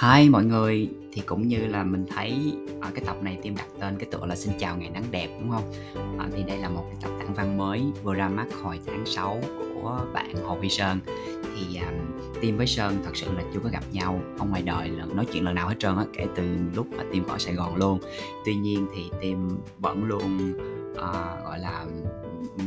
Hi 0.00 0.28
mọi 0.28 0.44
người, 0.44 0.88
thì 1.12 1.22
cũng 1.26 1.48
như 1.48 1.66
là 1.66 1.84
mình 1.84 2.06
thấy 2.14 2.52
ở 2.80 2.90
cái 2.94 3.04
tập 3.06 3.16
này 3.22 3.38
team 3.42 3.56
đặt 3.56 3.66
tên 3.80 3.98
cái 3.98 4.08
tựa 4.10 4.26
là 4.26 4.36
Xin 4.36 4.52
chào 4.58 4.76
ngày 4.76 4.90
nắng 4.90 5.04
đẹp 5.10 5.28
đúng 5.40 5.50
không? 5.50 5.72
À, 6.18 6.28
thì 6.36 6.42
đây 6.42 6.58
là 6.58 6.68
một 6.68 6.84
cái 6.86 6.96
tập 7.02 7.10
tản 7.18 7.34
văn 7.34 7.58
mới 7.58 7.82
vừa 8.02 8.14
ra 8.14 8.28
mắt 8.28 8.46
hồi 8.62 8.80
tháng 8.86 9.06
6 9.06 9.40
của 9.74 10.00
bạn 10.14 10.34
Hồ 10.44 10.56
Huy 10.58 10.68
Sơn. 10.68 10.98
Thì 11.42 11.78
um, 11.78 12.22
team 12.42 12.56
với 12.56 12.66
Sơn 12.66 13.02
thật 13.04 13.10
sự 13.16 13.26
là 13.36 13.42
chưa 13.54 13.60
có 13.60 13.68
gặp 13.72 13.84
nhau 13.92 14.20
không 14.38 14.50
ngoài 14.50 14.62
đời 14.62 14.88
là 14.88 15.04
nói 15.04 15.26
chuyện 15.32 15.44
lần 15.44 15.54
nào 15.54 15.68
hết 15.68 15.76
trơn 15.78 15.96
á 15.96 16.04
kể 16.16 16.26
từ 16.36 16.42
lúc 16.74 16.86
mà 16.96 17.04
team 17.12 17.26
ở 17.26 17.38
Sài 17.38 17.54
Gòn 17.54 17.76
luôn. 17.76 17.98
Tuy 18.44 18.54
nhiên 18.54 18.86
thì 18.94 19.10
team 19.22 19.58
vẫn 19.78 20.04
luôn 20.04 20.52
uh, 20.92 21.44
gọi 21.44 21.58
là 21.58 21.84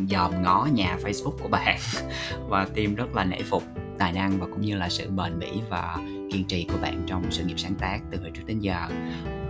dòm 0.09 0.43
ngó 0.43 0.67
nhà 0.73 0.97
Facebook 1.03 1.37
của 1.41 1.49
bạn. 1.49 1.79
Và 2.49 2.65
team 2.75 2.95
rất 2.95 3.15
là 3.15 3.23
nể 3.23 3.41
phục 3.41 3.63
tài 4.03 4.13
năng 4.13 4.39
và 4.39 4.45
cũng 4.45 4.61
như 4.61 4.75
là 4.75 4.89
sự 4.89 5.09
bền 5.09 5.39
bỉ 5.39 5.51
và 5.69 5.97
kiên 6.31 6.45
trì 6.47 6.67
của 6.71 6.77
bạn 6.81 7.03
trong 7.07 7.31
sự 7.31 7.43
nghiệp 7.43 7.59
sáng 7.59 7.75
tác 7.75 7.99
từ 8.11 8.19
hồi 8.19 8.31
trước 8.33 8.43
đến 8.45 8.59
giờ. 8.59 8.87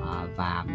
À, 0.07 0.26
và 0.35 0.66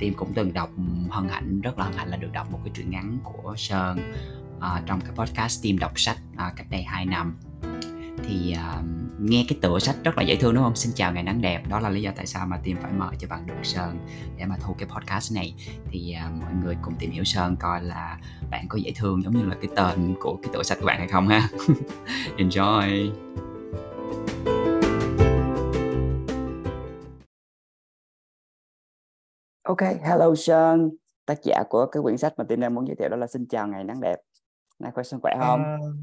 team 0.00 0.14
cũng 0.16 0.32
từng 0.34 0.52
đọc 0.52 0.70
hân 1.10 1.28
hạnh 1.28 1.60
rất 1.60 1.78
là 1.78 1.84
hân 1.84 1.94
hạnh 1.96 2.08
là 2.08 2.16
được 2.16 2.32
đọc 2.32 2.50
một 2.52 2.60
cái 2.64 2.72
truyện 2.74 2.90
ngắn 2.90 3.18
của 3.22 3.54
sơn 3.56 4.12
à, 4.60 4.82
trong 4.86 5.00
cái 5.00 5.10
podcast 5.14 5.64
team 5.64 5.78
đọc 5.78 5.92
sách 6.00 6.16
à, 6.36 6.52
cách 6.56 6.66
đây 6.70 6.82
2 6.82 7.06
năm. 7.06 7.36
Thì 8.24 8.54
uh, 8.54 8.84
nghe 9.18 9.44
cái 9.48 9.58
tựa 9.62 9.78
sách 9.78 9.96
rất 10.04 10.18
là 10.18 10.22
dễ 10.22 10.36
thương 10.36 10.54
đúng 10.54 10.64
không? 10.64 10.76
Xin 10.76 10.92
chào 10.94 11.12
ngày 11.12 11.22
nắng 11.22 11.40
đẹp. 11.40 11.62
Đó 11.68 11.80
là 11.80 11.88
lý 11.88 12.02
do 12.02 12.10
tại 12.16 12.26
sao 12.26 12.46
mà 12.46 12.56
team 12.64 12.78
phải 12.82 12.92
mời 12.92 13.16
cho 13.18 13.28
bạn 13.28 13.46
Được 13.46 13.54
Sơn 13.62 13.98
để 14.38 14.44
mà 14.44 14.56
thu 14.60 14.74
cái 14.78 14.88
podcast 14.88 15.34
này. 15.34 15.54
Thì 15.90 16.14
uh, 16.26 16.42
mọi 16.42 16.52
người 16.64 16.76
cùng 16.82 16.94
tìm 16.98 17.10
hiểu 17.10 17.24
Sơn 17.24 17.56
coi 17.60 17.82
là 17.82 18.18
bạn 18.50 18.66
có 18.68 18.78
dễ 18.78 18.92
thương 18.96 19.22
giống 19.22 19.36
như 19.36 19.44
là 19.44 19.56
cái 19.62 19.70
tên 19.76 20.14
của 20.20 20.38
cái 20.42 20.50
tựa 20.52 20.62
sách 20.62 20.78
của 20.80 20.86
bạn 20.86 20.98
hay 20.98 21.08
không 21.08 21.28
ha. 21.28 21.48
Enjoy. 22.36 23.10
Ok, 29.62 29.80
hello 29.80 30.34
Sơn 30.34 30.90
tác 31.26 31.38
giả 31.42 31.62
của 31.70 31.86
cái 31.86 32.02
quyển 32.02 32.18
sách 32.18 32.32
mà 32.36 32.44
team 32.44 32.60
đang 32.60 32.74
muốn 32.74 32.86
giới 32.88 32.96
thiệu 32.96 33.08
đó 33.08 33.16
là 33.16 33.26
Xin 33.26 33.46
chào 33.46 33.68
ngày 33.68 33.84
nắng 33.84 34.00
đẹp. 34.00 34.16
Nay 34.78 34.92
khỏe 34.94 35.04
Sơn 35.04 35.20
khỏe 35.20 35.36
không? 35.40 35.60
Uh, 35.60 35.94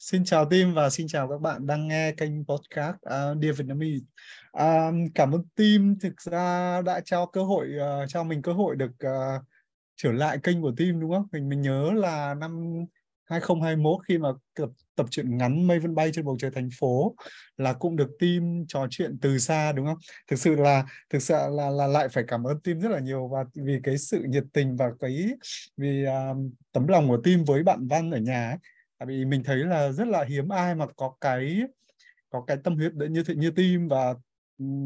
Xin 0.00 0.24
chào 0.24 0.44
team 0.44 0.74
và 0.74 0.90
xin 0.90 1.08
chào 1.08 1.28
các 1.28 1.40
bạn 1.40 1.66
đang 1.66 1.88
nghe 1.88 2.12
kênh 2.12 2.44
podcast 2.44 2.94
uh, 2.94 3.42
Dear 3.42 3.58
Vietnamese. 3.58 4.04
Uh, 4.58 5.10
cảm 5.14 5.32
ơn 5.32 5.42
team 5.56 5.96
thực 6.00 6.20
ra 6.20 6.82
đã 6.82 7.00
cho 7.04 7.26
cơ 7.26 7.42
hội 7.42 7.68
ờ, 7.80 8.02
uh, 8.02 8.08
cho 8.08 8.24
mình 8.24 8.42
cơ 8.42 8.52
hội 8.52 8.76
được 8.76 8.90
uh, 9.06 9.42
trở 9.96 10.12
lại 10.12 10.38
kênh 10.42 10.62
của 10.62 10.72
team 10.76 11.00
đúng 11.00 11.12
không? 11.12 11.26
Mình 11.32 11.48
mình 11.48 11.60
nhớ 11.60 11.90
là 11.94 12.34
năm 12.34 12.74
2021 13.24 14.00
khi 14.08 14.18
mà 14.18 14.28
tập, 14.54 14.68
tập 14.96 15.06
truyện 15.10 15.36
ngắn 15.38 15.66
Mây 15.66 15.78
Vân 15.78 15.94
Bay 15.94 16.10
trên 16.14 16.24
bầu 16.24 16.36
trời 16.40 16.50
thành 16.50 16.68
phố 16.78 17.16
là 17.56 17.72
cũng 17.72 17.96
được 17.96 18.08
team 18.20 18.64
trò 18.68 18.86
chuyện 18.90 19.18
từ 19.22 19.38
xa 19.38 19.72
đúng 19.72 19.86
không? 19.86 19.98
Thực 20.30 20.38
sự 20.38 20.54
là 20.54 20.84
thực 21.10 21.22
sự 21.22 21.34
là 21.34 21.70
là 21.70 21.86
lại 21.86 22.08
phải 22.08 22.24
cảm 22.28 22.44
ơn 22.44 22.60
team 22.60 22.80
rất 22.80 22.88
là 22.88 22.98
nhiều 22.98 23.28
và 23.28 23.44
vì 23.54 23.80
cái 23.82 23.98
sự 23.98 24.22
nhiệt 24.28 24.44
tình 24.52 24.76
và 24.76 24.86
cái 25.00 25.26
vì 25.76 26.04
uh, 26.06 26.36
tấm 26.72 26.86
lòng 26.88 27.08
của 27.08 27.20
team 27.24 27.44
với 27.44 27.62
bạn 27.62 27.88
Văn 27.88 28.10
ở 28.10 28.18
nhà 28.18 28.48
ấy 28.48 28.58
tại 29.00 29.06
vì 29.06 29.24
mình 29.24 29.42
thấy 29.44 29.56
là 29.56 29.92
rất 29.92 30.08
là 30.08 30.24
hiếm 30.24 30.48
ai 30.48 30.74
mà 30.74 30.86
có 30.96 31.14
cái 31.20 31.62
có 32.30 32.44
cái 32.46 32.56
tâm 32.64 32.76
huyết 32.76 32.92
như 32.94 33.22
như 33.36 33.50
team 33.50 33.88
và 33.88 34.14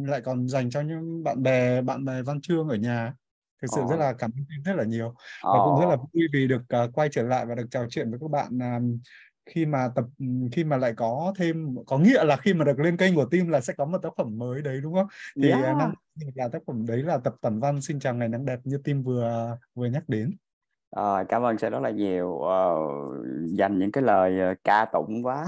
lại 0.06 0.20
còn 0.20 0.48
dành 0.48 0.70
cho 0.70 0.80
những 0.80 1.24
bạn 1.24 1.42
bè 1.42 1.82
bạn 1.82 2.04
bè 2.04 2.22
văn 2.22 2.40
chương 2.40 2.68
ở 2.68 2.76
nhà 2.76 3.14
thực 3.62 3.68
sự 3.74 3.80
oh. 3.80 3.90
rất 3.90 3.96
là 3.96 4.12
cảm 4.12 4.30
ơn 4.30 4.44
team 4.48 4.62
rất 4.64 4.82
là 4.82 4.84
nhiều 4.84 5.06
oh. 5.06 5.16
và 5.42 5.58
cũng 5.64 5.80
rất 5.80 5.86
là 5.86 5.96
vui 5.96 6.28
vì 6.32 6.48
được 6.48 6.62
uh, 6.84 6.94
quay 6.94 7.08
trở 7.12 7.22
lại 7.22 7.46
và 7.46 7.54
được 7.54 7.66
trò 7.70 7.86
chuyện 7.90 8.10
với 8.10 8.18
các 8.20 8.30
bạn 8.30 8.58
uh, 8.58 9.00
khi 9.46 9.66
mà 9.66 9.88
tập 9.94 10.04
khi 10.52 10.64
mà 10.64 10.76
lại 10.76 10.92
có 10.96 11.34
thêm 11.36 11.76
có 11.86 11.98
nghĩa 11.98 12.24
là 12.24 12.36
khi 12.36 12.54
mà 12.54 12.64
được 12.64 12.78
lên 12.78 12.96
kênh 12.96 13.14
của 13.14 13.26
team 13.30 13.48
là 13.48 13.60
sẽ 13.60 13.72
có 13.76 13.84
một 13.84 13.98
tác 13.98 14.12
phẩm 14.16 14.38
mới 14.38 14.62
đấy 14.62 14.80
đúng 14.82 14.94
không 14.94 15.06
thì 15.42 15.50
yeah. 15.50 15.76
năm 15.76 15.94
là 16.34 16.48
tác 16.48 16.62
phẩm 16.66 16.86
đấy 16.86 17.02
là 17.02 17.18
tập 17.18 17.34
tản 17.40 17.60
văn 17.60 17.80
xin 17.80 18.00
chào 18.00 18.14
ngày 18.14 18.28
nắng 18.28 18.44
đẹp 18.44 18.58
như 18.64 18.78
team 18.84 19.02
vừa 19.02 19.58
vừa 19.74 19.86
nhắc 19.86 20.08
đến 20.08 20.36
Ờ, 20.94 21.24
cảm 21.28 21.42
ơn 21.42 21.58
sẽ 21.58 21.70
rất 21.70 21.80
là 21.82 21.90
nhiều. 21.90 22.38
Ờ, 22.38 22.76
dành 23.44 23.78
những 23.78 23.92
cái 23.92 24.02
lời 24.02 24.40
ờ, 24.40 24.54
ca 24.64 24.84
tụng 24.84 25.26
quá. 25.26 25.46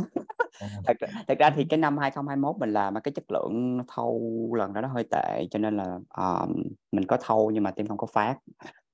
Ờ. 0.60 0.66
thật, 0.86 0.96
thật 1.28 1.38
ra 1.38 1.50
thì 1.50 1.64
cái 1.64 1.78
năm 1.78 1.98
2021 1.98 2.56
mình 2.58 2.72
làm 2.72 2.94
cái 3.04 3.12
chất 3.12 3.24
lượng 3.28 3.78
thâu 3.88 4.20
lần 4.56 4.72
đó 4.72 4.80
nó 4.80 4.88
hơi 4.88 5.04
tệ 5.10 5.46
cho 5.50 5.58
nên 5.58 5.76
là 5.76 5.98
uh, 6.20 6.48
mình 6.92 7.06
có 7.06 7.16
thâu 7.22 7.50
nhưng 7.50 7.62
mà 7.62 7.70
tim 7.70 7.86
không 7.86 7.98
có 7.98 8.06
phát. 8.06 8.36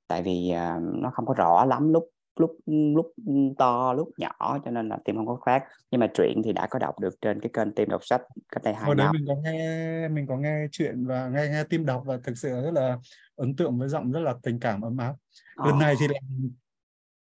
Tại 0.08 0.22
vì 0.22 0.52
uh, 0.54 0.82
nó 0.82 1.10
không 1.10 1.26
có 1.26 1.34
rõ 1.34 1.64
lắm 1.64 1.92
lúc 1.92 2.08
lúc 2.36 2.58
lúc 2.66 3.12
to 3.58 3.92
lúc 3.92 4.08
nhỏ 4.18 4.58
cho 4.64 4.70
nên 4.70 4.88
là 4.88 4.98
tim 5.04 5.16
không 5.16 5.26
có 5.26 5.38
phát. 5.46 5.64
Nhưng 5.90 6.00
mà 6.00 6.06
truyện 6.14 6.42
thì 6.44 6.52
đã 6.52 6.66
có 6.66 6.78
đọc 6.78 7.00
được 7.00 7.14
trên 7.20 7.40
cái 7.40 7.50
kênh 7.52 7.74
tim 7.74 7.88
đọc 7.88 8.04
sách 8.04 8.22
cách 8.52 8.62
đây 8.62 8.74
hai 8.74 8.84
hồi 8.84 8.94
năm. 8.94 9.12
đấy 9.12 9.12
mình 9.12 9.26
có 9.28 9.50
nghe 9.50 10.08
mình 10.08 10.26
có 10.26 10.36
nghe 10.36 10.66
chuyện 10.72 11.06
và 11.06 11.28
nghe 11.28 11.48
nghe 11.48 11.64
tim 11.64 11.86
đọc 11.86 12.02
và 12.06 12.18
thực 12.24 12.38
sự 12.38 12.48
rất 12.48 12.72
là 12.74 12.98
ấn 13.36 13.56
tượng 13.56 13.78
với 13.78 13.88
giọng 13.88 14.12
rất 14.12 14.20
là 14.20 14.34
tình 14.42 14.60
cảm 14.60 14.82
ấm 14.82 14.96
áp 14.96 15.14
lần 15.56 15.78
này 15.78 15.94
thì 16.00 16.08
là 16.08 16.14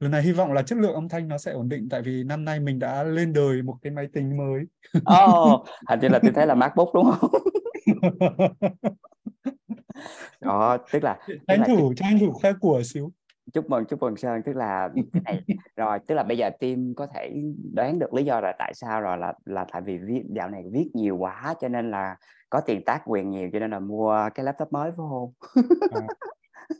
lần 0.00 0.10
này 0.10 0.22
hy 0.22 0.32
vọng 0.32 0.52
là 0.52 0.62
chất 0.62 0.78
lượng 0.78 0.94
âm 0.94 1.08
thanh 1.08 1.28
nó 1.28 1.38
sẽ 1.38 1.52
ổn 1.52 1.68
định 1.68 1.88
tại 1.90 2.02
vì 2.02 2.24
năm 2.24 2.44
nay 2.44 2.60
mình 2.60 2.78
đã 2.78 3.02
lên 3.02 3.32
đời 3.32 3.62
một 3.62 3.76
cái 3.82 3.92
máy 3.92 4.08
tính 4.12 4.36
mới. 4.36 4.64
Oh, 4.98 5.66
hình 5.88 6.00
như 6.00 6.08
là 6.08 6.18
tôi 6.22 6.32
thấy 6.34 6.46
là 6.46 6.54
MacBook 6.54 6.88
đúng 6.94 7.10
không? 7.10 7.30
Đó 10.40 10.76
tức 10.92 11.04
là 11.04 11.18
tranh 11.48 11.62
thủ 11.66 11.94
tranh 11.96 12.18
thủ 12.18 12.32
khoe 12.32 12.52
của 12.60 12.82
xíu. 12.84 13.12
Chúc 13.52 13.70
mừng 13.70 13.84
chúc 13.84 14.00
mừng 14.00 14.16
sơn 14.16 14.42
tức 14.44 14.56
là 14.56 14.88
cái 15.12 15.22
này 15.24 15.42
rồi 15.76 15.98
tức 16.06 16.14
là 16.14 16.22
bây 16.22 16.38
giờ 16.38 16.50
team 16.60 16.94
có 16.96 17.06
thể 17.14 17.32
đoán 17.74 17.98
được 17.98 18.14
lý 18.14 18.24
do 18.24 18.40
là 18.40 18.52
tại 18.58 18.74
sao 18.74 19.00
rồi 19.00 19.18
là 19.18 19.34
là 19.44 19.66
tại 19.72 19.82
vì 19.82 19.98
viết 19.98 20.22
dạo 20.28 20.50
này 20.50 20.64
viết 20.72 20.90
nhiều 20.94 21.16
quá 21.16 21.54
cho 21.60 21.68
nên 21.68 21.90
là 21.90 22.16
có 22.50 22.60
tiền 22.60 22.84
tác 22.84 23.02
quyền 23.04 23.30
nhiều 23.30 23.50
cho 23.52 23.58
nên 23.58 23.70
là 23.70 23.78
mua 23.78 24.28
cái 24.34 24.44
laptop 24.44 24.72
mới 24.72 24.90
phải 24.90 25.06
không? 25.10 25.32
À, 25.90 26.06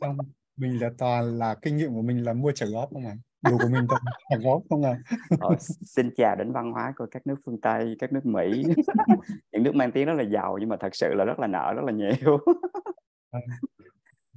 không 0.01 0.17
mình 0.57 0.81
là 0.81 0.89
toàn 0.97 1.37
là 1.37 1.55
kinh 1.61 1.77
nghiệm 1.77 1.93
của 1.93 2.01
mình 2.01 2.23
là 2.23 2.33
mua 2.33 2.51
trả 2.51 2.65
góp 2.65 2.89
không 2.93 3.05
à 3.05 3.15
đồ 3.43 3.57
của 3.57 3.69
mình 3.71 3.85
toàn 3.89 4.01
trả 4.29 4.37
góp 4.37 4.61
không 4.69 4.83
à 4.83 4.97
ờ, 5.39 5.55
xin 5.85 6.09
chào 6.15 6.35
đến 6.35 6.51
văn 6.51 6.71
hóa 6.71 6.93
của 6.97 7.05
các 7.11 7.27
nước 7.27 7.35
phương 7.45 7.61
tây 7.61 7.95
các 7.99 8.13
nước 8.13 8.25
mỹ. 8.25 8.63
Những 9.51 9.63
nước 9.63 9.75
mang 9.75 9.91
tiếng 9.91 10.05
rất 10.05 10.13
là 10.13 10.23
giàu 10.23 10.57
nhưng 10.57 10.69
mà 10.69 10.77
thật 10.79 10.95
sự 10.95 11.13
là 11.13 11.25
rất 11.25 11.39
là 11.39 11.47
nợ 11.47 11.73
rất 11.75 11.83
là 11.85 11.91
nhiều. 11.91 12.37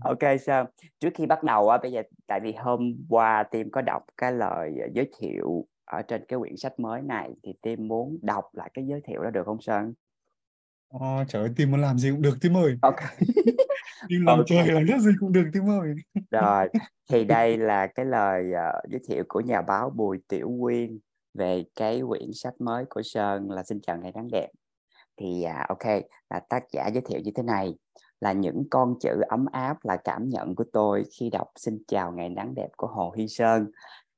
Ok 0.04 0.18
sao? 0.46 0.66
Trước 1.00 1.08
khi 1.14 1.26
bắt 1.26 1.42
đầu 1.42 1.68
á 1.68 1.78
bây 1.82 1.92
giờ 1.92 2.02
tại 2.26 2.40
vì 2.40 2.52
hôm 2.52 2.92
qua 3.08 3.42
team 3.42 3.70
có 3.70 3.82
đọc 3.82 4.02
cái 4.16 4.32
lời 4.32 4.74
giới 4.94 5.10
thiệu 5.18 5.66
ở 5.84 6.02
trên 6.02 6.24
cái 6.28 6.38
quyển 6.38 6.56
sách 6.56 6.80
mới 6.80 7.02
này 7.02 7.30
thì 7.42 7.52
team 7.62 7.88
muốn 7.88 8.18
đọc 8.22 8.44
lại 8.52 8.70
cái 8.74 8.86
giới 8.86 9.00
thiệu 9.04 9.22
đó 9.22 9.30
được 9.30 9.42
không 9.46 9.60
sơn 9.60 9.92
Ờ, 10.88 11.24
trời 11.28 11.42
ơi, 11.42 11.50
team 11.56 11.70
muốn 11.70 11.80
làm 11.80 11.98
gì 11.98 12.10
cũng 12.10 12.22
được 12.22 12.36
team 12.40 12.56
ơi. 12.56 12.78
Ok. 12.82 12.96
team 14.10 14.26
làm 14.26 14.38
okay. 14.38 14.44
trời 14.48 14.74
làm 14.74 14.84
cái 14.88 15.00
gì 15.00 15.10
cũng 15.20 15.32
được 15.32 15.44
team 15.54 15.70
ơi. 15.70 15.94
Rồi, 16.30 16.68
thì 17.10 17.24
đây 17.34 17.58
là 17.58 17.86
cái 17.86 18.06
lời 18.06 18.44
uh, 18.50 18.90
giới 18.90 19.00
thiệu 19.08 19.24
của 19.28 19.40
nhà 19.40 19.62
báo 19.62 19.90
Bùi 19.90 20.18
Tiểu 20.28 20.56
Quyên 20.60 20.98
về 21.34 21.64
cái 21.74 22.02
quyển 22.08 22.30
sách 22.34 22.60
mới 22.60 22.84
của 22.90 23.02
Sơn 23.04 23.50
là 23.50 23.62
Xin 23.62 23.80
chào 23.80 23.96
ngày 23.96 24.12
nắng 24.14 24.28
đẹp. 24.32 24.48
Thì 25.16 25.44
uh, 25.46 25.68
ok, 25.68 26.02
là 26.30 26.40
tác 26.48 26.62
giả 26.72 26.86
giới 26.86 27.02
thiệu 27.08 27.20
như 27.24 27.30
thế 27.34 27.42
này 27.42 27.74
là 28.20 28.32
những 28.32 28.64
con 28.70 28.94
chữ 29.00 29.20
ấm 29.28 29.46
áp 29.52 29.76
là 29.84 29.96
cảm 30.04 30.28
nhận 30.28 30.54
của 30.54 30.64
tôi 30.72 31.04
khi 31.18 31.30
đọc 31.30 31.48
Xin 31.56 31.78
chào 31.88 32.12
ngày 32.12 32.28
nắng 32.28 32.54
đẹp 32.54 32.68
của 32.76 32.86
Hồ 32.86 33.12
Huy 33.14 33.28
Sơn. 33.28 33.70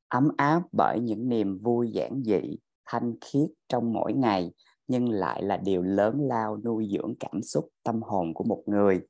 Ấm 0.08 0.28
áp 0.36 0.62
bởi 0.72 1.00
những 1.00 1.28
niềm 1.28 1.58
vui 1.58 1.90
giản 1.90 2.22
dị, 2.24 2.58
thanh 2.86 3.14
khiết 3.20 3.48
trong 3.68 3.92
mỗi 3.92 4.12
ngày 4.12 4.50
nhưng 4.88 5.10
lại 5.10 5.42
là 5.42 5.56
điều 5.56 5.82
lớn 5.82 6.20
lao 6.20 6.56
nuôi 6.64 6.88
dưỡng 6.92 7.14
cảm 7.20 7.42
xúc, 7.42 7.68
tâm 7.82 8.02
hồn 8.02 8.34
của 8.34 8.44
một 8.44 8.62
người. 8.66 9.00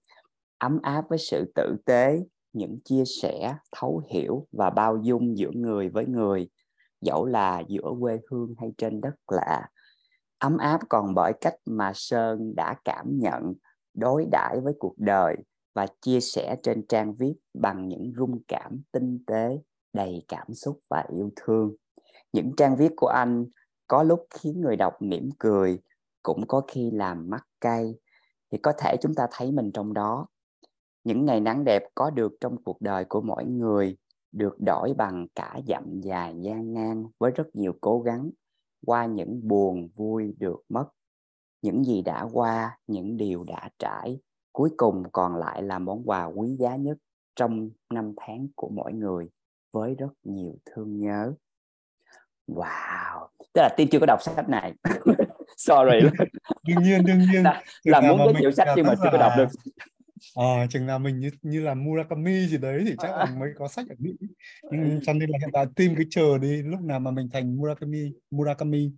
Ấm 0.58 0.78
áp 0.82 1.04
với 1.08 1.18
sự 1.18 1.52
tử 1.54 1.76
tế, 1.84 2.22
những 2.52 2.78
chia 2.84 3.04
sẻ, 3.22 3.56
thấu 3.76 4.02
hiểu 4.10 4.46
và 4.52 4.70
bao 4.70 4.96
dung 5.02 5.38
giữa 5.38 5.50
người 5.54 5.88
với 5.88 6.06
người, 6.06 6.48
dẫu 7.00 7.26
là 7.26 7.62
giữa 7.68 7.94
quê 8.00 8.18
hương 8.30 8.54
hay 8.58 8.72
trên 8.78 9.00
đất 9.00 9.14
lạ. 9.32 9.69
Ấm 10.38 10.56
áp 10.56 10.80
còn 10.88 11.14
bởi 11.14 11.32
cách 11.40 11.54
mà 11.66 11.92
sơn 11.94 12.54
đã 12.56 12.76
cảm 12.84 13.19
nhận, 13.19 13.54
đối 13.94 14.26
đãi 14.32 14.60
với 14.60 14.72
cuộc 14.78 14.94
đời 14.96 15.36
và 15.74 15.86
chia 16.00 16.20
sẻ 16.20 16.56
trên 16.62 16.86
trang 16.86 17.14
viết 17.14 17.34
bằng 17.54 17.88
những 17.88 18.12
rung 18.16 18.40
cảm 18.48 18.82
tinh 18.92 19.24
tế, 19.26 19.58
đầy 19.92 20.24
cảm 20.28 20.54
xúc 20.54 20.81
và 20.90 21.04
yêu 21.12 21.31
thương. 21.36 21.74
Những 22.32 22.52
trang 22.56 22.76
viết 22.76 22.92
của 22.96 23.06
anh 23.06 23.46
có 23.88 24.02
lúc 24.02 24.26
khiến 24.31 24.61
người 24.61 24.76
đọc 24.76 25.02
mỉm 25.02 25.31
cười, 25.38 25.81
cũng 26.23 26.46
có 26.46 26.62
khi 26.69 26.90
làm 26.90 27.31
mắt 27.31 27.46
cay, 27.61 27.94
thì 28.52 28.58
có 28.58 28.73
thể 28.79 28.96
chúng 29.00 29.14
ta 29.14 29.26
thấy 29.31 29.52
mình 29.52 29.73
trong 29.73 29.94
đó. 29.94 30.26
Những 31.05 31.25
ngày 31.25 31.40
nắng 31.40 31.64
đẹp 31.64 31.82
có 31.94 32.11
được 32.11 32.32
trong 32.40 32.62
cuộc 32.62 32.81
đời 32.81 33.05
của 33.05 33.20
mỗi 33.20 33.44
người, 33.44 33.96
được 34.32 34.56
đổi 34.61 34.94
bằng 34.94 35.26
cả 35.35 35.61
dặm 35.67 36.00
dài 36.00 36.35
gian 36.40 36.75
nan 36.75 37.06
với 37.19 37.31
rất 37.31 37.56
nhiều 37.56 37.73
cố 37.81 38.00
gắng, 38.00 38.31
qua 38.87 39.06
những 39.06 39.49
buồn 39.49 39.88
vui 39.96 40.34
được 40.38 40.62
mất. 40.69 40.88
Những 41.62 41.84
gì 41.84 42.02
đã 42.02 42.29
qua, 42.32 42.79
những 42.87 43.17
điều 43.17 43.44
đã 43.44 43.70
trải, 43.79 44.20
cuối 44.52 44.70
cùng 44.76 45.02
còn 45.12 45.37
lại 45.37 45.62
là 45.62 45.79
món 45.79 46.02
quà 46.08 46.25
quý 46.25 46.56
giá 46.58 46.76
nhất 46.76 46.99
trong 47.37 47.70
năm 47.91 48.12
tháng 48.17 48.49
của 48.55 48.69
mỗi 48.69 48.93
người 48.93 49.31
với 49.73 49.94
rất 49.94 50.12
nhiều 50.25 50.55
thương 50.64 51.00
nhớ 51.00 51.34
wow. 52.48 53.28
Tức 53.52 53.62
là 53.62 53.68
tiên 53.76 53.88
chưa 53.90 53.98
có 54.00 54.06
đọc 54.06 54.22
sách 54.22 54.48
này. 54.48 54.72
Sorry. 55.56 56.08
Đương 56.66 56.82
nhiên 56.82 57.04
đương 57.06 57.18
nhiên. 57.18 57.42
Là, 57.42 57.62
là 57.84 58.00
muốn 58.00 58.18
giới 58.24 58.34
thiệu 58.40 58.52
sách 58.52 58.68
nhưng 58.76 58.86
mà 58.86 58.94
chưa 59.02 59.08
có 59.12 59.18
đọc 59.18 59.32
được. 59.36 59.48
Ờ 60.34 60.66
chừng 60.70 60.86
nào 60.86 60.98
mình 60.98 61.18
như 61.18 61.30
như 61.42 61.60
là 61.60 61.74
Murakami 61.74 62.46
gì 62.46 62.58
đấy 62.58 62.82
thì 62.86 62.94
chắc 62.98 63.10
là 63.10 63.26
mới 63.38 63.50
có 63.58 63.68
sách 63.68 63.86
ở 63.88 63.94
Mỹ. 63.98 64.12
Nhưng 64.70 65.00
cho 65.02 65.12
nên 65.12 65.30
là 65.30 65.38
hiện 65.40 65.50
tại 65.52 65.66
team 65.76 65.94
cứ 65.96 66.04
chờ 66.10 66.38
đi. 66.38 66.62
Lúc 66.62 66.80
nào 66.80 67.00
mà 67.00 67.10
mình 67.10 67.28
thành 67.32 67.56
Murakami 67.56 68.12
Murakami. 68.30 68.92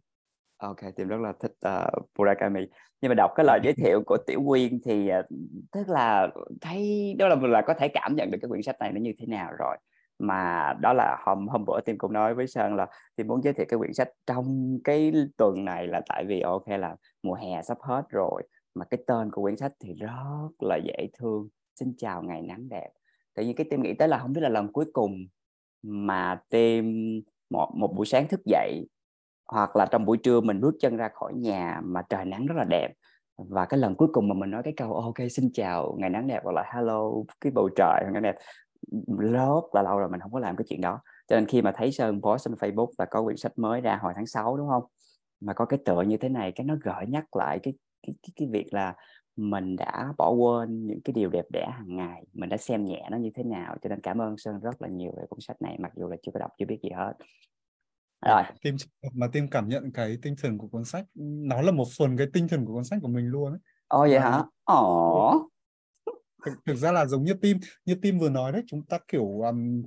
Ok 0.56 0.81
team 0.97 1.08
rất 1.08 1.20
là 1.20 1.32
thích 1.41 1.52
uh, 1.69 2.11
Murakami. 2.19 2.61
Nhưng 3.00 3.08
mà 3.08 3.14
đọc 3.14 3.31
cái 3.37 3.47
lời 3.47 3.61
giới 3.62 3.73
thiệu 3.73 4.02
của 4.06 4.17
Tiểu 4.26 4.43
Quyên 4.47 4.81
thì 4.85 5.11
uh, 5.19 5.26
tức 5.73 5.88
là 5.88 6.29
thấy 6.61 7.14
đó 7.19 7.29
là 7.29 7.37
là 7.41 7.62
có 7.67 7.75
thể 7.75 7.88
cảm 7.88 8.17
nhận 8.17 8.31
được 8.31 8.38
cái 8.43 8.49
quyển 8.49 8.62
sách 8.62 8.76
này 8.81 8.93
nó 8.93 9.00
như 9.00 9.12
thế 9.19 9.26
nào 9.26 9.50
rồi 9.58 9.76
mà 10.21 10.73
đó 10.81 10.93
là 10.93 11.17
hôm 11.27 11.49
hôm 11.49 11.65
bữa 11.65 11.81
Tim 11.81 11.99
cũng 11.99 12.13
nói 12.13 12.35
với 12.35 12.47
sơn 12.47 12.75
là 12.75 12.87
Tim 13.17 13.27
muốn 13.27 13.43
giới 13.43 13.53
thiệu 13.53 13.67
cái 13.69 13.79
quyển 13.79 13.93
sách 13.93 14.09
trong 14.27 14.79
cái 14.85 15.13
tuần 15.37 15.65
này 15.65 15.87
là 15.87 16.01
tại 16.09 16.25
vì 16.25 16.41
ok 16.41 16.69
là 16.69 16.97
mùa 17.23 17.35
hè 17.35 17.63
sắp 17.63 17.79
hết 17.81 18.03
rồi 18.09 18.43
mà 18.75 18.85
cái 18.85 19.01
tên 19.07 19.31
của 19.31 19.43
quyển 19.43 19.57
sách 19.57 19.73
thì 19.81 19.95
rất 19.95 20.49
là 20.59 20.77
dễ 20.77 21.09
thương. 21.19 21.49
Xin 21.81 21.95
chào 21.99 22.23
ngày 22.23 22.43
nắng 22.43 22.69
đẹp. 22.69 22.89
Tự 23.35 23.43
nhiên 23.43 23.57
cái 23.57 23.67
Tim 23.71 23.83
nghĩ 23.83 23.95
tới 23.95 24.09
là 24.09 24.19
không 24.19 24.33
biết 24.33 24.41
là 24.41 24.49
lần 24.49 24.73
cuối 24.73 24.85
cùng 24.93 25.27
mà 25.83 26.41
Tim 26.51 26.85
một, 27.51 27.71
một 27.77 27.93
buổi 27.97 28.07
sáng 28.07 28.29
thức 28.29 28.41
dậy 28.45 28.87
hoặc 29.49 29.77
là 29.77 29.87
trong 29.87 30.05
buổi 30.05 30.17
trưa 30.17 30.41
mình 30.41 30.61
bước 30.61 30.75
chân 30.81 30.97
ra 30.97 31.09
khỏi 31.15 31.33
nhà 31.35 31.81
mà 31.85 32.03
trời 32.09 32.25
nắng 32.25 32.47
rất 32.47 32.55
là 32.57 32.65
đẹp. 32.65 32.93
Và 33.49 33.67
cái 33.67 33.81
lần 33.81 33.95
cuối 33.95 34.09
cùng 34.13 34.29
mà 34.29 34.35
mình 34.35 34.51
nói 34.51 34.63
cái 34.63 34.73
câu 34.77 34.95
ok 34.95 35.15
xin 35.31 35.51
chào 35.55 35.97
ngày 35.99 36.11
nắng 36.11 36.27
đẹp 36.27 36.41
hoặc 36.45 36.53
là 36.53 36.71
hello 36.75 37.11
cái 37.41 37.53
bầu 37.53 37.69
trời 37.77 38.01
ngày 38.03 38.13
nắng 38.13 38.23
đẹp 38.23 38.37
rất 39.19 39.63
là 39.73 39.83
lâu 39.83 39.99
rồi 39.99 40.09
mình 40.09 40.21
không 40.21 40.33
có 40.33 40.39
làm 40.39 40.57
cái 40.57 40.65
chuyện 40.69 40.81
đó. 40.81 41.01
Cho 41.29 41.37
nên 41.37 41.47
khi 41.47 41.63
mà 41.63 41.73
thấy 41.77 41.93
sơn 41.93 42.21
post 42.23 42.45
trên 42.45 42.55
Facebook 42.55 42.91
là 42.99 43.05
có 43.05 43.23
quyển 43.23 43.37
sách 43.37 43.59
mới 43.59 43.81
ra 43.81 43.99
hồi 44.03 44.13
tháng 44.17 44.27
6 44.27 44.57
đúng 44.57 44.69
không? 44.69 44.85
Mà 45.41 45.53
có 45.53 45.65
cái 45.65 45.79
tựa 45.85 46.03
như 46.03 46.17
thế 46.17 46.29
này 46.29 46.53
cái 46.53 46.65
nó 46.65 46.75
gợi 46.83 47.07
nhắc 47.09 47.37
lại 47.37 47.59
cái 47.63 47.75
cái 48.07 48.15
cái, 48.23 48.31
cái 48.37 48.49
việc 48.51 48.75
là 48.75 48.95
mình 49.37 49.77
đã 49.77 50.13
bỏ 50.19 50.31
quên 50.31 50.87
những 50.87 51.01
cái 51.05 51.13
điều 51.13 51.31
đẹp 51.31 51.45
đẽ 51.51 51.69
hàng 51.73 51.97
ngày 51.97 52.25
mình 52.33 52.49
đã 52.49 52.57
xem 52.57 52.85
nhẹ 52.85 53.09
nó 53.11 53.17
như 53.17 53.31
thế 53.35 53.43
nào. 53.43 53.77
Cho 53.83 53.89
nên 53.89 54.01
cảm 54.01 54.19
ơn 54.19 54.37
sơn 54.39 54.61
rất 54.61 54.83
là 54.83 54.89
nhiều 54.89 55.13
về 55.17 55.23
cuốn 55.29 55.41
sách 55.41 55.63
này 55.63 55.77
mặc 55.79 55.93
dù 55.97 56.09
là 56.09 56.17
chưa 56.23 56.33
có 56.35 56.41
đọc 56.41 56.51
chưa 56.59 56.67
biết 56.67 56.79
gì 56.83 56.91
hết. 56.91 57.13
Rồi. 58.27 58.43
Tim 58.63 58.77
mà 59.15 59.27
tim 59.33 59.49
cảm 59.51 59.69
nhận 59.69 59.93
cái 59.93 60.19
tinh 60.23 60.35
thần 60.43 60.59
của 60.59 60.67
cuốn 60.67 60.85
sách 60.85 61.07
nó 61.15 61.63
là 61.63 61.73
một 61.73 61.87
phần 61.99 62.17
cái 62.17 62.27
tinh 62.33 62.49
thần 62.49 62.65
của 62.65 62.75
cuốn 62.75 62.85
sách 62.85 62.99
của 63.03 63.09
mình 63.09 63.27
luôn 63.27 63.53
ấy. 63.53 63.59
Ồ 63.89 64.01
vậy 64.01 64.21
hả? 64.21 64.45
Ồ 64.65 65.50
thực, 66.47 66.53
thực 66.67 66.75
ra 66.75 66.93
là 66.93 67.07
giống 67.07 67.25
như 67.25 67.35
tim 67.35 67.59
như 67.85 67.95
tim 67.95 68.19
vừa 68.19 68.31
nói 68.31 68.53
đấy 68.53 68.63
chúng 68.67 68.87
ta 68.87 68.99
kiểu 69.09 69.41
um, 69.41 69.83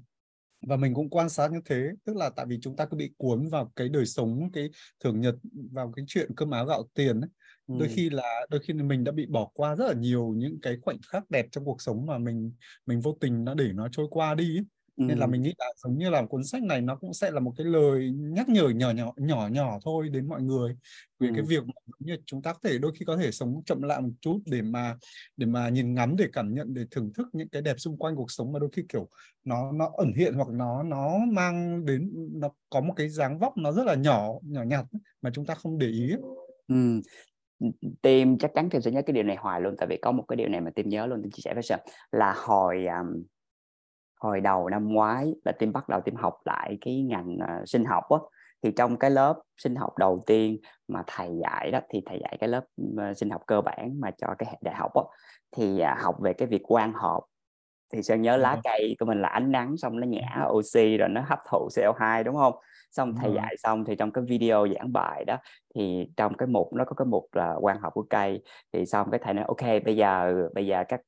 và 0.67 0.75
mình 0.75 0.93
cũng 0.93 1.09
quan 1.09 1.29
sát 1.29 1.51
như 1.51 1.59
thế 1.65 1.89
tức 2.05 2.15
là 2.15 2.29
tại 2.29 2.45
vì 2.45 2.59
chúng 2.61 2.75
ta 2.75 2.85
cứ 2.85 2.97
bị 2.97 3.13
cuốn 3.17 3.49
vào 3.49 3.71
cái 3.75 3.89
đời 3.89 4.05
sống 4.05 4.49
cái 4.53 4.69
thường 5.03 5.21
nhật 5.21 5.35
vào 5.71 5.91
cái 5.95 6.05
chuyện 6.07 6.31
cơm 6.35 6.51
áo 6.51 6.65
gạo 6.65 6.83
tiền 6.93 7.21
ấy. 7.21 7.29
Ừ. 7.67 7.75
đôi 7.79 7.89
khi 7.89 8.09
là 8.09 8.45
đôi 8.49 8.61
khi 8.63 8.73
mình 8.73 9.03
đã 9.03 9.11
bị 9.11 9.25
bỏ 9.25 9.51
qua 9.53 9.75
rất 9.75 9.87
là 9.87 9.93
nhiều 9.93 10.33
những 10.37 10.61
cái 10.61 10.77
khoảnh 10.81 10.97
khắc 11.07 11.29
đẹp 11.29 11.45
trong 11.51 11.65
cuộc 11.65 11.81
sống 11.81 12.05
mà 12.05 12.17
mình 12.17 12.53
mình 12.85 13.01
vô 13.01 13.17
tình 13.21 13.43
nó 13.43 13.53
để 13.53 13.71
nó 13.73 13.87
trôi 13.91 14.07
qua 14.09 14.35
đi 14.35 14.57
ấy 14.57 14.65
nên 14.97 15.17
là 15.17 15.27
mình 15.27 15.41
nghĩ 15.41 15.53
là 15.57 15.65
giống 15.83 15.97
như 15.97 16.09
là 16.09 16.25
cuốn 16.25 16.43
sách 16.43 16.63
này 16.63 16.81
nó 16.81 16.95
cũng 16.95 17.13
sẽ 17.13 17.31
là 17.31 17.39
một 17.39 17.53
cái 17.57 17.65
lời 17.65 18.11
nhắc 18.15 18.49
nhở 18.49 18.69
nhỏ 18.69 18.91
nhỏ 18.91 19.13
nhỏ 19.17 19.47
nhỏ 19.47 19.79
thôi 19.85 20.09
đến 20.09 20.27
mọi 20.27 20.41
người. 20.41 20.75
Về 21.19 21.27
ừ. 21.27 21.33
cái 21.35 21.45
việc 21.47 21.63
như 21.99 22.17
chúng 22.25 22.41
ta 22.41 22.53
có 22.53 22.59
thể 22.63 22.77
đôi 22.77 22.91
khi 22.95 23.05
có 23.05 23.17
thể 23.17 23.31
sống 23.31 23.61
chậm 23.65 23.81
lại 23.81 24.01
một 24.01 24.09
chút 24.21 24.39
để 24.45 24.61
mà 24.61 24.97
để 25.37 25.45
mà 25.45 25.69
nhìn 25.69 25.93
ngắm 25.93 26.15
để 26.15 26.25
cảm 26.33 26.53
nhận 26.53 26.73
để 26.73 26.83
thưởng 26.91 27.13
thức 27.13 27.27
những 27.33 27.49
cái 27.49 27.61
đẹp 27.61 27.75
xung 27.77 27.97
quanh 27.97 28.15
cuộc 28.15 28.31
sống 28.31 28.51
mà 28.51 28.59
đôi 28.59 28.69
khi 28.73 28.83
kiểu 28.89 29.07
nó 29.43 29.71
nó 29.71 29.91
ẩn 29.97 30.13
hiện 30.13 30.33
hoặc 30.33 30.47
nó 30.49 30.83
nó 30.83 31.17
mang 31.31 31.85
đến 31.85 32.11
nó 32.33 32.49
có 32.69 32.81
một 32.81 32.93
cái 32.95 33.09
dáng 33.09 33.39
vóc 33.39 33.57
nó 33.57 33.71
rất 33.71 33.85
là 33.85 33.95
nhỏ 33.95 34.29
nhỏ 34.43 34.63
nhặt 34.63 34.85
mà 35.21 35.29
chúng 35.33 35.45
ta 35.45 35.55
không 35.55 35.77
để 35.77 35.87
ý. 35.87 36.13
Ừ. 36.67 37.01
Tim 38.01 38.37
chắc 38.37 38.51
chắn 38.55 38.69
tim 38.69 38.81
sẽ 38.81 38.91
nhớ 38.91 39.01
cái 39.01 39.13
điều 39.13 39.23
này 39.23 39.35
hoài 39.39 39.61
luôn 39.61 39.75
tại 39.77 39.87
vì 39.87 39.97
có 40.01 40.11
một 40.11 40.23
cái 40.27 40.37
điều 40.37 40.49
này 40.49 40.61
mà 40.61 40.71
tim 40.75 40.89
nhớ 40.89 41.05
luôn 41.05 41.21
tim 41.23 41.31
chia 41.31 41.41
sẻ 41.41 41.53
với 41.53 41.63
sơn 41.63 41.79
là 42.11 42.33
hồi 42.37 42.85
um, 42.85 43.23
hồi 44.23 44.41
đầu 44.41 44.69
năm 44.69 44.87
ngoái 44.93 45.35
là 45.45 45.51
tim 45.51 45.73
bắt 45.73 45.89
đầu 45.89 46.01
tim 46.01 46.15
học 46.15 46.37
lại 46.45 46.77
cái 46.81 47.01
ngành 47.01 47.35
uh, 47.35 47.69
sinh 47.69 47.85
học 47.85 48.03
á. 48.09 48.17
Thì 48.63 48.71
trong 48.75 48.97
cái 48.97 49.11
lớp 49.11 49.41
sinh 49.57 49.75
học 49.75 49.97
đầu 49.97 50.23
tiên 50.25 50.57
mà 50.87 51.03
thầy 51.07 51.29
dạy 51.43 51.71
đó 51.71 51.79
thì 51.89 52.01
thầy 52.05 52.19
dạy 52.23 52.37
cái 52.39 52.49
lớp 52.49 52.65
uh, 52.81 53.17
sinh 53.17 53.29
học 53.29 53.41
cơ 53.47 53.61
bản 53.61 53.99
mà 53.99 54.11
cho 54.11 54.27
cái 54.37 54.49
hệ 54.51 54.57
đại 54.61 54.75
học 54.75 54.91
á. 54.93 55.03
Thì 55.51 55.81
uh, 55.81 56.03
học 56.03 56.15
về 56.21 56.33
cái 56.33 56.47
việc 56.47 56.61
quan 56.63 56.93
hợp 56.93 57.21
thì 57.93 58.03
sơn 58.03 58.21
nhớ 58.21 58.37
lá 58.37 58.61
cây 58.63 58.95
của 58.99 59.05
mình 59.05 59.21
là 59.21 59.27
ánh 59.27 59.51
nắng 59.51 59.77
xong 59.77 59.99
nó 59.99 60.07
nhả 60.07 60.45
oxy 60.49 60.97
rồi 60.97 61.09
nó 61.09 61.21
hấp 61.25 61.39
thụ 61.49 61.67
CO2 61.71 62.23
đúng 62.23 62.35
không? 62.35 62.53
Xong 62.91 63.15
thầy 63.15 63.31
dạy 63.35 63.55
xong 63.57 63.85
thì 63.85 63.95
trong 63.95 64.11
cái 64.11 64.23
video 64.27 64.67
giảng 64.75 64.93
bài 64.93 65.25
đó 65.25 65.37
thì 65.75 66.07
trong 66.17 66.33
cái 66.37 66.47
mục 66.47 66.73
nó 66.73 66.85
có 66.85 66.93
cái 66.93 67.05
mục 67.05 67.25
là 67.33 67.55
quan 67.61 67.79
học 67.79 67.93
của 67.93 68.05
cây. 68.09 68.43
Thì 68.73 68.85
xong 68.85 69.11
cái 69.11 69.19
thầy 69.23 69.33
nói 69.33 69.45
ok 69.47 69.83
bây 69.85 69.95
giờ 69.95 70.33
bây 70.53 70.65
giờ 70.65 70.83
các 70.87 71.01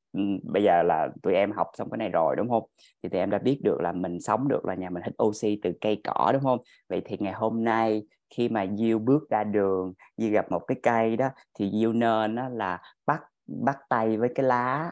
bây 0.44 0.64
giờ 0.64 0.84
là 0.84 1.08
tụi 1.24 1.34
em 1.34 1.52
học 1.52 1.68
xong 1.74 1.90
cái 1.90 1.98
này 1.98 2.10
rồi 2.10 2.36
đúng 2.36 2.50
không? 2.50 2.64
Thì 3.04 3.10
tụi 3.10 3.20
em 3.20 3.30
đã 3.30 3.38
biết 3.38 3.60
được 3.64 3.82
là 3.82 3.92
mình 3.92 4.22
sống 4.22 4.48
được 4.48 4.66
là 4.66 4.74
nhà 4.74 4.90
mình 4.90 5.04
hít 5.04 5.14
oxy 5.24 5.60
từ 5.64 5.72
cây 5.82 6.02
cỏ 6.04 6.30
đúng 6.34 6.44
không? 6.44 6.60
Vậy 6.90 7.02
thì 7.06 7.18
ngày 7.20 7.34
hôm 7.34 7.64
nay 7.64 8.04
khi 8.30 8.50
mà 8.50 8.66
Diêu 8.78 9.00
bước 9.00 9.30
ra 9.30 9.44
đường 9.44 9.94
Diêu 10.18 10.32
gặp 10.32 10.52
một 10.52 10.60
cái 10.68 10.78
cây 10.84 11.18
đó 11.18 11.30
thì 11.60 11.72
Diêu 11.72 11.94
nên 11.94 12.36
đó 12.36 12.50
là 12.50 12.82
bắt 13.06 13.22
bắt 13.48 13.78
tay 13.90 14.18
với 14.18 14.30
cái 14.36 14.46
lá 14.46 14.92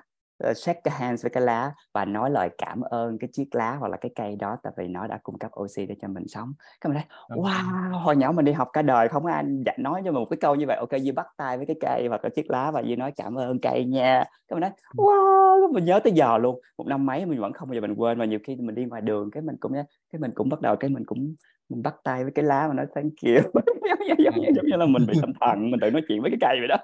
shake 0.56 0.81
cái 0.84 0.94
hands 0.98 1.24
với 1.24 1.30
cái 1.30 1.44
lá 1.44 1.72
và 1.94 2.06
nói 2.06 2.30
lời 2.31 2.50
cảm 2.57 2.81
ơn 2.81 3.18
cái 3.19 3.30
chiếc 3.34 3.56
lá 3.56 3.75
hoặc 3.80 3.88
là 3.88 3.98
cái 3.98 4.12
cây 4.16 4.36
đó 4.36 4.57
tại 4.63 4.74
vì 4.78 4.88
nó 4.88 5.07
đã 5.07 5.19
cung 5.24 5.38
cấp 5.38 5.51
oxy 5.60 5.86
để 5.86 5.95
cho 6.01 6.07
mình 6.07 6.28
sống. 6.28 6.54
Cái 6.81 6.90
mình 6.90 7.01
nói 7.30 7.38
wow 7.38 8.00
hồi 8.00 8.16
nhỏ 8.16 8.31
mình 8.31 8.45
đi 8.45 8.51
học 8.51 8.68
cả 8.74 8.81
đời 8.81 9.07
không 9.07 9.25
anh 9.25 9.63
dạy 9.66 9.78
nói 9.80 10.01
cho 10.06 10.12
mình 10.12 10.19
một 10.19 10.28
cái 10.30 10.38
câu 10.42 10.56
như 10.56 10.66
vậy. 10.68 10.78
Ok 10.78 10.92
Duy 11.01 11.12
bắt 11.12 11.28
tay 11.38 11.57
với 11.57 11.66
cái 11.66 11.75
cây 11.80 12.07
hoặc 12.10 12.24
là 12.24 12.30
chiếc 12.30 12.50
lá 12.50 12.72
và 12.72 12.81
Duy 12.81 12.95
nói 12.95 13.12
cảm 13.16 13.36
ơn 13.36 13.60
cây 13.60 13.86
nha. 13.86 14.24
Cái 14.48 14.60
mình 14.60 14.62
nói 14.62 14.72
wow 14.98 15.74
mình 15.74 15.86
nhớ 15.86 16.00
tới 16.00 16.13
giờ 16.13 16.38
luôn. 16.38 16.60
Một 16.78 16.88
năm 16.88 17.06
mấy 17.06 17.25
mình 17.25 17.39
vẫn 17.39 17.54
không 17.54 17.69
bao 17.69 17.75
giờ 17.75 17.81
mình 17.81 17.96
quên 17.96 18.19
và 18.19 18.25
nhiều 18.25 18.39
khi 18.44 18.56
mình 18.56 18.75
đi 18.75 18.86
ngoài 18.86 19.01
đường 19.01 19.31
cái 19.31 19.44
mình 19.44 19.56
cũng 19.60 19.74
cái 20.12 20.19
mình 20.19 20.31
cũng 20.36 20.50
bắt 20.50 20.62
đầu 20.62 20.75
cái 20.75 20.89
mình 20.89 21.06
cũng 21.06 21.36
mình 21.69 21.84
bắt 21.84 21.96
tay 22.04 22.24
với 22.24 22.31
cái 22.36 22.46
lá 22.46 22.68
mà 22.68 22.74
nói 22.74 22.86
thank 22.96 23.13
you. 23.25 23.62
Giống, 23.89 24.18
như, 24.18 24.24
giống, 24.25 24.42
như, 24.42 24.48
giống 24.56 24.66
như 24.66 24.78
là 24.78 24.86
mình 24.86 25.06
bị 25.07 25.13
tâm 25.22 25.31
thần 25.42 25.72
mình 25.72 25.80
tự 25.80 25.92
nói 25.92 26.01
chuyện 26.07 26.22
với 26.22 26.31
cái 26.31 26.38
cây 26.42 26.57
vậy 26.60 26.68
đó. 26.68 26.78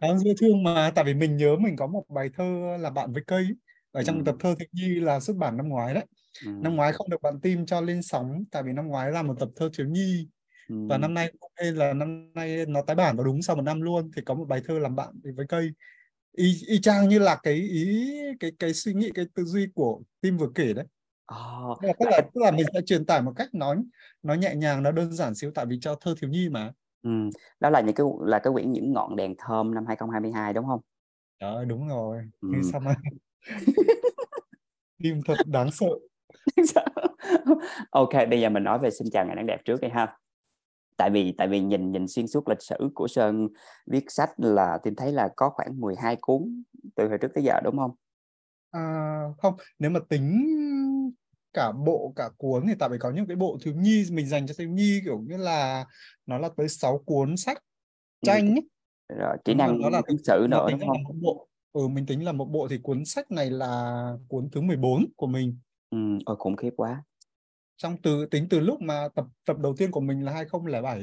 À, 0.00 0.08
dễ 0.24 0.34
thương 0.40 0.62
mà 0.62 0.90
tại 0.94 1.04
vì 1.04 1.14
mình 1.14 1.36
nhớ 1.36 1.56
mình 1.60 1.76
có 1.76 1.86
một 1.86 2.04
bài 2.08 2.30
thơ 2.36 2.73
là 2.78 2.90
bạn 2.90 3.12
với 3.12 3.22
cây 3.26 3.46
ở 3.92 4.02
trong 4.02 4.18
ừ. 4.18 4.22
tập 4.26 4.36
thơ 4.40 4.54
thiếu 4.58 4.68
nhi 4.72 5.00
là 5.00 5.20
xuất 5.20 5.36
bản 5.36 5.56
năm 5.56 5.68
ngoái 5.68 5.94
đấy 5.94 6.04
ừ. 6.44 6.50
năm 6.60 6.76
ngoái 6.76 6.92
không 6.92 7.10
được 7.10 7.22
bạn 7.22 7.40
tim 7.40 7.66
cho 7.66 7.80
lên 7.80 8.02
sóng 8.02 8.44
tại 8.50 8.62
vì 8.62 8.72
năm 8.72 8.86
ngoái 8.86 9.12
là 9.12 9.22
một 9.22 9.34
tập 9.40 9.48
thơ 9.56 9.70
thiếu 9.78 9.86
nhi 9.86 10.28
ừ. 10.68 10.76
và 10.88 10.98
năm 10.98 11.14
nay 11.14 11.32
ok 11.40 11.74
là 11.74 11.92
năm 11.92 12.32
nay 12.34 12.66
nó 12.66 12.82
tái 12.82 12.96
bản 12.96 13.16
và 13.16 13.24
đúng 13.24 13.42
sau 13.42 13.56
một 13.56 13.62
năm 13.62 13.80
luôn 13.80 14.10
thì 14.16 14.22
có 14.22 14.34
một 14.34 14.44
bài 14.48 14.62
thơ 14.64 14.78
làm 14.78 14.96
bạn 14.96 15.14
với 15.36 15.46
cây 15.48 15.70
y, 16.32 16.62
y 16.66 16.80
chang 16.80 17.08
như 17.08 17.18
là 17.18 17.36
cái 17.42 17.54
ý 17.54 18.10
cái 18.40 18.52
cái 18.58 18.74
suy 18.74 18.94
nghĩ 18.94 19.10
cái 19.14 19.24
tư 19.34 19.44
duy 19.44 19.66
của 19.74 20.00
tim 20.20 20.36
vừa 20.36 20.50
kể 20.54 20.72
đấy 20.72 20.84
Oh, 21.32 21.78
tức 21.82 22.06
là 22.10 22.20
tức 22.34 22.40
là 22.40 22.50
mình 22.50 22.66
sẽ 22.74 22.80
truyền 22.86 23.04
tải 23.06 23.22
một 23.22 23.32
cách 23.36 23.54
nói 23.54 23.76
nó 24.22 24.34
nhẹ 24.34 24.54
nhàng 24.54 24.82
nó 24.82 24.90
đơn 24.90 25.12
giản 25.12 25.34
xíu 25.34 25.50
tại 25.54 25.66
vì 25.66 25.78
cho 25.80 25.94
thơ 25.94 26.14
thiếu 26.20 26.30
nhi 26.30 26.48
mà 26.48 26.72
ừ. 27.02 27.10
đó 27.60 27.70
là 27.70 27.80
những 27.80 27.94
cái 27.94 28.06
là 28.26 28.38
cái 28.38 28.52
quyển 28.52 28.72
những 28.72 28.92
ngọn 28.92 29.16
đèn 29.16 29.34
thơm 29.38 29.74
năm 29.74 29.84
2022 29.86 30.52
đúng 30.52 30.66
không 30.66 30.80
đó 31.44 31.64
đúng 31.64 31.88
rồi. 31.88 32.18
Ừ. 32.40 32.48
sao 32.72 32.80
mà 32.80 32.94
tim 35.02 35.20
thật 35.26 35.36
đáng 35.46 35.70
sợ. 35.70 35.86
Ok 37.90 38.12
bây 38.30 38.40
giờ 38.40 38.48
mình 38.48 38.64
nói 38.64 38.78
về 38.78 38.90
xin 38.90 39.08
chào 39.12 39.26
ngày 39.26 39.36
nắng 39.36 39.46
đẹp 39.46 39.60
trước 39.64 39.80
đi 39.80 39.88
ha. 39.88 40.16
Tại 40.96 41.10
vì 41.10 41.34
tại 41.38 41.48
vì 41.48 41.60
nhìn 41.60 41.92
nhìn 41.92 42.08
xuyên 42.08 42.26
suốt 42.26 42.48
lịch 42.48 42.62
sử 42.62 42.76
của 42.94 43.08
sơn 43.08 43.48
viết 43.86 44.04
sách 44.08 44.30
là 44.36 44.78
tìm 44.82 44.94
thấy 44.94 45.12
là 45.12 45.28
có 45.36 45.50
khoảng 45.50 45.80
12 45.80 46.16
cuốn 46.20 46.62
từ 46.94 47.08
hồi 47.08 47.18
trước 47.20 47.28
tới 47.34 47.44
giờ 47.44 47.60
đúng 47.64 47.76
không? 47.76 47.90
À, 48.70 49.20
không. 49.38 49.54
Nếu 49.78 49.90
mà 49.90 50.00
tính 50.08 50.50
cả 51.52 51.72
bộ 51.72 52.12
cả 52.16 52.30
cuốn 52.36 52.66
thì 52.68 52.74
tại 52.78 52.88
vì 52.88 52.98
có 52.98 53.10
những 53.10 53.26
cái 53.26 53.36
bộ 53.36 53.58
thiếu 53.62 53.74
nhi 53.74 54.04
mình 54.12 54.26
dành 54.28 54.46
cho 54.46 54.54
thiếu 54.58 54.68
nhi 54.68 55.00
kiểu 55.04 55.20
như 55.28 55.36
là 55.36 55.86
nó 56.26 56.38
là 56.38 56.48
tới 56.56 56.68
6 56.68 56.98
cuốn 56.98 57.36
sách 57.36 57.58
tranh 58.22 58.50
ấy. 58.50 58.68
Rồi 59.08 59.36
kỹ 59.44 59.54
năng 59.54 59.82
đó 59.82 59.90
là 59.90 60.02
ứng 60.06 60.18
xử 60.18 60.46
nữa 60.50 60.66
đúng 60.70 60.80
không? 60.80 61.02
một 61.02 61.14
bộ. 61.22 61.48
Ừ 61.72 61.88
mình 61.88 62.06
tính 62.06 62.24
là 62.24 62.32
một 62.32 62.44
bộ 62.44 62.68
thì 62.68 62.78
cuốn 62.78 63.04
sách 63.04 63.30
này 63.30 63.50
là 63.50 64.12
cuốn 64.28 64.48
thứ 64.52 64.60
14 64.60 65.04
của 65.16 65.26
mình. 65.26 65.58
Ừ 65.90 65.98
ôi 66.26 66.36
khủng 66.38 66.56
khiếp 66.56 66.70
quá. 66.76 67.04
Trong 67.76 67.96
từ 68.02 68.26
tính 68.26 68.46
từ 68.50 68.60
lúc 68.60 68.80
mà 68.80 69.08
tập 69.14 69.26
tập 69.46 69.58
đầu 69.58 69.74
tiên 69.76 69.90
của 69.90 70.00
mình 70.00 70.24
là 70.24 70.32
2007 70.32 71.00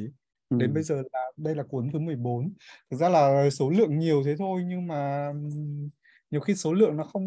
ừ. 0.49 0.57
đến 0.57 0.73
bây 0.73 0.83
giờ 0.83 1.03
là 1.13 1.31
đây 1.37 1.55
là 1.55 1.63
cuốn 1.63 1.89
thứ 1.93 1.99
14 1.99 2.53
thực 2.91 2.97
ra 2.97 3.09
là 3.09 3.49
số 3.49 3.69
lượng 3.69 3.99
nhiều 3.99 4.23
thế 4.25 4.35
thôi 4.37 4.63
nhưng 4.67 4.87
mà 4.87 5.31
nhiều 6.31 6.41
khi 6.41 6.55
số 6.55 6.73
lượng 6.73 6.97
nó 6.97 7.03
không 7.03 7.25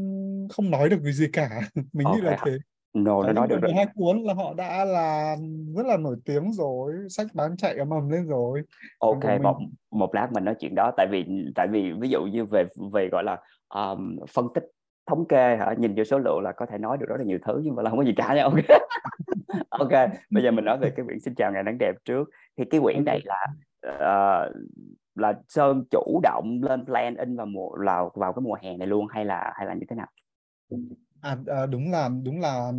không 0.50 0.70
nói 0.70 0.88
được 0.88 0.98
cái 1.04 1.12
gì 1.12 1.26
cả. 1.32 1.60
Mình 1.92 2.06
okay. 2.06 2.20
nghĩ 2.20 2.26
là 2.26 2.38
thế 2.46 2.52
no, 2.94 3.22
nó 3.22 3.32
nói 3.32 3.48
được 3.48 3.62
rồi. 3.62 3.72
hai 3.74 3.86
cuốn 3.94 4.22
là 4.22 4.34
họ 4.34 4.54
đã 4.54 4.84
là 4.84 5.36
rất 5.76 5.86
là 5.86 5.96
nổi 5.96 6.16
tiếng 6.24 6.52
rồi 6.52 6.92
sách 7.08 7.26
bán 7.34 7.56
chạy 7.56 7.74
ầm 7.74 7.90
ầm 7.90 8.08
lên 8.08 8.26
rồi. 8.26 8.62
Ok 8.98 9.24
mình... 9.24 9.42
một 9.42 9.58
một 9.90 10.14
lát 10.14 10.32
mình 10.32 10.44
nói 10.44 10.54
chuyện 10.60 10.74
đó. 10.74 10.92
Tại 10.96 11.06
vì 11.10 11.24
tại 11.54 11.68
vì 11.68 11.92
ví 11.92 12.08
dụ 12.08 12.24
như 12.24 12.44
về 12.44 12.64
về 12.92 13.08
gọi 13.12 13.24
là 13.24 13.40
um, 13.74 14.16
phân 14.34 14.46
tích 14.54 14.64
thống 15.06 15.28
kê 15.28 15.56
hả? 15.56 15.74
Nhìn 15.78 15.94
vô 15.96 16.04
số 16.04 16.18
lượng 16.18 16.40
là 16.40 16.52
có 16.52 16.66
thể 16.66 16.78
nói 16.78 16.98
được 16.98 17.06
rất 17.08 17.16
là 17.18 17.24
nhiều 17.24 17.38
thứ 17.46 17.60
nhưng 17.64 17.74
mà 17.74 17.82
là 17.82 17.90
không 17.90 17.98
có 17.98 18.04
gì 18.04 18.14
cả 18.16 18.34
nha. 18.34 18.42
Ok. 18.42 18.54
Ok 19.68 19.92
bây 20.30 20.42
giờ 20.42 20.50
mình 20.50 20.64
nói 20.64 20.78
về 20.78 20.90
cái 20.96 21.04
quyển 21.06 21.20
xin 21.20 21.34
chào 21.34 21.52
ngày 21.52 21.62
nắng 21.62 21.78
đẹp 21.78 21.94
trước. 22.04 22.30
Thì 22.58 22.64
cái 22.64 22.80
quyển 22.80 23.04
này 23.04 23.20
là 23.24 23.46
uh, 23.88 24.54
là 25.14 25.34
sơn 25.48 25.84
chủ 25.90 26.20
động 26.22 26.60
lên 26.62 26.84
plan 26.84 27.16
in 27.16 27.36
vào 27.36 27.46
mùa 27.46 27.76
là 27.76 28.04
vào 28.14 28.32
cái 28.32 28.40
mùa 28.40 28.56
hè 28.62 28.76
này 28.76 28.88
luôn 28.88 29.06
hay 29.10 29.24
là 29.24 29.52
hay 29.54 29.66
là 29.66 29.74
như 29.74 29.86
thế 29.88 29.96
nào 29.96 30.06
à, 31.24 31.36
à 31.46 31.66
đúng 31.66 31.90
là 31.90 32.10
đúng 32.22 32.40
là 32.40 32.72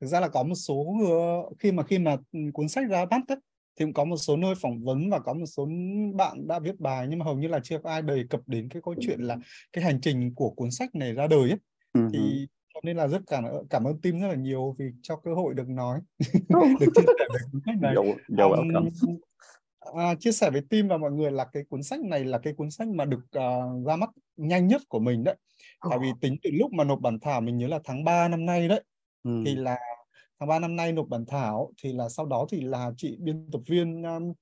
thực 0.00 0.06
ra 0.06 0.20
là 0.20 0.28
có 0.28 0.42
một 0.42 0.54
số 0.54 0.96
khi 1.58 1.72
mà 1.72 1.82
khi 1.82 1.98
mà 1.98 2.16
cuốn 2.52 2.68
sách 2.68 2.88
ra 2.88 3.04
mắt 3.10 3.20
ấy, 3.28 3.38
thì 3.76 3.84
cũng 3.84 3.94
có 3.94 4.04
một 4.04 4.16
số 4.16 4.36
nơi 4.36 4.54
phỏng 4.54 4.84
vấn 4.84 5.10
và 5.10 5.18
có 5.18 5.34
một 5.34 5.46
số 5.46 5.68
bạn 6.14 6.48
đã 6.48 6.58
viết 6.58 6.80
bài 6.80 7.06
nhưng 7.10 7.18
mà 7.18 7.24
hầu 7.24 7.36
như 7.36 7.48
là 7.48 7.60
chưa 7.62 7.78
có 7.78 7.90
ai 7.90 8.02
đề 8.02 8.24
cập 8.30 8.40
đến 8.46 8.68
cái 8.68 8.82
câu 8.84 8.94
chuyện 9.00 9.20
là 9.20 9.36
cái 9.72 9.84
hành 9.84 10.00
trình 10.00 10.34
của 10.34 10.50
cuốn 10.50 10.70
sách 10.70 10.94
này 10.94 11.12
ra 11.12 11.26
đời 11.26 11.50
ấy. 11.50 11.58
Uh-huh. 11.94 12.10
thì 12.12 12.46
cho 12.74 12.80
nên 12.82 12.96
là 12.96 13.06
rất 13.06 13.22
cảm 13.26 13.44
cảm 13.70 13.84
ơn 13.84 14.00
tim 14.00 14.20
rất 14.20 14.28
là 14.28 14.34
nhiều 14.34 14.76
vì 14.78 14.84
cho 15.02 15.16
cơ 15.16 15.34
hội 15.34 15.54
được 15.54 15.68
nói 15.68 16.00
được 16.80 16.92
chia 16.94 17.02
sẻ 17.06 17.26
về 17.32 17.38
cuốn 17.52 17.60
sách 17.66 17.76
này 17.80 17.94
um, 17.94 18.06
à, 19.98 20.14
chia 20.14 20.32
sẻ 20.32 20.50
với 20.50 20.62
tim 20.70 20.88
và 20.88 20.96
mọi 20.96 21.12
người 21.12 21.30
là 21.30 21.44
cái 21.52 21.64
cuốn 21.68 21.82
sách 21.82 22.00
này 22.00 22.24
là 22.24 22.38
cái 22.38 22.52
cuốn 22.52 22.70
sách 22.70 22.88
mà 22.88 23.04
được 23.04 23.24
uh, 23.38 23.86
ra 23.86 23.96
mắt 23.96 24.10
nhanh 24.36 24.66
nhất 24.66 24.82
của 24.88 24.98
mình 24.98 25.24
đấy 25.24 25.36
tại 25.90 25.98
vì 25.98 26.08
tính 26.20 26.36
từ 26.42 26.50
lúc 26.52 26.72
mà 26.72 26.84
nộp 26.84 27.00
bản 27.00 27.20
thảo 27.20 27.40
mình 27.40 27.58
nhớ 27.58 27.66
là 27.66 27.78
tháng 27.84 28.04
3 28.04 28.28
năm 28.28 28.46
nay 28.46 28.68
đấy. 28.68 28.82
Ừ. 29.22 29.42
thì 29.46 29.54
là 29.54 29.76
tháng 30.40 30.48
3 30.48 30.58
năm 30.58 30.76
nay 30.76 30.92
nộp 30.92 31.08
bản 31.08 31.24
thảo 31.26 31.72
thì 31.82 31.92
là 31.92 32.08
sau 32.08 32.26
đó 32.26 32.46
thì 32.50 32.60
là 32.60 32.90
chị 32.96 33.16
biên 33.20 33.50
tập 33.52 33.60
viên 33.66 34.02
um, 34.02 34.32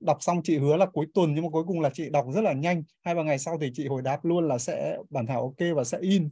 đọc 0.00 0.16
xong 0.20 0.40
chị 0.44 0.58
hứa 0.58 0.76
là 0.76 0.86
cuối 0.86 1.06
tuần 1.14 1.34
nhưng 1.34 1.44
mà 1.44 1.50
cuối 1.50 1.64
cùng 1.66 1.80
là 1.80 1.90
chị 1.90 2.10
đọc 2.10 2.26
rất 2.34 2.40
là 2.40 2.52
nhanh. 2.52 2.82
Hai 3.02 3.14
ba 3.14 3.22
ngày 3.22 3.38
sau 3.38 3.58
thì 3.60 3.70
chị 3.74 3.88
hồi 3.88 4.02
đáp 4.02 4.24
luôn 4.24 4.48
là 4.48 4.58
sẽ 4.58 4.98
bản 5.10 5.26
thảo 5.26 5.40
ok 5.40 5.76
và 5.76 5.84
sẽ 5.84 5.98
in. 6.00 6.30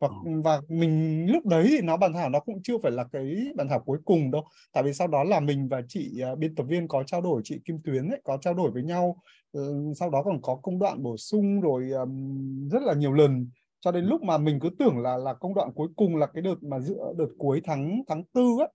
Và 0.00 0.08
ừ. 0.08 0.40
và 0.44 0.60
mình 0.68 1.26
lúc 1.32 1.46
đấy 1.46 1.66
thì 1.68 1.80
nó 1.80 1.96
bản 1.96 2.12
thảo 2.12 2.30
nó 2.30 2.40
cũng 2.40 2.62
chưa 2.62 2.78
phải 2.82 2.92
là 2.92 3.04
cái 3.12 3.36
bản 3.56 3.68
thảo 3.68 3.80
cuối 3.80 3.98
cùng 4.04 4.30
đâu. 4.30 4.44
Tại 4.72 4.82
vì 4.82 4.92
sau 4.92 5.08
đó 5.08 5.24
là 5.24 5.40
mình 5.40 5.68
và 5.68 5.82
chị 5.88 6.22
uh, 6.32 6.38
biên 6.38 6.54
tập 6.54 6.66
viên 6.68 6.88
có 6.88 7.02
trao 7.02 7.20
đổi 7.20 7.40
chị 7.44 7.60
Kim 7.64 7.78
Tuyến 7.84 8.08
ấy 8.08 8.20
có 8.24 8.36
trao 8.40 8.54
đổi 8.54 8.70
với 8.70 8.82
nhau. 8.82 9.16
Uh, 9.58 9.96
sau 9.96 10.10
đó 10.10 10.22
còn 10.22 10.42
có 10.42 10.54
công 10.62 10.78
đoạn 10.78 11.02
bổ 11.02 11.16
sung 11.16 11.60
rồi 11.60 11.90
um, 11.90 12.68
rất 12.68 12.82
là 12.82 12.94
nhiều 12.94 13.12
lần 13.12 13.50
cho 13.84 13.92
đến 13.92 14.04
lúc 14.04 14.22
mà 14.22 14.38
mình 14.38 14.60
cứ 14.60 14.70
tưởng 14.78 14.98
là 14.98 15.16
là 15.16 15.34
công 15.34 15.54
đoạn 15.54 15.72
cuối 15.74 15.88
cùng 15.96 16.16
là 16.16 16.26
cái 16.26 16.42
đợt 16.42 16.62
mà 16.62 16.80
giữa 16.80 17.12
đợt 17.18 17.28
cuối 17.38 17.60
tháng 17.64 18.02
tháng 18.08 18.24
tư 18.24 18.56
á 18.60 18.66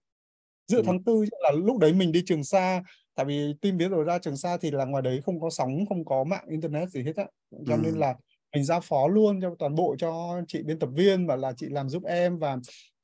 giữa 0.68 0.78
ừ. 0.78 0.84
tháng 0.86 1.04
tư 1.04 1.26
là 1.42 1.52
lúc 1.52 1.78
đấy 1.78 1.94
mình 1.94 2.12
đi 2.12 2.24
Trường 2.26 2.44
Sa 2.44 2.84
tại 3.16 3.26
vì 3.26 3.54
tin 3.62 3.78
biết 3.78 3.90
rồi 3.90 4.04
ra 4.04 4.20
Trường 4.20 4.38
Sa 4.38 4.58
thì 4.58 4.72
là 4.72 4.86
ngoài 4.86 5.02
đấy 5.02 5.22
không 5.26 5.42
có 5.42 5.50
sóng 5.50 5.86
không 5.90 6.06
có 6.06 6.24
mạng 6.24 6.46
internet 6.50 6.90
gì 6.90 7.04
hết 7.04 7.16
á 7.16 7.26
cho 7.68 7.76
ừ. 7.76 7.80
nên 7.84 7.94
là 7.94 8.16
mình 8.54 8.64
giao 8.64 8.82
phó 8.82 9.08
luôn 9.08 9.42
cho 9.42 9.56
toàn 9.60 9.76
bộ 9.76 9.96
cho 10.00 10.42
chị 10.48 10.64
biên 10.64 10.80
tập 10.80 10.90
viên 10.94 11.28
và 11.28 11.36
là 11.36 11.54
chị 11.58 11.68
làm 11.70 11.90
giúp 11.90 12.04
em 12.04 12.40
và 12.40 12.58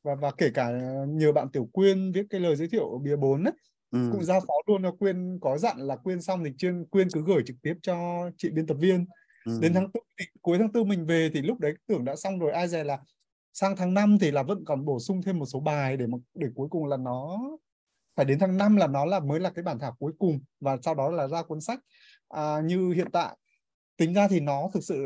và 0.04 0.16
và 0.16 0.32
kể 0.38 0.50
cả 0.54 0.70
nhiều 1.08 1.34
bạn 1.34 1.50
tiểu 1.52 1.70
quyên 1.72 2.12
viết 2.12 2.26
cái 2.30 2.42
lời 2.42 2.56
giới 2.56 2.68
thiệu 2.68 3.00
bìa 3.04 3.16
bốn 3.16 3.44
ấy 3.44 3.54
ừ. 3.92 4.10
cũng 4.12 4.24
giao 4.24 4.40
phó 4.40 4.54
luôn 4.68 4.84
cho 4.84 4.92
quyên 4.92 5.40
có 5.42 5.58
dặn 5.58 5.78
là 5.78 5.96
quyên 5.96 6.22
xong 6.22 6.44
thì 6.44 6.52
chuyên 6.58 6.86
quyên 6.86 7.08
cứ 7.10 7.24
gửi 7.28 7.44
trực 7.46 7.56
tiếp 7.62 7.76
cho 7.82 8.30
chị 8.38 8.50
biên 8.50 8.68
tập 8.68 8.78
viên 8.80 9.06
ừ. 9.46 9.60
đến 9.62 9.74
tháng 9.74 9.92
tư 9.92 10.00
thì 10.20 10.26
cuối 10.42 10.58
tháng 10.58 10.72
tư 10.72 10.84
mình 10.84 11.06
về 11.06 11.30
thì 11.34 11.42
lúc 11.42 11.60
đấy 11.60 11.74
tưởng 11.88 12.06
đã 12.06 12.16
xong 12.16 12.40
rồi 12.40 12.52
ai 12.52 12.68
dè 12.68 12.84
là 12.84 13.00
sang 13.54 13.76
tháng 13.76 13.94
5 13.94 14.18
thì 14.22 14.32
là 14.32 14.44
vẫn 14.44 14.66
còn 14.66 14.86
bổ 14.86 15.00
sung 15.00 15.22
thêm 15.22 15.40
một 15.40 15.46
số 15.46 15.60
bài 15.60 15.98
để 15.98 16.08
mà 16.08 16.18
để 16.34 16.48
cuối 16.56 16.68
cùng 16.72 16.86
là 16.86 16.98
nó 16.98 17.40
phải 18.16 18.26
đến 18.26 18.40
tháng 18.40 18.58
5 18.58 18.76
là 18.76 18.88
nó 18.88 19.06
là 19.06 19.20
mới 19.20 19.40
là 19.40 19.50
cái 19.50 19.64
bản 19.64 19.80
thảo 19.80 19.96
cuối 20.00 20.14
cùng 20.20 20.40
và 20.60 20.78
sau 20.84 20.96
đó 20.96 21.10
là 21.10 21.28
ra 21.28 21.44
cuốn 21.44 21.62
sách. 21.62 21.80
À, 22.30 22.62
như 22.66 22.92
hiện 22.92 23.12
tại 23.12 23.38
tính 23.98 24.14
ra 24.14 24.28
thì 24.28 24.40
nó 24.40 24.70
thực 24.74 24.84
sự 24.84 25.06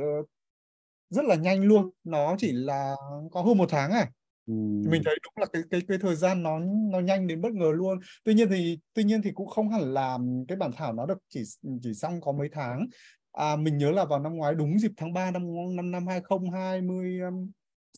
rất 1.10 1.26
là 1.26 1.36
nhanh 1.36 1.64
luôn. 1.64 1.90
Nó 2.04 2.36
chỉ 2.38 2.52
là 2.52 2.96
có 3.32 3.42
hơn 3.42 3.58
một 3.58 3.70
tháng 3.70 3.92
à. 3.92 4.12
Ừ. 4.46 4.54
mình 4.90 5.02
thấy 5.06 5.16
đúng 5.24 5.34
là 5.36 5.46
cái 5.54 5.62
cái 5.72 5.82
cái 5.88 5.98
thời 6.02 6.16
gian 6.16 6.44
nó 6.44 6.60
nó 6.92 7.00
nhanh 7.00 7.28
đến 7.28 7.42
bất 7.42 7.54
ngờ 7.54 7.72
luôn. 7.76 8.00
Tuy 8.24 8.34
nhiên 8.34 8.50
thì 8.50 8.80
tuy 8.94 9.04
nhiên 9.04 9.22
thì 9.22 9.32
cũng 9.32 9.48
không 9.48 9.70
hẳn 9.70 9.94
là 9.94 10.18
cái 10.48 10.58
bản 10.58 10.72
thảo 10.72 10.94
nó 10.94 11.06
được 11.06 11.18
chỉ 11.30 11.44
chỉ 11.82 11.94
xong 11.94 12.22
có 12.22 12.32
mấy 12.32 12.50
tháng 12.52 12.88
à, 13.32 13.56
mình 13.56 13.78
nhớ 13.78 13.92
là 13.92 14.06
vào 14.06 14.20
năm 14.20 14.36
ngoái 14.36 14.56
đúng 14.56 14.80
dịp 14.80 14.92
tháng 14.98 15.14
3 15.14 15.32
năm 15.32 15.44
năm 15.76 15.92
năm 15.92 16.08
2020 16.08 17.20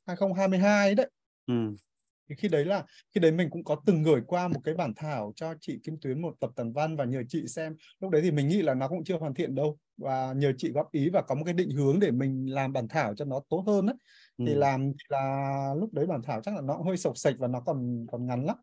2022 0.05 0.95
đấy 0.95 1.09
ừ 1.45 1.75
thì 2.31 2.35
khi 2.35 2.47
đấy 2.47 2.65
là 2.65 2.85
khi 3.15 3.21
đấy 3.21 3.31
mình 3.31 3.49
cũng 3.49 3.63
có 3.63 3.77
từng 3.85 4.03
gửi 4.03 4.21
qua 4.27 4.47
một 4.47 4.59
cái 4.63 4.75
bản 4.75 4.93
thảo 4.95 5.33
cho 5.35 5.53
chị 5.61 5.79
Kim 5.83 5.97
Tuyến 6.01 6.21
một 6.21 6.35
tập 6.39 6.49
tần 6.55 6.73
văn 6.73 6.95
và 6.95 7.05
nhờ 7.05 7.23
chị 7.29 7.47
xem 7.47 7.75
lúc 7.99 8.11
đấy 8.11 8.21
thì 8.21 8.31
mình 8.31 8.47
nghĩ 8.47 8.61
là 8.61 8.73
nó 8.73 8.87
cũng 8.87 9.03
chưa 9.03 9.17
hoàn 9.17 9.33
thiện 9.33 9.55
đâu 9.55 9.77
và 9.97 10.33
nhờ 10.33 10.53
chị 10.57 10.71
góp 10.71 10.91
ý 10.91 11.09
và 11.09 11.21
có 11.21 11.35
một 11.35 11.43
cái 11.45 11.53
định 11.53 11.71
hướng 11.71 11.99
để 11.99 12.11
mình 12.11 12.53
làm 12.53 12.73
bản 12.73 12.87
thảo 12.87 13.15
cho 13.15 13.25
nó 13.25 13.41
tốt 13.49 13.63
hơn 13.67 13.87
ấy. 13.87 13.95
Ừ. 14.37 14.45
thì 14.47 14.53
làm 14.53 14.91
là 15.09 15.73
lúc 15.77 15.93
đấy 15.93 16.05
bản 16.05 16.21
thảo 16.21 16.41
chắc 16.41 16.55
là 16.55 16.61
nó 16.61 16.77
hơi 16.77 16.97
sộc 16.97 17.17
sạch 17.17 17.35
và 17.39 17.47
nó 17.47 17.59
còn 17.59 18.05
còn 18.11 18.25
ngắn 18.25 18.45
lắm 18.45 18.57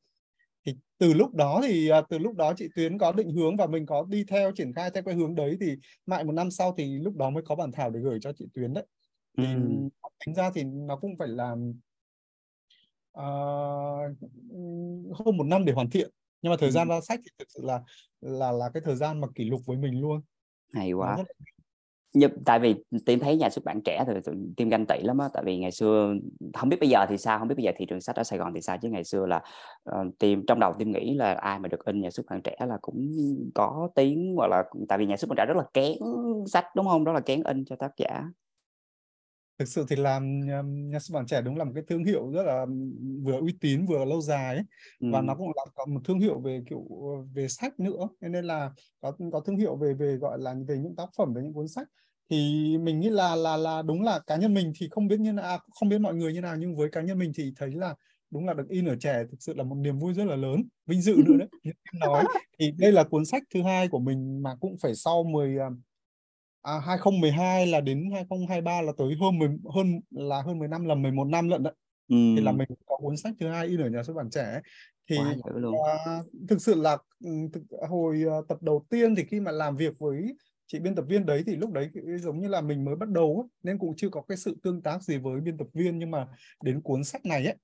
thì 0.66 0.76
từ 0.98 1.14
lúc 1.14 1.34
đó 1.34 1.60
thì 1.64 1.88
à, 1.88 2.00
từ 2.10 2.18
lúc 2.18 2.36
đó 2.36 2.52
chị 2.56 2.68
Tuyến 2.74 2.98
có 2.98 3.12
định 3.12 3.30
hướng 3.30 3.56
và 3.56 3.66
mình 3.66 3.86
có 3.86 4.06
đi 4.08 4.24
theo 4.24 4.52
triển 4.52 4.72
khai 4.72 4.90
theo 4.90 5.02
cái 5.02 5.14
hướng 5.14 5.34
đấy 5.34 5.56
thì 5.60 5.76
mãi 6.06 6.24
một 6.24 6.32
năm 6.32 6.50
sau 6.50 6.74
thì 6.76 6.98
lúc 6.98 7.16
đó 7.16 7.30
mới 7.30 7.42
có 7.46 7.54
bản 7.54 7.72
thảo 7.72 7.90
để 7.90 8.00
gửi 8.00 8.18
cho 8.22 8.32
chị 8.32 8.48
Tuyến 8.54 8.74
đấy 8.74 8.86
thì 9.36 9.44
ừ. 9.44 9.60
tính 10.26 10.34
ra 10.34 10.50
thì 10.54 10.64
nó 10.64 10.96
cũng 10.96 11.16
phải 11.18 11.28
làm 11.28 11.72
uh, 13.18 14.16
hơn 15.14 15.36
một 15.36 15.44
năm 15.44 15.64
để 15.64 15.72
hoàn 15.72 15.90
thiện 15.90 16.10
nhưng 16.42 16.50
mà 16.50 16.56
thời 16.60 16.70
gian 16.70 16.88
ra 16.88 17.00
sách 17.00 17.20
thì 17.24 17.30
thực 17.38 17.48
sự 17.50 17.60
là 17.64 17.80
là 18.20 18.52
là 18.52 18.70
cái 18.74 18.82
thời 18.86 18.96
gian 18.96 19.20
mà 19.20 19.28
kỷ 19.34 19.44
lục 19.44 19.60
với 19.66 19.76
mình 19.76 20.00
luôn 20.00 20.20
hay 20.74 20.92
quá. 20.92 21.16
Nhưng 22.18 22.44
tại 22.44 22.58
vì 22.58 22.75
tim 23.06 23.18
thấy 23.18 23.37
nhà 23.37 23.50
xuất 23.50 23.64
bản 23.64 23.80
trẻ 23.84 24.04
thì 24.06 24.32
tim 24.56 24.68
ganh 24.68 24.87
tị 24.87 24.98
lắm 25.02 25.18
á 25.18 25.28
tại 25.34 25.42
vì 25.46 25.58
ngày 25.58 25.70
xưa 25.70 26.14
không 26.54 26.68
biết 26.68 26.76
bây 26.80 26.88
giờ 26.88 27.06
thì 27.08 27.18
sao 27.18 27.38
không 27.38 27.48
biết 27.48 27.54
bây 27.54 27.64
giờ 27.64 27.72
thị 27.76 27.87
trường 27.87 28.00
sách 28.00 28.16
ở 28.16 28.22
Sài 28.22 28.38
Gòn 28.38 28.54
thì 28.54 28.60
sao 28.60 28.78
chứ 28.82 28.88
ngày 28.88 29.04
xưa 29.04 29.26
là 29.26 29.42
uh, 29.90 30.18
tim 30.18 30.44
trong 30.46 30.60
đầu 30.60 30.75
tim 30.78 30.92
nghĩ 30.92 31.14
là 31.14 31.32
ai 31.32 31.58
mà 31.58 31.68
được 31.68 31.84
in 31.84 32.00
nhà 32.00 32.10
xuất 32.10 32.26
bản 32.30 32.42
trẻ 32.42 32.56
là 32.68 32.78
cũng 32.82 33.12
có 33.54 33.88
tiếng 33.94 34.34
hoặc 34.37 34.46
là 34.46 34.64
tại 34.88 34.98
vì 34.98 35.06
nhà 35.06 35.16
xuất 35.16 35.28
bản 35.28 35.37
trẻ 35.37 35.46
rất 35.46 35.56
là 35.56 35.64
kén 35.75 35.92
sách 36.46 36.64
đúng 36.76 36.87
không 36.87 37.04
rất 37.04 37.12
là 37.12 37.20
kén 37.20 37.42
in 37.42 37.64
cho 37.64 37.76
tác 37.76 37.90
giả 37.96 38.25
thực 39.58 39.68
sự 39.68 39.87
thì 39.88 39.96
làm 39.96 40.40
nhà 40.90 40.98
xuất 41.00 41.14
bản 41.14 41.26
trẻ 41.26 41.42
đúng 41.42 41.56
là 41.56 41.64
một 41.64 41.72
cái 41.75 41.84
thương 41.88 42.04
hiệu 42.04 42.30
rất 42.30 42.42
là 42.42 42.66
vừa 43.22 43.40
uy 43.40 43.56
tín 43.60 43.87
vừa 43.87 44.04
lâu 44.04 44.20
dài 44.20 44.54
ấy. 44.54 44.64
Ừ. 45.00 45.08
và 45.12 45.20
nó 45.20 45.34
cũng 45.34 45.52
là 45.56 45.64
có 45.75 45.87
một 45.87 46.00
thương 46.04 46.18
hiệu 46.18 46.40
về 46.40 46.62
kiểu 46.66 46.87
về 47.34 47.48
sách 47.48 47.80
nữa 47.80 48.08
nên 48.20 48.44
là 48.44 48.72
có 49.00 49.12
có 49.32 49.40
thương 49.40 49.56
hiệu 49.56 49.76
về 49.76 49.94
về 49.94 50.16
gọi 50.16 50.38
là 50.38 50.54
về 50.68 50.78
những 50.78 50.96
tác 50.96 51.08
phẩm 51.16 51.34
về 51.34 51.42
những 51.42 51.52
cuốn 51.52 51.68
sách 51.68 51.88
thì 52.30 52.76
mình 52.78 53.00
nghĩ 53.00 53.11
là 53.11 53.37
là 53.37 53.56
là 53.56 53.82
đúng 53.82 54.02
là 54.02 54.20
cá 54.26 54.37
nhân 54.37 54.54
mình 54.54 54.73
thì 54.76 54.88
không 54.90 55.08
biết 55.08 55.20
như 55.20 55.32
nào 55.32 55.58
không 55.80 55.88
biết 55.88 55.99
mọi 55.99 56.14
người 56.14 56.32
như 56.32 56.40
nào 56.40 56.56
nhưng 56.56 56.76
với 56.76 56.88
cá 56.92 57.00
nhân 57.00 57.18
mình 57.18 57.32
thì 57.35 57.52
thấy 57.56 57.70
là 57.70 57.94
đúng 58.30 58.47
là 58.47 58.54
được 58.54 58.68
in 58.68 58.87
ở 58.87 58.97
trẻ 59.00 59.25
thực 59.30 59.37
sự 59.42 59.54
là 59.54 59.64
một 59.64 59.75
niềm 59.75 59.99
vui 59.99 60.14
rất 60.14 60.25
là 60.25 60.37
lớn 60.37 60.64
vinh 60.87 61.02
dự 61.02 61.16
nữa 61.26 61.37
đấy 61.38 61.49
như 61.62 61.73
nói. 62.00 62.25
Thì 62.58 62.70
đây 62.78 62.92
là 62.92 63.04
cuốn 63.04 63.25
sách 63.25 63.42
thứ 63.54 63.62
hai 63.62 63.88
của 63.88 63.99
mình 63.99 64.42
mà 64.42 64.54
cũng 64.61 64.76
phải 64.82 64.94
sau 64.94 65.25
10 65.25 65.56
à, 66.62 66.78
2012 66.78 67.66
là 67.66 67.80
đến 67.80 68.11
2023 68.14 68.82
là 68.82 68.92
tới 68.99 69.14
hơn 69.20 69.38
10, 69.38 69.49
hơn 69.75 70.00
là 70.11 70.42
hơn 70.42 70.58
10 70.58 70.68
năm 70.68 70.85
là 70.85 70.94
11 70.94 71.25
năm 71.25 71.49
lận 71.49 71.62
đấy. 71.62 71.75
Ừ. 72.08 72.16
thì 72.37 72.42
là 72.42 72.52
mình 72.52 72.68
có 72.87 72.97
cuốn 72.97 73.16
sách 73.16 73.35
thứ 73.40 73.49
hai 73.49 73.66
in 73.66 73.80
ở 73.80 73.88
nhà 73.88 74.02
xuất 74.02 74.14
bản 74.14 74.30
trẻ 74.30 74.61
thì 75.11 75.16
uh, 75.18 76.49
thực 76.49 76.62
sự 76.62 76.75
là 76.75 76.97
ừ, 77.25 77.30
thực, 77.52 77.62
hồi 77.88 78.23
uh, 78.38 78.49
tập 78.49 78.62
đầu 78.62 78.87
tiên 78.90 79.14
thì 79.16 79.25
khi 79.25 79.40
mà 79.40 79.52
làm 79.52 79.76
việc 79.76 79.99
với 79.99 80.37
chị 80.68 80.78
biên 80.78 80.94
tập 80.94 81.04
viên 81.08 81.26
đấy 81.26 81.42
thì 81.46 81.56
lúc 81.56 81.72
đấy 81.72 81.90
giống 82.20 82.40
như 82.40 82.48
là 82.48 82.60
mình 82.60 82.84
mới 82.84 82.96
bắt 82.96 83.08
đầu 83.08 83.37
ấy, 83.40 83.58
nên 83.62 83.78
cũng 83.78 83.96
chưa 83.96 84.08
có 84.08 84.22
cái 84.22 84.37
sự 84.37 84.56
tương 84.62 84.82
tác 84.82 85.02
gì 85.02 85.18
với 85.18 85.40
biên 85.40 85.56
tập 85.56 85.66
viên. 85.72 85.98
Nhưng 85.98 86.10
mà 86.10 86.26
đến 86.62 86.80
cuốn 86.80 87.04
sách 87.04 87.26
này 87.26 87.44
ấy 87.44 87.56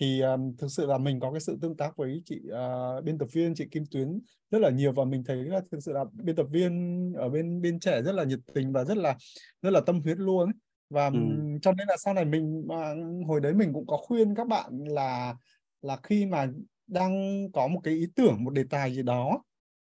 thì 0.00 0.20
um, 0.20 0.56
thực 0.56 0.68
sự 0.68 0.86
là 0.86 0.98
mình 0.98 1.20
có 1.20 1.32
cái 1.32 1.40
sự 1.40 1.58
tương 1.62 1.76
tác 1.76 1.96
với 1.96 2.22
chị 2.24 2.40
uh, 2.46 3.04
biên 3.04 3.18
tập 3.18 3.28
viên 3.32 3.54
chị 3.54 3.64
Kim 3.70 3.84
Tuyến 3.90 4.20
rất 4.50 4.58
là 4.58 4.70
nhiều. 4.70 4.92
Và 4.92 5.04
mình 5.04 5.24
thấy 5.24 5.36
là 5.36 5.60
thực 5.70 5.78
sự 5.80 5.92
là 5.92 6.04
biên 6.12 6.36
tập 6.36 6.46
viên 6.50 7.12
ở 7.16 7.28
bên 7.28 7.62
bên 7.62 7.80
trẻ 7.80 8.02
rất 8.02 8.12
là 8.12 8.24
nhiệt 8.24 8.40
tình 8.54 8.72
và 8.72 8.84
rất 8.84 8.96
là 8.96 9.16
rất 9.62 9.70
là 9.70 9.80
tâm 9.80 10.00
huyết 10.00 10.18
luôn 10.18 10.52
và 10.90 11.06
ừ. 11.06 11.18
cho 11.62 11.72
nên 11.72 11.88
là 11.88 11.96
sau 11.96 12.14
này 12.14 12.24
mình 12.24 12.64
uh, 12.64 13.26
hồi 13.26 13.40
đấy 13.40 13.54
mình 13.54 13.72
cũng 13.72 13.86
có 13.86 13.96
khuyên 13.96 14.34
các 14.34 14.48
bạn 14.48 14.84
là 14.84 15.34
là 15.82 15.96
khi 16.02 16.26
mà 16.26 16.46
đang 16.86 17.46
có 17.52 17.68
một 17.68 17.80
cái 17.84 17.94
ý 17.94 18.06
tưởng 18.14 18.44
một 18.44 18.50
đề 18.50 18.64
tài 18.70 18.94
gì 18.94 19.02
đó 19.02 19.42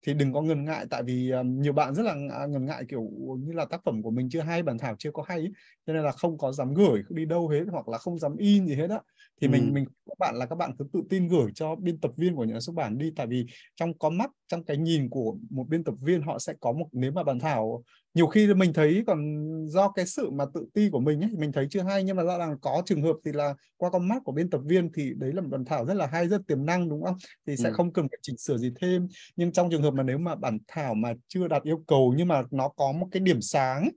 thì 0.05 0.13
đừng 0.13 0.33
có 0.33 0.41
ngần 0.41 0.65
ngại 0.65 0.85
tại 0.89 1.03
vì 1.03 1.29
um, 1.31 1.61
nhiều 1.61 1.73
bạn 1.73 1.95
rất 1.95 2.03
là 2.03 2.15
ngần 2.47 2.65
ngại 2.65 2.83
kiểu 2.89 3.01
như 3.39 3.53
là 3.53 3.65
tác 3.65 3.81
phẩm 3.85 4.01
của 4.03 4.11
mình 4.11 4.29
chưa 4.29 4.41
hay 4.41 4.63
bản 4.63 4.77
thảo 4.77 4.95
chưa 4.99 5.11
có 5.11 5.23
hay 5.27 5.47
cho 5.87 5.93
nên 5.93 6.03
là 6.03 6.11
không 6.11 6.37
có 6.37 6.51
dám 6.51 6.73
gửi 6.73 7.01
đi 7.09 7.25
đâu 7.25 7.47
hết 7.49 7.63
hoặc 7.71 7.87
là 7.89 7.97
không 7.97 8.19
dám 8.19 8.37
in 8.37 8.67
gì 8.67 8.75
hết 8.75 8.89
á 8.89 8.99
thì 9.41 9.47
ừ. 9.47 9.51
mình 9.51 9.73
mình 9.73 9.85
các 10.05 10.19
bạn 10.19 10.35
là 10.35 10.45
các 10.45 10.55
bạn 10.55 10.71
cứ 10.79 10.85
tự 10.93 11.01
tin 11.09 11.27
gửi 11.27 11.51
cho 11.55 11.75
biên 11.75 11.99
tập 11.99 12.11
viên 12.17 12.35
của 12.35 12.43
nhà 12.43 12.59
xuất 12.59 12.75
bản 12.75 12.97
đi 12.97 13.11
tại 13.15 13.27
vì 13.27 13.45
trong 13.75 13.97
con 13.97 14.17
mắt 14.17 14.29
trong 14.47 14.63
cái 14.63 14.77
nhìn 14.77 15.09
của 15.09 15.37
một 15.49 15.67
biên 15.69 15.83
tập 15.83 15.93
viên 16.01 16.21
họ 16.21 16.39
sẽ 16.39 16.53
có 16.59 16.71
một 16.71 16.87
nếu 16.91 17.11
mà 17.11 17.23
bản 17.23 17.39
thảo 17.39 17.83
nhiều 18.13 18.27
khi 18.27 18.53
mình 18.53 18.73
thấy 18.73 19.03
còn 19.07 19.19
do 19.67 19.91
cái 19.91 20.05
sự 20.05 20.29
mà 20.29 20.45
tự 20.53 20.65
ti 20.73 20.89
của 20.91 20.99
mình 20.99 21.21
ấy 21.21 21.29
mình 21.37 21.51
thấy 21.51 21.67
chưa 21.69 21.81
hay 21.81 22.03
nhưng 22.03 22.15
mà 22.15 22.23
rõ 22.23 22.37
ràng 22.37 22.59
có 22.61 22.81
trường 22.85 23.01
hợp 23.01 23.15
thì 23.25 23.31
là 23.31 23.55
qua 23.77 23.89
con 23.89 24.07
mắt 24.07 24.21
của 24.25 24.31
biên 24.31 24.49
tập 24.49 24.61
viên 24.65 24.91
thì 24.93 25.13
đấy 25.17 25.33
là 25.33 25.41
một 25.41 25.47
bản 25.51 25.65
thảo 25.65 25.85
rất 25.85 25.93
là 25.93 26.07
hay 26.07 26.27
rất 26.27 26.41
tiềm 26.47 26.65
năng 26.65 26.89
đúng 26.89 27.03
không 27.03 27.17
thì 27.47 27.57
sẽ 27.57 27.69
ừ. 27.69 27.73
không 27.73 27.93
cần 27.93 28.07
phải 28.09 28.17
chỉnh 28.21 28.37
sửa 28.37 28.57
gì 28.57 28.71
thêm 28.81 29.07
nhưng 29.35 29.51
trong 29.51 29.69
trường 29.71 29.81
hợp 29.81 29.93
mà 29.93 30.03
nếu 30.03 30.17
mà 30.17 30.35
bản 30.35 30.57
thảo 30.67 30.93
mà 30.93 31.13
chưa 31.27 31.47
đạt 31.47 31.63
yêu 31.63 31.83
cầu 31.87 32.13
nhưng 32.17 32.27
mà 32.27 32.43
nó 32.51 32.69
có 32.69 32.91
một 32.91 33.07
cái 33.11 33.19
điểm 33.19 33.41
sáng 33.41 33.89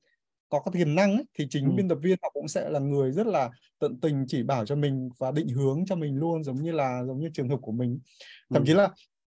có 0.50 0.60
cái 0.60 0.72
tiềm 0.72 0.94
năng 0.94 1.14
ấy, 1.14 1.24
thì 1.38 1.46
chính 1.50 1.64
ừ. 1.64 1.70
biên 1.76 1.88
tập 1.88 1.98
viên 2.02 2.18
họ 2.22 2.30
cũng 2.34 2.48
sẽ 2.48 2.70
là 2.70 2.80
người 2.80 3.12
rất 3.12 3.26
là 3.26 3.50
tận 3.78 4.00
tình 4.00 4.24
chỉ 4.28 4.42
bảo 4.42 4.66
cho 4.66 4.76
mình 4.76 5.08
và 5.18 5.30
định 5.30 5.48
hướng 5.48 5.84
cho 5.86 5.96
mình 5.96 6.16
luôn 6.16 6.44
giống 6.44 6.62
như 6.62 6.72
là 6.72 7.04
giống 7.06 7.20
như 7.20 7.30
trường 7.34 7.48
hợp 7.48 7.58
của 7.62 7.72
mình 7.72 7.98
thậm 8.50 8.62
ừ. 8.62 8.66
chí 8.66 8.74
là 8.74 8.88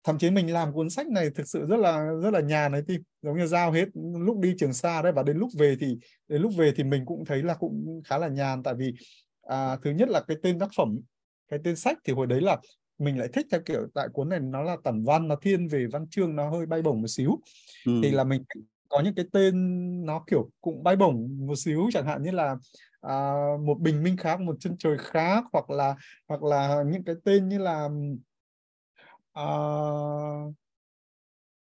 thậm 0.04 0.18
chí 0.18 0.30
mình 0.30 0.54
làm 0.54 0.74
cuốn 0.74 0.90
sách 0.90 1.08
này 1.08 1.30
thực 1.30 1.48
sự 1.48 1.66
rất 1.66 1.78
là 1.78 2.12
rất 2.24 2.34
là 2.34 2.42
nhàn 2.42 2.72
đấy 2.72 2.84
tim 2.88 3.02
giống 3.22 3.38
như 3.38 3.48
giao 3.48 3.72
hết 3.72 3.86
lúc 4.20 4.40
đi 4.40 4.56
trường 4.58 4.74
xa 4.74 5.02
đấy 5.02 5.12
và 5.12 5.24
đến 5.24 5.38
lúc 5.38 5.50
về 5.58 5.76
thì 5.80 5.98
đến 6.28 6.42
lúc 6.42 6.52
về 6.58 6.74
thì 6.76 6.84
mình 6.84 7.06
cũng 7.06 7.26
thấy 7.26 7.44
là 7.44 7.54
cũng 7.54 8.02
khá 8.06 8.18
là 8.18 8.28
nhàn 8.28 8.64
tại 8.64 8.74
vì 8.78 8.94
à, 9.42 9.78
thứ 9.84 9.92
nhất 9.92 10.10
là 10.10 10.22
cái 10.28 10.38
tên 10.44 10.60
tác 10.60 10.70
phẩm 10.78 11.00
cái 11.52 11.60
tên 11.64 11.76
sách 11.76 11.98
thì 12.04 12.14
hồi 12.14 12.28
đấy 12.28 12.42
là 12.42 12.58
mình 13.00 13.20
lại 13.20 13.28
thích 13.34 13.48
theo 13.52 13.62
kiểu 13.66 13.88
tại 13.94 14.08
cuốn 14.14 14.30
này 14.30 14.40
nó 14.40 14.64
là 14.64 14.78
tản 14.84 15.04
văn 15.04 15.28
nó 15.28 15.36
thiên 15.36 15.68
về 15.68 15.88
văn 15.92 16.08
chương 16.10 16.36
nó 16.36 16.50
hơi 16.50 16.66
bay 16.66 16.82
bổng 16.82 17.02
một 17.02 17.08
xíu 17.08 17.40
ừ. 17.86 18.00
thì 18.04 18.12
là 18.12 18.24
mình 18.24 18.44
có 18.94 19.00
những 19.00 19.16
cái 19.16 19.26
tên 19.32 19.56
nó 20.06 20.24
kiểu 20.28 20.50
cũng 20.62 20.84
bay 20.84 20.96
bổng 20.96 21.48
một 21.48 21.56
xíu 21.56 21.90
chẳng 21.94 22.06
hạn 22.06 22.24
như 22.24 22.32
là 22.32 22.56
à, 23.02 23.34
một 23.66 23.80
bình 23.80 24.04
minh 24.04 24.18
khác 24.18 24.42
một 24.42 24.56
chân 24.60 24.76
trời 24.80 24.98
khác 24.98 25.44
hoặc 25.54 25.70
là 25.70 25.96
hoặc 26.28 26.44
là 26.44 26.84
những 26.88 27.04
cái 27.04 27.16
tên 27.26 27.50
như 27.50 27.58
là 27.58 27.90
à, 29.34 29.46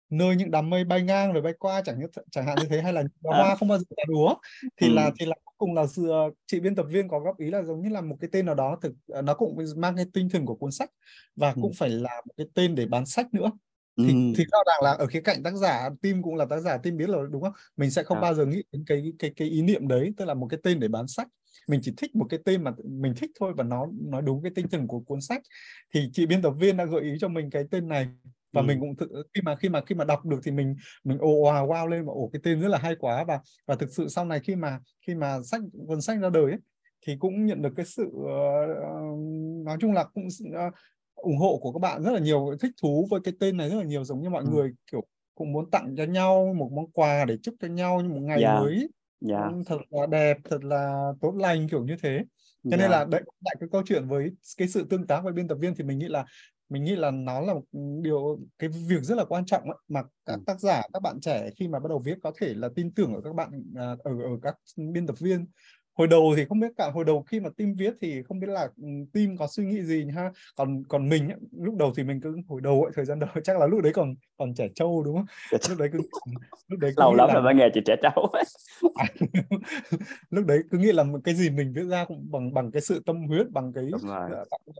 nơi 0.09 0.35
những 0.35 0.51
đám 0.51 0.69
mây 0.69 0.83
bay 0.83 1.01
ngang 1.01 1.33
rồi 1.33 1.41
bay 1.41 1.53
qua 1.59 1.81
chẳng 1.85 1.99
như 1.99 2.05
chẳng 2.31 2.45
hạn 2.45 2.57
như 2.61 2.67
thế 2.69 2.81
hay 2.81 2.93
là 2.93 3.03
đóa 3.21 3.37
hoa 3.37 3.55
không 3.55 3.67
bao 3.67 3.77
giờ 3.77 3.85
là 3.97 4.03
đúa 4.07 4.35
thì 4.77 4.87
ừ. 4.87 4.93
là 4.93 5.11
thì 5.19 5.25
là 5.25 5.35
cùng 5.57 5.73
là 5.73 5.87
sự 5.87 6.11
chị 6.45 6.59
biên 6.59 6.75
tập 6.75 6.85
viên 6.89 7.07
có 7.07 7.19
góp 7.19 7.37
ý 7.37 7.49
là 7.49 7.63
giống 7.63 7.81
như 7.81 7.89
là 7.89 8.01
một 8.01 8.15
cái 8.19 8.29
tên 8.31 8.45
nào 8.45 8.55
đó 8.55 8.77
thực 8.81 8.93
nó 9.23 9.33
cũng 9.33 9.57
mang 9.77 9.95
cái 9.95 10.05
tinh 10.13 10.29
thần 10.29 10.45
của 10.45 10.55
cuốn 10.55 10.71
sách 10.71 10.89
và 11.35 11.49
ừ. 11.49 11.59
cũng 11.61 11.73
phải 11.73 11.89
là 11.89 12.21
một 12.25 12.33
cái 12.37 12.47
tên 12.53 12.75
để 12.75 12.85
bán 12.85 13.05
sách 13.05 13.33
nữa 13.33 13.51
thì 13.97 14.13
ừ. 14.13 14.33
thì 14.37 14.45
rõ 14.51 14.59
ràng 14.67 14.83
là 14.83 14.91
ở 14.91 15.07
khía 15.07 15.21
cạnh 15.21 15.43
tác 15.43 15.55
giả 15.55 15.89
tim 16.01 16.23
cũng 16.23 16.35
là 16.35 16.45
tác 16.45 16.59
giả 16.59 16.77
tim 16.77 16.97
biết 16.97 17.07
rồi 17.07 17.27
đúng 17.31 17.41
không 17.41 17.53
mình 17.77 17.91
sẽ 17.91 18.03
không 18.03 18.17
à. 18.17 18.21
bao 18.21 18.33
giờ 18.33 18.45
nghĩ 18.45 18.63
đến 18.71 18.83
cái 18.87 19.13
cái 19.19 19.31
cái 19.35 19.47
ý 19.47 19.61
niệm 19.61 19.87
đấy 19.87 20.13
tức 20.17 20.25
là 20.25 20.33
một 20.33 20.47
cái 20.49 20.59
tên 20.63 20.79
để 20.79 20.87
bán 20.87 21.07
sách 21.07 21.27
mình 21.67 21.79
chỉ 21.83 21.93
thích 21.97 22.15
một 22.15 22.25
cái 22.29 22.39
tên 22.45 22.63
mà 22.63 22.71
mình 22.85 23.13
thích 23.17 23.31
thôi 23.39 23.53
và 23.57 23.63
nó 23.63 23.87
nói 23.91 24.21
đúng 24.21 24.43
cái 24.43 24.51
tinh 24.55 24.67
thần 24.67 24.87
của 24.87 24.99
cuốn 24.99 25.21
sách 25.21 25.41
thì 25.93 26.09
chị 26.13 26.25
biên 26.25 26.41
tập 26.41 26.53
viên 26.59 26.77
đã 26.77 26.85
gợi 26.85 27.01
ý 27.01 27.17
cho 27.19 27.27
mình 27.27 27.49
cái 27.49 27.63
tên 27.71 27.87
này 27.87 28.07
và 28.51 28.61
ừ. 28.61 28.65
mình 28.65 28.79
cũng 28.79 28.95
tự, 28.95 29.07
khi 29.33 29.41
mà 29.41 29.55
khi 29.55 29.69
mà 29.69 29.81
khi 29.85 29.95
mà 29.95 30.05
đọc 30.05 30.25
được 30.25 30.39
thì 30.43 30.51
mình 30.51 30.75
mình 31.03 31.17
ồ 31.17 31.29
wow, 31.29 31.67
wow 31.67 31.87
lên 31.87 32.05
mà 32.05 32.13
ồ 32.13 32.29
cái 32.33 32.39
tên 32.43 32.61
rất 32.61 32.67
là 32.67 32.77
hay 32.77 32.95
quá 32.99 33.23
và 33.23 33.39
và 33.65 33.75
thực 33.75 33.91
sự 33.91 34.07
sau 34.07 34.25
này 34.25 34.39
khi 34.39 34.55
mà 34.55 34.79
khi 35.07 35.15
mà 35.15 35.37
sách 35.43 35.61
cuốn 35.87 36.01
sách 36.01 36.19
ra 36.21 36.29
đời 36.29 36.43
ấy, 36.43 36.59
thì 37.05 37.15
cũng 37.19 37.45
nhận 37.45 37.61
được 37.61 37.73
cái 37.75 37.85
sự 37.85 38.05
uh, 38.05 39.65
nói 39.65 39.77
chung 39.79 39.93
là 39.93 40.03
cũng 40.03 40.27
uh, 40.67 40.73
ủng 41.17 41.37
hộ 41.37 41.59
của 41.61 41.71
các 41.71 41.79
bạn 41.79 42.03
rất 42.03 42.11
là 42.11 42.19
nhiều 42.19 42.55
thích 42.59 42.71
thú 42.81 43.07
với 43.09 43.19
cái 43.23 43.33
tên 43.39 43.57
này 43.57 43.69
rất 43.69 43.75
là 43.75 43.83
nhiều 43.83 44.03
giống 44.03 44.21
như 44.21 44.29
mọi 44.29 44.43
ừ. 44.43 44.49
người 44.51 44.71
kiểu 44.91 45.01
cũng 45.35 45.51
muốn 45.51 45.69
tặng 45.69 45.95
cho 45.97 46.03
nhau 46.03 46.53
một 46.57 46.71
món 46.71 46.91
quà 46.91 47.25
để 47.25 47.37
chúc 47.43 47.55
cho 47.59 47.67
nhau 47.67 48.01
như 48.01 48.09
một 48.09 48.21
ngày 48.21 48.41
yeah. 48.41 48.53
Dạ. 48.53 48.59
mới 48.59 48.75
yeah. 48.75 48.89
Dạ. 49.21 49.51
thật 49.65 49.77
là 49.89 50.05
đẹp 50.05 50.37
thật 50.43 50.63
là 50.63 51.11
tốt 51.21 51.33
lành 51.35 51.67
kiểu 51.69 51.83
như 51.83 51.95
thế 52.01 52.23
cho 52.63 52.69
yeah. 52.69 52.79
nên 52.79 52.91
dạ. 52.91 52.97
là 52.97 53.05
đấy 53.05 53.21
lại 53.45 53.55
cái 53.59 53.69
câu 53.71 53.81
chuyện 53.85 54.07
với 54.07 54.31
cái 54.57 54.67
sự 54.67 54.87
tương 54.89 55.07
tác 55.07 55.23
với 55.23 55.33
biên 55.33 55.47
tập 55.47 55.55
viên 55.55 55.75
thì 55.75 55.83
mình 55.83 55.99
nghĩ 55.99 56.07
là 56.07 56.25
mình 56.69 56.83
nghĩ 56.83 56.95
là 56.95 57.11
nó 57.11 57.41
là 57.41 57.53
một 57.53 57.63
điều 58.01 58.39
cái 58.59 58.69
việc 58.69 59.01
rất 59.01 59.17
là 59.17 59.25
quan 59.25 59.45
trọng 59.45 59.63
ấy, 59.63 59.77
mà 59.87 60.03
các 60.25 60.33
ừ. 60.33 60.43
tác 60.45 60.59
giả 60.59 60.81
các 60.93 61.01
bạn 61.01 61.19
trẻ 61.21 61.49
khi 61.55 61.67
mà 61.67 61.79
bắt 61.79 61.89
đầu 61.89 61.99
viết 61.99 62.17
có 62.23 62.31
thể 62.37 62.53
là 62.53 62.69
tin 62.75 62.91
tưởng 62.91 63.13
ở 63.13 63.21
các 63.21 63.35
bạn 63.35 63.63
à, 63.75 63.95
ở 64.03 64.11
ở 64.23 64.39
các 64.41 64.55
biên 64.75 65.07
tập 65.07 65.19
viên 65.19 65.45
hồi 65.97 66.07
đầu 66.07 66.33
thì 66.37 66.45
không 66.45 66.59
biết 66.59 66.71
cả 66.77 66.91
hồi 66.93 67.05
đầu 67.05 67.21
khi 67.21 67.39
mà 67.39 67.49
team 67.57 67.73
viết 67.73 67.93
thì 68.01 68.23
không 68.23 68.39
biết 68.39 68.47
là 68.49 68.67
ừ, 68.77 68.87
team 69.13 69.37
có 69.37 69.47
suy 69.47 69.65
nghĩ 69.65 69.81
gì 69.81 70.05
ha 70.15 70.31
còn 70.55 70.83
còn 70.83 71.09
mình 71.09 71.29
ấy, 71.29 71.37
lúc 71.51 71.75
đầu 71.75 71.93
thì 71.97 72.03
mình 72.03 72.21
cứ 72.21 72.37
hồi 72.47 72.61
đầu 72.61 72.83
ấy, 72.83 72.91
thời 72.95 73.05
gian 73.05 73.19
đầu 73.19 73.29
chắc 73.43 73.59
là 73.59 73.67
lúc 73.67 73.81
đấy 73.81 73.93
còn 73.93 74.15
còn 74.37 74.53
trẻ 74.53 74.67
trâu 74.75 75.03
đúng 75.03 75.15
không? 75.15 75.25
Lúc 75.69 75.79
đấy 75.79 75.89
cứ 75.93 75.99
lúc 76.67 76.79
đấy 76.79 76.93
cứ 76.95 77.01
lâu 77.01 77.13
lắm 77.13 77.27
là... 77.27 77.33
rồi 77.33 77.43
mới 77.43 77.55
nghe 77.55 77.69
chị 77.73 77.81
trẻ 77.85 77.95
trâu 78.01 78.31
lúc 80.29 80.45
đấy 80.45 80.59
cứ 80.71 80.77
nghĩ 80.77 80.91
là 80.91 81.03
cái 81.23 81.35
gì 81.35 81.49
mình 81.49 81.73
viết 81.73 81.83
ra 81.83 82.05
cũng 82.05 82.31
bằng 82.31 82.53
bằng 82.53 82.71
cái 82.71 82.81
sự 82.81 83.01
tâm 83.05 83.27
huyết 83.27 83.49
bằng 83.51 83.73
cái, 83.73 83.89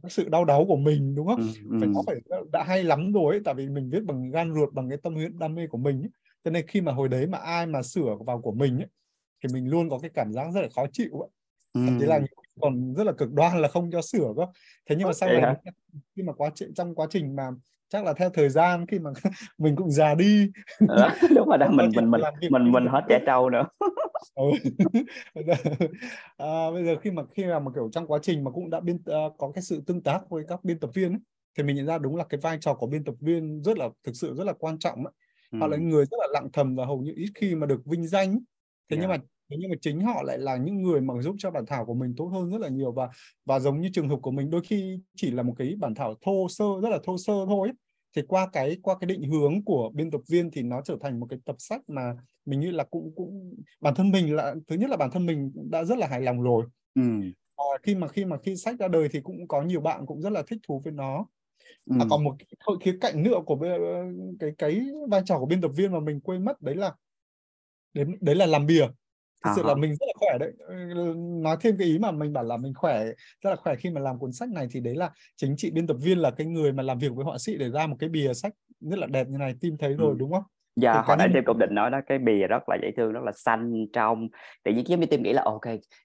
cái 0.03 0.09
sự 0.09 0.29
đau 0.29 0.45
đáu 0.45 0.65
của 0.65 0.77
mình 0.77 1.15
đúng 1.15 1.27
không? 1.27 1.39
Ừ, 1.39 1.77
phải 1.79 1.87
ừ. 1.87 1.91
nó 1.93 2.01
phải 2.07 2.15
đã 2.51 2.63
hay 2.67 2.83
lắm 2.83 3.13
rồi 3.13 3.35
ấy, 3.35 3.41
tại 3.45 3.53
vì 3.53 3.69
mình 3.69 3.89
viết 3.89 4.03
bằng 4.03 4.31
gan 4.31 4.53
ruột 4.53 4.73
bằng 4.73 4.89
cái 4.89 4.97
tâm 5.03 5.13
huyết 5.13 5.31
đam 5.39 5.55
mê 5.55 5.67
của 5.67 5.77
mình 5.77 6.01
ấy. 6.01 6.09
cho 6.43 6.51
nên 6.51 6.67
khi 6.67 6.81
mà 6.81 6.91
hồi 6.91 7.07
đấy 7.07 7.27
mà 7.27 7.37
ai 7.37 7.65
mà 7.65 7.81
sửa 7.81 8.15
vào 8.25 8.41
của 8.41 8.51
mình 8.51 8.77
ấy, 8.79 8.87
thì 9.43 9.53
mình 9.53 9.69
luôn 9.69 9.89
có 9.89 9.99
cái 9.99 10.11
cảm 10.13 10.33
giác 10.33 10.51
rất 10.53 10.61
là 10.61 10.67
khó 10.75 10.85
chịu 10.91 11.19
ấy. 11.19 11.29
Ừ. 11.73 11.81
thậm 11.85 11.97
chí 11.99 12.05
là 12.05 12.19
còn 12.61 12.93
rất 12.93 13.03
là 13.03 13.11
cực 13.11 13.33
đoan 13.33 13.61
là 13.61 13.67
không 13.67 13.91
cho 13.91 14.01
sửa 14.01 14.33
cơ 14.37 14.45
thế 14.89 14.95
nhưng 14.95 15.07
mà 15.07 15.13
sau 15.13 15.29
này 15.29 15.55
khi 16.15 16.23
mà 16.23 16.33
quá 16.33 16.49
trình 16.55 16.73
trong 16.73 16.95
quá 16.95 17.07
trình 17.09 17.35
mà 17.35 17.49
chắc 17.89 18.03
là 18.05 18.13
theo 18.13 18.29
thời 18.29 18.49
gian 18.49 18.85
khi 18.87 18.99
mà 18.99 19.11
mình 19.57 19.75
cũng 19.75 19.91
già 19.91 20.15
đi 20.15 20.51
à, 20.87 21.15
đúng 21.35 21.47
rồi 21.47 21.57
đó 21.57 21.67
mình 21.71 21.91
mình 21.95 22.11
mình 22.11 22.21
mình 22.51 22.71
mình 22.71 22.85
hết 22.87 23.01
trẻ 23.09 23.19
trâu 23.25 23.49
nữa 23.49 23.63
ừ. 24.35 24.51
à, 26.37 26.71
bây 26.71 26.85
giờ 26.85 26.95
khi 27.01 27.11
mà 27.11 27.23
khi 27.35 27.45
mà, 27.45 27.59
mà 27.59 27.71
kiểu 27.75 27.89
trong 27.91 28.07
quá 28.07 28.19
trình 28.21 28.43
mà 28.43 28.51
cũng 28.51 28.69
đã 28.69 28.79
biên 28.79 28.95
uh, 28.95 29.37
có 29.37 29.51
cái 29.51 29.61
sự 29.61 29.83
tương 29.87 30.03
tác 30.03 30.29
với 30.29 30.43
các 30.47 30.63
biên 30.63 30.79
tập 30.79 30.89
viên 30.93 31.11
ấy, 31.11 31.19
thì 31.57 31.63
mình 31.63 31.75
nhận 31.75 31.85
ra 31.85 31.97
đúng 31.97 32.15
là 32.15 32.23
cái 32.23 32.39
vai 32.43 32.57
trò 32.61 32.73
của 32.73 32.87
biên 32.87 33.03
tập 33.03 33.15
viên 33.19 33.61
rất 33.63 33.77
là 33.77 33.89
thực 34.03 34.15
sự 34.15 34.35
rất 34.35 34.43
là 34.43 34.53
quan 34.53 34.79
trọng 34.79 35.05
ấy. 35.05 35.13
Ừ. 35.51 35.59
họ 35.59 35.67
là 35.67 35.77
người 35.77 36.05
rất 36.05 36.17
là 36.19 36.27
lặng 36.31 36.49
thầm 36.53 36.75
và 36.75 36.85
hầu 36.85 37.01
như 37.01 37.13
ít 37.15 37.31
khi 37.35 37.55
mà 37.55 37.65
được 37.65 37.85
vinh 37.85 38.07
danh 38.07 38.39
thế 38.89 38.97
yeah. 38.97 39.01
nhưng 39.01 39.09
mà 39.09 39.17
thế 39.49 39.57
nhưng 39.59 39.69
mà 39.69 39.75
chính 39.81 40.01
họ 40.01 40.23
lại 40.23 40.37
là 40.37 40.57
những 40.57 40.81
người 40.81 41.01
mà 41.01 41.13
giúp 41.21 41.35
cho 41.37 41.51
bản 41.51 41.65
thảo 41.65 41.85
của 41.85 41.93
mình 41.93 42.13
tốt 42.17 42.25
hơn 42.25 42.51
rất 42.51 42.61
là 42.61 42.69
nhiều 42.69 42.91
và 42.91 43.09
và 43.45 43.59
giống 43.59 43.81
như 43.81 43.89
trường 43.93 44.09
hợp 44.09 44.19
của 44.21 44.31
mình 44.31 44.49
đôi 44.49 44.61
khi 44.63 44.99
chỉ 45.15 45.31
là 45.31 45.43
một 45.43 45.53
cái 45.57 45.75
bản 45.79 45.95
thảo 45.95 46.15
thô 46.21 46.47
sơ 46.49 46.65
rất 46.83 46.89
là 46.89 46.99
thô 47.03 47.17
sơ 47.17 47.33
thôi 47.45 47.71
thì 48.15 48.21
qua 48.27 48.47
cái 48.53 48.77
qua 48.81 48.95
cái 48.99 49.07
định 49.07 49.23
hướng 49.23 49.63
của 49.65 49.89
biên 49.93 50.11
tập 50.11 50.21
viên 50.29 50.51
thì 50.51 50.61
nó 50.61 50.81
trở 50.81 50.97
thành 51.01 51.19
một 51.19 51.27
cái 51.29 51.39
tập 51.45 51.55
sách 51.59 51.81
mà 51.87 52.13
mình 52.45 52.59
nghĩ 52.59 52.71
là 52.71 52.83
cũng 52.83 53.11
cũng 53.15 53.55
bản 53.81 53.95
thân 53.95 54.11
mình 54.11 54.35
là 54.35 54.55
thứ 54.67 54.75
nhất 54.75 54.89
là 54.89 54.97
bản 54.97 55.11
thân 55.11 55.25
mình 55.25 55.51
đã 55.71 55.83
rất 55.83 55.97
là 55.97 56.07
hài 56.07 56.21
lòng 56.21 56.41
rồi 56.41 56.65
ừ. 56.95 57.01
à, 57.55 57.65
khi 57.83 57.95
mà 57.95 58.07
khi 58.07 58.25
mà 58.25 58.37
khi 58.37 58.55
sách 58.55 58.79
ra 58.79 58.87
đời 58.87 59.09
thì 59.11 59.19
cũng 59.23 59.47
có 59.47 59.61
nhiều 59.61 59.81
bạn 59.81 60.05
cũng 60.05 60.21
rất 60.21 60.29
là 60.29 60.43
thích 60.47 60.59
thú 60.67 60.81
với 60.83 60.93
nó 60.93 61.25
ừ. 61.85 61.95
à, 61.99 62.05
còn 62.09 62.23
một 62.23 62.35
cái 62.39 62.77
khía 62.81 62.97
cạnh 63.01 63.23
nữa 63.23 63.39
của 63.45 63.57
cái 64.39 64.51
cái 64.57 64.81
vai 65.09 65.21
trò 65.25 65.39
của 65.39 65.45
biên 65.45 65.61
tập 65.61 65.71
viên 65.75 65.91
mà 65.91 65.99
mình 65.99 66.19
quên 66.19 66.45
mất 66.45 66.61
đấy 66.61 66.75
là 66.75 66.93
đấy, 67.93 68.05
đấy 68.21 68.35
là 68.35 68.45
làm 68.45 68.65
bìa. 68.65 68.87
Thực 69.45 69.51
sự 69.55 69.63
là 69.63 69.75
mình 69.75 69.91
rất 69.95 70.05
là 70.07 70.13
khỏe 70.15 70.37
đấy. 70.39 70.51
Ừ, 70.57 71.13
nói 71.17 71.57
thêm 71.61 71.77
cái 71.77 71.87
ý 71.87 71.99
mà 71.99 72.11
mình 72.11 72.33
bảo 72.33 72.43
là 72.43 72.57
mình 72.57 72.73
khỏe 72.73 73.05
rất 73.41 73.49
là 73.49 73.55
khỏe 73.55 73.75
khi 73.75 73.89
mà 73.89 74.01
làm 74.01 74.19
cuốn 74.19 74.31
sách 74.31 74.49
này 74.49 74.67
thì 74.71 74.79
đấy 74.79 74.95
là 74.95 75.11
chính 75.35 75.55
trị 75.57 75.71
biên 75.71 75.87
tập 75.87 75.97
viên 76.01 76.19
là 76.19 76.31
cái 76.31 76.47
người 76.47 76.73
mà 76.73 76.83
làm 76.83 76.99
việc 76.99 77.13
với 77.15 77.25
họa 77.25 77.37
sĩ 77.37 77.57
để 77.57 77.69
ra 77.69 77.87
một 77.87 77.95
cái 77.99 78.09
bìa 78.09 78.33
sách 78.33 78.53
rất 78.79 78.99
là 78.99 79.07
đẹp 79.07 79.27
như 79.27 79.37
này 79.37 79.55
tim 79.61 79.77
thấy 79.77 79.93
rồi 79.93 80.11
ừ. 80.11 80.15
đúng 80.19 80.31
không 80.31 80.43
dạ 80.81 81.01
họ 81.01 81.15
nãy 81.15 81.29
thêm 81.33 81.43
cũng 81.45 81.59
định 81.59 81.75
nói 81.75 81.91
đó 81.91 82.01
cái 82.07 82.17
bìa 82.17 82.47
rất 82.47 82.69
là 82.69 82.77
dễ 82.81 82.91
thương 82.97 83.13
rất 83.13 83.23
là 83.23 83.31
xanh 83.31 83.85
trong. 83.93 84.27
Tự 84.63 84.71
nhiên 84.71 84.87
giống 84.87 84.99
như 84.99 85.05
tim 85.05 85.23
nghĩ 85.23 85.33
là 85.33 85.41
ok 85.45 85.61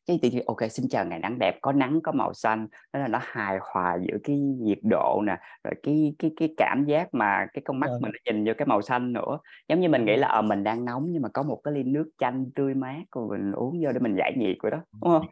cái 0.06 0.18
tự 0.22 0.30
nhiên 0.30 0.42
ok 0.46 0.70
xin 0.70 0.87
chào 0.90 1.04
ngày 1.04 1.18
nắng 1.18 1.38
đẹp 1.38 1.58
có 1.62 1.72
nắng 1.72 2.00
có 2.04 2.12
màu 2.12 2.35
xanh. 2.35 2.66
Đó 2.92 3.00
là 3.00 3.08
nó 3.08 3.18
hài 3.22 3.58
hòa 3.61 3.98
giữa 4.08 4.18
cái 4.24 4.37
nhiệt 4.38 4.78
độ 4.82 5.22
nè 5.26 5.37
rồi 5.64 5.74
cái 5.82 6.14
cái 6.18 6.30
cái 6.37 6.54
cảm 6.56 6.85
giác 6.85 7.14
mà 7.14 7.46
cái 7.52 7.62
con 7.64 7.80
mắt 7.80 7.87
yeah. 7.87 8.00
Dạ. 8.02 8.08
mình 8.08 8.12
nhìn 8.24 8.44
vô 8.44 8.52
cái 8.58 8.66
màu 8.66 8.82
xanh 8.82 9.12
nữa. 9.12 9.38
Giống 9.68 9.80
như 9.80 9.88
mình 9.88 10.04
nghĩ 10.04 10.16
là 10.16 10.28
ờ 10.28 10.42
mình 10.42 10.64
đang 10.64 10.85
nóng 10.85 11.06
nhưng 11.08 11.22
mà 11.22 11.28
có 11.28 11.42
một 11.42 11.61
cái 11.64 11.74
ly 11.74 11.82
nước 11.82 12.11
chanh 12.18 12.50
tươi 12.54 12.74
mát 12.74 13.02
rồi 13.12 13.38
mình 13.38 13.52
uống 13.52 13.80
vô 13.82 13.92
để 13.92 13.98
mình 14.00 14.14
giải 14.18 14.32
nhiệt 14.37 14.56
rồi 14.62 14.70
đó 14.70 14.78
đúng 14.92 15.11
không? 15.12 15.26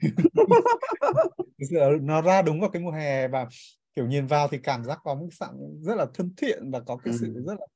Nó 2.01 2.23
ra 2.23 2.43
đúng 2.43 2.61
vào 2.61 2.71
cái 2.71 2.83
mùa 2.83 2.91
hè 2.91 3.29
và 3.29 3.47
kiểu 4.01 4.09
nhìn 4.09 4.27
vào 4.27 4.49
thì 4.49 4.59
cảm 4.59 4.85
giác 4.85 4.99
có 5.05 5.15
một 5.15 5.29
dạng 5.33 5.57
rất 5.81 5.95
là 5.95 6.07
thân 6.15 6.35
thiện 6.37 6.71
và 6.71 6.81
có 6.81 6.97
cái 6.97 7.15
sự 7.21 7.35
ừ. 7.35 7.43
rất 7.47 7.55
là 7.61 7.67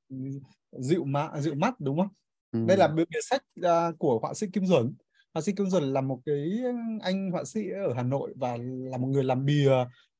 dịu 0.73 1.05
mạ 1.05 1.31
dịu 1.41 1.55
mắt 1.55 1.81
đúng 1.81 1.99
không 1.99 2.09
ừ. 2.53 2.65
đây 2.69 2.77
là 2.77 2.89
bìa 2.89 3.05
sách 3.23 3.43
uh, 3.61 3.99
của 3.99 4.19
họa 4.19 4.35
sĩ 4.35 4.47
Kim 4.53 4.67
Duẩn 4.67 4.95
họa 5.35 5.43
sĩ 5.43 5.53
Kim 5.53 5.67
Duẩn 5.67 5.83
là 5.83 6.01
một 6.01 6.21
cái 6.27 6.61
anh 7.03 7.31
họa 7.31 7.45
sĩ 7.45 7.61
ở 7.87 7.95
Hà 7.97 8.03
Nội 8.03 8.35
và 8.37 8.57
là 8.61 8.99
một 8.99 9.07
người 9.07 9.25
làm 9.25 9.45
bìa 9.45 9.73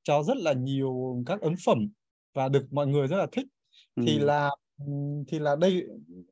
cho 0.03 0.23
rất 0.23 0.37
là 0.37 0.53
nhiều 0.53 1.23
các 1.27 1.41
ấn 1.41 1.55
phẩm 1.67 1.89
và 2.35 2.49
được 2.49 2.73
mọi 2.73 2.87
người 2.87 3.09
rất 3.09 3.17
là 3.17 3.27
thích 3.33 3.47
ừ. 3.95 4.03
thì 4.07 4.19
là 4.19 4.51
thì 5.29 5.39
là 5.39 5.57
đây 5.57 5.83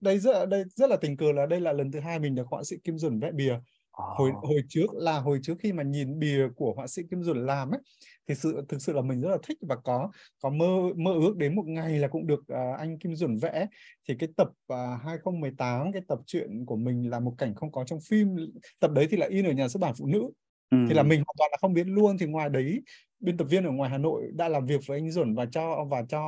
đây 0.00 0.18
rất 0.18 0.46
đây 0.48 0.64
rất 0.76 0.90
là 0.90 0.96
tình 0.96 1.16
cờ 1.16 1.32
là 1.32 1.46
đây 1.46 1.60
là 1.60 1.72
lần 1.72 1.92
thứ 1.92 2.00
hai 2.00 2.18
mình 2.18 2.34
được 2.34 2.46
họa 2.46 2.64
sĩ 2.64 2.76
Kim 2.84 2.98
Duẩn 2.98 3.20
vẽ 3.20 3.32
bìa 3.32 3.58
hồi 3.92 4.30
hồi 4.34 4.62
trước 4.68 4.94
là 4.94 5.18
hồi 5.18 5.40
trước 5.42 5.54
khi 5.60 5.72
mà 5.72 5.82
nhìn 5.82 6.18
bìa 6.18 6.48
của 6.56 6.72
họa 6.76 6.86
sĩ 6.86 7.02
Kim 7.10 7.22
Duẩn 7.22 7.46
làm 7.46 7.70
ấy 7.70 7.80
thì 8.28 8.34
sự 8.34 8.64
thực 8.68 8.82
sự 8.82 8.92
là 8.92 9.02
mình 9.02 9.20
rất 9.20 9.28
là 9.28 9.38
thích 9.42 9.58
và 9.60 9.76
có 9.76 10.10
có 10.40 10.50
mơ 10.50 10.66
mơ 10.96 11.12
ước 11.12 11.36
đến 11.36 11.54
một 11.54 11.66
ngày 11.66 11.98
là 11.98 12.08
cũng 12.08 12.26
được 12.26 12.40
uh, 12.40 12.78
anh 12.78 12.98
Kim 12.98 13.14
Duẩn 13.14 13.36
vẽ. 13.36 13.66
Thì 14.08 14.14
cái 14.18 14.28
tập 14.36 14.48
uh, 14.48 14.78
à, 14.78 14.98
2018 15.04 15.92
cái 15.92 16.02
tập 16.08 16.18
truyện 16.26 16.66
của 16.66 16.76
mình 16.76 17.10
là 17.10 17.20
một 17.20 17.34
cảnh 17.38 17.54
không 17.54 17.72
có 17.72 17.84
trong 17.84 17.98
phim 18.08 18.36
tập 18.80 18.90
đấy 18.90 19.06
thì 19.10 19.16
là 19.16 19.26
in 19.26 19.44
ở 19.44 19.52
nhà 19.52 19.68
xuất 19.68 19.80
bản 19.80 19.94
phụ 19.98 20.06
nữ. 20.06 20.30
Ừ. 20.70 20.78
thì 20.88 20.94
là 20.94 21.02
mình 21.02 21.22
hoàn 21.26 21.34
toàn 21.38 21.50
là 21.52 21.58
không 21.60 21.74
biết 21.74 21.86
luôn 21.86 22.18
thì 22.18 22.26
ngoài 22.26 22.48
đấy 22.48 22.82
biên 23.22 23.36
tập 23.36 23.44
viên 23.44 23.64
ở 23.64 23.70
ngoài 23.70 23.90
Hà 23.90 23.98
Nội 23.98 24.30
đã 24.34 24.48
làm 24.48 24.66
việc 24.66 24.80
với 24.86 24.98
anh 24.98 25.10
Duẩn 25.10 25.34
và 25.34 25.46
cho 25.46 25.84
và 25.90 26.02
cho 26.08 26.20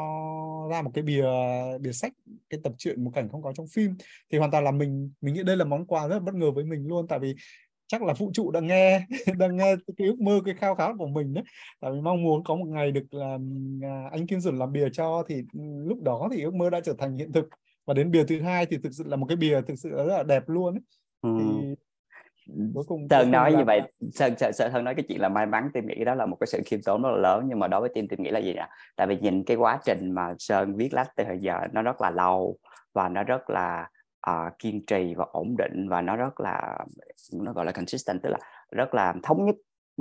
ra 0.70 0.82
một 0.82 0.90
cái 0.94 1.04
bìa 1.04 1.26
bìa 1.80 1.92
sách 1.92 2.12
cái 2.50 2.60
tập 2.64 2.72
truyện 2.78 3.04
một 3.04 3.10
cảnh 3.14 3.28
không 3.28 3.42
có 3.42 3.52
trong 3.52 3.66
phim 3.66 3.94
thì 4.32 4.38
hoàn 4.38 4.50
toàn 4.50 4.64
là 4.64 4.70
mình 4.70 5.10
mình 5.20 5.34
nghĩ 5.34 5.42
đây 5.42 5.56
là 5.56 5.64
món 5.64 5.86
quà 5.86 6.08
rất 6.08 6.14
là 6.14 6.20
bất 6.20 6.34
ngờ 6.34 6.50
với 6.50 6.64
mình 6.64 6.86
luôn 6.88 7.08
tại 7.08 7.18
vì 7.18 7.34
chắc 7.86 8.02
là 8.02 8.14
vũ 8.14 8.30
trụ 8.34 8.50
đang 8.50 8.66
nghe 8.66 9.06
đang 9.38 9.56
nghe 9.56 9.76
cái 9.96 10.08
ước 10.08 10.20
mơ 10.20 10.40
cái 10.44 10.54
khao 10.54 10.74
khát 10.74 10.92
của 10.98 11.06
mình 11.06 11.34
đấy 11.34 11.44
tại 11.80 11.90
vì 11.94 12.00
mong 12.00 12.22
muốn 12.22 12.44
có 12.44 12.56
một 12.56 12.66
ngày 12.66 12.90
được 12.90 13.14
làm 13.14 13.50
à, 13.82 14.08
anh 14.12 14.26
Kim 14.26 14.40
Duẩn 14.40 14.58
làm 14.58 14.72
bìa 14.72 14.88
cho 14.92 15.24
thì 15.28 15.42
lúc 15.86 16.02
đó 16.02 16.28
thì 16.32 16.42
ước 16.42 16.54
mơ 16.54 16.70
đã 16.70 16.80
trở 16.80 16.94
thành 16.98 17.16
hiện 17.16 17.32
thực 17.32 17.48
và 17.86 17.94
đến 17.94 18.10
bìa 18.10 18.24
thứ 18.24 18.40
hai 18.40 18.66
thì 18.66 18.78
thực 18.82 18.92
sự 18.92 19.04
là 19.06 19.16
một 19.16 19.26
cái 19.26 19.36
bìa 19.36 19.60
thực 19.68 19.78
sự 19.78 19.88
rất 19.90 20.04
là 20.04 20.22
đẹp 20.22 20.42
luôn 20.46 20.74
ấy. 20.74 20.82
Ừ. 21.22 21.30
thì 21.38 21.74
cuối 22.74 22.84
cùng 22.88 23.06
Sơn 23.10 23.30
nói 23.30 23.52
là... 23.52 23.58
như 23.58 23.64
vậy 23.64 23.80
Sơn, 24.12 24.34
Sơn, 24.38 24.52
Sơn 24.52 24.84
nói 24.84 24.94
cái 24.94 25.04
chuyện 25.08 25.20
là 25.20 25.28
may 25.28 25.46
mắn 25.46 25.70
tim 25.74 25.86
nghĩ 25.86 26.04
đó 26.04 26.14
là 26.14 26.26
một 26.26 26.36
cái 26.40 26.46
sự 26.46 26.60
khiêm 26.66 26.82
tốn 26.82 27.02
rất 27.02 27.10
là 27.10 27.16
lớn 27.16 27.44
nhưng 27.48 27.58
mà 27.58 27.68
đối 27.68 27.80
với 27.80 27.90
tim 27.94 28.08
tim 28.08 28.22
nghĩ 28.22 28.30
là 28.30 28.40
gì 28.40 28.54
nè? 28.54 28.68
Tại 28.96 29.06
vì 29.06 29.16
nhìn 29.16 29.44
cái 29.44 29.56
quá 29.56 29.78
trình 29.84 30.12
mà 30.12 30.34
Sơn 30.38 30.76
viết 30.76 30.94
lách 30.94 31.08
từ 31.16 31.24
hồi 31.24 31.38
giờ 31.40 31.60
nó 31.72 31.82
rất 31.82 32.00
là 32.00 32.10
lâu 32.10 32.56
và 32.94 33.08
nó 33.08 33.22
rất 33.22 33.50
là 33.50 33.88
uh, 34.30 34.58
kiên 34.58 34.86
trì 34.86 35.14
và 35.14 35.24
ổn 35.32 35.56
định 35.58 35.88
và 35.88 36.00
nó 36.00 36.16
rất 36.16 36.40
là 36.40 36.78
nó 37.32 37.52
gọi 37.52 37.64
là 37.64 37.72
consistent 37.72 38.22
tức 38.22 38.30
là 38.30 38.38
rất 38.70 38.94
là 38.94 39.14
thống 39.22 39.46
nhất 39.46 39.54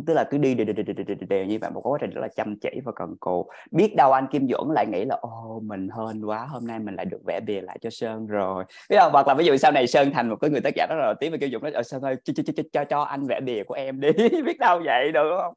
tức 0.07 0.13
là 0.13 0.23
cứ 0.23 0.37
đi 0.37 0.55
đều, 0.55 0.65
đều, 0.65 0.85
đều, 0.85 1.15
đều, 1.29 1.45
như 1.45 1.57
vậy 1.61 1.71
một 1.71 1.81
quá 1.83 1.97
trình 2.01 2.09
rất 2.09 2.21
là 2.21 2.27
chăm 2.35 2.55
chỉ 2.59 2.69
và 2.85 2.91
cần 2.95 3.15
cù. 3.19 3.49
Biết 3.71 3.95
đâu 3.95 4.11
anh 4.11 4.27
Kim 4.31 4.47
Duẩn 4.47 4.69
lại 4.75 4.85
nghĩ 4.87 5.05
là 5.05 5.15
ô 5.21 5.61
mình 5.63 5.89
hên 5.89 6.25
quá 6.25 6.45
hôm 6.45 6.67
nay 6.67 6.79
mình 6.79 6.95
lại 6.95 7.05
được 7.05 7.21
vẽ 7.25 7.39
bìa 7.39 7.61
lại 7.61 7.77
cho 7.81 7.89
Sơn 7.89 8.27
rồi. 8.27 8.65
Biết 8.89 8.97
không? 8.99 9.11
Hoặc 9.11 9.27
là 9.27 9.33
ví 9.33 9.45
dụ 9.45 9.57
sau 9.57 9.71
này 9.71 9.87
Sơn 9.87 10.11
thành 10.13 10.29
một 10.29 10.35
cái 10.41 10.49
người 10.49 10.61
tác 10.61 10.73
giả 10.75 10.85
rất 10.89 10.95
là 10.95 11.13
tiếng 11.19 11.31
và 11.31 11.37
Kim 11.37 11.51
Duẩn 11.51 11.61
nói 11.61 11.71
ở 11.71 11.83
Sơn 11.83 12.01
ơi 12.01 12.15
cho, 12.23 12.33
cho, 12.35 12.43
cho, 12.55 12.63
cho, 12.73 12.83
cho 12.83 13.01
anh 13.01 13.25
vẽ 13.25 13.39
bìa 13.41 13.63
của 13.63 13.73
em 13.73 13.99
đi. 13.99 14.09
Biết 14.45 14.59
đâu 14.59 14.81
vậy 14.85 15.11
được 15.11 15.37
không? 15.41 15.53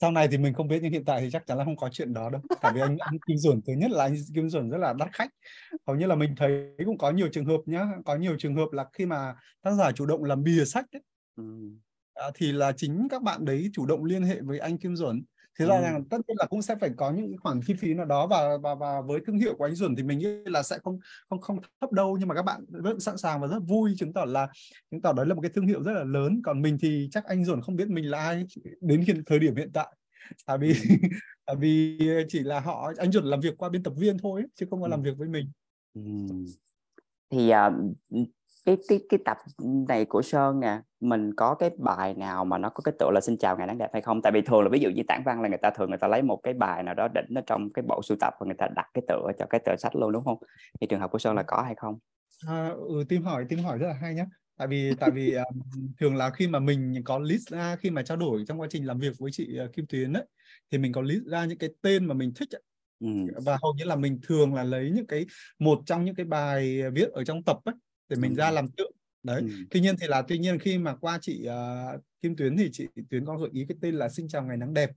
Sau 0.00 0.10
này 0.10 0.28
thì 0.30 0.38
mình 0.38 0.54
không 0.54 0.68
biết 0.68 0.78
nhưng 0.82 0.92
hiện 0.92 1.04
tại 1.04 1.20
thì 1.20 1.28
chắc 1.32 1.46
chắn 1.46 1.58
là 1.58 1.64
không 1.64 1.76
có 1.76 1.88
chuyện 1.92 2.12
đó 2.12 2.30
đâu. 2.30 2.40
Tại 2.60 2.72
vì 2.74 2.80
anh, 2.80 2.96
anh 3.00 3.18
Kim 3.26 3.36
Duẩn 3.36 3.60
thứ 3.66 3.72
nhất 3.72 3.90
là 3.90 4.04
anh 4.04 4.14
Kim 4.34 4.48
Duẩn 4.48 4.70
rất 4.70 4.78
là 4.78 4.92
đắt 4.92 5.08
khách. 5.12 5.30
Hầu 5.86 5.96
như 5.96 6.06
là 6.06 6.14
mình 6.14 6.34
thấy 6.36 6.74
cũng 6.86 6.98
có 6.98 7.10
nhiều 7.10 7.28
trường 7.32 7.44
hợp 7.44 7.60
nhá 7.66 7.86
có 8.04 8.16
nhiều 8.16 8.36
trường 8.38 8.54
hợp 8.54 8.68
là 8.72 8.84
khi 8.92 9.06
mà 9.06 9.34
tác 9.62 9.70
giả 9.70 9.92
chủ 9.92 10.06
động 10.06 10.24
làm 10.24 10.42
bìa 10.42 10.64
sách 10.64 10.84
ấy, 10.92 11.02
ừ 11.36 11.44
À, 12.20 12.30
thì 12.34 12.52
là 12.52 12.72
chính 12.72 13.08
các 13.10 13.22
bạn 13.22 13.44
đấy 13.44 13.70
chủ 13.72 13.86
động 13.86 14.04
liên 14.04 14.22
hệ 14.22 14.40
với 14.40 14.58
anh 14.58 14.78
Kim 14.78 14.96
Duẩn 14.96 15.22
thế 15.58 15.66
ra 15.66 15.76
ừ. 15.76 15.82
rằng 15.82 16.04
tất 16.04 16.18
nhiên 16.28 16.36
là 16.38 16.46
cũng 16.46 16.62
sẽ 16.62 16.74
phải 16.80 16.90
có 16.96 17.10
những 17.12 17.36
khoản 17.42 17.60
chi 17.66 17.74
phí 17.74 17.94
nào 17.94 18.06
đó 18.06 18.26
và 18.26 18.56
và 18.62 18.74
và 18.74 19.00
với 19.00 19.20
thương 19.26 19.38
hiệu 19.38 19.54
của 19.54 19.64
anh 19.64 19.74
Duẩn 19.74 19.96
thì 19.96 20.02
mình 20.02 20.18
nghĩ 20.18 20.28
là 20.44 20.62
sẽ 20.62 20.78
không 20.82 20.98
không 21.28 21.40
không 21.40 21.58
thấp 21.80 21.92
đâu 21.92 22.16
nhưng 22.20 22.28
mà 22.28 22.34
các 22.34 22.42
bạn 22.42 22.64
rất 22.68 22.96
sẵn 22.98 23.16
sàng 23.18 23.40
và 23.40 23.46
rất 23.46 23.58
vui 23.66 23.94
chứng 23.98 24.12
tỏ 24.12 24.24
là 24.24 24.48
chứng 24.90 25.02
tỏ 25.02 25.12
đấy 25.12 25.26
là 25.26 25.34
một 25.34 25.40
cái 25.40 25.50
thương 25.54 25.66
hiệu 25.66 25.82
rất 25.82 25.92
là 25.92 26.04
lớn 26.04 26.40
còn 26.44 26.62
mình 26.62 26.78
thì 26.80 27.08
chắc 27.10 27.24
anh 27.24 27.44
Duẩn 27.44 27.60
không 27.60 27.76
biết 27.76 27.88
mình 27.88 28.10
là 28.10 28.18
ai 28.18 28.44
đến 28.80 29.00
hiện 29.00 29.22
thời 29.26 29.38
điểm 29.38 29.56
hiện 29.56 29.70
tại 29.72 29.96
tại 30.46 30.58
vì 30.58 30.68
ừ. 30.68 30.74
tại 31.46 31.56
vì 31.56 31.98
chỉ 32.28 32.38
là 32.38 32.60
họ 32.60 32.92
anh 32.96 33.12
Duẩn 33.12 33.24
làm 33.24 33.40
việc 33.40 33.54
qua 33.58 33.68
biên 33.68 33.82
tập 33.82 33.92
viên 33.96 34.18
thôi 34.18 34.42
chứ 34.54 34.66
không 34.70 34.80
có 34.80 34.86
ừ. 34.86 34.90
làm 34.90 35.02
việc 35.02 35.16
với 35.16 35.28
mình 35.28 35.50
ừ. 35.94 36.02
thì 37.30 37.52
uh, 37.52 38.28
cái 38.66 38.76
cái 38.88 39.00
cái 39.08 39.20
tập 39.24 39.36
này 39.88 40.04
của 40.04 40.22
Sơn 40.22 40.60
nè 40.60 40.80
mình 41.00 41.34
có 41.34 41.54
cái 41.54 41.70
bài 41.78 42.14
nào 42.14 42.44
mà 42.44 42.58
nó 42.58 42.68
có 42.68 42.80
cái 42.80 42.94
tựa 42.98 43.10
là 43.10 43.20
xin 43.20 43.38
chào 43.38 43.56
ngày 43.56 43.66
nắng 43.66 43.78
đẹp 43.78 43.90
hay 43.92 44.02
không 44.02 44.22
tại 44.22 44.32
vì 44.32 44.42
thường 44.42 44.62
là 44.62 44.68
ví 44.68 44.78
dụ 44.78 44.90
như 44.90 45.02
tản 45.08 45.22
văn 45.24 45.42
là 45.42 45.48
người 45.48 45.58
ta 45.58 45.70
thường 45.70 45.88
người 45.88 45.98
ta 45.98 46.08
lấy 46.08 46.22
một 46.22 46.40
cái 46.42 46.54
bài 46.54 46.82
nào 46.82 46.94
đó 46.94 47.08
đỉnh 47.14 47.34
ở 47.34 47.42
trong 47.46 47.72
cái 47.72 47.82
bộ 47.88 48.02
sưu 48.02 48.16
tập 48.20 48.34
và 48.40 48.46
người 48.46 48.56
ta 48.58 48.68
đặt 48.76 48.86
cái 48.94 49.02
tựa 49.08 49.30
cho 49.38 49.46
cái 49.50 49.60
tựa 49.64 49.76
sách 49.78 49.96
luôn 49.96 50.12
đúng 50.12 50.24
không 50.24 50.38
thì 50.80 50.86
trường 50.86 51.00
hợp 51.00 51.10
của 51.10 51.18
Sơn 51.18 51.36
là 51.36 51.42
có 51.42 51.62
hay 51.62 51.74
không 51.74 51.98
à, 52.48 52.68
ừ, 52.68 53.04
tim 53.08 53.22
hỏi 53.22 53.46
tim 53.48 53.58
hỏi 53.58 53.78
rất 53.78 53.86
là 53.86 53.94
hay 53.94 54.14
nhé 54.14 54.26
tại 54.56 54.68
vì 54.68 54.94
tại 55.00 55.10
vì 55.10 55.32
um, 55.32 55.62
thường 56.00 56.16
là 56.16 56.30
khi 56.30 56.48
mà 56.48 56.58
mình 56.58 57.02
có 57.04 57.18
list 57.18 57.48
ra 57.48 57.76
khi 57.76 57.90
mà 57.90 58.02
trao 58.02 58.16
đổi 58.16 58.44
trong 58.48 58.60
quá 58.60 58.66
trình 58.70 58.86
làm 58.86 58.98
việc 58.98 59.12
với 59.18 59.30
chị 59.32 59.58
uh, 59.64 59.72
Kim 59.72 59.86
Tuyến 59.86 60.12
ấy, 60.12 60.24
thì 60.70 60.78
mình 60.78 60.92
có 60.92 61.00
list 61.00 61.22
ra 61.24 61.44
những 61.44 61.58
cái 61.58 61.70
tên 61.82 62.06
mà 62.06 62.14
mình 62.14 62.32
thích 62.34 62.48
ấy. 62.54 62.62
Ừ. 63.00 63.08
và 63.44 63.58
hầu 63.62 63.74
như 63.78 63.84
là 63.84 63.96
mình 63.96 64.20
thường 64.22 64.54
là 64.54 64.64
lấy 64.64 64.90
những 64.90 65.06
cái 65.06 65.26
một 65.58 65.80
trong 65.86 66.04
những 66.04 66.14
cái 66.14 66.26
bài 66.26 66.82
viết 66.90 67.08
ở 67.12 67.24
trong 67.24 67.42
tập 67.42 67.58
ấy 67.64 67.74
để 68.10 68.16
mình 68.16 68.34
ra 68.34 68.50
làm 68.50 68.68
tượng 68.68 68.92
đấy 69.22 69.40
ừ. 69.40 69.48
tuy 69.70 69.80
nhiên 69.80 69.94
thì 70.00 70.06
là 70.06 70.22
tuy 70.22 70.38
nhiên 70.38 70.58
khi 70.58 70.78
mà 70.78 70.94
qua 70.94 71.18
chị 71.22 71.48
uh, 71.48 72.00
Kim 72.22 72.36
Tuyến 72.36 72.56
thì 72.56 72.70
chị 72.72 72.86
Tuyến 73.10 73.24
có 73.24 73.36
gợi 73.36 73.50
ý 73.52 73.64
cái 73.68 73.76
tên 73.80 73.94
là 73.94 74.08
xin 74.08 74.28
chào 74.28 74.42
ngày 74.42 74.56
nắng 74.56 74.74
đẹp 74.74 74.90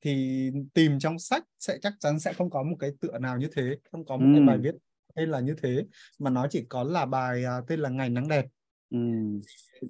thì 0.00 0.50
tìm 0.74 0.98
trong 0.98 1.18
sách 1.18 1.44
sẽ 1.58 1.78
chắc 1.82 1.92
chắn 2.00 2.20
sẽ 2.20 2.32
không 2.32 2.50
có 2.50 2.62
một 2.62 2.76
cái 2.80 2.90
tựa 3.00 3.18
nào 3.18 3.38
như 3.38 3.48
thế 3.56 3.76
không 3.92 4.04
có 4.04 4.16
một 4.16 4.26
ừ. 4.26 4.32
cái 4.34 4.46
bài 4.46 4.58
viết 4.58 4.74
tên 5.14 5.30
là 5.30 5.40
như 5.40 5.54
thế 5.62 5.84
mà 6.18 6.30
nó 6.30 6.46
chỉ 6.50 6.64
có 6.68 6.84
là 6.84 7.06
bài 7.06 7.44
uh, 7.58 7.68
tên 7.68 7.80
là 7.80 7.88
ngày 7.88 8.08
nắng 8.08 8.28
đẹp 8.28 8.46
ừ. 8.90 8.98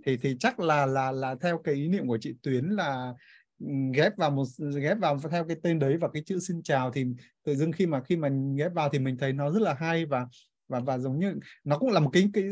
thì 0.07 0.16
thì 0.16 0.37
chắc 0.40 0.61
là 0.61 0.87
là 0.87 1.12
là 1.12 1.35
theo 1.40 1.59
cái 1.64 1.74
ý 1.74 1.88
niệm 1.88 2.07
của 2.07 2.18
chị 2.20 2.35
Tuyến 2.42 2.68
là 2.68 3.14
ghép 3.94 4.16
vào 4.16 4.31
một 4.31 4.44
ghép 4.81 4.98
vào 4.98 5.18
theo 5.31 5.44
cái 5.44 5.57
tên 5.62 5.79
đấy 5.79 5.96
và 5.96 6.09
cái 6.12 6.22
chữ 6.26 6.38
xin 6.38 6.62
chào 6.62 6.90
thì 6.92 7.05
tự 7.44 7.55
dưng 7.55 7.72
khi 7.72 7.87
mà 7.87 8.03
khi 8.03 8.16
mà 8.16 8.29
ghép 8.57 8.72
vào 8.74 8.88
thì 8.88 8.98
mình 8.98 9.16
thấy 9.16 9.33
nó 9.33 9.50
rất 9.50 9.62
là 9.62 9.74
hay 9.74 10.07
và 10.07 10.26
và 10.70 10.80
và 10.80 10.98
giống 10.98 11.18
như 11.18 11.35
nó 11.64 11.78
cũng 11.78 11.90
là 11.90 12.00
một 12.00 12.11
cái 12.12 12.30
cái 12.33 12.44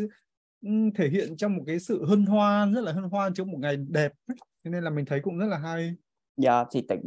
ừ, 0.63 0.71
thể 0.95 1.09
hiện 1.09 1.37
trong 1.37 1.57
một 1.57 1.63
cái 1.67 1.81
sự 1.81 2.05
hân 2.05 2.27
hoan 2.27 2.75
rất 2.75 2.81
là 2.81 2.93
hân 2.93 3.05
hoan 3.05 3.35
trong 3.35 3.51
một 3.51 3.59
ngày 3.61 3.77
đẹp. 3.77 4.13
Cho 4.65 4.71
nên 4.71 4.85
là 4.85 4.91
mình 4.91 5.05
thấy 5.05 5.21
cũng 5.21 5.39
rất 5.39 5.47
là 5.47 5.59
hay. 5.59 5.95
Dạ 6.37 6.65
thì 6.73 6.85
cái 6.89 6.99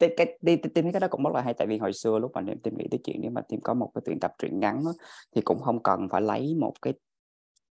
cái 0.00 0.26
cái 0.28 0.56
tìm 0.74 0.92
cái 0.92 1.00
đó 1.00 1.08
cũng 1.10 1.24
rất 1.24 1.34
là 1.34 1.42
hay. 1.42 1.54
Tại 1.54 1.66
vì 1.66 1.78
hồi 1.78 1.92
xưa 1.92 2.18
lúc 2.18 2.32
mà 2.34 2.42
tìm 2.62 2.78
nghĩ 2.78 2.86
tới 2.90 3.00
chuyện 3.04 3.16
nếu 3.20 3.30
mà 3.30 3.40
tìm 3.48 3.60
có 3.60 3.74
một 3.74 3.90
cái 3.94 4.02
tuyển 4.04 4.20
tập 4.20 4.32
truyện 4.38 4.60
ngắn 4.60 4.84
đó, 4.84 4.92
thì 5.36 5.42
cũng 5.42 5.60
không 5.60 5.82
cần 5.82 6.08
phải 6.10 6.22
lấy 6.22 6.54
một 6.54 6.72
cái 6.82 6.92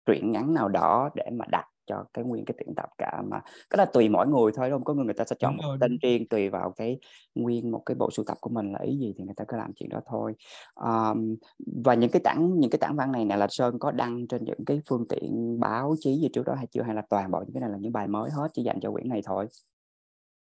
truyện 0.07 0.33
ngắn 0.33 0.55
nào 0.55 0.69
đó 0.69 1.11
để 1.15 1.25
mà 1.33 1.45
đặt 1.51 1.65
cho 1.93 2.05
cái 2.15 2.25
nguyên 2.25 2.45
cái 2.45 2.55
tuyển 2.59 2.75
tập 2.75 2.89
cả 2.99 3.23
mà 3.31 3.41
cái 3.71 3.79
là 3.79 3.85
tùy 3.85 4.09
mỗi 4.09 4.27
người 4.27 4.53
thôi 4.55 4.71
không? 4.71 4.85
Có 4.85 4.95
người 4.95 5.05
người 5.05 5.15
ta 5.15 5.25
sẽ 5.25 5.37
chọn 5.39 5.57
một 5.57 5.77
tên 5.81 5.99
riêng 6.03 6.29
tùy 6.29 6.49
vào 6.49 6.71
cái 6.77 6.99
nguyên 7.35 7.71
một 7.71 7.83
cái 7.87 7.95
bộ 7.95 8.11
sưu 8.11 8.25
tập 8.25 8.39
của 8.41 8.51
mình 8.51 8.73
là 8.73 8.79
ý 8.79 8.99
gì 8.99 9.15
thì 9.17 9.25
người 9.25 9.35
ta 9.37 9.45
cứ 9.49 9.57
làm 9.57 9.73
chuyện 9.77 9.89
đó 9.89 10.01
thôi. 10.07 10.35
Um, 10.75 11.37
và 11.85 11.95
những 11.95 12.11
cái 12.11 12.21
tảng 12.25 12.61
những 12.61 12.71
cái 12.71 12.79
tảng 12.79 12.97
văn 12.97 13.13
này 13.13 13.25
nè 13.25 13.37
là 13.37 13.47
sơn 13.51 13.79
có 13.79 13.91
đăng 13.91 14.27
trên 14.27 14.45
những 14.45 14.65
cái 14.65 14.81
phương 14.89 15.09
tiện 15.09 15.61
báo 15.61 15.95
chí 16.01 16.21
gì 16.21 16.29
trước 16.33 16.47
đó 16.47 16.55
hay 16.55 16.67
chưa? 16.67 16.83
Hay 16.83 16.95
là 16.95 17.03
toàn 17.11 17.31
bộ 17.31 17.39
những 17.41 17.55
cái 17.55 17.61
này 17.61 17.71
là 17.71 17.79
những 17.79 17.93
bài 17.93 18.09
mới 18.09 18.31
hết 18.31 18.49
chỉ 18.55 18.63
dành 18.63 18.81
cho 18.81 18.91
quyển 18.91 19.09
này 19.09 19.23
thôi? 19.25 19.49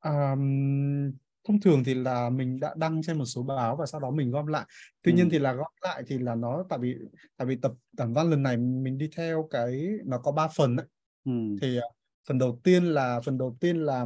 Um, 0.04 1.12
thông 1.48 1.60
thường 1.62 1.84
thì 1.86 1.94
là 1.94 2.30
mình 2.30 2.60
đã 2.60 2.74
đăng 2.78 3.02
trên 3.04 3.18
một 3.18 3.26
số 3.26 3.44
báo 3.44 3.76
và 3.76 3.86
sau 3.86 4.02
đó 4.02 4.12
mình 4.12 4.32
gom 4.32 4.48
lại. 4.48 4.66
Tuy 5.04 5.12
ừ. 5.12 5.16
nhiên 5.16 5.30
thì 5.30 5.40
là 5.40 5.54
gom 5.54 5.72
lại 5.82 6.04
thì 6.08 6.18
là 6.18 6.36
nó 6.36 6.64
tại 6.70 6.80
vì 6.80 6.96
tại 7.38 7.46
vì 7.46 7.56
tập 7.56 7.72
tản 7.98 8.14
văn 8.14 8.30
lần 8.30 8.44
này 8.44 8.58
mình 8.58 8.98
đi 8.98 9.10
theo 9.18 9.48
cái 9.52 9.90
nó 10.06 10.18
có 10.18 10.32
ba 10.32 10.48
phần 10.48 10.78
ấy 10.78 10.86
Ừ. 11.26 11.32
thì 11.62 11.78
uh, 11.78 11.84
phần 12.28 12.38
đầu 12.38 12.60
tiên 12.64 12.84
là 12.84 13.22
phần 13.26 13.38
đầu 13.38 13.58
tiên 13.60 13.78
là 13.78 14.06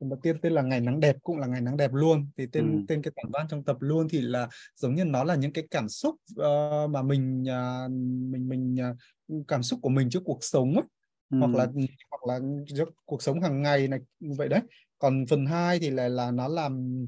phần 0.00 0.08
đầu 0.08 0.18
tiên 0.22 0.40
tên 0.40 0.52
là 0.52 0.62
ngày 0.62 0.80
nắng 0.80 1.00
đẹp 1.00 1.16
cũng 1.22 1.38
là 1.38 1.46
ngày 1.46 1.60
nắng 1.60 1.76
đẹp 1.76 1.92
luôn 1.92 2.26
thì 2.36 2.46
tên 2.52 2.72
ừ. 2.72 2.78
tên 2.88 3.02
cái 3.02 3.12
tản 3.16 3.30
văn 3.32 3.46
trong 3.50 3.64
tập 3.64 3.76
luôn 3.80 4.08
thì 4.08 4.20
là 4.20 4.48
giống 4.76 4.94
như 4.94 5.04
nó 5.04 5.24
là 5.24 5.34
những 5.34 5.52
cái 5.52 5.64
cảm 5.70 5.88
xúc 5.88 6.14
uh, 6.40 6.90
mà 6.90 7.02
mình 7.02 7.42
uh, 7.42 7.90
mình 8.32 8.48
mình 8.48 8.76
uh, 8.90 9.48
cảm 9.48 9.62
xúc 9.62 9.78
của 9.82 9.88
mình 9.88 10.10
trước 10.10 10.22
cuộc 10.24 10.38
sống 10.40 10.74
ấy. 10.74 10.84
Ừ. 11.30 11.38
hoặc 11.38 11.54
là 11.54 11.66
hoặc 12.10 12.26
là 12.26 12.40
cuộc 13.04 13.22
sống 13.22 13.40
hàng 13.40 13.62
ngày 13.62 13.88
này 13.88 14.00
vậy 14.20 14.48
đấy 14.48 14.60
còn 14.98 15.26
phần 15.26 15.46
hai 15.46 15.78
thì 15.78 15.90
là 15.90 16.08
là 16.08 16.30
nó 16.30 16.48
làm 16.48 17.06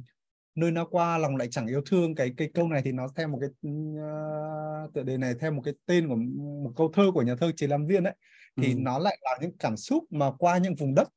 nơi 0.54 0.70
nó 0.70 0.84
qua 0.84 1.18
lòng 1.18 1.36
lại 1.36 1.48
chẳng 1.50 1.66
yêu 1.66 1.82
thương 1.86 2.14
cái 2.14 2.32
cái 2.36 2.50
câu 2.54 2.68
này 2.68 2.82
thì 2.84 2.92
nó 2.92 3.08
theo 3.16 3.28
một 3.28 3.38
cái 3.40 3.50
uh, 3.70 4.94
tựa 4.94 5.02
đề 5.02 5.16
này 5.16 5.34
theo 5.40 5.52
một 5.52 5.62
cái 5.64 5.74
tên 5.86 6.08
của 6.08 6.16
một 6.64 6.72
câu 6.76 6.92
thơ 6.92 7.10
của 7.14 7.22
nhà 7.22 7.36
thơ 7.40 7.52
Chế 7.56 7.66
Lam 7.66 7.86
Viên 7.86 8.04
ấy 8.04 8.14
thì 8.56 8.72
ừ. 8.72 8.78
nó 8.78 8.98
lại 8.98 9.18
là 9.22 9.38
những 9.40 9.56
cảm 9.58 9.76
xúc 9.76 10.04
mà 10.10 10.30
qua 10.38 10.58
những 10.58 10.74
vùng 10.74 10.94
đất 10.94 11.08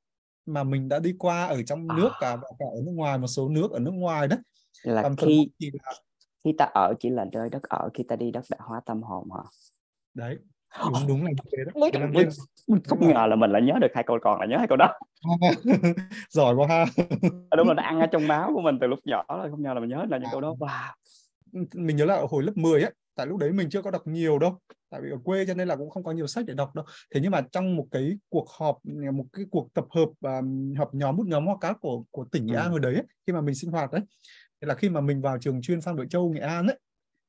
mà 0.45 0.63
mình 0.63 0.89
đã 0.89 0.99
đi 0.99 1.15
qua 1.19 1.45
ở 1.45 1.63
trong 1.63 1.87
à. 1.89 1.97
nước 1.97 2.09
cả 2.19 2.37
cả 2.59 2.65
ở 2.75 2.81
nước 2.85 2.91
ngoài 2.91 3.17
một 3.17 3.27
số 3.27 3.49
nước 3.49 3.71
ở 3.71 3.79
nước 3.79 3.93
ngoài 3.93 4.27
đấy 4.27 4.39
là 4.83 5.01
Còn 5.01 5.15
khi 5.15 5.49
là... 5.59 5.93
khi 6.43 6.53
ta 6.57 6.65
ở 6.65 6.93
chỉ 6.99 7.09
là 7.09 7.25
nơi 7.31 7.49
đất 7.49 7.63
ở 7.63 7.89
khi 7.93 8.03
ta 8.03 8.15
đi 8.15 8.31
đất 8.31 8.45
đã 8.49 8.57
hóa 8.59 8.81
tâm 8.85 9.03
hồn 9.03 9.27
hả? 9.31 9.43
Đấy 10.13 10.37
đúng 10.85 11.07
đúng 11.07 11.23
là 11.23 11.31
như 11.31 11.43
thế 11.51 11.89
đó. 11.91 12.09
Mình, 12.13 12.29
không 12.85 13.07
ngờ 13.07 13.25
là 13.29 13.35
mình 13.35 13.51
lại 13.51 13.61
nhớ 13.61 13.73
được 13.81 13.87
hai 13.93 14.03
câu 14.07 14.17
còn 14.21 14.39
là 14.39 14.45
nhớ 14.45 14.57
hai 14.57 14.67
câu 14.67 14.77
đó. 14.77 14.93
Giỏi 16.29 16.55
quá 16.55 16.67
ha. 16.67 16.85
À, 17.49 17.55
đúng 17.57 17.67
là 17.67 17.73
nó 17.73 17.83
ăn 17.83 17.99
ở 17.99 18.07
trong 18.11 18.27
máu 18.27 18.51
của 18.53 18.61
mình 18.61 18.77
từ 18.81 18.87
lúc 18.87 18.99
nhỏ 19.05 19.25
rồi 19.27 19.51
không 19.51 19.61
ngờ 19.61 19.73
là 19.73 19.79
mình 19.79 19.89
nhớ 19.89 20.05
là 20.09 20.17
những 20.17 20.29
câu 20.31 20.41
đó. 20.41 20.55
Wow. 20.59 20.91
Mình 21.73 21.95
nhớ 21.95 22.05
là 22.05 22.15
ở 22.15 22.27
hồi 22.29 22.43
lớp 22.43 22.51
10 22.55 22.81
ấy 22.81 22.93
tại 23.19 23.27
lúc 23.27 23.37
đấy 23.37 23.51
mình 23.51 23.69
chưa 23.69 23.81
có 23.81 23.91
đọc 23.91 24.07
nhiều 24.07 24.39
đâu 24.39 24.59
tại 24.89 25.01
vì 25.01 25.11
ở 25.11 25.17
quê 25.23 25.45
cho 25.45 25.53
nên 25.53 25.67
là 25.67 25.75
cũng 25.75 25.89
không 25.89 26.03
có 26.03 26.11
nhiều 26.11 26.27
sách 26.27 26.45
để 26.47 26.53
đọc 26.53 26.75
đâu 26.75 26.85
thế 27.13 27.19
nhưng 27.23 27.31
mà 27.31 27.41
trong 27.51 27.75
một 27.75 27.85
cái 27.91 28.17
cuộc 28.29 28.49
họp 28.49 28.77
một 29.13 29.25
cái 29.33 29.45
cuộc 29.51 29.73
tập 29.73 29.85
hợp 29.89 30.09
um, 30.21 30.73
họp 30.75 30.93
nhóm 30.93 31.17
một 31.17 31.27
nhóm 31.27 31.45
hoa 31.45 31.55
cát 31.61 31.77
của 31.81 32.03
của 32.11 32.25
tỉnh 32.31 32.45
Nghệ 32.45 32.55
An 32.55 32.65
ừ. 32.65 32.71
hồi 32.71 32.79
đấy 32.79 32.93
ấy, 32.93 33.03
khi 33.27 33.33
mà 33.33 33.41
mình 33.41 33.55
sinh 33.55 33.71
hoạt 33.71 33.91
đấy 33.91 34.01
là 34.61 34.75
khi 34.75 34.89
mà 34.89 35.01
mình 35.01 35.21
vào 35.21 35.37
trường 35.37 35.61
chuyên 35.61 35.81
Phan 35.81 35.95
Bội 35.95 36.07
Châu 36.09 36.29
Nghệ 36.29 36.39
An 36.39 36.67
ấy 36.67 36.79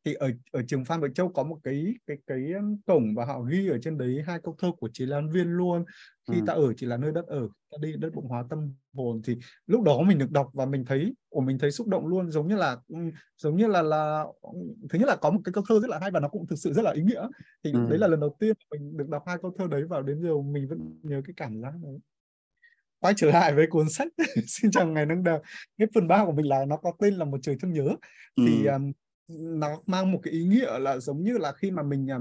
thì 0.05 0.15
ở 0.15 0.31
ở 0.53 0.63
trường 0.69 0.85
Phan 0.85 1.01
Bội 1.01 1.11
Châu 1.15 1.29
có 1.29 1.43
một 1.43 1.59
cái 1.65 1.95
cái 2.07 2.17
cái 2.27 2.53
cổng 2.87 3.15
và 3.15 3.25
họ 3.25 3.41
ghi 3.41 3.69
ở 3.69 3.79
trên 3.83 3.99
đấy 3.99 4.23
hai 4.27 4.39
câu 4.43 4.57
thơ 4.59 4.73
của 4.79 4.89
Chế 4.93 5.07
Lan 5.07 5.31
Viên 5.31 5.49
luôn. 5.49 5.85
Khi 6.31 6.39
ừ. 6.39 6.45
ta 6.47 6.53
ở 6.53 6.73
chỉ 6.77 6.87
là 6.87 6.97
nơi 6.97 7.13
đất 7.13 7.27
ở 7.27 7.49
ta 7.71 7.77
đi 7.81 7.97
đất 7.97 8.15
bụng 8.15 8.29
hóa 8.29 8.45
tâm 8.51 8.75
hồn. 8.95 9.23
Thì 9.25 9.37
lúc 9.67 9.83
đó 9.83 10.03
mình 10.03 10.19
được 10.19 10.31
đọc 10.31 10.51
và 10.53 10.67
mình 10.67 10.85
thấy 10.85 11.15
của 11.29 11.41
mình 11.41 11.59
thấy 11.59 11.71
xúc 11.71 11.87
động 11.87 12.07
luôn. 12.07 12.31
Giống 12.31 12.49
như 12.49 12.57
là 12.57 12.77
giống 13.37 13.57
như 13.57 13.67
là 13.67 13.83
là 13.83 14.25
thứ 14.91 14.99
nhất 14.99 15.09
là 15.09 15.17
có 15.17 15.31
một 15.31 15.41
cái 15.45 15.53
câu 15.53 15.65
thơ 15.69 15.81
rất 15.81 15.91
là 15.91 15.99
hay 15.99 16.11
và 16.11 16.21
nó 16.21 16.29
cũng 16.29 16.47
thực 16.47 16.57
sự 16.57 16.73
rất 16.73 16.83
là 16.83 16.91
ý 16.93 17.03
nghĩa. 17.03 17.29
Thì 17.65 17.73
ừ. 17.73 17.87
đấy 17.91 17.99
là 17.99 18.07
lần 18.07 18.21
đầu 18.21 18.37
tiên 18.41 18.57
mình 18.71 18.97
được 18.97 19.09
đọc 19.09 19.23
hai 19.27 19.37
câu 19.43 19.55
thơ 19.59 19.67
đấy 19.71 19.85
vào 19.85 20.03
đến 20.03 20.23
giờ 20.23 20.37
mình 20.43 20.69
vẫn 20.69 20.99
nhớ 21.03 21.23
cái 21.25 21.35
cảm 21.37 21.61
giác 21.61 21.73
đấy. 21.83 21.99
Quay 23.01 23.15
trở 23.17 23.31
lại 23.31 23.55
với 23.55 23.67
cuốn 23.67 23.89
sách. 23.89 24.09
Xin 24.47 24.71
chào 24.71 24.87
ngày 24.87 25.07
nắng 25.07 25.25
đẹp 25.25 25.41
cái 25.79 25.89
phần 25.95 26.09
ba 26.09 26.25
của 26.25 26.33
mình 26.33 26.49
là 26.49 26.65
nó 26.65 26.77
có 26.77 26.93
tên 26.99 27.15
là 27.15 27.25
một 27.25 27.39
trời 27.43 27.57
thương 27.61 27.73
nhớ. 27.73 27.89
Ừ. 28.37 28.45
thì 28.47 28.67
um, 28.67 28.93
nó 29.39 29.83
mang 29.87 30.13
một 30.13 30.21
cái 30.23 30.33
ý 30.33 30.45
nghĩa 30.45 30.79
là 30.79 30.99
giống 30.99 31.23
như 31.25 31.39
là 31.39 31.53
khi 31.53 31.71
mà 31.71 31.83
mình 31.83 32.11
à, 32.11 32.19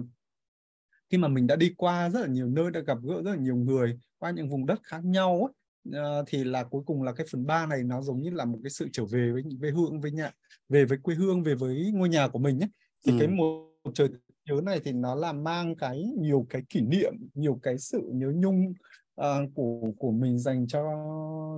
khi 1.10 1.17
mà 1.17 1.28
mình 1.28 1.48
đã 1.48 1.56
đi 1.56 1.74
qua 1.78 2.10
rất 2.10 2.22
là 2.22 2.28
nhiều 2.28 2.48
nơi 2.48 2.72
đã 2.72 2.80
gặp 2.80 2.98
gỡ 3.04 3.22
rất 3.26 3.32
là 3.32 3.38
nhiều 3.38 3.56
người 3.56 4.00
qua 4.17 4.32
những 4.32 4.50
vùng 4.50 4.65
đất 4.65 4.80
khác 4.84 5.06
nhau 5.06 5.50
ấy, 5.50 5.54
uh, 6.02 6.26
thì 6.28 6.43
là 6.43 6.63
cuối 6.63 6.84
cùng 6.86 7.04
là 7.04 7.13
cái 7.13 7.28
phần 7.32 7.45
ba 7.45 7.65
này 7.65 7.84
nó 7.84 8.02
giống 8.02 8.22
như 8.22 8.30
là 8.30 8.45
một 8.45 8.60
cái 8.63 8.69
sự 8.69 8.88
trở 8.93 9.06
về 9.06 9.32
với 9.32 9.43
về 9.60 9.72
hương 9.72 10.02
với 10.02 10.12
nhà 10.12 10.32
về 10.69 10.86
với 10.86 10.98
quê 10.98 11.15
hương 11.15 11.43
về 11.43 11.56
với 11.56 11.91
ngôi 11.93 12.10
nhà 12.10 12.28
của 12.28 12.39
mình 12.39 12.60
ấy 12.60 12.69
thì 13.06 13.12
ừ. 13.12 13.17
cái 13.19 13.28
một 13.28 13.91
trời 13.93 14.10
nhớ 14.45 14.62
này 14.63 14.80
thì 14.84 14.91
nó 14.91 15.15
là 15.15 15.34
mang 15.34 15.76
cái 15.76 16.04
nhiều 16.17 16.45
cái 16.50 16.62
kỷ 16.69 16.82
niệm 16.82 17.13
nhiều 17.34 17.60
cái 17.63 17.78
sự 17.78 18.02
nhớ 18.13 18.32
nhung 18.36 18.74
uh, 19.22 19.26
của 19.56 19.91
của 19.98 20.12
mình 20.12 20.39
dành 20.39 20.67
cho 20.67 20.84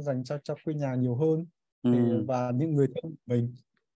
dành 0.04 0.24
cho 0.24 0.38
cho 0.44 0.56
quê 0.66 0.74
nhà 0.74 0.96
nhiều 0.96 1.16
hơn 1.16 1.46
thì, 1.84 1.98
ừ. 1.98 2.24
và 2.28 2.52
những 2.56 2.76
người 2.76 2.88
thân 2.88 3.12
của 3.12 3.22
mình 3.26 3.56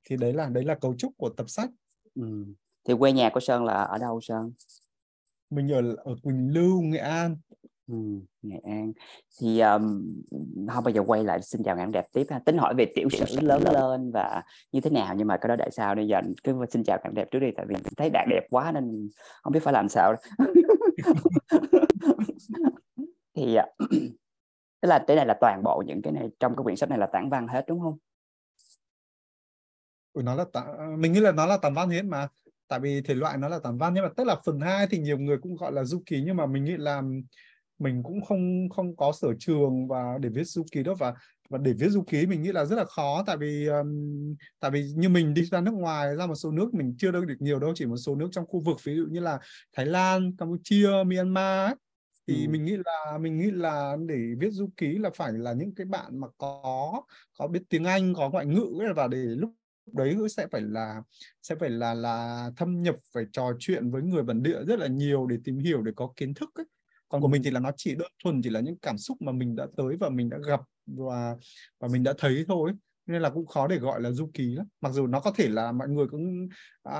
thì 0.09 0.17
đấy 0.17 0.33
là 0.33 0.49
đấy 0.49 0.63
là 0.63 0.75
cấu 0.75 0.95
trúc 0.97 1.13
của 1.17 1.29
tập 1.29 1.49
sách. 1.49 1.69
Ừ. 2.15 2.45
thì 2.87 2.93
quê 2.99 3.11
nhà 3.11 3.29
của 3.33 3.39
Sơn 3.39 3.63
là 3.63 3.73
ở 3.73 3.97
đâu 3.97 4.21
Sơn? 4.21 4.53
Mình 5.49 5.71
ở 5.71 5.95
ở 5.95 6.15
Quỳnh 6.23 6.53
Lưu 6.53 6.81
Nghệ 6.81 6.97
An. 6.97 7.37
Ừ, 7.87 7.95
Nghệ 8.41 8.59
An. 8.63 8.93
Thì 9.39 9.59
um, 9.59 10.13
không 10.69 10.83
bao 10.83 10.93
giờ 10.93 11.03
quay 11.07 11.23
lại 11.23 11.41
xin 11.41 11.63
chào 11.63 11.75
ngạn 11.75 11.91
đẹp 11.91 12.05
tiếp 12.13 12.23
ha. 12.29 12.39
Tính 12.39 12.57
hỏi 12.57 12.73
về 12.77 12.85
tiểu 12.95 13.09
sử 13.09 13.39
lớn 13.41 13.63
lên 13.63 14.11
và 14.11 14.43
như 14.71 14.81
thế 14.81 14.89
nào 14.89 15.15
nhưng 15.17 15.27
mà 15.27 15.37
cái 15.37 15.47
đó 15.49 15.55
tại 15.59 15.71
sao 15.71 15.95
bây 15.95 16.07
giờ 16.07 16.21
cứ 16.43 16.65
xin 16.69 16.83
chào 16.83 16.99
ngạn 17.03 17.13
đẹp 17.13 17.27
trước 17.31 17.39
đi 17.39 17.47
tại 17.57 17.65
vì 17.69 17.75
thấy 17.97 18.09
đạt 18.09 18.25
đẹp 18.29 18.43
quá 18.49 18.71
nên 18.71 19.09
không 19.43 19.53
biết 19.53 19.63
phải 19.63 19.73
làm 19.73 19.89
sao 19.89 20.15
thì 23.35 23.55
à, 23.55 23.67
tức 24.81 24.89
là 24.89 25.03
cái 25.07 25.17
này 25.17 25.25
là 25.25 25.37
toàn 25.41 25.63
bộ 25.63 25.83
những 25.87 26.01
cái 26.01 26.13
này 26.13 26.29
trong 26.39 26.55
cái 26.55 26.63
quyển 26.63 26.75
sách 26.75 26.89
này 26.89 26.99
là 26.99 27.05
tản 27.05 27.29
văn 27.29 27.47
hết 27.47 27.65
đúng 27.67 27.79
không? 27.79 27.97
Ừ, 30.15 30.21
nó 30.23 30.35
là 30.35 30.45
tản, 30.53 31.01
mình 31.01 31.13
nghĩ 31.13 31.19
là 31.19 31.31
nó 31.31 31.45
là 31.45 31.57
tản 31.57 31.73
văn 31.73 31.89
hết 31.89 32.05
mà. 32.05 32.27
Tại 32.67 32.79
vì 32.79 33.01
thể 33.01 33.15
loại 33.15 33.37
nó 33.37 33.49
là 33.49 33.59
tản 33.59 33.77
văn 33.77 33.93
nhưng 33.93 34.03
mà 34.03 34.09
tức 34.17 34.23
là 34.23 34.35
phần 34.45 34.59
2 34.59 34.87
thì 34.91 34.97
nhiều 34.97 35.17
người 35.17 35.37
cũng 35.41 35.55
gọi 35.55 35.71
là 35.71 35.83
du 35.83 36.03
ký 36.05 36.21
nhưng 36.25 36.37
mà 36.37 36.45
mình 36.45 36.63
nghĩ 36.63 36.77
là 36.77 37.01
mình 37.79 38.03
cũng 38.03 38.21
không 38.21 38.69
không 38.69 38.95
có 38.95 39.11
sở 39.11 39.27
trường 39.39 39.87
và 39.87 40.17
để 40.21 40.29
viết 40.29 40.43
du 40.43 40.65
ký 40.71 40.83
đó 40.83 40.93
và 40.99 41.13
và 41.49 41.57
để 41.57 41.73
viết 41.73 41.89
du 41.89 42.03
ký 42.03 42.25
mình 42.25 42.41
nghĩ 42.41 42.51
là 42.51 42.65
rất 42.65 42.75
là 42.75 42.85
khó 42.85 43.23
tại 43.27 43.37
vì 43.37 43.67
um, 43.67 44.35
tại 44.59 44.71
vì 44.71 44.83
như 44.95 45.09
mình 45.09 45.33
đi 45.33 45.43
ra 45.45 45.61
nước 45.61 45.73
ngoài 45.73 46.15
ra 46.15 46.25
một 46.25 46.35
số 46.35 46.51
nước 46.51 46.73
mình 46.73 46.95
chưa 46.97 47.11
được 47.11 47.23
nhiều 47.39 47.59
đâu 47.59 47.73
chỉ 47.75 47.85
một 47.85 47.97
số 47.97 48.15
nước 48.15 48.27
trong 48.31 48.45
khu 48.47 48.59
vực 48.59 48.77
ví 48.83 48.95
dụ 48.95 49.05
như 49.09 49.19
là 49.19 49.39
Thái 49.73 49.85
Lan, 49.85 50.35
Campuchia, 50.37 50.89
Myanmar 51.05 51.69
ấy, 51.69 51.75
thì 52.27 52.45
ừ. 52.45 52.49
mình 52.51 52.65
nghĩ 52.65 52.77
là 52.85 53.17
mình 53.17 53.37
nghĩ 53.37 53.51
là 53.51 53.97
để 54.07 54.17
viết 54.39 54.49
du 54.51 54.69
ký 54.77 54.97
là 54.97 55.09
phải 55.15 55.33
là 55.33 55.53
những 55.53 55.75
cái 55.75 55.85
bạn 55.85 56.19
mà 56.19 56.27
có 56.37 57.01
có 57.37 57.47
biết 57.47 57.61
tiếng 57.69 57.83
Anh 57.83 58.13
có 58.13 58.29
ngoại 58.29 58.45
ngữ 58.45 58.93
và 58.95 59.07
để 59.07 59.17
lúc 59.17 59.51
đấy 59.93 60.17
sẽ 60.29 60.47
phải 60.51 60.61
là 60.61 61.01
sẽ 61.41 61.55
phải 61.55 61.69
là 61.69 61.93
là 61.93 62.49
thâm 62.57 62.81
nhập 62.83 62.95
phải 63.13 63.25
trò 63.31 63.51
chuyện 63.59 63.91
với 63.91 64.01
người 64.01 64.23
bản 64.23 64.43
địa 64.43 64.63
rất 64.67 64.79
là 64.79 64.87
nhiều 64.87 65.27
để 65.27 65.37
tìm 65.43 65.57
hiểu 65.57 65.81
để 65.81 65.91
có 65.95 66.13
kiến 66.15 66.33
thức 66.33 66.49
ấy. 66.55 66.65
Còn 67.09 67.21
của 67.21 67.27
mình 67.27 67.43
thì 67.43 67.51
là 67.51 67.59
nó 67.59 67.71
chỉ 67.77 67.95
đơn 67.95 68.11
thuần 68.23 68.41
chỉ 68.41 68.49
là 68.49 68.59
những 68.59 68.77
cảm 68.81 68.97
xúc 68.97 69.21
mà 69.21 69.31
mình 69.31 69.55
đã 69.55 69.67
tới 69.77 69.97
và 69.99 70.09
mình 70.09 70.29
đã 70.29 70.37
gặp 70.47 70.59
và 70.85 71.35
và 71.79 71.87
mình 71.87 72.03
đã 72.03 72.13
thấy 72.17 72.45
thôi. 72.47 72.71
Nên 73.05 73.21
là 73.21 73.29
cũng 73.29 73.45
khó 73.45 73.67
để 73.67 73.77
gọi 73.77 74.01
là 74.01 74.11
du 74.11 74.29
ký 74.33 74.55
lắm. 74.55 74.67
Mặc 74.81 74.93
dù 74.93 75.07
nó 75.07 75.19
có 75.19 75.31
thể 75.35 75.49
là 75.49 75.71
mọi 75.71 75.87
người 75.89 76.07
cũng 76.07 76.47
à, 76.83 76.99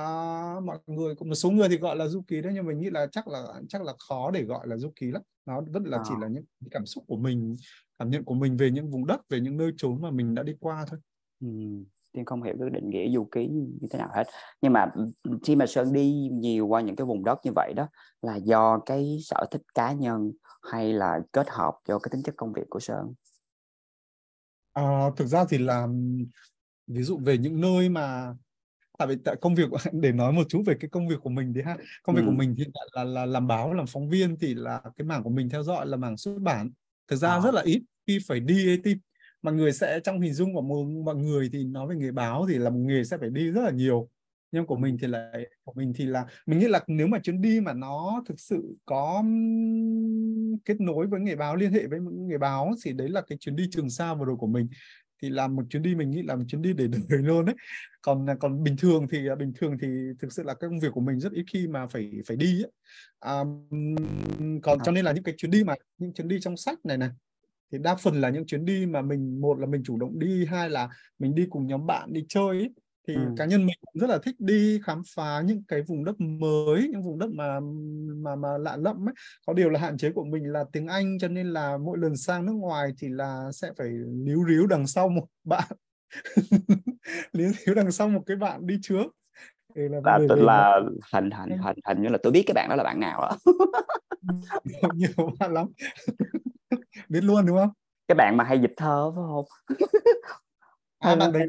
mọi 0.64 0.78
người 0.86 1.14
cũng 1.14 1.28
một 1.28 1.34
số 1.34 1.50
người 1.50 1.68
thì 1.68 1.78
gọi 1.78 1.96
là 1.96 2.08
du 2.08 2.22
ký 2.26 2.40
đấy 2.42 2.52
nhưng 2.54 2.66
mình 2.66 2.78
nghĩ 2.80 2.90
là 2.90 3.06
chắc 3.12 3.28
là 3.28 3.44
chắc 3.68 3.82
là 3.82 3.92
khó 4.08 4.30
để 4.30 4.42
gọi 4.42 4.68
là 4.68 4.76
du 4.76 4.92
ký 4.96 5.10
lắm. 5.10 5.22
Nó 5.46 5.60
vẫn 5.72 5.84
là 5.84 5.98
à. 5.98 6.02
chỉ 6.08 6.14
là 6.20 6.28
những 6.28 6.44
cảm 6.70 6.86
xúc 6.86 7.04
của 7.06 7.16
mình 7.16 7.56
cảm 7.98 8.10
nhận 8.10 8.24
của 8.24 8.34
mình 8.34 8.56
về 8.56 8.70
những 8.70 8.90
vùng 8.90 9.06
đất 9.06 9.20
về 9.28 9.40
những 9.40 9.56
nơi 9.56 9.72
trốn 9.76 10.02
mà 10.02 10.10
mình 10.10 10.34
đã 10.34 10.42
đi 10.42 10.52
qua 10.60 10.84
thôi. 10.88 11.00
Ừ. 11.40 11.48
Tiên 12.16 12.24
không 12.24 12.42
hiểu 12.42 12.54
cái 12.60 12.70
định 12.70 12.90
nghĩa 12.90 13.10
du 13.14 13.24
ký 13.24 13.46
như 13.80 13.88
thế 13.90 13.98
nào 13.98 14.08
hết. 14.14 14.24
Nhưng 14.62 14.72
mà 14.72 14.86
khi 15.44 15.56
mà 15.56 15.66
Sơn 15.66 15.92
đi 15.92 16.28
nhiều 16.32 16.66
qua 16.66 16.80
những 16.80 16.96
cái 16.96 17.04
vùng 17.04 17.24
đất 17.24 17.38
như 17.44 17.50
vậy 17.54 17.72
đó 17.76 17.88
là 18.22 18.36
do 18.36 18.78
cái 18.86 19.18
sở 19.22 19.46
thích 19.50 19.62
cá 19.74 19.92
nhân 19.92 20.32
hay 20.72 20.92
là 20.92 21.20
kết 21.32 21.46
hợp 21.48 21.74
cho 21.88 21.98
cái 21.98 22.10
tính 22.12 22.22
chất 22.22 22.34
công 22.36 22.52
việc 22.52 22.66
của 22.68 22.80
Sơn? 22.80 23.14
À, 24.72 25.10
thực 25.16 25.26
ra 25.26 25.44
thì 25.48 25.58
là 25.58 25.88
ví 26.86 27.02
dụ 27.02 27.18
về 27.18 27.38
những 27.38 27.60
nơi 27.60 27.88
mà 27.88 28.34
tại 28.98 29.08
vì 29.08 29.16
tại 29.24 29.36
công 29.40 29.54
việc 29.54 29.70
để 29.92 30.12
nói 30.12 30.32
một 30.32 30.44
chút 30.48 30.62
về 30.66 30.74
cái 30.80 30.90
công 30.90 31.08
việc 31.08 31.20
của 31.22 31.30
mình 31.30 31.52
đi 31.52 31.62
ha. 31.62 31.76
Công 32.02 32.16
việc 32.16 32.22
ừ. 32.22 32.26
của 32.26 32.36
mình 32.36 32.54
hiện 32.58 32.70
tại 32.74 32.86
là, 32.92 33.04
là 33.04 33.26
làm 33.26 33.46
báo 33.46 33.72
làm 33.72 33.86
phóng 33.86 34.08
viên 34.08 34.36
thì 34.38 34.54
là 34.54 34.80
cái 34.96 35.04
mảng 35.04 35.22
của 35.22 35.30
mình 35.30 35.48
theo 35.48 35.62
dõi 35.62 35.86
là 35.86 35.96
mảng 35.96 36.16
xuất 36.16 36.38
bản. 36.40 36.70
Thực 37.08 37.16
ra 37.16 37.30
à. 37.30 37.40
rất 37.40 37.54
là 37.54 37.62
ít 37.62 37.82
khi 38.06 38.18
phải 38.26 38.40
đi 38.40 38.80
thì 38.84 38.96
mọi 39.46 39.54
người 39.54 39.72
sẽ 39.72 40.00
trong 40.04 40.20
hình 40.20 40.34
dung 40.34 40.54
của 40.54 40.62
mọi 41.04 41.16
người 41.16 41.48
thì 41.52 41.64
nói 41.64 41.86
về 41.88 41.96
nghề 41.96 42.10
báo 42.10 42.46
thì 42.48 42.58
là 42.58 42.70
một 42.70 42.78
nghề 42.78 43.04
sẽ 43.04 43.18
phải 43.18 43.30
đi 43.30 43.50
rất 43.50 43.62
là 43.62 43.70
nhiều. 43.70 44.08
Nhưng 44.52 44.66
của 44.66 44.76
mình 44.76 44.98
thì 45.00 45.06
là 45.06 45.32
của 45.64 45.72
mình 45.76 45.92
thì 45.96 46.06
là 46.06 46.26
mình 46.46 46.58
nghĩ 46.58 46.68
là 46.68 46.80
nếu 46.86 47.06
mà 47.06 47.18
chuyến 47.18 47.40
đi 47.40 47.60
mà 47.60 47.72
nó 47.72 48.22
thực 48.28 48.40
sự 48.40 48.76
có 48.84 49.24
kết 50.64 50.80
nối 50.80 51.06
với 51.06 51.20
nghề 51.20 51.36
báo 51.36 51.56
liên 51.56 51.72
hệ 51.72 51.86
với 51.86 52.00
nghề 52.12 52.38
báo 52.38 52.74
thì 52.84 52.92
đấy 52.92 53.08
là 53.08 53.20
cái 53.20 53.38
chuyến 53.38 53.56
đi 53.56 53.68
trường 53.70 53.90
sa 53.90 54.14
vừa 54.14 54.24
rồi 54.24 54.36
của 54.36 54.46
mình. 54.46 54.68
Thì 55.22 55.30
làm 55.30 55.56
một 55.56 55.62
chuyến 55.70 55.82
đi 55.82 55.94
mình 55.94 56.10
nghĩ 56.10 56.22
là 56.22 56.36
một 56.36 56.44
chuyến 56.48 56.62
đi 56.62 56.72
để 56.72 56.86
đời 57.08 57.22
luôn 57.22 57.44
đấy 57.44 57.56
còn 58.02 58.26
còn 58.40 58.62
bình 58.62 58.76
thường 58.76 59.06
thì 59.10 59.18
bình 59.38 59.52
thường 59.56 59.76
thì 59.82 59.88
thực 60.18 60.32
sự 60.32 60.42
là 60.42 60.54
cái 60.54 60.70
công 60.70 60.80
việc 60.80 60.92
của 60.92 61.00
mình 61.00 61.20
rất 61.20 61.32
ít 61.32 61.44
khi 61.52 61.66
mà 61.66 61.86
phải 61.86 62.10
phải 62.26 62.36
đi 62.36 62.62
ấy. 62.62 62.72
À, 63.20 63.44
còn 64.62 64.78
cho 64.84 64.92
nên 64.92 65.04
là 65.04 65.12
những 65.12 65.24
cái 65.24 65.34
chuyến 65.36 65.50
đi 65.50 65.64
mà 65.64 65.74
những 65.98 66.12
chuyến 66.14 66.28
đi 66.28 66.38
trong 66.40 66.56
sách 66.56 66.78
này 66.84 66.98
này 66.98 67.10
thì 67.72 67.78
đa 67.78 67.94
phần 67.94 68.20
là 68.20 68.30
những 68.30 68.46
chuyến 68.46 68.64
đi 68.64 68.86
mà 68.86 69.02
mình 69.02 69.40
một 69.40 69.58
là 69.58 69.66
mình 69.66 69.82
chủ 69.84 69.98
động 69.98 70.18
đi 70.18 70.46
hai 70.46 70.70
là 70.70 70.88
mình 71.18 71.34
đi 71.34 71.46
cùng 71.50 71.66
nhóm 71.66 71.86
bạn 71.86 72.12
đi 72.12 72.26
chơi 72.28 72.48
ấy. 72.48 72.70
thì 73.08 73.14
ừ. 73.14 73.20
cá 73.36 73.44
nhân 73.44 73.66
mình 73.66 73.76
cũng 73.80 74.00
rất 74.00 74.10
là 74.10 74.18
thích 74.18 74.36
đi 74.38 74.80
khám 74.84 75.02
phá 75.14 75.42
những 75.46 75.62
cái 75.68 75.82
vùng 75.82 76.04
đất 76.04 76.20
mới 76.20 76.88
những 76.92 77.02
vùng 77.02 77.18
đất 77.18 77.30
mà 77.30 77.60
mà 78.16 78.36
mà 78.36 78.58
lạ 78.58 78.76
lẫm 78.76 79.08
ấy. 79.08 79.14
Có 79.46 79.52
điều 79.52 79.70
là 79.70 79.80
hạn 79.80 79.98
chế 79.98 80.10
của 80.12 80.24
mình 80.24 80.52
là 80.52 80.64
tiếng 80.72 80.86
Anh 80.86 81.18
cho 81.18 81.28
nên 81.28 81.46
là 81.46 81.78
mỗi 81.78 81.98
lần 81.98 82.16
sang 82.16 82.46
nước 82.46 82.52
ngoài 82.52 82.92
thì 82.98 83.08
là 83.08 83.50
sẽ 83.52 83.72
phải 83.78 83.88
líu 84.24 84.44
ríu 84.48 84.66
đằng 84.66 84.86
sau 84.86 85.08
một 85.08 85.26
bạn. 85.44 85.68
Líu 87.32 87.50
ríu 87.66 87.74
đằng 87.74 87.92
sau 87.92 88.08
một 88.08 88.22
cái 88.26 88.36
bạn 88.36 88.66
đi 88.66 88.78
trước. 88.82 89.06
Thì 89.74 89.82
là 89.88 90.00
là 90.04 90.18
tức 90.28 90.36
là 90.36 90.80
hình 91.12 91.30
hình 91.30 91.58
hình 91.58 91.76
hình 91.88 92.02
như 92.02 92.08
là 92.08 92.18
tôi 92.22 92.32
biết 92.32 92.42
cái 92.46 92.54
bạn 92.54 92.68
đó 92.68 92.76
là 92.76 92.84
bạn 92.84 93.00
nào 93.00 93.20
đó 93.20 93.38
nhiều 94.94 95.30
bạn 95.38 95.52
lắm 95.54 95.66
biết 97.08 97.20
luôn 97.24 97.46
đúng 97.46 97.56
không? 97.56 97.70
Cái 98.08 98.14
bạn 98.14 98.36
mà 98.36 98.44
hay 98.44 98.58
dịch 98.60 98.74
thơ 98.76 99.12
phải 99.16 99.24
không? 99.26 99.44
À 100.98 101.14
bạn 101.14 101.32
đấy 101.32 101.46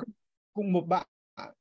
cũng 0.53 0.73
một 0.73 0.81
bạn. 0.87 1.07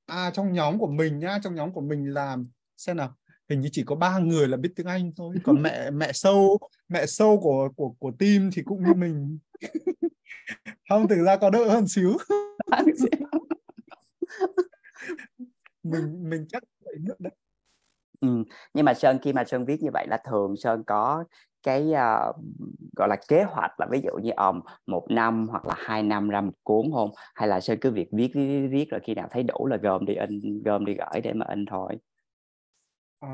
À 0.06 0.30
trong 0.30 0.52
nhóm 0.52 0.78
của 0.78 0.86
mình 0.86 1.18
nhá 1.18 1.38
trong 1.42 1.54
nhóm 1.54 1.72
của 1.72 1.80
mình 1.80 2.14
là 2.14 2.36
xem 2.76 2.96
nào 2.96 3.14
hình 3.48 3.60
như 3.60 3.68
chỉ 3.72 3.82
có 3.86 3.94
ba 3.94 4.18
người 4.18 4.48
là 4.48 4.56
biết 4.56 4.72
tiếng 4.76 4.86
Anh 4.86 5.12
thôi. 5.16 5.36
Còn 5.44 5.62
mẹ 5.62 5.90
mẹ 5.90 6.12
sâu 6.12 6.58
mẹ 6.88 7.06
sâu 7.06 7.40
của 7.40 7.68
của 7.76 7.94
của 7.98 8.12
team 8.18 8.50
thì 8.52 8.62
cũng 8.62 8.84
như 8.84 8.94
mình. 8.94 9.38
Không 10.88 11.08
thực 11.08 11.24
ra 11.24 11.36
có 11.36 11.50
đỡ 11.50 11.68
hơn 11.68 11.88
xíu. 11.88 12.16
Mình 15.82 16.30
mình 16.30 16.46
chắc 16.48 16.62
vậy 16.84 16.94
nhất 17.00 17.20
đấy. 17.20 17.32
Ừ. 18.20 18.28
nhưng 18.74 18.84
mà 18.84 18.94
sơn 18.94 19.18
khi 19.22 19.32
mà 19.32 19.44
sơn 19.44 19.64
viết 19.64 19.82
như 19.82 19.90
vậy 19.92 20.06
là 20.10 20.22
thường 20.28 20.54
sơn 20.56 20.84
có 20.86 21.24
cái 21.66 21.82
uh, 21.82 22.36
gọi 22.96 23.08
là 23.08 23.16
kế 23.28 23.42
hoạch 23.42 23.80
là 23.80 23.86
ví 23.90 24.00
dụ 24.04 24.12
như 24.22 24.30
um, 24.30 24.60
một 24.86 25.06
năm 25.10 25.48
hoặc 25.50 25.66
là 25.66 25.74
hai 25.78 26.02
năm 26.02 26.28
ra 26.28 26.40
một 26.40 26.52
cuốn 26.62 26.86
không? 26.92 27.10
Hay 27.34 27.48
là 27.48 27.60
sơn 27.60 27.78
cứ 27.80 27.90
việc 27.90 28.08
viết 28.12 28.30
viết 28.34 28.68
viết 28.70 28.90
rồi 28.90 29.00
khi 29.04 29.14
nào 29.14 29.28
thấy 29.30 29.42
đủ 29.42 29.66
là 29.66 29.76
gom 29.76 30.06
đi 30.06 30.14
in 30.14 30.62
gom 30.62 30.84
đi 30.84 30.94
gửi 30.94 31.20
để 31.22 31.32
mà 31.32 31.46
in 31.48 31.64
thôi? 31.66 31.98
À, 33.20 33.30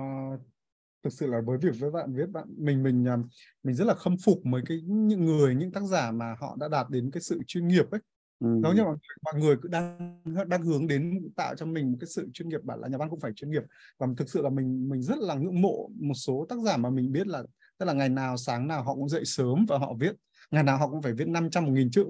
thực 1.05 1.12
sự 1.12 1.27
là 1.27 1.40
với 1.47 1.59
việc 1.59 1.73
với 1.79 1.90
bạn 1.90 2.12
viết 2.12 2.27
bạn 2.33 2.45
mình 2.59 2.83
mình 2.83 3.09
à, 3.09 3.16
mình 3.62 3.75
rất 3.75 3.85
là 3.85 3.95
khâm 3.95 4.16
phục 4.25 4.47
mấy 4.47 4.62
cái 4.66 4.81
những 4.85 5.25
người 5.25 5.55
những 5.55 5.73
tác 5.73 5.83
giả 5.83 6.11
mà 6.11 6.37
họ 6.40 6.57
đã 6.61 6.68
đạt 6.68 6.87
đến 6.90 7.11
cái 7.11 7.21
sự 7.21 7.40
chuyên 7.47 7.68
nghiệp 7.68 7.90
ấy. 7.90 8.01
Ừ. 8.40 8.61
giống 8.62 8.77
như 8.77 8.85
mọi, 8.85 8.97
mọi 9.25 9.35
người 9.40 9.57
cứ 9.62 9.68
đang 9.68 10.23
đang 10.47 10.62
hướng 10.62 10.87
đến 10.87 11.29
tạo 11.37 11.55
cho 11.55 11.66
mình 11.66 11.92
một 11.92 11.99
cái 12.01 12.09
sự 12.09 12.31
chuyên 12.33 12.49
nghiệp 12.49 12.64
bạn 12.64 12.81
là 12.81 12.88
nhà 12.88 12.99
văn 12.99 13.11
cũng 13.11 13.21
phải 13.21 13.33
chuyên 13.37 13.51
nghiệp. 13.51 13.62
Và 13.99 14.07
thực 14.16 14.29
sự 14.29 14.42
là 14.42 14.51
mình 14.51 14.88
mình 14.88 15.03
rất 15.03 15.18
là 15.18 15.35
ngưỡng 15.35 15.62
mộ 15.62 15.90
một 16.01 16.14
số 16.14 16.47
tác 16.49 16.59
giả 16.64 16.77
mà 16.77 16.90
mình 16.90 17.12
biết 17.12 17.27
là 17.27 17.42
tức 17.78 17.87
là 17.87 17.92
ngày 17.92 18.08
nào 18.08 18.37
sáng 18.37 18.68
nào 18.68 18.82
họ 18.82 18.94
cũng 18.94 19.08
dậy 19.08 19.24
sớm 19.24 19.66
và 19.68 19.78
họ 19.78 19.94
viết 20.00 20.12
ngày 20.50 20.62
nào 20.62 20.78
họ 20.78 20.88
cũng 20.88 21.02
phải 21.02 21.12
viết 21.12 21.28
500 21.28 21.64
một 21.64 21.72
nghìn 21.72 21.90
chữ 21.90 22.04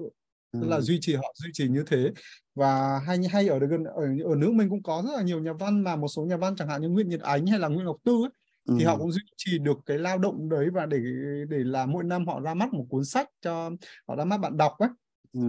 tức 0.53 0.67
là 0.67 0.75
ừ. 0.75 0.81
duy 0.81 0.97
trì 1.01 1.15
họ 1.15 1.33
duy 1.35 1.49
trì 1.53 1.67
như 1.67 1.83
thế 1.87 2.11
và 2.55 2.99
hay 2.99 3.17
hay 3.31 3.47
ở 3.47 3.59
gần 3.59 3.83
ở 3.83 4.03
ở 4.23 4.35
nước 4.35 4.51
mình 4.51 4.69
cũng 4.69 4.83
có 4.83 5.03
rất 5.05 5.11
là 5.15 5.21
nhiều 5.21 5.39
nhà 5.39 5.53
văn 5.53 5.83
mà 5.83 5.95
một 5.95 6.07
số 6.07 6.25
nhà 6.25 6.37
văn 6.37 6.55
chẳng 6.55 6.67
hạn 6.67 6.81
như 6.81 6.89
Nguyễn 6.89 7.09
Nhật 7.09 7.21
Ánh 7.21 7.47
hay 7.47 7.59
là 7.59 7.67
Nguyễn 7.67 7.85
Ngọc 7.85 7.97
Tư 8.03 8.11
ấy, 8.11 8.29
ừ. 8.65 8.75
thì 8.79 8.85
họ 8.85 8.97
cũng 8.97 9.11
duy 9.11 9.21
trì 9.37 9.59
được 9.59 9.77
cái 9.85 9.97
lao 9.97 10.17
động 10.17 10.49
đấy 10.49 10.69
và 10.73 10.85
để 10.85 10.97
để 11.49 11.57
là 11.57 11.85
mỗi 11.85 12.03
năm 12.03 12.27
họ 12.27 12.39
ra 12.39 12.53
mắt 12.53 12.73
một 12.73 12.85
cuốn 12.89 13.05
sách 13.05 13.29
cho 13.41 13.71
họ 14.07 14.15
ra 14.15 14.25
mắt 14.25 14.37
bạn 14.37 14.57
đọc 14.57 14.73
ấy 14.77 14.89
ừ. 15.33 15.41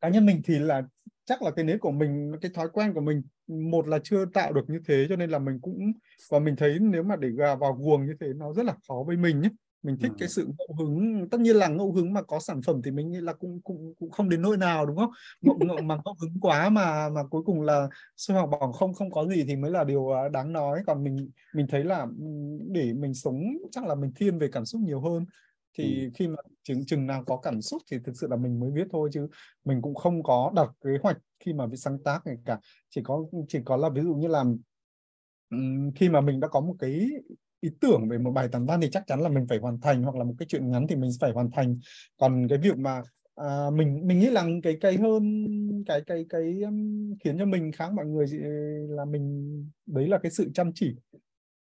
cá 0.00 0.08
nhân 0.08 0.26
mình 0.26 0.40
thì 0.44 0.58
là 0.58 0.82
chắc 1.24 1.42
là 1.42 1.50
cái 1.50 1.64
nếp 1.64 1.80
của 1.80 1.90
mình 1.90 2.32
cái 2.40 2.50
thói 2.54 2.68
quen 2.72 2.94
của 2.94 3.00
mình 3.00 3.22
một 3.46 3.88
là 3.88 3.98
chưa 4.04 4.24
tạo 4.24 4.52
được 4.52 4.70
như 4.70 4.80
thế 4.86 5.06
cho 5.08 5.16
nên 5.16 5.30
là 5.30 5.38
mình 5.38 5.58
cũng 5.62 5.92
và 6.30 6.38
mình 6.38 6.56
thấy 6.56 6.78
nếu 6.80 7.02
mà 7.02 7.16
để 7.16 7.28
gà 7.28 7.54
vào 7.54 7.76
guồng 7.80 8.06
như 8.06 8.12
thế 8.20 8.26
nó 8.36 8.52
rất 8.52 8.66
là 8.66 8.74
khó 8.88 9.04
với 9.06 9.16
mình 9.16 9.40
nhé 9.40 9.48
mình 9.82 9.96
thích 10.00 10.10
ừ. 10.10 10.16
cái 10.18 10.28
sự 10.28 10.46
ngẫu 10.58 10.76
hứng 10.78 11.28
tất 11.30 11.40
nhiên 11.40 11.56
là 11.56 11.68
ngẫu 11.68 11.92
hứng 11.92 12.12
mà 12.12 12.22
có 12.22 12.40
sản 12.40 12.62
phẩm 12.62 12.82
thì 12.84 12.90
mình 12.90 13.10
nghĩ 13.10 13.20
là 13.20 13.32
cũng 13.32 13.60
cũng 13.64 13.94
cũng 13.98 14.10
không 14.10 14.28
đến 14.28 14.42
nỗi 14.42 14.56
nào 14.56 14.86
đúng 14.86 14.96
không? 14.96 15.10
Ngẫu, 15.40 15.58
ngẫu 15.66 15.82
mà 15.82 15.96
ngẫu 16.04 16.14
hứng 16.20 16.40
quá 16.40 16.68
mà 16.68 17.08
mà 17.08 17.22
cuối 17.30 17.42
cùng 17.46 17.62
là 17.62 17.88
sôi 18.16 18.36
học 18.36 18.50
bỏng 18.60 18.72
không 18.72 18.94
không 18.94 19.10
có 19.10 19.26
gì 19.26 19.44
thì 19.48 19.56
mới 19.56 19.70
là 19.70 19.84
điều 19.84 20.10
à, 20.10 20.28
đáng 20.28 20.52
nói. 20.52 20.82
Còn 20.86 21.04
mình 21.04 21.30
mình 21.54 21.66
thấy 21.70 21.84
là 21.84 22.06
để 22.68 22.92
mình 22.92 23.14
sống 23.14 23.42
chắc 23.70 23.84
là 23.84 23.94
mình 23.94 24.12
thiên 24.16 24.38
về 24.38 24.48
cảm 24.52 24.64
xúc 24.64 24.80
nhiều 24.80 25.00
hơn 25.00 25.24
thì 25.78 26.04
ừ. 26.04 26.10
khi 26.14 26.28
mà 26.28 26.36
chừng 26.62 26.86
chừng 26.86 27.06
nào 27.06 27.24
có 27.26 27.36
cảm 27.36 27.62
xúc 27.62 27.82
thì 27.90 27.96
thực 28.04 28.12
sự 28.16 28.26
là 28.30 28.36
mình 28.36 28.60
mới 28.60 28.70
viết 28.70 28.86
thôi 28.92 29.10
chứ 29.12 29.28
mình 29.64 29.82
cũng 29.82 29.94
không 29.94 30.22
có 30.22 30.52
đặt 30.54 30.68
kế 30.84 30.90
hoạch 31.02 31.18
khi 31.44 31.52
mà 31.52 31.66
viết 31.66 31.76
sáng 31.76 31.98
tác 32.04 32.26
này 32.26 32.36
cả. 32.44 32.58
Chỉ 32.90 33.00
có 33.04 33.24
chỉ 33.48 33.58
có 33.64 33.76
là 33.76 33.88
ví 33.88 34.02
dụ 34.02 34.14
như 34.14 34.28
là 34.28 34.44
khi 35.94 36.08
mà 36.08 36.20
mình 36.20 36.40
đã 36.40 36.48
có 36.48 36.60
một 36.60 36.74
cái 36.78 36.90
ý 37.60 37.70
tưởng 37.80 38.08
về 38.08 38.18
một 38.18 38.30
bài 38.30 38.48
tản 38.52 38.66
văn 38.66 38.80
thì 38.80 38.88
chắc 38.92 39.02
chắn 39.06 39.20
là 39.20 39.28
mình 39.28 39.46
phải 39.48 39.58
hoàn 39.58 39.80
thành 39.80 40.02
hoặc 40.02 40.16
là 40.16 40.24
một 40.24 40.34
cái 40.38 40.46
chuyện 40.48 40.70
ngắn 40.70 40.86
thì 40.86 40.96
mình 40.96 41.10
phải 41.20 41.32
hoàn 41.32 41.50
thành. 41.50 41.78
Còn 42.16 42.48
cái 42.48 42.58
việc 42.58 42.78
mà 42.78 43.02
à, 43.34 43.70
mình 43.72 44.06
mình 44.06 44.18
nghĩ 44.18 44.30
là 44.30 44.46
cái 44.62 44.76
cái 44.80 44.96
hơn 44.96 45.48
cái 45.86 46.00
cái 46.06 46.26
cái 46.28 46.62
um, 46.62 47.10
khiến 47.24 47.38
cho 47.38 47.44
mình 47.44 47.72
khác 47.72 47.92
mọi 47.92 48.06
người 48.06 48.26
là 48.88 49.04
mình 49.04 49.52
đấy 49.86 50.08
là 50.08 50.18
cái 50.18 50.30
sự 50.30 50.50
chăm 50.54 50.72
chỉ 50.74 50.96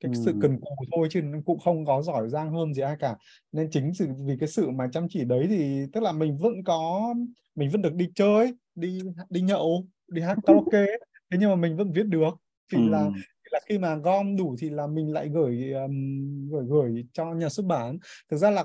cái 0.00 0.12
sự 0.24 0.34
cần 0.40 0.60
cù 0.60 0.74
thôi 0.96 1.08
chứ 1.10 1.22
cũng 1.44 1.58
không 1.58 1.86
có 1.86 2.02
giỏi 2.02 2.28
giang 2.28 2.52
hơn 2.52 2.74
gì 2.74 2.82
ai 2.82 2.96
cả. 2.98 3.16
Nên 3.52 3.70
chính 3.70 3.94
sự 3.94 4.06
vì 4.26 4.36
cái 4.40 4.48
sự 4.48 4.70
mà 4.70 4.88
chăm 4.92 5.06
chỉ 5.10 5.24
đấy 5.24 5.46
thì 5.48 5.86
tức 5.92 6.02
là 6.02 6.12
mình 6.12 6.38
vẫn 6.38 6.64
có 6.64 7.14
mình 7.54 7.70
vẫn 7.70 7.82
được 7.82 7.94
đi 7.94 8.10
chơi 8.14 8.54
đi 8.74 9.00
đi 9.30 9.40
nhậu 9.40 9.86
đi 10.08 10.22
hát 10.22 10.38
karaoke 10.46 10.86
thế 11.30 11.38
nhưng 11.40 11.50
mà 11.50 11.56
mình 11.56 11.76
vẫn 11.76 11.92
viết 11.92 12.06
được. 12.06 12.34
Thì 12.72 12.78
ừ. 12.78 12.88
là 12.88 13.10
là 13.50 13.60
khi 13.68 13.78
mà 13.78 13.96
gom 13.96 14.36
đủ 14.36 14.56
thì 14.58 14.70
là 14.70 14.86
mình 14.86 15.12
lại 15.12 15.28
gửi 15.28 15.72
um, 15.72 16.48
gửi 16.50 16.64
gửi 16.68 17.06
cho 17.12 17.34
nhà 17.34 17.48
xuất 17.48 17.66
bản. 17.66 17.98
Thực 18.30 18.36
ra 18.36 18.50
là 18.50 18.64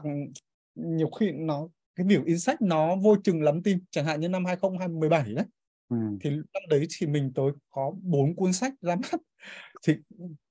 nhiều 0.76 1.10
khi 1.10 1.32
nó 1.32 1.68
cái 1.96 2.08
việc 2.08 2.26
in 2.26 2.40
sách 2.40 2.62
nó 2.62 2.96
vô 2.96 3.16
chừng 3.24 3.44
lắm 3.44 3.64
tim. 3.64 3.80
Chẳng 3.92 4.06
hạn 4.06 4.20
như 4.20 4.30
năm 4.30 4.46
2017 4.46 5.34
đấy. 5.34 5.46
Ừ. 5.90 5.98
thì 6.22 6.30
năm 6.30 6.64
đấy 6.70 6.88
thì 6.98 7.08
mình 7.08 7.32
tới 7.36 7.52
có 7.70 7.94
bốn 8.02 8.36
cuốn 8.36 8.54
sách 8.54 8.74
ra 8.82 8.96
mắt 8.96 9.22
thì 9.86 9.94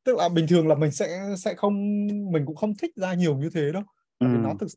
tức 0.05 0.17
là 0.17 0.29
bình 0.29 0.47
thường 0.49 0.69
là 0.69 0.75
mình 0.75 0.91
sẽ 0.91 1.35
sẽ 1.39 1.55
không 1.55 2.07
mình 2.07 2.47
cũng 2.47 2.57
không 2.57 2.75
thích 2.77 2.93
ra 2.97 3.15
nhiều 3.15 3.37
như 3.37 3.51
thế 3.55 3.73
đâu 3.73 3.83
ừ. 4.19 4.27
vì 4.33 4.39
nó 4.39 4.55
thực 4.61 4.69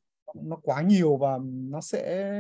nó 0.44 0.58
quá 0.64 0.82
nhiều 0.82 1.18
và 1.18 1.40
nó 1.44 1.82
sẽ 1.82 2.34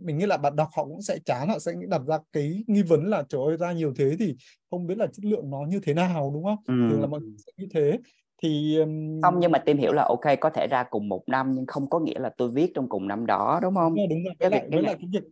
mình 0.00 0.18
nghĩ 0.18 0.26
là 0.26 0.36
bạn 0.36 0.56
đọc 0.56 0.68
họ 0.76 0.84
cũng 0.84 1.02
sẽ 1.02 1.18
chán 1.24 1.48
họ 1.48 1.58
sẽ 1.58 1.72
đặt 1.88 2.02
ra 2.06 2.18
cái 2.32 2.64
nghi 2.66 2.82
vấn 2.82 3.04
là 3.04 3.24
trời 3.28 3.40
ơi 3.46 3.56
ra 3.56 3.72
nhiều 3.72 3.94
thế 3.96 4.16
thì 4.18 4.36
không 4.70 4.86
biết 4.86 4.98
là 4.98 5.06
chất 5.06 5.24
lượng 5.24 5.50
nó 5.50 5.58
như 5.68 5.80
thế 5.82 5.94
nào 5.94 6.30
đúng 6.34 6.44
không 6.44 6.58
ừ. 6.66 6.88
thường 6.90 7.00
là 7.00 7.06
mọi 7.06 7.20
người 7.20 7.34
sẽ 7.46 7.52
như 7.56 7.66
thế 7.70 7.98
thì 8.42 8.78
không 9.22 9.40
nhưng 9.40 9.52
mà 9.52 9.58
tìm 9.58 9.78
hiểu 9.78 9.92
là 9.92 10.04
ok 10.08 10.40
có 10.40 10.50
thể 10.50 10.66
ra 10.70 10.84
cùng 10.90 11.08
một 11.08 11.22
năm 11.26 11.54
nhưng 11.54 11.66
không 11.66 11.90
có 11.90 11.98
nghĩa 11.98 12.18
là 12.18 12.30
tôi 12.36 12.50
viết 12.50 12.72
trong 12.74 12.88
cùng 12.88 13.08
năm 13.08 13.26
đó 13.26 13.60
đúng 13.62 13.74
không 13.74 13.94
đúng 13.94 13.96
rồi, 13.96 14.06
đúng 14.10 14.24
rồi. 14.24 14.34
với 14.40 14.50
lại 14.50 14.68
với 14.70 14.82
lại 14.82 14.96
cái 15.00 15.08
việc 15.12 15.24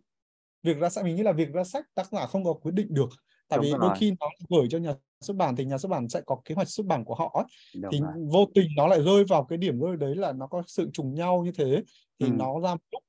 việc 0.63 0.77
ra 0.77 0.89
sách 0.89 1.05
mình 1.05 1.15
nghĩ 1.15 1.23
là 1.23 1.31
việc 1.31 1.53
ra 1.53 1.63
sách 1.63 1.85
tác 1.95 2.07
giả 2.11 2.25
không 2.25 2.43
có 2.43 2.53
quyết 2.53 2.71
định 2.71 2.87
được 2.89 3.09
tại 3.47 3.57
đúng 3.57 3.63
vì 3.65 3.71
rồi. 3.71 3.79
đôi 3.81 3.91
khi 3.99 4.13
nó 4.19 4.29
gửi 4.49 4.67
cho 4.69 4.77
nhà 4.77 4.93
xuất 5.21 5.37
bản 5.37 5.55
thì 5.55 5.65
nhà 5.65 5.77
xuất 5.77 5.89
bản 5.89 6.09
sẽ 6.09 6.21
có 6.25 6.37
kế 6.45 6.55
hoạch 6.55 6.69
xuất 6.69 6.85
bản 6.85 7.05
của 7.05 7.15
họ 7.15 7.31
ấy. 7.33 7.45
thì 7.91 7.99
rồi. 7.99 8.11
vô 8.31 8.45
tình 8.55 8.69
nó 8.77 8.87
lại 8.87 9.01
rơi 9.03 9.23
vào 9.23 9.43
cái 9.43 9.57
điểm 9.57 9.79
rơi 9.79 9.97
đấy 9.97 10.15
là 10.15 10.33
nó 10.33 10.47
có 10.47 10.63
sự 10.67 10.89
trùng 10.93 11.13
nhau 11.13 11.43
như 11.45 11.51
thế 11.51 11.83
thì 12.19 12.25
ừ. 12.25 12.31
nó 12.37 12.59
ra 12.59 12.75
lúc 12.91 13.03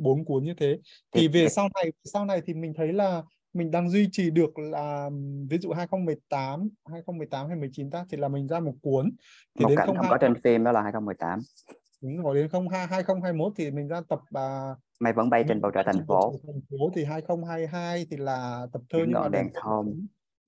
bốn 0.00 0.24
cuốn 0.24 0.44
như 0.44 0.54
thế 0.54 0.78
thì 1.12 1.28
về 1.28 1.48
sau 1.48 1.68
này 1.74 1.92
sau 2.04 2.24
này 2.24 2.42
thì 2.46 2.54
mình 2.54 2.74
thấy 2.74 2.92
là 2.92 3.22
mình 3.52 3.70
đang 3.70 3.90
duy 3.90 4.08
trì 4.12 4.30
được 4.30 4.58
là 4.58 5.10
ví 5.50 5.58
dụ 5.58 5.72
2018 5.72 6.68
2018 6.84 7.48
hay 7.48 7.56
19 7.56 7.90
ta 7.90 8.04
thì 8.10 8.16
là 8.16 8.28
mình 8.28 8.48
ra 8.48 8.60
một 8.60 8.74
cuốn 8.82 9.10
thì 9.58 9.62
một 9.62 9.68
đến 9.68 9.78
không 9.86 9.96
có 10.10 10.18
trên 10.20 10.40
phim 10.40 10.64
đó 10.64 10.72
là 10.72 10.82
2018 10.82 11.40
đúng 12.02 12.22
rồi 12.22 12.34
đến 12.34 12.48
02 12.50 12.86
2021 12.86 13.52
thì 13.56 13.70
mình 13.70 13.88
ra 13.88 14.00
tập 14.08 14.20
uh, 14.20 14.78
mày 15.02 15.12
vẫn 15.12 15.30
bay 15.30 15.44
trên 15.48 15.60
bầu 15.60 15.70
trời 15.70 15.84
thành 15.86 16.06
phố. 16.08 16.32
thành 16.46 16.60
phố 16.70 16.90
thì 16.94 17.04
2022 17.04 18.06
thì 18.10 18.16
là 18.16 18.66
tập 18.72 18.82
thơ 18.90 18.98
những 18.98 19.12
ngọn 19.12 19.30
đèn 19.30 19.46
thơm 19.54 19.86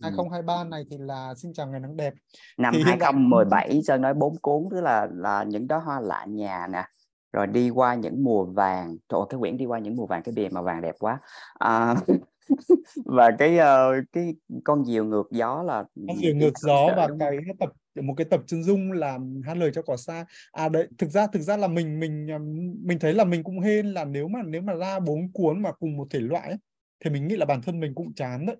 2023 0.03 0.65
này 0.65 0.85
thì 0.91 0.97
là 1.01 1.35
xin 1.37 1.53
chào 1.53 1.67
ngày 1.67 1.81
nắng 1.81 1.97
đẹp. 1.97 2.15
Năm 2.59 2.75
thì 2.77 2.83
2017 2.83 3.81
Sơn 3.83 4.01
nói 4.01 4.15
bốn 4.15 4.39
cuốn 4.43 4.63
tức 4.71 4.81
là 4.81 5.09
là 5.15 5.45
những 5.45 5.69
đó 5.69 5.79
hoa 5.79 6.01
lạ 6.01 6.25
nhà 6.29 6.67
nè. 6.73 6.85
Rồi 7.33 7.47
đi 7.47 7.71
qua 7.71 7.95
những 7.95 8.25
mùa 8.25 8.45
vàng. 8.45 8.97
Trời 9.09 9.21
cái 9.29 9.39
quyển 9.41 9.57
đi 9.57 9.65
qua 9.65 9.79
những 9.79 9.97
mùa 9.97 10.07
vàng 10.07 10.23
cái 10.23 10.33
bìa 10.37 10.49
mà 10.51 10.63
vàng 10.63 10.81
đẹp 10.81 10.95
quá. 10.99 11.19
À, 11.59 11.95
và 13.05 13.31
cái 13.39 13.59
uh, 13.59 14.05
cái 14.13 14.35
con 14.65 14.85
diều 14.85 15.05
ngược 15.05 15.29
gió 15.31 15.63
là 15.63 15.85
con 16.09 16.17
diều 16.17 16.35
ngược 16.35 16.59
gió 16.59 16.89
và 16.97 17.09
cái 17.19 17.39
tập 17.59 17.69
một 18.03 18.15
cái 18.17 18.25
tập 18.25 18.41
chân 18.47 18.63
dung 18.63 18.93
làm 18.93 19.41
hát 19.45 19.57
lời 19.57 19.71
cho 19.75 19.83
cỏ 19.83 19.97
xa 19.97 20.27
à 20.53 20.69
đấy 20.69 20.89
thực 20.99 21.11
ra 21.11 21.27
thực 21.27 21.41
ra 21.41 21.57
là 21.57 21.69
mình 21.69 22.01
mình 22.01 22.27
mình 22.83 22.99
thấy 22.99 23.15
là 23.15 23.25
mình 23.25 23.43
cũng 23.43 23.61
hên 23.61 23.87
là 23.87 24.05
nếu 24.05 24.29
mà 24.29 24.43
nếu 24.43 24.63
mà 24.63 24.75
ra 24.75 25.01
bốn 25.01 25.33
cuốn 25.33 25.63
mà 25.63 25.73
cùng 25.73 25.97
một 25.97 26.07
thể 26.11 26.21
loại 26.21 26.49
ấy, 26.49 26.59
thì 27.05 27.11
mình 27.11 27.29
nghĩ 27.29 27.37
là 27.37 27.47
bản 27.47 27.63
thân 27.63 27.81
mình 27.81 27.95
cũng 27.95 28.15
chán 28.15 28.47
đấy. 28.47 28.57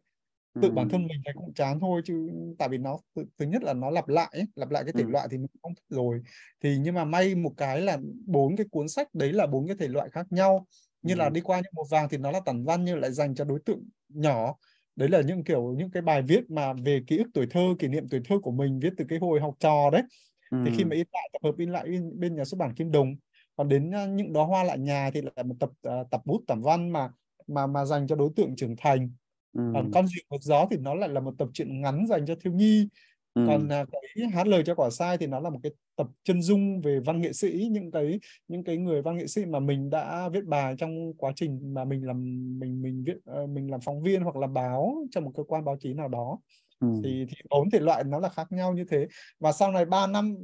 Tự 0.63 0.69
ừ. 0.69 0.73
bản 0.73 0.89
thân 0.89 1.07
mình 1.07 1.23
thấy 1.25 1.35
cũng 1.35 1.55
chán 1.55 1.81
thôi 1.81 2.03
chứ 2.05 2.31
tại 2.59 2.69
vì 2.69 2.79
nó 2.79 2.99
thứ, 3.17 3.25
thứ 3.39 3.47
nhất 3.47 3.63
là 3.63 3.75
nó 3.75 3.91
lặp 3.91 4.09
lại 4.09 4.29
ấy, 4.33 4.47
lặp 4.55 4.71
lại 4.71 4.85
cái 4.85 4.93
thể 4.93 5.03
ừ. 5.03 5.09
loại 5.09 5.29
thì 5.31 5.39
mình 5.39 5.47
không 5.63 5.75
thích 5.75 5.85
rồi. 5.89 6.21
Thì 6.63 6.79
nhưng 6.79 6.95
mà 6.95 7.05
may 7.05 7.35
một 7.35 7.53
cái 7.57 7.81
là 7.81 7.99
bốn 8.27 8.57
cái 8.57 8.67
cuốn 8.71 8.89
sách 8.89 9.09
đấy 9.15 9.33
là 9.33 9.47
bốn 9.47 9.67
cái 9.67 9.77
thể 9.77 9.89
loại 9.89 10.09
khác 10.11 10.27
nhau 10.31 10.67
như 11.05 11.15
ừ. 11.15 11.19
là 11.19 11.29
đi 11.29 11.41
qua 11.41 11.57
những 11.57 11.73
màu 11.77 11.85
vàng 11.91 12.09
thì 12.09 12.17
nó 12.17 12.31
là 12.31 12.41
tản 12.41 12.65
văn 12.65 12.85
nhưng 12.85 12.99
lại 12.99 13.13
dành 13.13 13.35
cho 13.35 13.45
đối 13.45 13.59
tượng 13.65 13.89
nhỏ 14.09 14.57
đấy 14.97 15.09
là 15.09 15.21
những 15.21 15.45
kiểu 15.45 15.75
những 15.79 15.91
cái 15.91 16.03
bài 16.03 16.23
viết 16.23 16.51
mà 16.51 16.73
về 16.73 17.03
ký 17.07 17.19
ức 17.19 17.27
tuổi 17.35 17.47
thơ 17.51 17.75
kỷ 17.79 17.89
niệm 17.89 18.09
tuổi 18.11 18.21
thơ 18.25 18.39
của 18.43 18.51
mình 18.51 18.81
viết 18.81 18.93
từ 18.97 19.05
cái 19.09 19.19
hồi 19.19 19.41
học 19.41 19.55
trò 19.59 19.91
đấy 19.93 20.03
ừ. 20.51 20.59
thì 20.65 20.73
khi 20.77 20.85
mà 20.85 20.97
in 20.97 21.07
lại 21.13 21.31
tập 21.33 21.39
hợp 21.43 21.55
in 21.59 21.71
lại 21.71 21.85
in, 21.85 22.21
bên 22.21 22.37
nhà 22.37 22.45
xuất 22.45 22.59
bản 22.59 22.75
kim 22.75 22.91
đồng 22.91 23.15
còn 23.57 23.69
đến 23.69 23.91
những 24.17 24.33
đó 24.33 24.45
hoa 24.45 24.65
lại 24.65 24.79
nhà 24.79 25.11
thì 25.15 25.21
là 25.37 25.43
một 25.43 25.55
tập 25.61 25.71
uh, 25.89 26.11
tập 26.11 26.21
bút 26.25 26.45
tản 26.47 26.63
văn 26.63 26.93
mà 26.93 27.11
mà 27.47 27.67
mà 27.67 27.85
dành 27.85 28.07
cho 28.07 28.17
đối 28.17 28.31
tượng 28.37 28.57
trưởng 28.57 28.77
thành 28.77 29.11
ừ. 29.53 29.61
còn 29.75 29.91
con 29.95 30.07
diều 30.07 30.25
ngược 30.31 30.43
gió 30.43 30.67
thì 30.71 30.77
nó 30.77 30.95
lại 30.95 31.09
là 31.09 31.21
một 31.21 31.35
tập 31.39 31.49
truyện 31.53 31.81
ngắn 31.81 32.07
dành 32.07 32.27
cho 32.27 32.35
thiếu 32.41 32.53
nhi 32.53 32.89
ừ. 33.35 33.45
còn 33.47 33.67
uh, 33.67 33.89
cái 33.93 34.29
hát 34.29 34.47
lời 34.47 34.63
cho 34.67 34.75
quả 34.75 34.91
sai 34.91 35.19
thì 35.19 35.27
nó 35.27 35.41
là 35.41 35.51
một 35.51 35.61
cái 35.63 35.73
tập 35.97 36.07
chân 36.25 36.43
dung 36.43 36.81
về 36.81 37.01
văn 37.01 37.21
nghệ 37.21 37.33
sĩ 37.33 37.69
những 37.71 37.91
cái 37.91 38.21
những 38.49 38.65
cái 38.65 38.77
người 38.77 39.03
văn 39.03 39.17
nghệ 39.17 39.27
sĩ 39.27 39.47
mà 39.47 39.61
mình 39.61 39.91
đã 39.91 40.29
viết 40.29 40.45
bài 40.45 40.75
trong 40.79 41.15
quá 41.15 41.33
trình 41.37 41.75
mà 41.75 41.85
mình 41.85 42.07
làm 42.07 42.23
mình 42.59 42.83
mình 42.83 43.05
viết 43.07 43.17
uh, 43.43 43.49
mình 43.49 43.71
làm 43.71 43.81
phóng 43.81 44.03
viên 44.03 44.23
hoặc 44.23 44.37
là 44.37 44.47
báo 44.47 45.07
trong 45.11 45.25
một 45.25 45.33
cơ 45.37 45.43
quan 45.43 45.65
báo 45.65 45.77
chí 45.81 45.95
nào 45.95 46.09
đó 46.09 46.39
ừ. 46.81 46.89
thì 47.05 47.27
thì 47.29 47.37
bốn 47.51 47.71
thể 47.71 47.81
loại 47.81 48.05
nó 48.05 48.19
là 48.19 48.29
khác 48.29 48.53
nhau 48.53 48.73
như 48.73 48.85
thế 48.91 49.07
và 49.41 49.53
sau 49.53 49.73
này 49.73 49.85
3 49.85 50.07
năm 50.07 50.37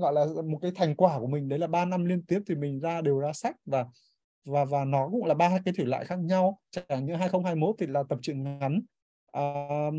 gọi 0.00 0.12
là 0.12 0.26
một 0.44 0.58
cái 0.62 0.72
thành 0.74 0.94
quả 0.96 1.18
của 1.18 1.26
mình 1.26 1.48
đấy 1.48 1.58
là 1.58 1.66
3 1.66 1.84
năm 1.84 2.04
liên 2.04 2.22
tiếp 2.22 2.40
thì 2.48 2.54
mình 2.54 2.80
ra 2.80 3.00
đều 3.00 3.18
ra 3.18 3.32
sách 3.32 3.56
và 3.66 3.84
và 4.44 4.64
và 4.64 4.84
nó 4.84 5.08
cũng 5.12 5.24
là 5.24 5.34
ba 5.34 5.58
cái 5.64 5.74
thể 5.76 5.84
loại 5.84 6.04
khác 6.04 6.18
nhau 6.18 6.58
chẳng 6.70 7.06
như 7.06 7.14
2021 7.14 7.74
thì 7.78 7.86
là 7.86 8.02
tập 8.08 8.18
truyện 8.22 8.42
ngắn 8.42 8.80
uh, 9.38 9.94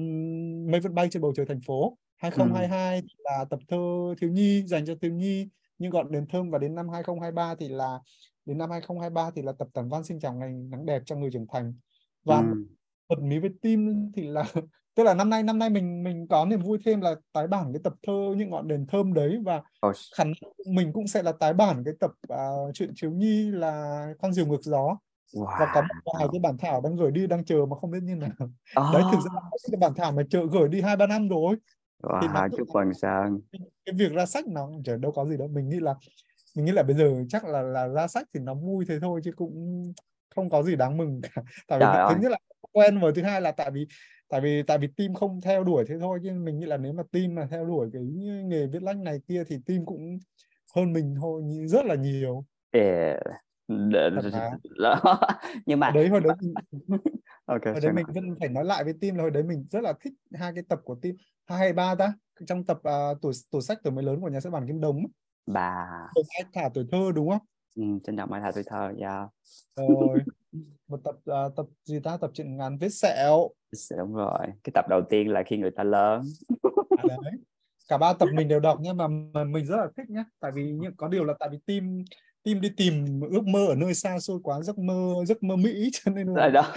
mây 0.72 0.80
vẫn 0.80 0.96
bay 0.96 1.08
trên 1.12 1.22
bầu 1.22 1.34
trời 1.36 1.46
thành 1.46 1.62
phố 1.62 1.98
2022 2.19 2.95
ừ. 2.95 3.01
là 3.23 3.45
tập 3.49 3.60
thơ 3.67 4.15
thiếu 4.21 4.29
nhi 4.29 4.63
dành 4.67 4.86
cho 4.86 4.95
thiếu 5.01 5.13
nhi 5.13 5.49
nhưng 5.77 5.91
gọn 5.91 6.12
đền 6.12 6.25
thơm 6.27 6.49
và 6.49 6.58
đến 6.60 6.75
năm 6.75 6.89
2023 6.89 7.55
thì 7.55 7.67
là 7.69 7.99
đến 8.45 8.58
năm 8.58 8.71
2023 8.71 9.32
thì 9.36 9.41
là 9.41 9.51
tập 9.60 9.67
tản 9.73 9.89
văn 9.89 10.03
xin 10.03 10.19
chào 10.19 10.34
ngày 10.34 10.53
nắng 10.53 10.86
đẹp 10.86 11.01
cho 11.05 11.15
người 11.15 11.29
trưởng 11.34 11.47
thành 11.53 11.73
và 12.23 12.38
ừ. 12.38 12.65
bật 13.10 13.19
mí 13.21 13.39
với 13.39 13.49
tim 13.62 14.12
thì 14.15 14.27
là 14.27 14.43
tức 14.95 15.03
là 15.03 15.13
năm 15.13 15.29
nay 15.29 15.43
năm 15.43 15.60
nay 15.60 15.69
mình 15.69 16.03
mình 16.03 16.27
có 16.27 16.45
niềm 16.45 16.62
vui 16.62 16.77
thêm 16.86 17.01
là 17.01 17.15
tái 17.34 17.47
bản 17.47 17.73
cái 17.73 17.82
tập 17.84 17.93
thơ 18.08 18.36
những 18.38 18.49
ngọn 18.49 18.67
đèn 18.67 18.86
thơm 18.88 19.13
đấy 19.13 19.39
và 19.43 19.62
oh. 19.88 19.95
khả 20.17 20.23
mình 20.67 20.93
cũng 20.93 21.08
sẽ 21.08 21.23
là 21.23 21.32
tái 21.32 21.53
bản 21.53 21.84
cái 21.86 21.93
tập 21.99 22.12
uh, 22.34 22.73
chuyện 22.73 22.93
thiếu 23.01 23.12
nhi 23.12 23.51
là 23.51 24.05
con 24.21 24.34
diều 24.34 24.45
ngược 24.45 24.63
gió 24.63 24.97
wow. 25.34 25.60
và 25.60 25.71
có 25.73 25.82
một 25.82 26.13
vài 26.13 26.27
cái 26.32 26.39
bản 26.39 26.58
thảo 26.58 26.82
đang 26.82 26.95
gửi 26.95 27.12
đi 27.12 27.27
đang 27.27 27.45
chờ 27.45 27.65
mà 27.69 27.75
không 27.82 27.91
biết 27.91 28.03
như 28.03 28.15
nào 28.15 28.29
oh. 28.41 28.93
đấy 28.93 29.03
thực 29.12 29.19
ra 29.19 29.41
cái 29.71 29.77
bản 29.79 29.93
thảo 29.95 30.12
mà 30.12 30.23
chờ 30.29 30.39
gửi 30.51 30.69
đi 30.69 30.82
hai 30.82 30.95
ba 30.95 31.08
năm 31.08 31.29
rồi 31.29 31.55
thì 32.22 32.28
nó 32.34 32.48
chúc 32.58 32.68
mừng 32.74 32.94
sang 32.94 33.40
cái 33.86 33.96
việc 33.96 34.12
ra 34.12 34.26
sách 34.26 34.48
nó 34.48 34.70
trời 34.86 34.98
đâu 34.98 35.12
có 35.12 35.26
gì 35.26 35.38
đâu. 35.38 35.48
Mình 35.48 35.70
nghĩ 35.70 35.80
là 35.80 35.96
mình 36.56 36.66
nghĩ 36.66 36.72
là 36.72 36.84
bây 36.84 36.96
giờ 36.96 37.14
chắc 37.30 37.46
là 37.46 37.62
là 37.62 37.88
ra 37.88 38.08
sách 38.08 38.28
thì 38.34 38.40
nó 38.40 38.54
vui 38.54 38.86
thế 38.88 39.00
thôi 39.02 39.22
chứ 39.24 39.32
cũng 39.36 39.84
không 40.36 40.50
có 40.50 40.64
gì 40.64 40.76
đáng 40.76 40.98
mừng 40.98 41.22
cả. 41.22 41.42
Tại 41.68 41.80
vì 41.80 41.86
thứ 41.86 42.22
nhất 42.22 42.32
là 42.32 42.38
quen 42.72 43.00
rồi 43.00 43.14
thứ 43.16 43.22
hai 43.22 43.42
là 43.42 43.52
tại 43.52 43.72
vì 43.72 43.88
tại 44.30 44.42
vì 44.42 44.64
tại 44.64 44.78
vì 44.78 44.88
team 44.98 45.14
không 45.14 45.42
theo 45.42 45.64
đuổi 45.64 45.86
thế 45.88 45.96
thôi 46.00 46.20
chứ 46.24 46.32
mình 46.34 46.60
nghĩ 46.60 46.66
là 46.66 46.78
nếu 46.78 46.94
mà 46.94 47.04
team 47.12 47.36
mà 47.36 47.48
theo 47.52 47.66
đuổi 47.66 47.90
cái 47.94 48.02
nghề 48.46 48.68
viết 48.68 48.84
lách 48.84 48.98
này 48.98 49.20
kia 49.28 49.44
thì 49.48 49.58
team 49.66 49.86
cũng 49.86 50.20
hơn 50.76 50.94
mình 50.94 51.16
thôi 51.22 51.44
rất 51.68 51.86
là 51.86 51.96
nhiều. 51.96 52.46
Yeah. 52.72 53.20
Nhưng 55.65 55.79
mà 55.79 55.91
đấy 55.91 56.08
hồi 56.08 56.21
đấy 56.21 56.34
okay, 57.45 57.73
hồi 57.73 57.82
đấy 57.82 57.93
mình 57.93 58.05
vẫn 58.15 58.36
phải 58.39 58.49
nói 58.49 58.65
lại 58.65 58.84
với 58.84 58.93
team 59.01 59.15
là 59.15 59.21
hồi 59.21 59.32
đấy 59.32 59.43
mình 59.43 59.65
rất 59.71 59.84
là 59.84 59.93
thích 60.03 60.13
hai 60.34 60.51
cái 60.55 60.63
tập 60.69 60.79
của 60.84 60.95
team 61.01 61.15
hai 61.45 61.60
hay 61.60 61.73
ba 61.73 61.95
ta. 61.95 62.13
Trong 62.47 62.63
tập 62.63 62.77
uh, 62.77 63.21
tuổi 63.21 63.34
tuổi 63.51 63.62
sách 63.62 63.79
tuổi 63.84 63.93
mới 63.93 64.03
lớn 64.03 64.21
của 64.21 64.29
nhà 64.29 64.39
xuất 64.39 64.49
bản 64.49 64.67
kim 64.67 64.82
đồng 64.82 65.03
bà. 65.47 65.88
Tuổi 66.15 66.23
thả 66.53 66.69
tuổi 66.73 66.86
thơ 66.91 67.12
đúng 67.15 67.29
không? 67.29 67.41
Ừ, 67.75 67.84
trân 68.03 68.17
trọng 68.17 68.29
mai 68.29 68.41
thả 68.41 68.51
tuổi 68.51 68.63
thơ 68.67 68.93
yeah. 68.99 69.29
rồi. 69.75 70.19
Một 70.88 70.99
tập 71.03 71.15
uh, 71.15 71.55
tập 71.55 71.65
gì 71.84 71.99
ta? 71.99 72.17
Tập 72.17 72.32
truyện 72.34 72.57
ngắn 72.57 72.78
vết 72.78 72.89
sẹo. 72.89 73.49
Đúng 73.97 74.13
rồi. 74.13 74.47
Cái 74.63 74.72
tập 74.74 74.86
đầu 74.89 75.01
tiên 75.09 75.28
là 75.28 75.43
khi 75.43 75.57
người 75.57 75.72
ta 75.72 75.84
lớn. 75.84 76.22
À, 76.97 77.03
đấy. 77.07 77.34
cả 77.88 77.97
ba 77.97 78.13
tập 78.13 78.30
mình 78.34 78.47
đều 78.47 78.59
đọc 78.59 78.78
nhưng 78.82 78.97
mà, 78.97 79.07
mình 79.43 79.65
rất 79.65 79.78
là 79.78 79.88
thích 79.97 80.09
nhá. 80.09 80.24
Tại 80.39 80.51
vì 80.55 80.78
có 80.97 81.07
điều 81.07 81.24
là 81.24 81.34
tại 81.39 81.49
vì 81.51 81.57
team 81.65 82.03
team 82.44 82.62
đi 82.62 82.70
tìm 82.78 83.22
ước 83.32 83.48
mơ 83.48 83.66
ở 83.68 83.76
nơi 83.76 83.94
xa 83.94 84.20
xôi 84.20 84.40
quá 84.44 84.62
giấc 84.62 84.78
mơ 84.78 85.14
giấc 85.28 85.44
mơ 85.44 85.56
mỹ 85.56 85.90
cho 85.94 86.12
nên 86.12 86.28
là 86.28 86.50
đó. 86.50 86.74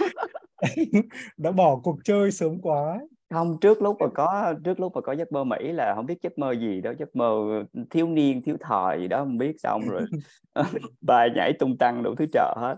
đã 1.37 1.51
bỏ 1.51 1.79
cuộc 1.83 1.99
chơi 2.03 2.31
sớm 2.31 2.61
quá. 2.61 2.99
Không 3.33 3.57
trước 3.61 3.81
lúc 3.81 3.97
mà 3.99 4.07
có 4.15 4.53
trước 4.63 4.79
lúc 4.79 4.95
mà 4.95 5.01
có 5.01 5.13
giấc 5.13 5.31
mơ 5.31 5.43
Mỹ 5.43 5.71
là 5.71 5.95
không 5.95 6.05
biết 6.05 6.21
giấc 6.21 6.37
mơ 6.37 6.51
gì 6.51 6.81
đó 6.81 6.91
giấc 6.99 7.15
mơ 7.15 7.63
thiếu 7.89 8.07
niên 8.07 8.41
thiếu 8.41 8.57
thời 8.59 8.99
gì 8.99 9.07
đó 9.07 9.19
không 9.19 9.37
biết 9.37 9.55
xong 9.59 9.81
rồi 9.89 10.01
bài 11.01 11.29
nhảy 11.35 11.53
tung 11.59 11.77
tăng 11.77 12.03
đủ 12.03 12.15
thứ 12.15 12.25
trợ 12.33 12.55
hết. 12.57 12.75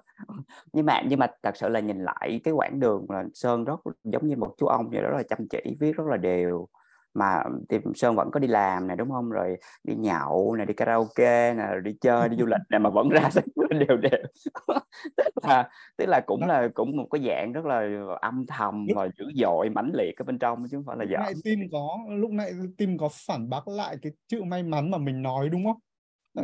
Nhưng 0.74 0.86
mà 0.86 1.02
nhưng 1.08 1.20
mà 1.20 1.28
thật 1.44 1.58
sự 1.58 1.70
là 1.70 1.80
nhìn 1.80 2.00
lại 2.04 2.42
cái 2.44 2.54
quãng 2.54 2.80
đường 2.80 3.06
là 3.10 3.24
Sơn 3.34 3.64
rất 3.64 3.80
giống 4.04 4.28
như 4.28 4.36
một 4.36 4.56
chú 4.58 4.66
ông 4.66 4.90
vậy 4.90 5.02
đó 5.02 5.10
là 5.10 5.24
chăm 5.30 5.48
chỉ 5.50 5.76
viết 5.80 5.96
rất 5.96 6.08
là 6.08 6.18
đều 6.18 6.68
mà 7.16 7.44
thì 7.70 7.78
sơn 7.96 8.16
vẫn 8.16 8.32
có 8.32 8.40
đi 8.40 8.48
làm 8.48 8.88
này 8.88 8.98
đúng 8.98 9.12
không 9.12 9.30
rồi 9.30 9.58
đi 9.84 9.96
nhậu 9.96 10.56
này 10.56 10.66
đi 10.66 10.74
karaoke 10.74 11.54
này 11.54 11.68
rồi 11.72 11.82
đi 11.82 11.92
chơi 12.02 12.30
đi 12.30 12.38
du 12.40 12.46
lịch 12.46 12.62
này 12.70 12.80
mà 12.80 12.90
vẫn 12.90 13.10
ra 13.10 13.30
sách 13.32 13.44
đều 13.70 13.98
đều 13.98 14.24
tức 15.18 15.44
là 15.44 15.70
tức 15.98 16.06
là 16.06 16.22
cũng 16.26 16.46
là 16.48 16.68
cũng 16.74 16.98
một 16.98 17.08
cái 17.12 17.22
dạng 17.28 17.52
rất 17.52 17.66
là 17.66 18.06
âm 18.22 18.46
thầm 18.48 18.88
và 18.96 19.08
dữ 19.18 19.26
dội 19.36 19.70
mãnh 19.70 19.92
liệt 19.94 20.18
ở 20.18 20.24
bên 20.24 20.40
trong 20.40 20.64
chứ 20.72 20.78
không 20.78 20.86
phải 20.86 20.98
là 21.00 21.06
giỡn. 21.06 21.42
tim 21.44 21.60
có 21.72 21.98
lúc 22.10 22.32
nãy 22.32 22.52
tim 22.78 22.98
có 22.98 23.10
phản 23.28 23.50
bác 23.50 23.68
lại 23.68 23.98
cái 24.02 24.12
chữ 24.28 24.44
may 24.44 24.64
mắn 24.64 24.92
mà 24.92 24.98
mình 24.98 25.22
nói 25.22 25.50
đúng 25.50 25.66
không? 25.66 25.80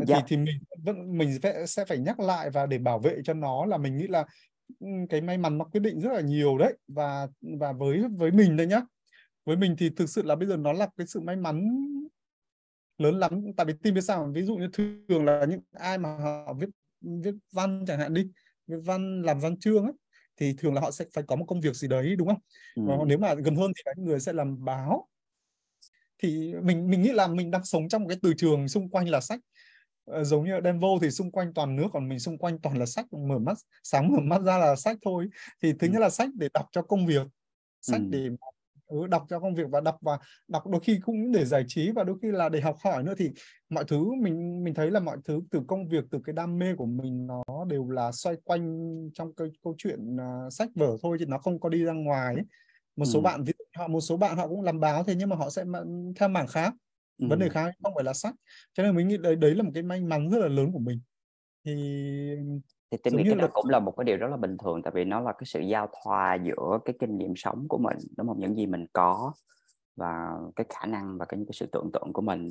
Dạ. 0.08 0.16
thì 0.16 0.22
thì 0.28 0.38
mình 0.38 0.56
vẫn 0.84 1.18
mình 1.18 1.40
sẽ 1.68 1.86
phải 1.86 1.98
nhắc 1.98 2.20
lại 2.20 2.50
và 2.50 2.66
để 2.66 2.78
bảo 2.78 3.00
vệ 3.00 3.18
cho 3.24 3.34
nó 3.34 3.66
là 3.66 3.78
mình 3.78 3.98
nghĩ 3.98 4.08
là 4.08 4.26
cái 5.10 5.22
may 5.22 5.38
mắn 5.38 5.58
nó 5.58 5.66
quyết 5.66 5.80
định 5.80 6.00
rất 6.00 6.12
là 6.14 6.22
nhiều 6.22 6.58
đấy 6.58 6.74
và 6.88 7.28
và 7.60 7.72
với 7.72 8.04
với 8.18 8.32
mình 8.32 8.58
đây 8.58 8.68
nhá 8.68 8.82
với 9.46 9.58
mình 9.58 9.76
thì 9.78 9.90
thực 9.90 10.10
sự 10.10 10.22
là 10.22 10.36
bây 10.36 10.48
giờ 10.48 10.58
nó 10.58 10.74
là 10.74 10.88
cái 10.98 11.08
sự 11.08 11.20
may 11.20 11.36
mắn 11.36 11.68
lớn 12.98 13.20
lắm 13.20 13.42
tại 13.58 13.66
vì 13.66 13.74
tin 13.84 13.94
biết 13.94 14.02
sao 14.02 14.32
ví 14.34 14.44
dụ 14.44 14.56
như 14.56 14.70
thường 15.08 15.26
là 15.26 15.46
những 15.46 15.62
ai 15.72 15.98
mà 15.98 16.18
họ 16.18 16.54
viết 16.54 16.70
viết 17.02 17.36
văn 17.52 17.84
chẳng 17.88 18.00
hạn 18.00 18.14
đi 18.14 18.28
viết 18.68 18.78
văn 18.86 19.22
làm 19.22 19.40
văn 19.40 19.60
chương 19.60 19.84
ấy 19.84 19.94
thì 20.38 20.56
thường 20.58 20.74
là 20.74 20.82
họ 20.82 20.92
sẽ 20.92 21.06
phải 21.14 21.24
có 21.28 21.36
một 21.36 21.46
công 21.48 21.62
việc 21.62 21.76
gì 21.76 21.88
đấy 21.88 22.16
đúng 22.16 22.28
không 22.28 22.40
ừ. 22.76 22.84
và 22.86 22.96
nếu 23.08 23.18
mà 23.18 23.34
gần 23.34 23.56
hơn 23.56 23.72
thì 23.78 23.82
các 23.86 23.98
người 23.98 24.20
sẽ 24.20 24.34
làm 24.34 24.66
báo 24.66 25.08
thì 26.18 26.54
mình 26.64 26.90
mình 26.90 27.02
nghĩ 27.02 27.12
là 27.12 27.28
mình 27.28 27.52
đang 27.52 27.64
sống 27.64 27.90
trong 27.90 28.02
một 28.02 28.08
cái 28.10 28.18
từ 28.22 28.34
trường 28.38 28.68
xung 28.68 28.90
quanh 28.90 29.10
là 29.10 29.22
sách 29.22 29.40
ờ, 30.06 30.24
giống 30.24 30.46
như 30.46 30.54
ở 30.54 30.62
Denver 30.64 30.92
thì 31.02 31.12
xung 31.12 31.32
quanh 31.32 31.54
toàn 31.54 31.76
nước 31.76 31.88
còn 31.94 32.10
mình 32.10 32.20
xung 32.20 32.38
quanh 32.38 32.60
toàn 32.60 32.78
là 32.78 32.86
sách 32.86 33.14
mở 33.14 33.40
mắt 33.40 33.58
sáng 33.84 34.12
mở 34.12 34.20
mắt 34.20 34.42
ra 34.42 34.58
là 34.58 34.76
sách 34.76 34.98
thôi 35.02 35.28
thì 35.62 35.74
thứ 35.80 35.88
ừ. 35.88 35.92
nhất 35.94 36.00
là 36.00 36.10
sách 36.10 36.30
để 36.34 36.50
đọc 36.54 36.66
cho 36.72 36.82
công 36.82 37.06
việc 37.06 37.28
sách 37.82 38.02
ừ. 38.02 38.08
để 38.10 38.30
ừ, 38.92 39.08
đọc 39.08 39.26
cho 39.30 39.40
công 39.40 39.56
việc 39.56 39.70
và 39.70 39.82
đọc 39.82 39.98
và 40.02 40.20
đọc 40.48 40.68
đôi 40.68 40.82
khi 40.84 41.00
cũng 41.06 41.32
để 41.32 41.46
giải 41.46 41.64
trí 41.68 41.92
và 41.92 42.04
đôi 42.04 42.16
khi 42.22 42.32
là 42.32 42.50
để 42.50 42.62
học 42.62 42.76
hỏi 42.84 43.04
nữa 43.04 43.14
thì 43.18 43.30
mọi 43.70 43.84
thứ 43.88 44.06
mình 44.22 44.64
mình 44.64 44.74
thấy 44.74 44.92
là 44.92 45.00
mọi 45.00 45.18
thứ 45.26 45.42
từ 45.52 45.62
công 45.68 45.88
việc 45.88 46.04
từ 46.12 46.20
cái 46.24 46.34
đam 46.34 46.60
mê 46.60 46.76
của 46.76 46.86
mình 46.86 47.28
nó 47.28 47.44
đều 47.68 47.90
là 47.90 48.12
xoay 48.12 48.36
quanh 48.44 48.90
trong 49.14 49.34
cái 49.36 49.48
câu 49.64 49.76
chuyện 49.78 50.16
uh, 50.16 50.54
sách 50.54 50.70
vở 50.76 50.98
thôi 51.02 51.18
chứ 51.20 51.26
nó 51.26 51.38
không 51.38 51.60
có 51.60 51.70
đi 51.70 51.84
ra 51.84 51.94
ngoài 51.94 52.36
ấy. 52.36 52.44
một 52.96 53.06
số 53.06 53.20
ừ. 53.20 53.24
bạn 53.24 53.44
ví 53.44 53.54
dụ 53.60 53.66
họ 53.82 53.88
một 53.88 54.02
số 54.02 54.18
bạn 54.18 54.38
họ 54.38 54.48
cũng 54.48 54.62
làm 54.62 54.80
báo 54.80 55.04
thế 55.04 55.16
nhưng 55.16 55.30
mà 55.30 55.36
họ 55.36 55.50
sẽ 55.50 55.64
theo 56.16 56.30
mảng 56.30 56.48
khác 56.48 56.74
ừ. 57.18 57.28
vấn 57.30 57.40
đề 57.40 57.50
khác 57.50 57.74
không 57.84 57.94
phải 57.96 58.04
là 58.04 58.14
sách 58.14 58.36
cho 58.74 58.84
nên 58.84 58.96
mình 58.96 59.08
nghĩ 59.08 59.18
đấy 59.18 59.36
đấy 59.36 59.56
là 59.56 59.64
một 59.64 59.72
cái 59.74 59.84
may 59.84 60.02
mắn 60.02 60.30
rất 60.30 60.40
là 60.40 60.48
lớn 60.48 60.72
của 60.72 60.80
mình 60.80 61.00
thì 61.66 61.74
thì 62.92 62.98
tôi 63.04 63.14
nghĩ 63.14 63.24
cái 63.26 63.36
đó 63.36 63.48
cũng 63.54 63.70
là 63.70 63.80
một 63.80 63.94
cái 63.98 64.06
điều 64.06 64.18
rất 64.18 64.28
là 64.28 64.38
bình 64.38 64.58
thường 64.58 64.82
tại 64.84 64.92
vì 64.96 65.04
nó 65.06 65.20
là 65.20 65.32
cái 65.32 65.46
sự 65.46 65.60
giao 65.60 65.88
thoa 66.04 66.36
giữa 66.36 66.80
cái 66.86 66.96
kinh 67.00 67.18
nghiệm 67.18 67.34
sống 67.36 67.66
của 67.70 67.78
mình 67.78 67.98
đúng 68.18 68.28
không? 68.28 68.40
Những 68.40 68.56
gì 68.56 68.66
mình 68.66 68.86
có 68.94 69.34
và 69.96 70.32
cái 70.56 70.66
khả 70.70 70.86
năng 70.86 71.18
và 71.18 71.26
cái 71.26 71.40
cái 71.48 71.54
sự 71.54 71.66
tưởng 71.72 71.90
tượng 71.94 72.14
của 72.14 72.22
mình. 72.22 72.50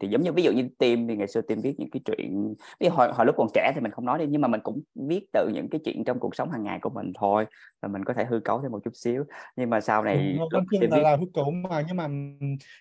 Thì 0.00 0.08
giống 0.08 0.22
như 0.22 0.32
ví 0.32 0.42
dụ 0.42 0.52
như 0.52 0.68
tim 0.78 1.08
thì 1.08 1.16
ngày 1.16 1.28
xưa 1.28 1.40
tim 1.40 1.60
viết 1.60 1.74
những 1.78 1.90
cái 1.90 2.00
chuyện 2.04 2.54
ví 2.80 2.86
dụ 2.86 2.90
hồi, 2.90 3.12
hồi 3.12 3.26
lúc 3.26 3.34
còn 3.38 3.48
trẻ 3.54 3.72
thì 3.74 3.80
mình 3.80 3.92
không 3.92 4.04
nói 4.04 4.18
đi 4.18 4.26
nhưng 4.28 4.40
mà 4.40 4.48
mình 4.48 4.60
cũng 4.64 4.80
viết 4.94 5.26
từ 5.32 5.50
những 5.54 5.68
cái 5.68 5.80
chuyện 5.84 6.04
trong 6.04 6.18
cuộc 6.18 6.36
sống 6.36 6.50
hàng 6.50 6.64
ngày 6.64 6.78
của 6.82 6.90
mình 6.90 7.12
thôi 7.14 7.46
và 7.82 7.88
mình 7.88 8.04
có 8.04 8.14
thể 8.14 8.24
hư 8.24 8.40
cấu 8.40 8.62
thêm 8.62 8.70
một 8.70 8.84
chút 8.84 8.96
xíu. 8.96 9.24
Nhưng 9.56 9.70
mà 9.70 9.80
sau 9.80 10.04
này 10.04 10.16
ừ, 10.16 10.38
lúc 10.38 10.52
là, 10.52 10.60
viết... 10.80 11.02
là 11.02 11.16
hư 11.16 11.26
cấu 11.34 11.50
mà 11.50 11.84
nhưng 11.88 11.96
mà 11.96 12.08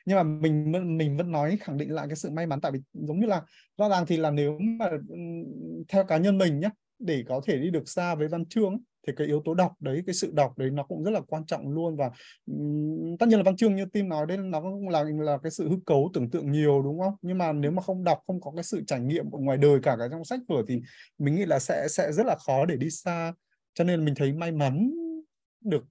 nhưng 0.06 0.18
mà 0.18 0.24
mình 0.24 0.72
mình 0.98 1.18
vẫn 1.18 1.32
nói 1.32 1.58
khẳng 1.62 1.78
định 1.78 1.92
lại 1.92 2.08
cái 2.08 2.16
sự 2.16 2.30
may 2.30 2.48
mắn. 2.48 2.62
Tại 2.62 2.72
vì 2.72 2.80
giống 2.94 3.20
như 3.20 3.26
là 3.26 3.42
rõ 3.78 3.90
ràng 3.90 4.06
thì 4.08 4.18
là 4.18 4.32
nếu 4.32 4.60
mà 4.60 4.90
theo 5.88 6.04
cá 6.04 6.18
nhân 6.18 6.38
mình 6.38 6.60
nhé 6.60 6.70
để 7.00 7.24
có 7.28 7.42
thể 7.46 7.58
đi 7.58 7.70
được 7.70 7.90
xa 7.90 8.16
với 8.16 8.28
văn 8.28 8.46
chương 8.46 8.78
thì 9.08 9.14
cái 9.18 9.28
yếu 9.28 9.42
tố 9.46 9.54
đọc 9.54 9.72
đấy 9.80 10.04
cái 10.06 10.14
sự 10.14 10.32
đọc 10.34 10.58
đấy 10.58 10.70
nó 10.70 10.84
cũng 10.84 11.04
rất 11.04 11.12
là 11.12 11.22
quan 11.28 11.46
trọng 11.46 11.70
luôn 11.70 11.96
và 11.96 12.12
tất 13.20 13.26
nhiên 13.30 13.40
là 13.40 13.44
văn 13.44 13.56
chương 13.56 13.76
như 13.76 13.86
tim 13.86 14.10
nói 14.10 14.26
đấy 14.26 14.38
nó 14.38 14.62
cũng 14.62 14.90
là 14.90 15.04
là 15.20 15.38
cái 15.44 15.52
sự 15.52 15.70
hư 15.70 15.76
cấu 15.86 16.10
tưởng 16.14 16.30
tượng 16.30 16.52
nhiều 16.52 16.82
đúng 16.82 17.00
không? 17.00 17.14
Nhưng 17.22 17.38
mà 17.38 17.52
nếu 17.52 17.72
mà 17.72 17.82
không 17.82 18.04
đọc 18.04 18.20
không 18.28 18.42
có 18.42 18.52
cái 18.56 18.64
sự 18.64 18.84
trải 18.88 19.00
nghiệm 19.00 19.32
ở 19.32 19.40
ngoài 19.40 19.58
đời 19.58 19.80
cả 19.84 19.96
cái 20.00 20.08
trong 20.12 20.26
sách 20.26 20.40
vở 20.48 20.64
thì 20.68 20.82
mình 21.18 21.36
nghĩ 21.36 21.46
là 21.46 21.60
sẽ 21.60 21.88
sẽ 21.90 22.12
rất 22.12 22.26
là 22.26 22.36
khó 22.36 22.66
để 22.66 22.76
đi 22.76 22.90
xa. 22.90 23.34
Cho 23.74 23.84
nên 23.84 24.06
mình 24.06 24.16
thấy 24.16 24.34
may 24.34 24.52
mắn 24.52 24.92
được 25.62 25.84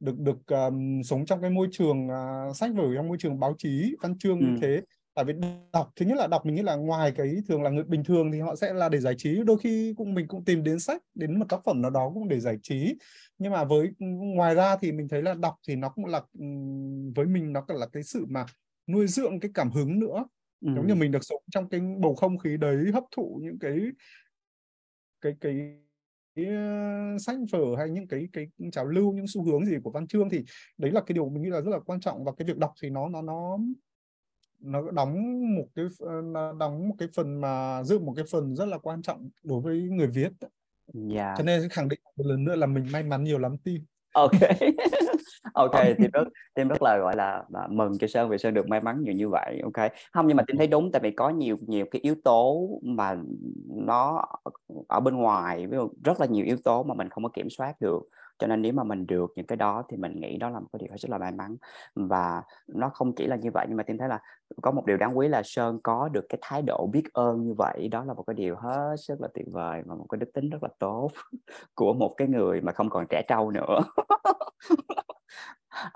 được 0.00 0.18
được 0.18 0.46
um, 0.46 1.02
sống 1.02 1.26
trong 1.26 1.40
cái 1.40 1.50
môi 1.50 1.68
trường 1.72 2.06
uh, 2.06 2.56
sách 2.56 2.70
vở 2.74 2.84
trong 2.96 3.08
môi 3.08 3.16
trường 3.20 3.40
báo 3.40 3.54
chí 3.58 3.94
văn 4.02 4.18
chương 4.18 4.40
ừ. 4.40 4.46
như 4.46 4.58
thế 4.62 4.80
tại 5.16 5.24
vì 5.24 5.34
đọc 5.72 5.92
thứ 5.96 6.06
nhất 6.06 6.18
là 6.18 6.26
đọc 6.26 6.46
mình 6.46 6.54
nghĩ 6.54 6.62
là 6.62 6.76
ngoài 6.76 7.12
cái 7.16 7.36
thường 7.48 7.62
là 7.62 7.70
người 7.70 7.84
bình 7.84 8.04
thường 8.04 8.32
thì 8.32 8.40
họ 8.40 8.56
sẽ 8.56 8.74
là 8.74 8.88
để 8.88 9.00
giải 9.00 9.14
trí 9.18 9.42
đôi 9.46 9.58
khi 9.58 9.94
cũng 9.96 10.14
mình 10.14 10.28
cũng 10.28 10.44
tìm 10.44 10.64
đến 10.64 10.78
sách 10.80 11.02
đến 11.14 11.38
một 11.38 11.46
tác 11.48 11.60
phẩm 11.64 11.82
nào 11.82 11.90
đó 11.90 12.10
cũng 12.14 12.28
để 12.28 12.40
giải 12.40 12.56
trí. 12.62 12.94
Nhưng 13.38 13.52
mà 13.52 13.64
với 13.64 13.88
ngoài 14.00 14.54
ra 14.54 14.76
thì 14.76 14.92
mình 14.92 15.08
thấy 15.08 15.22
là 15.22 15.34
đọc 15.34 15.54
thì 15.68 15.76
nó 15.76 15.88
cũng 15.88 16.04
là 16.04 16.22
với 17.14 17.26
mình 17.26 17.52
nó 17.52 17.60
còn 17.60 17.76
là 17.76 17.86
cái 17.92 18.02
sự 18.02 18.26
mà 18.28 18.46
nuôi 18.86 19.06
dưỡng 19.06 19.40
cái 19.40 19.50
cảm 19.54 19.70
hứng 19.70 19.98
nữa. 19.98 20.24
Ừ. 20.60 20.72
giống 20.76 20.86
như 20.86 20.94
mình 20.94 21.10
được 21.10 21.24
sống 21.24 21.42
trong 21.50 21.68
cái 21.68 21.80
bầu 22.00 22.14
không 22.14 22.38
khí 22.38 22.56
đấy 22.56 22.90
hấp 22.94 23.04
thụ 23.16 23.40
những 23.42 23.58
cái 23.58 23.78
cái 25.20 25.32
cái 25.40 25.76
cái 26.34 26.46
sách 27.18 27.36
vở 27.52 27.76
hay 27.78 27.90
những 27.90 28.08
cái 28.08 28.28
cái 28.32 28.46
trào 28.72 28.86
lưu 28.86 29.12
những 29.12 29.26
xu 29.28 29.44
hướng 29.44 29.66
gì 29.66 29.76
của 29.84 29.90
văn 29.90 30.06
chương 30.06 30.30
thì 30.30 30.44
đấy 30.78 30.90
là 30.90 31.00
cái 31.00 31.14
điều 31.14 31.28
mình 31.28 31.42
nghĩ 31.42 31.50
là 31.50 31.60
rất 31.60 31.70
là 31.70 31.78
quan 31.78 32.00
trọng. 32.00 32.24
Và 32.24 32.32
cái 32.38 32.46
việc 32.46 32.58
đọc 32.58 32.72
thì 32.82 32.90
nó 32.90 33.08
nó 33.08 33.22
nó 33.22 33.58
nó 34.66 34.90
đóng 34.90 35.14
một 35.56 35.66
cái 35.74 35.84
nó 36.24 36.52
đóng 36.52 36.88
một 36.88 36.94
cái 36.98 37.08
phần 37.16 37.40
mà 37.40 37.82
giữ 37.84 37.98
một 37.98 38.12
cái 38.16 38.24
phần 38.32 38.56
rất 38.56 38.64
là 38.64 38.78
quan 38.78 39.02
trọng 39.02 39.28
đối 39.42 39.60
với 39.60 39.80
người 39.80 40.06
viết 40.06 40.30
yeah. 40.40 40.52
Dạ. 40.94 41.34
cho 41.38 41.44
nên 41.44 41.68
khẳng 41.68 41.88
định 41.88 42.00
một 42.16 42.24
lần 42.26 42.44
nữa 42.44 42.54
là 42.54 42.66
mình 42.66 42.84
may 42.92 43.02
mắn 43.02 43.24
nhiều 43.24 43.38
lắm 43.38 43.56
tim 43.64 43.84
ok. 44.16 44.30
Ok 45.52 45.72
tim 45.98 46.10
rất 46.12 46.28
tim 46.54 46.68
rất 46.68 46.82
là 46.82 46.98
gọi 46.98 47.16
là, 47.16 47.44
là 47.48 47.66
mừng 47.70 47.98
cho 47.98 48.06
sơn 48.06 48.28
vì 48.28 48.38
sơn 48.38 48.54
được 48.54 48.68
may 48.68 48.80
mắn 48.80 49.02
nhiều 49.02 49.14
như 49.14 49.28
vậy. 49.28 49.60
Ok. 49.62 49.92
Không 50.12 50.26
nhưng 50.26 50.36
mà 50.36 50.42
tim 50.46 50.56
thấy 50.56 50.66
đúng 50.66 50.92
tại 50.92 51.00
vì 51.02 51.10
có 51.10 51.30
nhiều 51.30 51.56
nhiều 51.66 51.86
cái 51.90 52.00
yếu 52.02 52.14
tố 52.24 52.68
mà 52.82 53.16
nó 53.68 54.24
ở 54.88 55.00
bên 55.00 55.16
ngoài 55.16 55.66
rất 56.04 56.20
là 56.20 56.26
nhiều 56.26 56.44
yếu 56.44 56.56
tố 56.64 56.82
mà 56.82 56.94
mình 56.94 57.08
không 57.08 57.24
có 57.24 57.30
kiểm 57.34 57.50
soát 57.50 57.80
được 57.80 58.00
cho 58.38 58.46
nên 58.46 58.62
nếu 58.62 58.72
mà 58.72 58.84
mình 58.84 59.06
được 59.06 59.32
những 59.36 59.46
cái 59.46 59.56
đó 59.56 59.84
thì 59.88 59.96
mình 59.96 60.20
nghĩ 60.20 60.36
đó 60.36 60.50
là 60.50 60.60
một 60.60 60.66
cái 60.72 60.78
điều 60.78 60.96
rất 60.98 61.10
là 61.10 61.18
may 61.18 61.32
mắn. 61.32 61.56
Và 61.94 62.42
nó 62.66 62.88
không 62.88 63.14
chỉ 63.14 63.26
là 63.26 63.36
như 63.36 63.50
vậy 63.54 63.66
nhưng 63.68 63.76
mà 63.76 63.82
tin 63.82 63.98
thấy 63.98 64.08
là 64.08 64.20
có 64.62 64.70
một 64.70 64.86
điều 64.86 64.96
đáng 64.96 65.18
quý 65.18 65.28
là 65.28 65.42
sơn 65.44 65.80
có 65.82 66.08
được 66.08 66.26
cái 66.28 66.38
thái 66.42 66.62
độ 66.62 66.86
biết 66.92 67.12
ơn 67.12 67.42
như 67.42 67.54
vậy. 67.58 67.88
Đó 67.88 68.04
là 68.04 68.14
một 68.14 68.22
cái 68.26 68.34
điều 68.34 68.56
hết 68.56 68.96
sức 68.98 69.20
là 69.20 69.28
tuyệt 69.34 69.46
vời 69.52 69.82
và 69.86 69.94
một 69.94 70.06
cái 70.08 70.18
đức 70.18 70.30
tính 70.34 70.50
rất 70.50 70.62
là 70.62 70.68
tốt 70.78 71.10
của 71.74 71.92
một 71.92 72.14
cái 72.16 72.28
người 72.28 72.60
mà 72.60 72.72
không 72.72 72.90
còn 72.90 73.06
trẻ 73.10 73.22
trâu 73.28 73.50
nữa. 73.50 73.80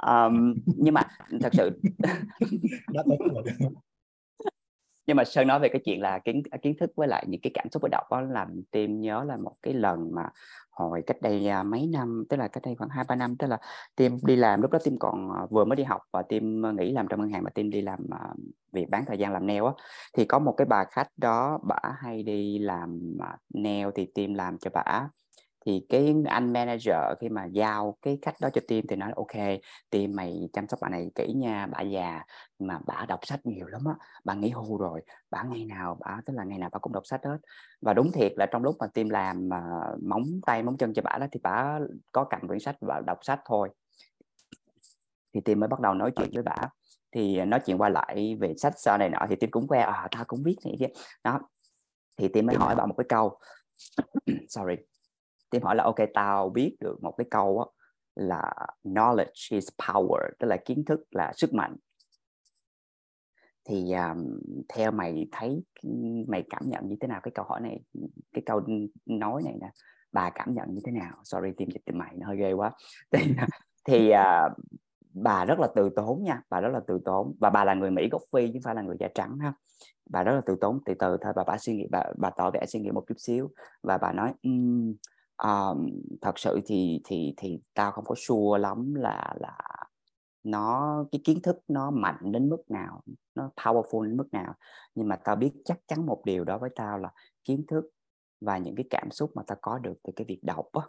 Um, 0.06 0.54
nhưng 0.66 0.94
mà 0.94 1.02
thật 1.40 1.52
sự 1.52 1.80
nhưng 5.10 5.16
mà 5.16 5.24
sơn 5.24 5.46
nói 5.46 5.58
về 5.60 5.68
cái 5.68 5.80
chuyện 5.84 6.00
là 6.00 6.18
kiến 6.18 6.42
à, 6.50 6.58
kiến 6.62 6.74
thức 6.80 6.90
với 6.96 7.08
lại 7.08 7.24
những 7.28 7.40
cái 7.40 7.50
cảm 7.54 7.66
xúc 7.70 7.82
với 7.82 7.88
đọc 7.88 8.04
đó 8.10 8.20
làm 8.20 8.62
tim 8.70 9.00
nhớ 9.00 9.24
là 9.24 9.36
một 9.36 9.54
cái 9.62 9.74
lần 9.74 10.14
mà 10.14 10.22
hồi 10.70 11.02
cách 11.06 11.22
đây 11.22 11.48
à, 11.48 11.62
mấy 11.62 11.86
năm, 11.86 12.24
tức 12.28 12.36
là 12.36 12.48
cách 12.48 12.62
đây 12.66 12.74
khoảng 12.74 12.90
hai 12.90 13.04
ba 13.08 13.14
năm, 13.14 13.36
tức 13.36 13.46
là 13.46 13.58
tim 13.96 14.18
đi 14.22 14.36
làm, 14.36 14.62
lúc 14.62 14.70
đó 14.70 14.78
tim 14.84 14.98
còn 14.98 15.32
à, 15.32 15.46
vừa 15.50 15.64
mới 15.64 15.76
đi 15.76 15.84
học 15.84 16.02
và 16.12 16.22
tim 16.22 16.62
nghỉ 16.76 16.92
làm 16.92 17.06
trong 17.08 17.20
ngân 17.20 17.30
hàng 17.30 17.44
mà 17.44 17.50
tim 17.50 17.70
đi 17.70 17.80
làm 17.80 18.00
việc 18.72 18.90
bán 18.90 19.04
thời 19.06 19.18
gian 19.18 19.32
làm 19.32 19.46
nail 19.46 19.62
á. 19.64 19.72
Thì 20.12 20.24
có 20.24 20.38
một 20.38 20.54
cái 20.56 20.66
bà 20.66 20.84
khách 20.90 21.08
đó 21.16 21.58
bả 21.62 21.94
hay 21.98 22.22
đi 22.22 22.58
làm 22.58 23.16
neo 23.54 23.84
nail 23.84 23.88
thì 23.94 24.06
tim 24.14 24.34
làm 24.34 24.58
cho 24.58 24.70
bả 24.74 25.08
thì 25.66 25.86
cái 25.88 26.14
anh 26.26 26.52
manager 26.52 26.96
khi 27.20 27.28
mà 27.28 27.44
giao 27.44 27.96
cái 28.02 28.18
khách 28.22 28.34
đó 28.40 28.48
cho 28.54 28.60
team 28.68 28.82
thì 28.88 28.96
nói 28.96 29.12
ok, 29.16 29.60
team 29.90 30.12
mày 30.16 30.48
chăm 30.52 30.68
sóc 30.68 30.78
bà 30.82 30.88
này 30.88 31.10
kỹ 31.14 31.32
nha, 31.36 31.66
bà 31.66 31.80
già, 31.80 32.24
mà 32.58 32.78
bà 32.86 33.06
đọc 33.08 33.20
sách 33.22 33.40
nhiều 33.46 33.66
lắm 33.66 33.84
á, 33.84 33.94
bà 34.24 34.34
nghỉ 34.34 34.50
hưu 34.50 34.78
rồi, 34.78 35.02
bà 35.30 35.42
ngày 35.42 35.64
nào 35.64 35.96
bà, 36.00 36.20
tức 36.26 36.32
là 36.36 36.44
ngày 36.44 36.58
nào 36.58 36.68
bà 36.72 36.78
cũng 36.78 36.92
đọc 36.92 37.06
sách 37.06 37.20
hết. 37.24 37.38
Và 37.80 37.94
đúng 37.94 38.12
thiệt 38.12 38.32
là 38.36 38.46
trong 38.46 38.62
lúc 38.62 38.76
mà 38.78 38.86
team 38.86 39.08
làm 39.08 39.48
mà 39.48 39.62
móng 40.02 40.24
tay, 40.46 40.62
móng 40.62 40.76
chân 40.76 40.94
cho 40.94 41.02
bà 41.02 41.18
đó 41.20 41.26
thì 41.32 41.40
bà 41.42 41.78
có 42.12 42.24
cầm 42.24 42.48
quyển 42.48 42.60
sách 42.60 42.76
và 42.80 43.02
đọc 43.06 43.18
sách 43.22 43.40
thôi. 43.44 43.68
Thì 45.34 45.40
team 45.40 45.60
mới 45.60 45.68
bắt 45.68 45.80
đầu 45.80 45.94
nói 45.94 46.12
chuyện 46.16 46.30
với 46.34 46.42
bà. 46.42 46.56
Thì 47.12 47.44
nói 47.44 47.60
chuyện 47.66 47.78
qua 47.78 47.88
lại 47.88 48.36
về 48.40 48.54
sách 48.56 48.72
sau 48.76 48.98
này 48.98 49.08
nọ 49.08 49.26
thì 49.30 49.36
team 49.36 49.50
cũng 49.50 49.68
que 49.68 49.80
à 49.80 50.08
tao 50.10 50.24
cũng 50.24 50.42
viết 50.42 50.56
này 50.64 50.76
chứ 50.80 50.86
đó, 51.24 51.40
thì 52.16 52.28
team 52.28 52.46
mới 52.46 52.56
hỏi 52.56 52.74
bà 52.76 52.86
một 52.86 52.94
cái 52.98 53.06
câu. 53.08 53.38
Sorry. 54.48 54.89
Tim 55.50 55.62
hỏi 55.62 55.76
là 55.76 55.84
ok 55.84 55.96
tao 56.14 56.48
biết 56.48 56.76
được 56.80 57.02
một 57.02 57.14
cái 57.18 57.26
câu 57.30 57.58
đó, 57.58 57.66
là 58.14 58.52
knowledge 58.84 59.54
is 59.56 59.68
power 59.78 60.30
tức 60.38 60.46
là 60.46 60.56
kiến 60.64 60.84
thức 60.84 61.00
là 61.10 61.32
sức 61.36 61.54
mạnh. 61.54 61.76
Thì 63.64 63.92
um, 63.92 64.38
theo 64.68 64.90
mày 64.90 65.28
thấy 65.32 65.62
mày 66.28 66.44
cảm 66.50 66.62
nhận 66.66 66.88
như 66.88 66.96
thế 67.00 67.08
nào? 67.08 67.20
Cái 67.22 67.32
câu 67.34 67.44
hỏi 67.44 67.60
này 67.60 67.80
cái 68.32 68.42
câu 68.46 68.60
nói 69.06 69.42
này 69.44 69.54
nè 69.60 69.70
bà 70.12 70.30
cảm 70.30 70.54
nhận 70.54 70.74
như 70.74 70.80
thế 70.84 70.92
nào? 70.92 71.20
Sorry 71.24 71.48
tim 71.56 71.70
dịch 71.70 71.82
từ 71.86 71.94
mày 71.94 72.14
nó 72.16 72.26
hơi 72.26 72.36
ghê 72.36 72.52
quá. 72.52 72.72
Thì, 73.12 73.34
à, 73.36 73.46
thì 73.84 74.12
uh, 74.12 74.52
bà 75.14 75.44
rất 75.44 75.58
là 75.58 75.68
từ 75.74 75.90
tốn 75.96 76.22
nha 76.22 76.42
bà 76.50 76.60
rất 76.60 76.68
là 76.68 76.80
từ 76.86 77.00
tốn. 77.04 77.34
Và 77.40 77.50
bà 77.50 77.64
là 77.64 77.74
người 77.74 77.90
mỹ 77.90 78.08
gốc 78.08 78.22
phi 78.32 78.46
chứ 78.46 78.52
không 78.52 78.62
phải 78.62 78.74
là 78.74 78.82
người 78.82 78.96
da 79.00 79.08
trắng 79.14 79.38
ha. 79.38 79.52
Bà 80.10 80.22
rất 80.22 80.32
là 80.32 80.40
từ 80.46 80.56
tốn. 80.60 80.80
Từ 80.84 80.94
từ 80.94 81.16
thôi 81.20 81.32
bà 81.36 81.44
bà 81.46 81.58
suy 81.58 81.76
nghĩ 81.76 81.86
bà 81.90 82.04
bà 82.18 82.30
tỏ 82.30 82.50
vẻ 82.50 82.66
suy 82.66 82.80
nghĩ 82.80 82.90
một 82.90 83.04
chút 83.08 83.14
xíu. 83.18 83.50
Và 83.82 83.98
bà 83.98 84.12
nói 84.12 84.32
um, 84.42 84.94
um, 85.44 85.90
thật 86.20 86.38
sự 86.38 86.60
thì 86.66 87.00
thì 87.04 87.34
thì 87.36 87.60
tao 87.74 87.92
không 87.92 88.04
có 88.04 88.14
sure 88.18 88.58
lắm 88.58 88.94
là 88.94 89.34
là 89.40 89.58
nó 90.44 91.04
cái 91.12 91.20
kiến 91.24 91.42
thức 91.42 91.56
nó 91.68 91.90
mạnh 91.90 92.32
đến 92.32 92.48
mức 92.48 92.62
nào 92.70 93.02
nó 93.34 93.50
powerful 93.56 94.02
đến 94.02 94.16
mức 94.16 94.28
nào. 94.32 94.54
Nhưng 94.94 95.08
mà 95.08 95.16
tao 95.16 95.36
biết 95.36 95.52
chắc 95.64 95.78
chắn 95.88 96.06
một 96.06 96.22
điều 96.24 96.44
đó 96.44 96.58
với 96.58 96.70
tao 96.76 96.98
là 96.98 97.12
kiến 97.44 97.64
thức 97.68 97.84
và 98.40 98.58
những 98.58 98.74
cái 98.76 98.86
cảm 98.90 99.10
xúc 99.10 99.30
mà 99.34 99.42
tao 99.46 99.58
có 99.62 99.78
được 99.78 99.94
từ 100.02 100.12
cái 100.16 100.24
việc 100.28 100.40
đọc 100.42 100.66
á, 100.72 100.82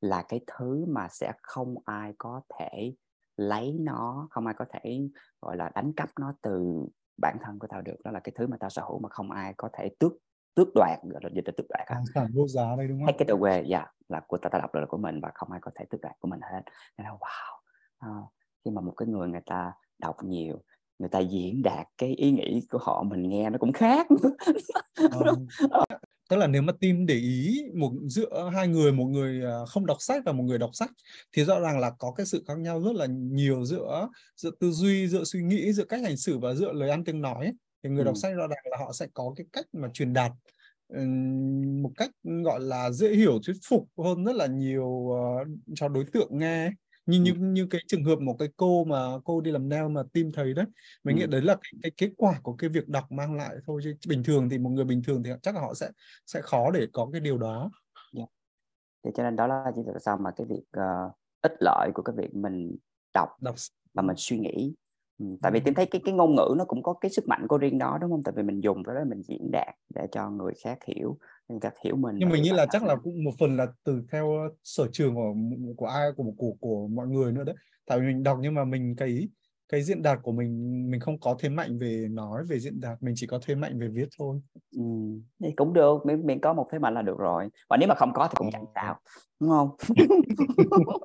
là 0.00 0.24
cái 0.28 0.40
thứ 0.46 0.84
mà 0.88 1.08
sẽ 1.10 1.32
không 1.42 1.74
ai 1.84 2.12
có 2.18 2.40
thể 2.58 2.94
lấy 3.36 3.76
nó 3.80 4.28
không 4.30 4.46
ai 4.46 4.54
có 4.58 4.64
thể 4.72 5.00
gọi 5.42 5.56
là 5.56 5.70
đánh 5.74 5.92
cắp 5.96 6.08
nó 6.20 6.34
từ 6.42 6.86
bản 7.22 7.36
thân 7.42 7.58
của 7.58 7.66
tao 7.70 7.82
được. 7.82 7.96
Đó 8.04 8.10
là 8.10 8.20
cái 8.20 8.32
thứ 8.36 8.46
mà 8.46 8.56
tao 8.60 8.70
sở 8.70 8.82
hữu 8.82 8.98
mà 8.98 9.08
không 9.08 9.30
ai 9.30 9.54
có 9.56 9.68
thể 9.72 9.88
tước 9.98 10.12
tước 10.54 10.68
đoạt 10.74 10.98
gọi 11.02 11.32
dịch 11.34 11.46
là 11.46 11.52
tước 11.56 11.66
đoạt 11.68 11.86
tài 11.88 12.02
sản 12.14 12.30
vô 12.34 12.48
giá 12.48 12.76
đây 12.76 12.88
đúng 12.88 12.98
không? 12.98 13.06
Take 13.06 13.24
it 13.24 13.28
away, 13.28 13.64
dạ 13.66 13.78
yeah, 13.78 13.94
là 14.08 14.20
của 14.20 14.38
tao, 14.38 14.50
tao 14.50 14.60
đọc 14.60 14.74
là 14.74 14.86
của 14.86 14.98
mình 14.98 15.20
và 15.20 15.30
không 15.34 15.50
ai 15.52 15.60
có 15.62 15.70
thể 15.74 15.84
tước 15.90 16.00
đoạt 16.00 16.14
của 16.20 16.28
mình 16.28 16.40
hết. 16.52 16.62
Nên 16.98 17.04
là 17.04 17.10
wow, 17.10 17.58
à, 17.98 18.08
khi 18.64 18.70
mà 18.70 18.80
một 18.80 18.92
cái 18.96 19.08
người 19.08 19.28
người 19.28 19.42
ta 19.46 19.72
đọc 19.98 20.16
nhiều 20.24 20.62
người 20.98 21.08
ta 21.08 21.18
diễn 21.18 21.62
đạt 21.62 21.86
cái 21.98 22.14
ý 22.14 22.30
nghĩ 22.30 22.66
của 22.70 22.78
họ 22.82 23.02
mình 23.02 23.28
nghe 23.28 23.50
nó 23.50 23.58
cũng 23.58 23.72
khác 23.72 24.06
ờ, 25.10 25.34
tức 26.30 26.36
là 26.36 26.46
nếu 26.46 26.62
mà 26.62 26.72
team 26.80 27.06
để 27.06 27.14
ý 27.14 27.62
một 27.74 27.92
giữa 28.06 28.50
hai 28.54 28.68
người 28.68 28.92
một 28.92 29.04
người 29.04 29.44
à, 29.44 29.58
không 29.68 29.86
đọc 29.86 29.96
sách 30.00 30.22
và 30.26 30.32
một 30.32 30.42
người 30.42 30.58
đọc 30.58 30.70
sách 30.72 30.90
thì 31.32 31.44
rõ 31.44 31.60
ràng 31.60 31.78
là 31.78 31.90
có 31.98 32.12
cái 32.16 32.26
sự 32.26 32.44
khác 32.48 32.58
nhau 32.58 32.80
rất 32.80 32.92
là 32.94 33.06
nhiều 33.06 33.64
giữa 33.64 34.08
giữa 34.36 34.50
tư 34.60 34.70
duy 34.70 35.08
giữa 35.08 35.24
suy 35.24 35.42
nghĩ 35.42 35.72
giữa 35.72 35.84
cách 35.84 36.00
hành 36.04 36.16
xử 36.16 36.38
và 36.38 36.54
giữa 36.54 36.72
lời 36.72 36.90
ăn 36.90 37.04
tiếng 37.04 37.22
nói 37.22 37.52
thì 37.82 37.90
người 37.90 38.02
ừ. 38.02 38.04
đọc 38.04 38.16
sách 38.16 38.34
rõ 38.36 38.46
ràng 38.46 38.64
là 38.70 38.76
họ 38.80 38.92
sẽ 38.92 39.06
có 39.14 39.32
cái 39.36 39.46
cách 39.52 39.66
mà 39.72 39.88
truyền 39.92 40.12
đạt 40.12 40.32
một 41.82 41.90
cách 41.96 42.10
gọi 42.22 42.60
là 42.60 42.90
dễ 42.90 43.14
hiểu 43.14 43.38
thuyết 43.46 43.56
phục 43.68 43.88
hơn 44.04 44.24
rất 44.24 44.36
là 44.36 44.46
nhiều 44.46 44.86
uh, 44.86 45.48
cho 45.74 45.88
đối 45.88 46.04
tượng 46.04 46.38
nghe 46.38 46.70
như 47.06 47.20
như 47.20 47.34
như 47.34 47.66
cái 47.70 47.80
trường 47.88 48.04
hợp 48.04 48.18
một 48.20 48.36
cái 48.38 48.48
cô 48.56 48.84
mà 48.84 49.18
cô 49.24 49.40
đi 49.40 49.50
làm 49.50 49.68
nail 49.68 49.88
mà 49.88 50.02
team 50.12 50.32
thấy 50.32 50.54
đấy 50.54 50.66
mình 51.04 51.16
ừ. 51.16 51.20
nghĩ 51.20 51.26
đấy 51.26 51.42
là 51.42 51.54
cái, 51.54 51.72
cái 51.82 51.90
kết 51.96 52.10
quả 52.16 52.40
của 52.42 52.54
cái 52.54 52.70
việc 52.70 52.88
đọc 52.88 53.12
mang 53.12 53.34
lại 53.34 53.56
thôi 53.66 53.80
chứ 53.84 53.94
bình 54.08 54.22
thường 54.22 54.48
thì 54.48 54.58
một 54.58 54.70
người 54.70 54.84
bình 54.84 55.02
thường 55.02 55.22
thì 55.22 55.30
chắc 55.42 55.54
là 55.54 55.60
họ 55.60 55.74
sẽ 55.74 55.90
sẽ 56.26 56.40
khó 56.42 56.70
để 56.70 56.86
có 56.92 57.08
cái 57.12 57.20
điều 57.20 57.38
đó 57.38 57.70
yeah. 58.16 58.28
thì 59.04 59.10
cho 59.14 59.22
nên 59.22 59.36
đó 59.36 59.46
là 59.46 59.64
chỉ 59.76 59.82
tại 59.86 60.00
sao 60.00 60.18
mà 60.18 60.30
cái 60.36 60.46
việc 60.50 60.64
uh, 60.78 61.12
ích 61.42 61.54
lợi 61.60 61.90
của 61.94 62.02
cái 62.02 62.14
việc 62.16 62.34
mình 62.34 62.76
đọc, 63.14 63.28
đọc. 63.40 63.54
và 63.94 64.02
mình 64.02 64.16
suy 64.18 64.38
nghĩ 64.38 64.74
Ừ, 65.20 65.26
tại 65.42 65.52
vì 65.52 65.60
tìm 65.60 65.74
thấy 65.74 65.86
cái 65.86 66.02
cái 66.04 66.14
ngôn 66.14 66.34
ngữ 66.34 66.54
nó 66.58 66.64
cũng 66.64 66.82
có 66.82 66.94
cái 67.00 67.10
sức 67.10 67.28
mạnh 67.28 67.46
của 67.48 67.58
riêng 67.58 67.78
đó 67.78 67.98
đúng 68.00 68.10
không? 68.10 68.22
Tại 68.24 68.34
vì 68.36 68.42
mình 68.42 68.60
dùng 68.64 68.84
cái 68.84 68.94
đó 68.94 69.00
mình 69.08 69.22
diễn 69.22 69.50
đạt 69.52 69.74
để 69.94 70.06
cho 70.12 70.30
người 70.30 70.52
khác 70.64 70.78
hiểu 70.86 71.18
người 71.48 71.60
khác 71.60 71.74
hiểu 71.84 71.96
mình 71.96 72.16
nhưng 72.18 72.30
mình 72.32 72.42
nghĩ 72.42 72.52
là 72.52 72.66
chắc 72.70 72.84
là 72.84 72.96
cũng 72.96 73.24
một 73.24 73.30
phần 73.38 73.56
là 73.56 73.66
từ 73.84 74.02
theo 74.12 74.48
sở 74.64 74.88
trường 74.92 75.14
của 75.14 75.34
của 75.76 75.86
ai 75.86 76.08
của 76.16 76.24
của 76.36 76.52
của 76.60 76.88
mọi 76.88 77.06
người 77.08 77.32
nữa 77.32 77.44
đấy. 77.44 77.54
Tại 77.86 78.00
vì 78.00 78.06
mình 78.06 78.22
đọc 78.22 78.38
nhưng 78.42 78.54
mà 78.54 78.64
mình 78.64 78.94
cái 78.96 79.28
cái 79.70 79.82
diễn 79.82 80.02
đạt 80.02 80.18
của 80.22 80.32
mình 80.32 80.84
mình 80.90 81.00
không 81.00 81.20
có 81.20 81.36
thế 81.38 81.48
mạnh 81.48 81.78
về 81.78 82.06
nói 82.10 82.44
về 82.44 82.58
diễn 82.58 82.80
đạt 82.80 83.02
mình 83.02 83.14
chỉ 83.16 83.26
có 83.26 83.40
thế 83.46 83.54
mạnh 83.54 83.78
về 83.78 83.88
viết 83.88 84.08
thôi. 84.18 84.40
Ừ, 84.76 84.82
thì 85.40 85.52
cũng 85.56 85.72
được 85.72 86.06
mình, 86.06 86.26
mình 86.26 86.40
có 86.40 86.52
một 86.52 86.68
thế 86.72 86.78
mạnh 86.78 86.94
là 86.94 87.02
được 87.02 87.18
rồi. 87.18 87.48
Và 87.68 87.76
nếu 87.76 87.88
mà 87.88 87.94
không 87.94 88.12
có 88.14 88.28
thì 88.28 88.34
cũng 88.36 88.50
chẳng 88.52 88.64
sao 88.74 89.00
đúng 89.40 89.50
không? 89.50 89.70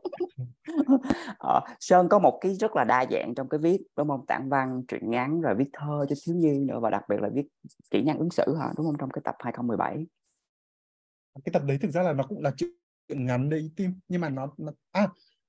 Ờ, 1.38 1.61
sơn 1.80 2.09
có 2.09 2.20
một 2.20 2.38
cái 2.41 2.53
rất 2.55 2.76
là 2.76 2.84
đa 2.84 3.05
dạng 3.11 3.36
trong 3.36 3.49
cái 3.49 3.59
viết 3.59 3.78
đúng 3.97 4.07
không? 4.07 4.26
Tản 4.26 4.49
văn 4.49 4.84
truyện 4.88 5.11
ngắn 5.11 5.41
rồi 5.41 5.55
viết 5.55 5.70
thơ 5.74 6.05
cho 6.09 6.16
thiếu 6.26 6.36
nhi 6.36 6.59
nữa 6.59 6.80
và 6.80 6.89
đặc 6.89 7.03
biệt 7.09 7.22
là 7.22 7.30
viết 7.34 7.47
kỹ 7.91 8.01
năng 8.01 8.20
ứng 8.20 8.30
xử 8.30 8.55
hả 8.55 8.74
đúng 8.78 8.86
không? 8.86 8.95
Trong 8.99 9.09
cái 9.09 9.22
tập 9.26 9.36
2017 9.39 10.05
cái 11.45 11.53
tập 11.53 11.61
đấy 11.66 11.78
thực 11.82 11.91
ra 11.91 12.03
là 12.03 12.13
nó 12.13 12.24
cũng 12.24 12.41
là 12.41 12.51
chuyện 12.57 13.26
ngắn 13.26 13.49
đấy 13.49 13.72
tim. 13.76 13.99
Nhưng 14.07 14.22
mà 14.22 14.30
nó, 14.30 14.53
nó 14.57 14.72
à 14.91 15.07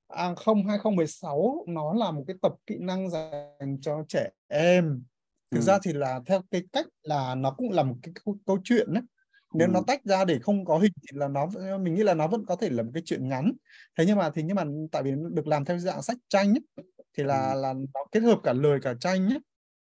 à, 0.08 0.34
không 0.34 0.66
2016 0.66 1.64
nó 1.68 1.94
là 1.94 2.10
một 2.10 2.24
cái 2.26 2.36
tập 2.42 2.52
kỹ 2.66 2.76
năng 2.80 3.10
dành 3.10 3.78
cho 3.80 4.04
trẻ 4.08 4.30
em 4.48 5.02
thực 5.50 5.58
ừ. 5.58 5.62
ra 5.62 5.78
thì 5.82 5.92
là 5.92 6.20
theo 6.26 6.42
cái 6.50 6.62
cách 6.72 6.86
là 7.02 7.34
nó 7.34 7.50
cũng 7.50 7.70
là 7.70 7.82
một 7.82 7.96
cái 8.02 8.12
câu, 8.24 8.36
câu 8.46 8.58
chuyện 8.64 8.94
đấy 8.94 9.02
nếu 9.54 9.68
ừ. 9.68 9.72
nó 9.72 9.82
tách 9.86 10.04
ra 10.04 10.24
để 10.24 10.38
không 10.38 10.64
có 10.64 10.78
hình 10.78 10.92
thì 11.02 11.18
là 11.18 11.28
nó 11.28 11.46
mình 11.80 11.94
nghĩ 11.94 12.02
là 12.02 12.14
nó 12.14 12.26
vẫn 12.26 12.46
có 12.46 12.56
thể 12.56 12.70
là 12.70 12.82
một 12.82 12.90
cái 12.94 13.02
chuyện 13.06 13.28
ngắn 13.28 13.52
thế 13.98 14.04
nhưng 14.06 14.18
mà 14.18 14.30
thì 14.30 14.42
nhưng 14.42 14.56
mà 14.56 14.64
tại 14.92 15.02
vì 15.02 15.10
nó 15.10 15.28
được 15.28 15.46
làm 15.46 15.64
theo 15.64 15.78
dạng 15.78 16.02
sách 16.02 16.18
tranh 16.28 16.54
ấy, 16.54 16.84
thì 17.16 17.24
là 17.24 17.52
ừ. 17.52 17.60
là 17.60 17.72
nó 17.94 18.04
kết 18.12 18.20
hợp 18.20 18.40
cả 18.42 18.52
lời 18.52 18.78
cả 18.82 18.94
tranh 19.00 19.28
ấy, 19.28 19.40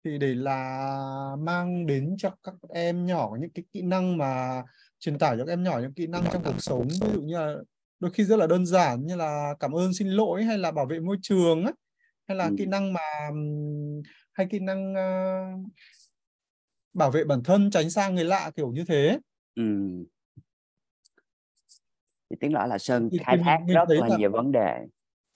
thì 0.04 0.18
để 0.18 0.36
là 0.36 1.36
mang 1.40 1.86
đến 1.86 2.16
cho 2.18 2.32
các 2.44 2.54
em 2.70 3.06
nhỏ 3.06 3.32
những 3.40 3.50
cái 3.50 3.66
kỹ 3.74 3.82
năng 3.82 4.18
mà 4.18 4.64
truyền 5.00 5.18
tải 5.18 5.38
cho 5.38 5.46
các 5.46 5.54
em 5.54 5.64
nhỏ 5.64 5.80
những 5.80 5.94
kỹ 5.94 6.08
năng 6.08 6.24
trong 6.34 6.44
cuộc 6.44 6.60
sống 6.60 6.88
ví 6.88 7.08
dụ 7.14 7.22
như 7.22 7.38
là 7.38 7.56
đôi 8.00 8.12
khi 8.12 8.24
rất 8.24 8.36
là 8.36 8.48
đơn 8.48 8.66
giản 8.66 9.06
như 9.06 9.16
là 9.16 9.56
cảm 9.60 9.72
ơn 9.72 9.94
xin 9.94 10.08
lỗi 10.08 10.44
hay 10.44 10.58
là 10.58 10.72
bảo 10.72 10.86
vệ 10.86 11.00
môi 11.00 11.18
trường 11.22 11.64
ấy, 11.64 11.74
hay 12.28 12.38
là 12.38 12.46
ừ. 12.46 12.56
kỹ 12.58 12.66
năng 12.66 12.94
mà 12.94 13.30
hay 14.34 14.48
kỹ 14.52 14.60
năng 14.60 14.94
uh, 14.94 15.72
bảo 16.94 17.12
vệ 17.12 17.24
bản 17.24 17.44
thân 17.44 17.72
tránh 17.72 17.90
xa 17.90 18.10
người 18.10 18.26
lạ 18.26 18.52
kiểu 18.56 18.72
như 18.72 18.86
thế 18.88 19.20
ừ. 19.56 19.64
thì 22.30 22.36
tiếng 22.40 22.52
nói 22.52 22.68
là 22.68 22.78
sơn 22.78 23.10
khai 23.26 23.38
thác 23.44 23.60
rất 23.68 23.90
là, 23.90 24.08
là 24.08 24.18
nhiều 24.18 24.32
vấn 24.32 24.52
đề 24.52 24.86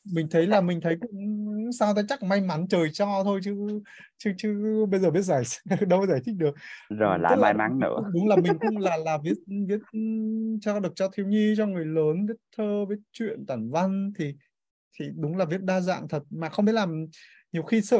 mình 0.03 0.27
thấy 0.31 0.47
là 0.47 0.61
mình 0.61 0.81
thấy 0.81 0.97
cũng 1.01 1.69
sao 1.79 1.93
ta 1.95 2.01
chắc 2.09 2.23
may 2.23 2.41
mắn 2.41 2.67
trời 2.67 2.89
cho 2.93 3.21
thôi 3.23 3.39
chứ 3.43 3.81
chứ 4.17 4.31
chứ 4.37 4.85
bây 4.89 4.99
giờ 4.99 5.11
biết 5.11 5.21
giải 5.21 5.43
đâu 5.87 6.05
giải 6.07 6.19
thích 6.25 6.35
được. 6.37 6.55
Rồi 6.89 7.19
lại 7.19 7.37
may 7.37 7.53
mắn 7.53 7.79
nữa. 7.79 7.97
đúng 8.13 8.27
là 8.27 8.35
mình 8.35 8.53
cũng 8.59 8.77
là 8.77 8.97
là 8.97 9.17
viết 9.23 9.35
viết 9.67 9.79
cho 10.61 10.79
được 10.79 10.93
cho 10.95 11.09
thiếu 11.13 11.25
nhi 11.25 11.53
cho 11.57 11.65
người 11.65 11.85
lớn 11.85 12.25
viết 12.27 12.37
thơ 12.57 12.85
viết 12.89 12.99
truyện 13.11 13.45
tản 13.45 13.69
văn 13.71 14.11
thì 14.17 14.35
thì 14.99 15.05
đúng 15.15 15.37
là 15.37 15.45
viết 15.45 15.61
đa 15.61 15.81
dạng 15.81 16.07
thật. 16.07 16.23
Mà 16.29 16.49
không 16.49 16.65
biết 16.65 16.73
làm 16.73 17.05
nhiều 17.51 17.63
khi 17.63 17.81
sợ 17.81 17.99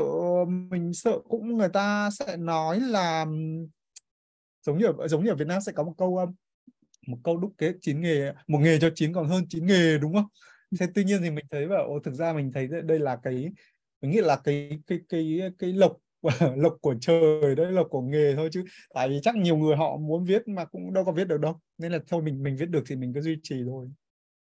mình 0.69 0.93
sợ 0.93 1.19
cũng 1.29 1.57
người 1.57 1.69
ta 1.69 2.09
sẽ 2.19 2.37
nói 2.37 2.79
là 2.79 3.25
giống 4.65 4.77
như 4.77 4.85
ở, 4.85 5.07
giống 5.07 5.23
như 5.23 5.29
ở 5.29 5.35
Việt 5.35 5.47
Nam 5.47 5.61
sẽ 5.61 5.71
có 5.71 5.83
một 5.83 5.93
câu 5.97 6.19
một 7.07 7.17
câu 7.23 7.37
đúc 7.37 7.53
kết 7.57 7.73
chín 7.81 8.01
nghề 8.01 8.31
một 8.47 8.59
nghề 8.59 8.79
cho 8.79 8.89
chín 8.95 9.13
còn 9.13 9.27
hơn 9.27 9.45
chín 9.49 9.65
nghề 9.65 9.97
đúng 9.97 10.13
không 10.13 10.27
thế 10.79 10.87
tuy 10.95 11.03
nhiên 11.03 11.19
thì 11.23 11.31
mình 11.31 11.45
thấy 11.51 11.67
bảo 11.67 11.83
ô 11.83 11.99
thực 11.99 12.13
ra 12.13 12.33
mình 12.33 12.51
thấy 12.53 12.67
đây 12.83 12.99
là 12.99 13.17
cái 13.23 13.51
mình 14.01 14.11
nghĩ 14.11 14.21
là 14.21 14.41
cái 14.43 14.79
cái 14.87 14.99
cái 15.09 15.39
cái 15.59 15.73
lộc 15.73 15.97
lộc 16.55 16.77
của 16.81 16.95
trời 17.01 17.55
đấy 17.55 17.71
lộc 17.71 17.87
của 17.89 18.01
nghề 18.01 18.35
thôi 18.35 18.49
chứ. 18.51 18.63
Tại 18.93 19.09
vì 19.09 19.19
chắc 19.23 19.35
nhiều 19.35 19.57
người 19.57 19.75
họ 19.75 19.97
muốn 19.97 20.25
viết 20.25 20.47
mà 20.47 20.65
cũng 20.65 20.93
đâu 20.93 21.05
có 21.05 21.11
viết 21.11 21.27
được 21.27 21.39
đâu. 21.39 21.59
Nên 21.77 21.91
là 21.91 21.99
thôi 22.07 22.21
mình 22.21 22.43
mình 22.43 22.55
viết 22.57 22.69
được 22.69 22.83
thì 22.87 22.95
mình 22.95 23.13
cứ 23.13 23.21
duy 23.21 23.37
trì 23.43 23.55
thôi. 23.67 23.87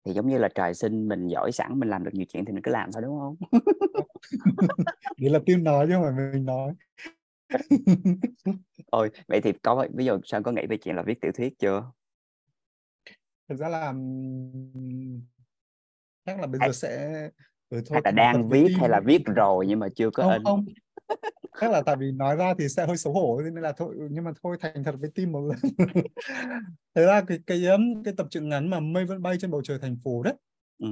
Thì 0.05 0.13
giống 0.13 0.27
như 0.27 0.37
là 0.37 0.49
trời 0.55 0.73
sinh 0.73 1.07
mình 1.07 1.27
giỏi 1.27 1.51
sẵn 1.51 1.79
mình 1.79 1.89
làm 1.89 2.03
được 2.03 2.11
nhiều 2.13 2.25
chuyện 2.29 2.45
thì 2.45 2.53
mình 2.53 2.63
cứ 2.63 2.71
làm 2.71 2.89
thôi 2.93 3.03
đúng 3.05 3.19
không? 3.19 3.35
Đấy 5.17 5.29
là 5.31 5.39
tim 5.45 5.63
nói 5.63 5.87
chứ 5.87 5.93
không 5.93 6.03
phải 6.03 6.33
mình 6.33 6.45
nói. 6.45 6.73
Ôi 8.91 9.09
vậy 9.27 9.41
thì 9.41 9.51
có 9.63 9.87
bây 9.93 10.05
giờ 10.05 10.19
sao 10.25 10.43
có 10.43 10.51
nghĩ 10.51 10.61
về 10.69 10.77
chuyện 10.77 10.95
là 10.95 11.03
viết 11.03 11.21
tiểu 11.21 11.31
thuyết 11.31 11.59
chưa? 11.59 11.91
Thực 13.49 13.55
ra 13.59 13.69
là 13.69 13.93
chắc 16.29 16.39
là 16.39 16.47
bây 16.47 16.59
giờ 16.65 16.71
sẽ 16.71 17.21
ừ, 17.69 17.81
thôi, 17.89 18.01
là 18.03 18.11
đang 18.11 18.49
viết 18.49 18.67
hay 18.79 18.89
là 18.89 18.99
viết 19.05 19.21
rồi 19.25 19.65
nhưng 19.67 19.79
mà 19.79 19.87
chưa 19.95 20.09
có 20.09 20.23
không, 20.23 20.33
in? 20.33 20.43
không. 20.43 20.65
Chắc 21.61 21.71
là 21.71 21.81
tại 21.85 21.95
vì 21.99 22.11
nói 22.11 22.35
ra 22.35 22.53
thì 22.59 22.69
sẽ 22.69 22.85
hơi 22.85 22.97
xấu 22.97 23.13
hổ 23.13 23.41
nên 23.41 23.63
là 23.63 23.71
thôi 23.71 23.95
nhưng 24.11 24.23
mà 24.23 24.31
thôi 24.43 24.57
thành 24.59 24.83
thật 24.83 24.95
với 24.99 25.09
tim 25.15 25.31
một 25.31 25.41
lần. 25.41 25.57
Thế 26.95 27.05
ra 27.05 27.21
cái 27.21 27.39
cái 27.47 27.63
cái 28.05 28.13
tập 28.17 28.27
truyện 28.29 28.49
ngắn 28.49 28.69
mà 28.69 28.79
mây 28.79 29.05
vẫn 29.05 29.21
bay 29.21 29.37
trên 29.41 29.51
bầu 29.51 29.61
trời 29.63 29.79
thành 29.81 29.97
phố 30.03 30.23
đấy 30.23 30.33
ừ. 30.79 30.87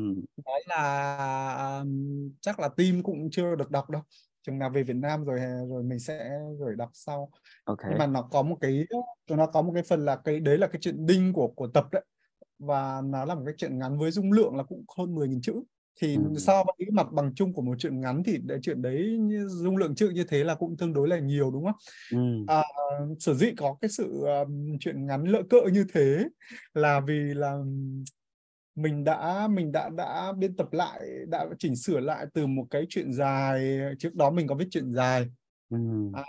nói 0.45 0.61
là 0.67 1.79
um, 1.79 2.31
chắc 2.41 2.59
là 2.59 2.69
tim 2.77 3.03
cũng 3.03 3.29
chưa 3.31 3.55
được 3.55 3.71
đọc 3.71 3.89
đâu. 3.89 4.01
Chừng 4.41 4.59
nào 4.59 4.69
về 4.69 4.83
Việt 4.83 4.95
Nam 4.95 5.25
rồi 5.25 5.39
rồi 5.69 5.83
mình 5.83 5.99
sẽ 5.99 6.29
gửi 6.59 6.75
đọc 6.75 6.89
sau. 6.93 7.31
Okay. 7.65 7.87
nhưng 7.89 7.99
mà 7.99 8.07
nó 8.07 8.21
có 8.21 8.41
một 8.41 8.57
cái 8.61 8.85
nó 9.29 9.45
có 9.45 9.61
một 9.61 9.71
cái 9.73 9.83
phần 9.83 10.05
là 10.05 10.15
cái 10.15 10.39
đấy 10.39 10.57
là 10.57 10.67
cái 10.67 10.81
chuyện 10.81 11.05
đinh 11.05 11.33
của 11.33 11.47
của 11.47 11.67
tập 11.67 11.85
đấy 11.91 12.03
và 12.59 13.01
nó 13.05 13.25
là 13.25 13.35
một 13.35 13.41
cái 13.45 13.55
chuyện 13.57 13.79
ngắn 13.79 13.97
với 13.97 14.11
dung 14.11 14.31
lượng 14.31 14.55
là 14.55 14.63
cũng 14.63 14.83
hơn 14.97 15.15
10.000 15.15 15.41
chữ 15.41 15.53
thì 16.01 16.15
ừ. 16.15 16.21
so 16.37 16.63
với 16.63 16.73
cái 16.77 16.91
mặt 16.91 17.07
bằng 17.11 17.35
chung 17.35 17.53
của 17.53 17.61
một 17.61 17.75
chuyện 17.79 18.01
ngắn 18.01 18.23
thì 18.23 18.37
để 18.43 18.57
chuyện 18.61 18.81
đấy 18.81 19.17
dung 19.47 19.77
lượng 19.77 19.95
chữ 19.95 20.09
như 20.09 20.23
thế 20.23 20.43
là 20.43 20.55
cũng 20.55 20.77
tương 20.77 20.93
đối 20.93 21.07
là 21.07 21.19
nhiều 21.19 21.51
đúng 21.51 21.65
không? 21.65 21.75
Ừ. 22.11 22.53
À, 22.55 22.63
sở 23.19 23.33
dĩ 23.33 23.51
có 23.57 23.77
cái 23.81 23.89
sự 23.89 24.25
um, 24.25 24.77
chuyện 24.79 25.05
ngắn 25.07 25.23
lỡ 25.23 25.41
cỡ 25.49 25.61
như 25.73 25.85
thế 25.93 26.23
là 26.73 26.99
vì 26.99 27.33
là 27.33 27.57
mình 28.75 29.03
đã 29.03 29.47
mình 29.47 29.71
đã 29.71 29.89
đã 29.89 30.33
biên 30.37 30.55
tập 30.55 30.67
lại 30.71 30.99
đã 31.27 31.45
chỉnh 31.59 31.75
sửa 31.75 31.99
lại 31.99 32.25
từ 32.33 32.47
một 32.47 32.65
cái 32.69 32.85
chuyện 32.89 33.13
dài 33.13 33.79
trước 33.99 34.15
đó 34.15 34.31
mình 34.31 34.47
có 34.47 34.55
viết 34.55 34.67
chuyện 34.71 34.93
dài 34.93 35.25
ừ. 35.69 35.77
à, 36.13 36.23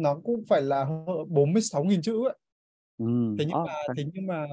nó 0.00 0.20
cũng 0.24 0.44
phải 0.48 0.62
là 0.62 0.84
46.000 0.84 2.02
chữ 2.02 2.24
ấy 2.26 2.34
thế 3.38 3.44
nhưng 3.44 3.64
mà 3.64 3.72
thế 3.96 4.04
nhưng 4.14 4.26
mà 4.26 4.46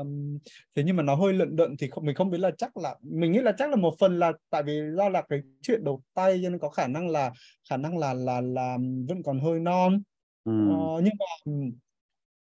thế 0.75 0.83
nhưng 0.85 0.95
mà 0.95 1.03
nó 1.03 1.15
hơi 1.15 1.33
lận 1.33 1.55
đận 1.55 1.75
thì 1.79 1.89
không 1.89 2.05
mình 2.05 2.15
không 2.15 2.29
biết 2.29 2.37
là 2.37 2.51
chắc 2.57 2.77
là 2.77 2.95
mình 3.01 3.31
nghĩ 3.31 3.39
là 3.39 3.51
chắc 3.57 3.69
là 3.69 3.75
một 3.75 3.93
phần 3.99 4.19
là 4.19 4.31
tại 4.49 4.63
vì 4.63 4.81
do 4.97 5.09
là 5.09 5.21
cái 5.29 5.39
chuyện 5.61 5.83
đầu 5.83 6.01
tay 6.13 6.39
cho 6.43 6.49
nên 6.49 6.59
có 6.59 6.69
khả 6.69 6.87
năng 6.87 7.09
là 7.09 7.31
khả 7.69 7.77
năng 7.77 7.97
là 7.97 8.13
là 8.13 8.41
là 8.41 8.77
vẫn 9.07 9.23
còn 9.23 9.39
hơi 9.39 9.59
non. 9.59 10.01
Ừ. 10.43 10.51
ờ, 10.51 11.01
nhưng 11.03 11.13
mà 11.19 11.51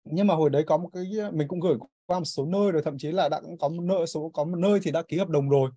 nhưng 0.03 0.27
mà 0.27 0.33
hồi 0.33 0.49
đấy 0.49 0.63
có 0.67 0.77
một 0.77 0.89
cái 0.93 1.03
mình 1.33 1.47
cũng 1.47 1.59
gửi 1.59 1.75
qua 2.05 2.19
một 2.19 2.25
số 2.25 2.45
nơi 2.45 2.71
rồi 2.71 2.81
thậm 2.85 2.97
chí 2.97 3.11
là 3.11 3.29
đã 3.29 3.41
có 3.59 3.69
một 3.69 3.83
nơi 3.83 4.07
số 4.07 4.29
có 4.33 4.43
một 4.43 4.57
nơi 4.57 4.79
thì 4.83 4.91
đã 4.91 5.03
ký 5.07 5.17
hợp 5.17 5.29
đồng 5.29 5.49
rồi. 5.49 5.69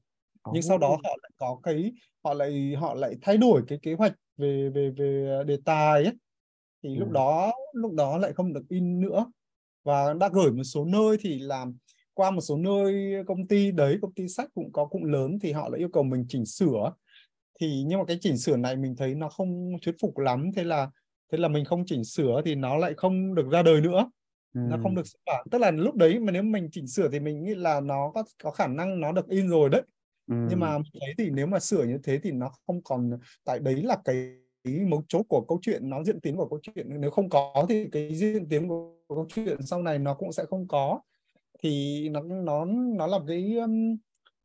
Nhưng 0.53 0.63
sau 0.63 0.79
đó 0.79 0.89
họ 0.89 1.17
lại 1.23 1.31
có 1.37 1.61
cái 1.63 1.93
họ 2.25 2.35
lại 2.35 2.75
họ 2.79 2.95
lại 2.95 3.15
thay 3.23 3.37
đổi 3.37 3.63
cái 3.69 3.79
kế 3.83 3.95
hoạch 3.95 4.13
về 4.37 4.71
về 4.75 4.91
về 4.97 5.43
đề 5.47 5.59
tài 5.65 6.05
ấy. 6.05 6.13
Thì 6.83 6.97
lúc 6.97 7.11
đó 7.11 7.53
lúc 7.73 7.93
đó 7.93 8.19
lại 8.19 8.33
không 8.33 8.53
được 8.53 8.63
in 8.69 9.01
nữa 9.01 9.27
và 9.85 10.15
đã 10.21 10.31
gửi 10.33 10.53
một 10.53 10.65
số 10.65 10.85
nơi 10.85 11.17
thì 11.21 11.39
làm 11.39 11.77
qua 12.15 12.31
một 12.31 12.41
số 12.41 12.57
nơi 12.57 13.15
công 13.27 13.47
ty 13.49 13.71
đấy 13.71 13.99
công 14.03 14.15
ty 14.15 14.29
sách 14.29 14.49
cũng 14.55 14.73
có 14.73 14.87
cũng 14.87 15.05
lớn 15.05 15.39
thì 15.43 15.53
họ 15.53 15.69
lại 15.69 15.79
yêu 15.79 15.89
cầu 15.89 16.03
mình 16.03 16.25
chỉnh 16.29 16.45
sửa. 16.45 16.93
Thì 17.61 17.85
nhưng 17.87 17.99
mà 17.99 18.05
cái 18.05 18.19
chỉnh 18.21 18.39
sửa 18.39 18.57
này 18.57 18.77
mình 18.77 18.97
thấy 18.97 19.15
nó 19.15 19.29
không 19.29 19.77
thuyết 19.83 19.95
phục 20.01 20.19
lắm 20.19 20.51
thế 20.57 20.65
là 20.65 20.91
thế 21.33 21.39
là 21.39 21.49
mình 21.49 21.65
không 21.65 21.87
chỉnh 21.87 22.05
sửa 22.05 22.43
thì 22.45 22.55
nó 22.55 22.77
lại 22.77 22.95
không 22.97 23.35
được 23.35 23.49
ra 23.51 23.63
đời 23.63 23.81
nữa. 23.81 24.11
Ừ. 24.55 24.61
nó 24.71 24.79
không 24.83 24.95
được 24.95 25.07
xuất 25.07 25.21
bản. 25.27 25.47
Tức 25.51 25.59
là 25.59 25.71
lúc 25.71 25.95
đấy 25.95 26.19
mà 26.21 26.33
nếu 26.33 26.43
mình 26.43 26.69
chỉnh 26.73 26.87
sửa 26.87 27.09
thì 27.09 27.21
mình 27.21 27.45
nghĩ 27.45 27.55
là 27.55 27.81
nó 27.81 28.11
có 28.15 28.25
có 28.43 28.51
khả 28.51 28.67
năng 28.67 29.01
nó 29.01 29.13
được 29.13 29.29
in 29.29 29.49
rồi 29.49 29.69
đấy. 29.69 29.83
Ừ. 30.31 30.37
nhưng 30.51 30.61
mà 30.61 30.79
thấy 30.93 31.15
thì 31.19 31.31
nếu 31.31 31.47
mà 31.47 31.61
sửa 31.61 31.85
như 31.85 31.99
thế 32.03 32.19
thì 32.23 32.31
nó 32.31 32.51
không 32.67 32.83
còn 32.83 33.11
tại 33.45 33.59
đấy 33.59 33.83
là 33.83 33.97
cái 34.05 34.17
mấu 34.89 35.03
chốt 35.09 35.23
của 35.29 35.45
câu 35.49 35.59
chuyện 35.63 35.91
nó 35.91 36.05
diễn 36.05 36.21
tiến 36.21 36.37
của 36.37 36.49
câu 36.49 36.59
chuyện. 36.63 37.01
Nếu 37.01 37.11
không 37.11 37.29
có 37.29 37.67
thì 37.69 37.89
cái 37.93 38.15
diễn 38.15 38.49
tiến 38.49 38.69
của 38.69 38.95
câu 39.15 39.27
chuyện 39.35 39.63
sau 39.67 39.83
này 39.83 39.99
nó 39.99 40.15
cũng 40.15 40.33
sẽ 40.33 40.45
không 40.45 40.69
có 40.69 41.01
thì 41.63 42.09
nó 42.09 42.21
nó 42.23 42.65
nó 42.65 43.07
là 43.07 43.19
cái 43.29 43.57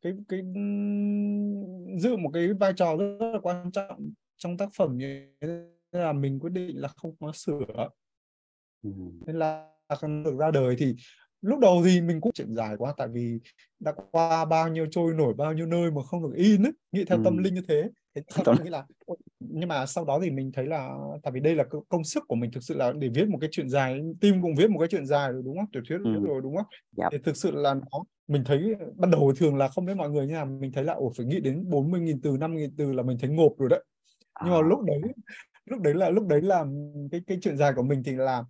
cái 0.02 0.12
cái 0.28 0.40
giữ 1.98 2.16
một 2.16 2.30
cái 2.34 2.48
vai 2.52 2.72
trò 2.76 2.96
rất 2.96 3.32
là 3.32 3.38
quan 3.42 3.72
trọng 3.72 4.10
trong 4.36 4.56
tác 4.56 4.68
phẩm 4.76 4.96
như 4.96 5.26
là 5.92 6.12
mình 6.12 6.38
quyết 6.40 6.50
định 6.52 6.80
là 6.80 6.88
không 6.88 7.14
có 7.20 7.32
sửa 7.32 7.88
ừ. 8.82 8.90
nên 9.26 9.36
là 9.38 9.66
được 10.02 10.36
ra 10.38 10.50
đời 10.50 10.76
thì 10.78 10.94
lúc 11.42 11.58
đầu 11.58 11.82
thì 11.84 12.00
mình 12.00 12.20
cũng 12.20 12.32
chuyện 12.32 12.54
dài 12.54 12.76
quá 12.78 12.94
tại 12.96 13.08
vì 13.08 13.38
đã 13.80 13.92
qua 14.10 14.44
bao 14.44 14.68
nhiêu 14.68 14.86
trôi 14.90 15.14
nổi 15.14 15.34
bao 15.34 15.52
nhiêu 15.52 15.66
nơi 15.66 15.90
mà 15.90 16.02
không 16.02 16.22
được 16.22 16.36
in 16.36 16.62
ấy, 16.62 16.72
nghĩ 16.92 17.04
theo 17.04 17.18
ừ. 17.18 17.22
tâm 17.24 17.38
linh 17.38 17.54
như 17.54 17.62
thế 17.68 17.90
thế 18.14 18.42
tôi 18.44 18.56
nghĩ 18.64 18.70
là 18.70 18.84
nhưng 19.40 19.68
mà 19.68 19.86
sau 19.86 20.04
đó 20.04 20.20
thì 20.22 20.30
mình 20.30 20.52
thấy 20.52 20.66
là 20.66 20.96
tại 21.22 21.32
vì 21.32 21.40
đây 21.40 21.54
là 21.54 21.64
công 21.88 22.04
sức 22.04 22.24
của 22.28 22.34
mình 22.34 22.50
thực 22.50 22.62
sự 22.62 22.74
là 22.74 22.92
để 22.92 23.08
viết 23.08 23.28
một 23.28 23.38
cái 23.40 23.50
chuyện 23.52 23.68
dài 23.68 24.00
tim 24.20 24.42
cũng 24.42 24.54
viết 24.54 24.70
một 24.70 24.78
cái 24.78 24.88
chuyện 24.88 25.06
dài 25.06 25.32
rồi 25.32 25.42
đúng 25.44 25.56
không 25.56 25.70
tiểu 25.72 25.82
thuyết 25.88 25.98
ừ. 26.04 26.24
rồi 26.26 26.40
đúng 26.42 26.56
không 26.56 26.66
yep. 26.70 26.96
Dạ. 26.96 27.08
thì 27.12 27.18
thực 27.24 27.36
sự 27.36 27.50
là 27.50 27.74
nó 27.74 28.04
mình 28.28 28.44
thấy 28.44 28.74
ban 28.96 29.10
đầu 29.10 29.32
thường 29.36 29.56
là 29.56 29.68
không 29.68 29.84
biết 29.84 29.94
mọi 29.94 30.10
người 30.10 30.26
như 30.26 30.32
nào 30.32 30.46
mình 30.46 30.72
thấy 30.72 30.84
là 30.84 30.92
ồ 30.92 31.12
phải 31.16 31.26
nghĩ 31.26 31.40
đến 31.40 31.64
40.000 31.70 32.18
từ 32.22 32.30
5.000 32.30 32.70
từ 32.76 32.92
là 32.92 33.02
mình 33.02 33.18
thấy 33.20 33.30
ngộp 33.30 33.52
rồi 33.58 33.68
đấy 33.68 33.84
nhưng 34.44 34.52
mà 34.52 34.58
à. 34.58 34.68
lúc 34.68 34.80
đấy 34.80 35.00
lúc 35.64 35.80
đấy 35.80 35.94
là 35.94 36.10
lúc 36.10 36.26
đấy 36.26 36.42
là 36.42 36.64
cái 37.12 37.20
cái 37.26 37.38
chuyện 37.42 37.56
dài 37.56 37.72
của 37.76 37.82
mình 37.82 38.02
thì 38.04 38.12
là 38.12 38.44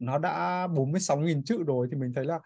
nó 0.00 0.18
đã 0.18 0.66
46.000 0.66 1.42
chữ 1.42 1.62
rồi 1.66 1.88
thì 1.90 1.96
mình 1.96 2.12
thấy 2.14 2.24
là 2.24 2.40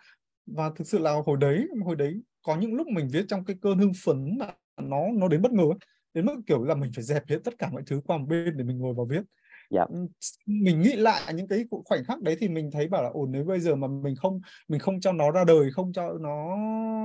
và 0.46 0.70
thực 0.76 0.86
sự 0.86 0.98
là 0.98 1.12
hồi 1.26 1.36
đấy 1.40 1.68
hồi 1.84 1.96
đấy 1.96 2.20
có 2.42 2.56
những 2.56 2.74
lúc 2.74 2.86
mình 2.86 3.08
viết 3.12 3.24
trong 3.28 3.44
cái 3.44 3.56
cơn 3.62 3.78
hưng 3.78 3.92
phấn 4.04 4.38
mà 4.38 4.46
nó 4.82 4.98
nó 5.14 5.28
đến 5.28 5.42
bất 5.42 5.52
ngờ 5.52 5.64
đến 6.14 6.26
mức 6.26 6.34
kiểu 6.46 6.64
là 6.64 6.74
mình 6.74 6.90
phải 6.94 7.04
dẹp 7.04 7.28
hết 7.28 7.38
tất 7.44 7.58
cả 7.58 7.70
mọi 7.72 7.82
thứ 7.86 8.00
qua 8.06 8.18
một 8.18 8.26
bên 8.28 8.56
để 8.56 8.64
mình 8.64 8.78
ngồi 8.78 8.94
vào 8.94 9.06
viết 9.06 9.22
dạ. 9.70 9.86
mình 10.46 10.80
nghĩ 10.80 10.92
lại 10.92 11.34
những 11.34 11.48
cái 11.48 11.64
khoảnh 11.84 12.04
khắc 12.04 12.22
đấy 12.22 12.36
thì 12.40 12.48
mình 12.48 12.70
thấy 12.70 12.88
bảo 12.88 13.02
là 13.02 13.08
ổn 13.08 13.32
nếu 13.32 13.44
bây 13.44 13.60
giờ 13.60 13.74
mà 13.76 13.88
mình 13.88 14.16
không 14.16 14.40
mình 14.68 14.80
không 14.80 15.00
cho 15.00 15.12
nó 15.12 15.30
ra 15.30 15.44
đời 15.44 15.70
không 15.72 15.92
cho 15.92 16.12
nó 16.20 16.56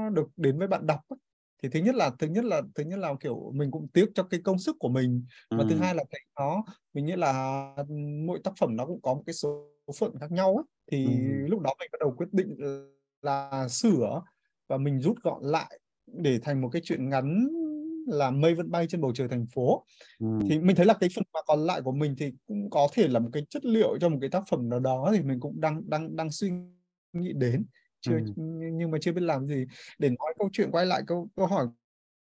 được 0.09 0.27
đến 0.37 0.57
với 0.59 0.67
bạn 0.67 0.87
đọc 0.87 0.99
ấy, 1.07 1.17
thì 1.63 1.69
thứ 1.69 1.79
nhất 1.79 1.95
là 1.95 2.11
thứ 2.19 2.27
nhất 2.27 2.45
là 2.45 2.61
thứ 2.75 2.83
nhất 2.83 2.99
là 2.99 3.13
kiểu 3.19 3.51
mình 3.55 3.71
cũng 3.71 3.87
tiếc 3.87 4.05
cho 4.15 4.23
cái 4.23 4.39
công 4.43 4.59
sức 4.59 4.75
của 4.79 4.89
mình 4.89 5.25
và 5.49 5.57
ừ. 5.57 5.67
thứ 5.69 5.75
hai 5.75 5.95
là 5.95 6.03
cái 6.09 6.21
nó 6.39 6.63
mình 6.93 7.05
nghĩ 7.05 7.15
là 7.15 7.73
mỗi 8.25 8.39
tác 8.43 8.51
phẩm 8.59 8.75
nó 8.75 8.85
cũng 8.85 9.01
có 9.01 9.13
một 9.13 9.23
cái 9.25 9.33
số 9.33 9.69
phận 9.99 10.19
khác 10.19 10.31
nhau 10.31 10.55
ấy 10.55 10.63
thì 10.91 11.05
ừ. 11.05 11.47
lúc 11.47 11.61
đó 11.61 11.73
mình 11.79 11.89
bắt 11.91 11.97
đầu 11.99 12.13
quyết 12.17 12.27
định 12.31 12.57
là 13.21 13.67
sửa 13.69 14.21
và 14.67 14.77
mình 14.77 14.99
rút 14.99 15.17
gọn 15.23 15.43
lại 15.43 15.79
để 16.07 16.39
thành 16.43 16.61
một 16.61 16.69
cái 16.69 16.81
chuyện 16.85 17.09
ngắn 17.09 17.47
là 18.07 18.31
mây 18.31 18.55
vẫn 18.55 18.71
bay 18.71 18.87
trên 18.89 19.01
bầu 19.01 19.11
trời 19.15 19.27
thành 19.27 19.45
phố 19.47 19.85
ừ. 20.19 20.27
thì 20.49 20.59
mình 20.59 20.75
thấy 20.75 20.85
là 20.85 20.93
cái 20.93 21.09
phần 21.15 21.23
mà 21.33 21.39
còn 21.47 21.59
lại 21.59 21.81
của 21.81 21.91
mình 21.91 22.15
thì 22.17 22.31
cũng 22.47 22.69
có 22.69 22.87
thể 22.93 23.07
là 23.07 23.19
một 23.19 23.29
cái 23.33 23.45
chất 23.49 23.65
liệu 23.65 23.97
cho 24.01 24.09
một 24.09 24.17
cái 24.21 24.29
tác 24.29 24.43
phẩm 24.49 24.69
nào 24.69 24.79
đó 24.79 25.11
thì 25.13 25.21
mình 25.21 25.39
cũng 25.39 25.61
đang 25.61 25.89
đang 25.89 26.15
đang 26.15 26.31
suy 26.31 26.51
nghĩ 27.13 27.33
đến 27.33 27.65
chưa 28.01 28.17
ừ. 28.35 28.43
nhưng 28.73 28.91
mà 28.91 28.97
chưa 29.01 29.11
biết 29.11 29.21
làm 29.21 29.47
gì 29.47 29.65
để 29.99 30.09
nói 30.09 30.33
câu 30.39 30.49
chuyện 30.53 30.71
quay 30.71 30.85
lại 30.85 31.01
câu 31.07 31.29
câu 31.35 31.47
hỏi 31.47 31.67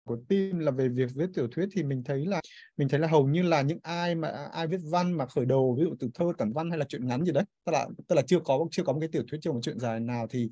của 0.09 0.17
team 0.29 0.59
là 0.59 0.71
về 0.71 0.89
việc 0.89 1.09
viết 1.15 1.29
tiểu 1.33 1.47
thuyết 1.51 1.69
thì 1.71 1.83
mình 1.83 2.03
thấy 2.03 2.25
là 2.25 2.41
mình 2.77 2.89
thấy 2.89 2.99
là 2.99 3.07
hầu 3.07 3.27
như 3.27 3.41
là 3.41 3.61
những 3.61 3.79
ai 3.83 4.15
mà 4.15 4.27
ai 4.51 4.67
viết 4.67 4.79
văn 4.91 5.13
mà 5.13 5.25
khởi 5.25 5.45
đầu 5.45 5.75
ví 5.79 5.83
dụ 5.83 5.95
từ 5.99 6.09
thơ 6.13 6.25
tản 6.37 6.53
văn 6.53 6.69
hay 6.69 6.79
là 6.79 6.85
chuyện 6.89 7.07
ngắn 7.07 7.25
gì 7.25 7.31
đấy 7.31 7.43
tức 7.65 7.71
là 7.71 7.87
tức 8.07 8.15
là 8.15 8.21
chưa 8.27 8.39
có 8.39 8.67
chưa 8.71 8.83
có 8.83 8.93
một 8.93 8.99
cái 8.99 9.09
tiểu 9.11 9.23
thuyết 9.31 9.37
chưa 9.41 9.51
một 9.51 9.59
chuyện 9.63 9.79
dài 9.79 9.99
nào 9.99 10.27
thì 10.27 10.49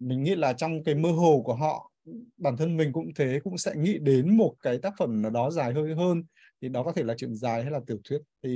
mình 0.00 0.22
nghĩ 0.22 0.34
là 0.34 0.52
trong 0.52 0.84
cái 0.84 0.94
mơ 0.94 1.10
hồ 1.10 1.42
của 1.44 1.54
họ 1.54 1.89
bản 2.36 2.56
thân 2.56 2.76
mình 2.76 2.92
cũng 2.92 3.14
thế 3.14 3.40
cũng 3.44 3.58
sẽ 3.58 3.74
nghĩ 3.76 3.98
đến 3.98 4.36
một 4.36 4.54
cái 4.62 4.78
tác 4.78 4.94
phẩm 4.98 5.22
nào 5.22 5.30
đó 5.30 5.50
dài 5.50 5.72
hơi 5.72 5.94
hơn. 5.94 6.22
Thì 6.62 6.68
đó 6.68 6.82
có 6.82 6.92
thể 6.92 7.02
là 7.02 7.14
chuyện 7.16 7.34
dài 7.34 7.62
hay 7.62 7.72
là 7.72 7.80
tiểu 7.86 7.98
thuyết. 8.04 8.18
Thì 8.42 8.50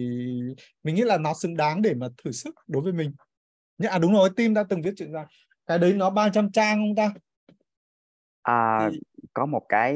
mình 0.82 0.94
nghĩ 0.94 1.02
là 1.02 1.18
nó 1.18 1.34
xứng 1.34 1.56
đáng 1.56 1.82
để 1.82 1.94
mà 1.94 2.08
thử 2.24 2.32
sức 2.32 2.54
đối 2.66 2.82
với 2.82 2.92
mình. 2.92 3.12
À 3.78 3.98
đúng 3.98 4.12
rồi 4.12 4.30
team 4.36 4.54
đã 4.54 4.64
từng 4.68 4.82
viết 4.82 4.94
chuyện 4.96 5.12
dài. 5.12 5.26
Cái 5.66 5.78
đấy 5.78 5.92
nó 5.92 6.10
300 6.10 6.52
trang 6.52 6.78
không 6.78 6.94
ta? 6.94 7.14
À, 8.42 8.90
thì... 8.92 9.00
có 9.32 9.46
một 9.46 9.62
cái 9.68 9.94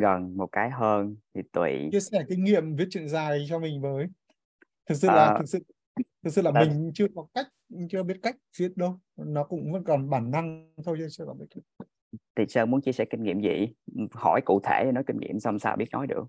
gần 0.00 0.36
một 0.36 0.48
cái 0.52 0.70
hơn 0.70 1.16
thì 1.34 1.40
tùy. 1.52 1.88
Chia 1.92 2.00
sẻ 2.00 2.24
kinh 2.28 2.44
nghiệm 2.44 2.76
viết 2.76 2.86
chuyện 2.90 3.08
dài 3.08 3.46
cho 3.48 3.58
mình 3.58 3.80
với. 3.80 4.06
Thực 4.86 4.94
sự 4.94 5.08
là 5.08 5.24
à... 5.24 5.36
thực 5.38 5.48
sự 5.48 5.58
thực 6.24 6.30
sự 6.30 6.42
là 6.42 6.50
Đấy. 6.50 6.68
mình 6.68 6.90
chưa 6.94 7.06
có 7.14 7.26
cách 7.34 7.46
chưa 7.90 8.02
biết 8.02 8.16
cách 8.22 8.36
viết 8.58 8.76
đâu. 8.76 9.00
Nó 9.16 9.44
cũng 9.44 9.72
vẫn 9.72 9.84
còn 9.84 10.10
bản 10.10 10.30
năng 10.30 10.72
thôi 10.84 10.96
chứ 10.98 11.06
chưa 11.10 11.24
có 11.26 11.34
biết 11.34 11.46
thì 12.36 12.44
sơn 12.48 12.70
muốn 12.70 12.80
chia 12.80 12.92
sẻ 12.92 13.04
kinh 13.04 13.22
nghiệm 13.22 13.40
gì? 13.40 13.74
Hỏi 14.12 14.40
cụ 14.44 14.60
thể 14.64 14.90
nói 14.94 15.04
kinh 15.06 15.18
nghiệm 15.20 15.40
xong 15.40 15.58
sao 15.58 15.76
biết 15.76 15.90
nói 15.92 16.06
được. 16.06 16.24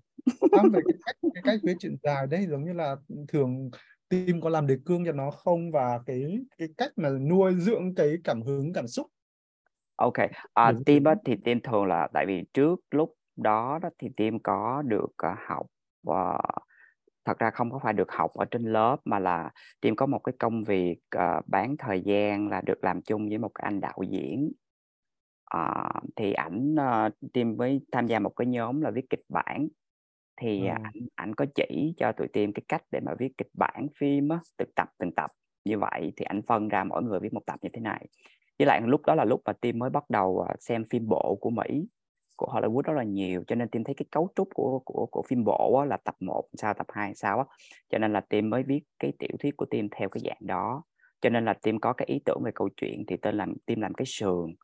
Không 0.56 0.70
về 0.72 0.80
cái 0.84 0.98
cách 1.06 1.16
cái 1.34 1.42
cách 1.44 1.60
viết 1.62 1.74
chuyện 1.80 1.96
dài 2.02 2.26
đấy 2.26 2.46
giống 2.50 2.64
như 2.64 2.72
là 2.72 2.96
thường 3.28 3.70
team 4.08 4.40
có 4.40 4.48
làm 4.48 4.66
đề 4.66 4.76
cương 4.84 5.04
cho 5.04 5.12
nó 5.12 5.30
không? 5.30 5.70
Và 5.72 6.00
cái 6.06 6.38
cái 6.58 6.68
cách 6.76 6.92
mà 6.96 7.10
nuôi 7.10 7.54
dưỡng 7.54 7.94
cái 7.94 8.16
cảm 8.24 8.42
hứng 8.42 8.72
cảm 8.72 8.86
xúc. 8.86 9.06
Ok 9.96 10.14
à, 10.54 10.72
team 10.86 11.04
á, 11.04 11.14
thì 11.24 11.36
team 11.44 11.60
thường 11.60 11.86
là 11.86 12.08
tại 12.12 12.26
vì 12.26 12.44
trước 12.54 12.80
lúc 12.90 13.14
đó, 13.36 13.78
đó 13.82 13.90
thì 13.98 14.08
team 14.16 14.38
có 14.38 14.82
được 14.86 15.04
uh, 15.04 15.38
học 15.46 15.66
và 16.02 16.38
thật 17.24 17.38
ra 17.38 17.50
không 17.50 17.70
có 17.70 17.78
phải 17.82 17.92
được 17.92 18.12
học 18.12 18.34
ở 18.34 18.44
trên 18.44 18.62
lớp 18.62 18.96
mà 19.04 19.18
là 19.18 19.50
team 19.80 19.96
có 19.96 20.06
một 20.06 20.18
cái 20.18 20.32
công 20.38 20.64
việc 20.64 20.96
uh, 21.16 21.48
bán 21.48 21.76
thời 21.78 22.02
gian 22.04 22.48
là 22.48 22.60
được 22.60 22.84
làm 22.84 23.02
chung 23.02 23.28
với 23.28 23.38
một 23.38 23.54
anh 23.54 23.80
đạo 23.80 23.98
diễn 24.10 24.52
uh, 25.54 26.02
thì 26.16 26.32
ảnh 26.32 26.76
team 27.32 27.56
mới 27.56 27.80
tham 27.92 28.06
gia 28.06 28.18
một 28.18 28.32
cái 28.36 28.46
nhóm 28.46 28.80
là 28.80 28.90
viết 28.90 29.10
kịch 29.10 29.24
bản. 29.28 29.68
Thì 30.40 30.60
ừ. 30.60 30.74
ảnh 30.82 31.06
ảnh 31.14 31.34
có 31.34 31.46
chỉ 31.54 31.94
cho 31.96 32.12
tụi 32.12 32.28
team 32.28 32.52
cái 32.52 32.62
cách 32.68 32.82
để 32.90 33.00
mà 33.00 33.12
viết 33.18 33.38
kịch 33.38 33.50
bản 33.54 33.86
phim 33.98 34.28
á 34.28 34.38
từng 34.56 34.70
tập 34.76 34.88
từng 34.98 35.12
tập. 35.12 35.30
Như 35.64 35.78
vậy 35.78 36.12
thì 36.16 36.24
ảnh 36.24 36.42
phân 36.42 36.68
ra 36.68 36.84
mỗi 36.84 37.02
người 37.02 37.20
viết 37.20 37.32
một 37.32 37.46
tập 37.46 37.58
như 37.62 37.68
thế 37.72 37.80
này. 37.80 38.06
Với 38.58 38.66
lại 38.66 38.80
lúc 38.84 39.06
đó 39.06 39.14
là 39.14 39.24
lúc 39.24 39.40
mà 39.44 39.52
team 39.52 39.78
mới 39.78 39.90
bắt 39.90 40.10
đầu 40.10 40.46
xem 40.60 40.84
phim 40.90 41.06
bộ 41.08 41.38
của 41.40 41.50
Mỹ 41.50 41.86
của 42.36 42.46
Hollywood 42.46 42.82
rất 42.82 42.92
là 42.92 43.02
nhiều. 43.02 43.44
Cho 43.46 43.54
nên 43.54 43.68
team 43.68 43.84
thấy 43.84 43.94
cái 43.94 44.06
cấu 44.10 44.28
trúc 44.36 44.48
của 44.54 44.78
của 44.84 45.06
của 45.06 45.22
phim 45.28 45.44
bộ 45.44 45.78
á, 45.78 45.84
là 45.84 45.96
tập 45.96 46.14
1 46.20 46.44
sao 46.54 46.74
tập 46.74 46.86
2 46.92 47.14
sao 47.14 47.38
á. 47.38 47.44
Cho 47.90 47.98
nên 47.98 48.12
là 48.12 48.20
team 48.20 48.50
mới 48.50 48.62
viết 48.62 48.80
cái 48.98 49.12
tiểu 49.18 49.36
thuyết 49.38 49.56
của 49.56 49.66
team 49.66 49.88
theo 49.96 50.08
cái 50.08 50.22
dạng 50.24 50.46
đó. 50.46 50.82
Cho 51.20 51.30
nên 51.30 51.44
là 51.44 51.54
team 51.54 51.78
có 51.78 51.92
cái 51.92 52.06
ý 52.06 52.20
tưởng 52.24 52.42
về 52.44 52.50
câu 52.54 52.68
chuyện 52.76 53.04
thì 53.08 53.16
tên 53.16 53.36
làm 53.36 53.54
team 53.66 53.80
làm 53.80 53.94
cái 53.94 54.06
sườn 54.06 54.54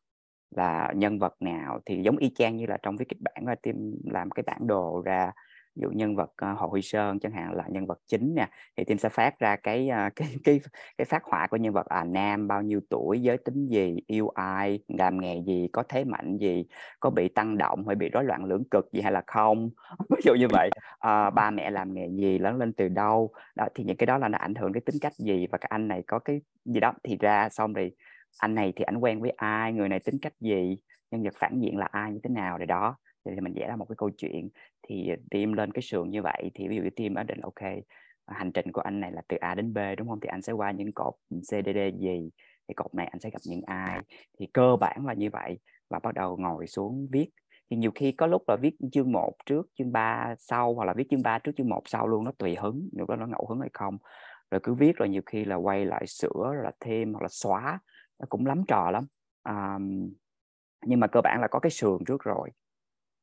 là 0.51 0.93
nhân 0.97 1.19
vật 1.19 1.35
nào 1.41 1.81
thì 1.87 2.03
giống 2.03 2.17
y 2.17 2.31
chang 2.35 2.57
như 2.57 2.67
là 2.67 2.77
trong 2.83 2.97
viết 2.97 3.09
kịch 3.09 3.21
bản 3.21 3.45
và 3.47 3.55
team 3.55 3.77
làm 4.05 4.31
cái 4.31 4.43
bản 4.47 4.67
đồ 4.67 5.03
ra. 5.05 5.33
Ví 5.77 5.83
dụ 5.83 5.91
nhân 5.91 6.17
vật 6.17 6.33
ờ, 6.37 6.53
Hồ 6.53 6.67
Huy 6.67 6.83
Sơn 6.83 7.19
chẳng 7.19 7.33
hạn 7.33 7.53
là 7.53 7.65
nhân 7.69 7.87
vật 7.87 7.99
chính 8.07 8.35
nè 8.35 8.49
thì 8.77 8.85
team 8.85 8.99
sẽ 8.99 9.09
phát 9.09 9.39
ra 9.39 9.57
cái 9.57 9.89
ờ, 9.89 10.11
cái 10.17 10.29
cái 10.45 10.61
cái 10.99 11.05
phát 11.05 11.25
họa 11.25 11.47
của 11.47 11.57
nhân 11.57 11.73
vật 11.73 11.87
à 11.87 12.05
nam 12.05 12.49
bao 12.49 12.63
nhiêu 12.63 12.81
tuổi 12.91 13.23
giới 13.23 13.39
tính 13.39 13.67
gì 13.67 13.97
yêu 14.07 14.29
ai 14.29 14.79
làm 14.89 15.21
nghề 15.21 15.43
gì 15.43 15.69
có 15.73 15.83
thế 15.89 16.05
mạnh 16.05 16.39
gì 16.39 16.65
có 17.01 17.11
bị 17.11 17.29
tăng 17.29 17.59
động 17.59 17.87
hay 17.87 17.97
bị 17.97 18.09
rối 18.09 18.25
loạn 18.25 18.45
lưỡng 18.45 18.65
cực 18.71 18.93
gì 18.93 19.01
hay 19.01 19.13
là 19.13 19.23
không? 19.27 19.71
Ví 20.11 20.21
dụ 20.25 20.35
như 20.35 20.47
vậy. 20.53 20.71
À, 20.99 21.31
ba 21.31 21.51
mẹ 21.51 21.71
làm 21.71 21.95
nghề 21.95 22.09
gì 22.09 22.39
lớn 22.39 22.57
lên 22.57 22.73
từ 22.73 22.89
đâu? 22.89 23.31
Đó 23.55 23.67
thì 23.75 23.85
những 23.85 23.97
cái 23.97 24.07
đó 24.07 24.19
là 24.19 24.29
nó 24.29 24.39
ảnh 24.39 24.55
hưởng 24.55 24.73
cái 24.73 24.81
tính 24.81 24.97
cách 25.01 25.15
gì 25.19 25.47
và 25.53 25.59
các 25.59 25.71
anh 25.71 25.89
này 25.89 26.03
có 26.07 26.19
cái 26.19 26.41
gì 26.65 26.81
đó. 26.81 26.93
Thì 27.05 27.17
ra 27.21 27.49
xong 27.49 27.73
rồi 27.73 27.93
anh 28.39 28.55
này 28.55 28.73
thì 28.77 28.85
anh 28.85 28.97
quen 28.97 29.21
với 29.21 29.31
ai, 29.31 29.73
người 29.73 29.89
này 29.89 30.01
tính 30.01 30.19
cách 30.23 30.35
gì, 30.41 30.77
nhân 31.11 31.23
vật 31.23 31.35
phản 31.37 31.61
diện 31.61 31.77
là 31.79 31.89
ai, 31.91 32.13
như 32.13 32.21
thế 32.23 32.31
nào, 32.31 32.59
rồi 32.59 32.67
đó. 32.67 32.97
Thì 33.25 33.41
mình 33.41 33.55
vẽ 33.57 33.69
ra 33.69 33.77
một 33.77 33.85
cái 33.89 33.97
câu 33.99 34.11
chuyện, 34.19 34.49
thì 34.83 35.11
team 35.31 35.53
lên 35.53 35.73
cái 35.73 35.83
sườn 35.83 36.11
như 36.11 36.23
vậy, 36.23 36.51
thì 36.55 36.69
ví 36.69 36.77
dụ 36.77 36.83
như 36.83 36.91
team 36.91 37.15
ở 37.15 37.23
định, 37.23 37.41
ok, 37.41 37.71
hành 38.27 38.53
trình 38.53 38.73
của 38.73 38.81
anh 38.81 39.01
này 39.01 39.13
là 39.13 39.23
từ 39.29 39.37
A 39.37 39.55
đến 39.55 39.75
B, 39.75 39.79
đúng 39.99 40.09
không? 40.09 40.21
Thì 40.21 40.29
anh 40.29 40.43
sẽ 40.43 40.53
qua 40.53 40.71
những 40.71 40.93
cột 40.93 41.15
CDD 41.31 41.99
gì? 41.99 42.31
Thì 42.69 42.75
cột 42.75 42.95
này 42.95 43.07
anh 43.07 43.21
sẽ 43.21 43.31
gặp 43.31 43.39
những 43.49 43.63
ai? 43.67 44.01
Thì 44.39 44.47
cơ 44.53 44.77
bản 44.81 45.07
là 45.07 45.15
như 45.15 45.31
vậy, 45.33 45.59
và 45.91 45.99
bắt 46.03 46.15
đầu 46.15 46.37
ngồi 46.37 46.67
xuống 46.67 47.09
viết. 47.13 47.31
Thì 47.71 47.77
nhiều 47.77 47.91
khi 47.95 48.13
có 48.13 48.27
lúc 48.27 48.43
là 48.49 48.57
viết 48.57 48.77
chương 48.93 49.13
1 49.13 49.33
trước, 49.47 49.67
chương 49.79 49.93
3 49.93 50.35
sau, 50.39 50.75
hoặc 50.75 50.85
là 50.85 50.95
viết 50.97 51.05
chương 51.11 51.23
3 51.23 51.39
trước, 51.39 51.53
chương 51.57 51.69
1 51.69 51.83
sau 51.87 52.09
luôn, 52.09 52.25
nó 52.25 52.33
tùy 52.39 52.57
hứng 52.57 52.89
nếu 52.93 53.07
đó 53.09 53.17
nó 53.17 53.27
ngẫu 53.27 53.47
hứng 53.49 53.61
hay 53.61 53.71
không. 53.73 53.99
Rồi 54.51 54.61
cứ 54.63 54.75
viết 54.75 54.97
rồi 54.97 55.09
nhiều 55.09 55.23
khi 55.27 55.45
là 55.45 55.57
quay 55.57 55.85
lại 55.87 56.07
sửa, 56.07 56.53
rồi 56.55 56.65
là 56.65 56.73
thêm, 56.81 57.13
hoặc 57.13 57.23
là 57.23 57.29
xóa 57.31 57.79
nó 58.21 58.27
cũng 58.29 58.47
lắm 58.47 58.63
trò 58.69 58.91
lắm. 58.91 59.07
À, 59.43 59.79
nhưng 60.87 61.01
mà 61.01 61.07
cơ 61.07 61.21
bản 61.25 61.41
là 61.41 61.49
có 61.51 61.59
cái 61.59 61.71
sườn 61.71 62.05
trước 62.07 62.23
rồi. 62.25 62.51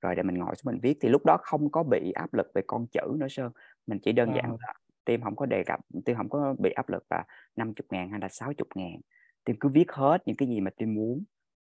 Rồi 0.01 0.15
để 0.15 0.23
mình 0.23 0.37
ngồi 0.39 0.55
xuống 0.55 0.73
mình 0.73 0.81
viết. 0.81 0.97
Thì 1.01 1.09
lúc 1.09 1.25
đó 1.25 1.37
không 1.41 1.71
có 1.71 1.83
bị 1.83 2.11
áp 2.11 2.33
lực 2.33 2.47
về 2.55 2.61
con 2.67 2.87
chữ 2.87 3.01
nữa 3.19 3.27
sơn. 3.29 3.51
Mình 3.87 3.99
chỉ 4.03 4.11
đơn 4.11 4.33
giản 4.35 4.45
Ờ. 4.51 4.57
là 4.61 4.73
team 5.05 5.21
không 5.21 5.35
có 5.35 5.45
đề 5.45 5.63
cập 5.63 5.79
team 6.05 6.17
không 6.17 6.29
có 6.29 6.55
bị 6.59 6.71
áp 6.71 6.89
lực 6.89 7.03
là 7.09 7.23
50 7.55 7.87
ngàn 7.89 8.09
hay 8.09 8.19
là 8.19 8.27
60 8.29 8.67
ngàn. 8.75 9.01
Team 9.45 9.57
cứ 9.59 9.69
viết 9.69 9.91
hết 9.91 10.17
những 10.25 10.35
cái 10.35 10.47
gì 10.49 10.61
mà 10.61 10.71
team 10.77 10.93
muốn. 10.93 11.23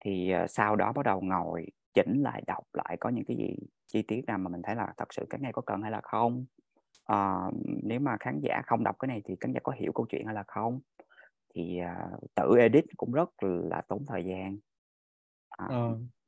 Thì 0.06 0.32
ờ, 0.32 0.48
sau 0.48 0.76
đó 0.76 0.92
bắt 0.94 1.06
đầu 1.06 1.22
ngồi 1.22 1.66
chỉnh 1.94 2.22
lại 2.24 2.44
đọc 2.48 2.64
lại 2.74 2.98
có 3.00 3.10
những 3.10 3.26
cái 3.26 3.38
gì 3.38 3.56
chi 3.88 4.02
tiết 4.02 4.22
nào 4.28 4.38
mà 4.38 4.50
mình 4.50 4.62
thấy 4.62 4.76
là 4.76 4.94
thật 4.98 5.14
sự 5.14 5.26
cái 5.30 5.40
này 5.40 5.54
có 5.54 5.62
cần 5.62 5.82
hay 5.82 5.92
là 5.92 6.02
không. 6.04 6.46
Ờ, 7.04 7.52
nếu 7.84 8.00
mà 8.00 8.18
khán 8.20 8.40
giả 8.44 8.62
không 8.66 8.84
đọc 8.84 8.96
cái 9.00 9.08
này 9.08 9.22
thì 9.26 9.36
khán 9.40 9.52
giả 9.54 9.60
có 9.64 9.72
hiểu 9.72 9.92
câu 9.96 10.06
chuyện 10.10 10.26
hay 10.26 10.36
là 10.36 10.44
không 10.48 10.80
thì 11.56 11.80
à, 11.80 12.10
tự 12.36 12.58
edit 12.60 12.86
cũng 12.98 13.12
rất 13.12 13.30
là 13.44 13.82
tốn 13.88 14.04
thời 14.08 14.26
gian. 14.26 14.58
À, 15.50 15.70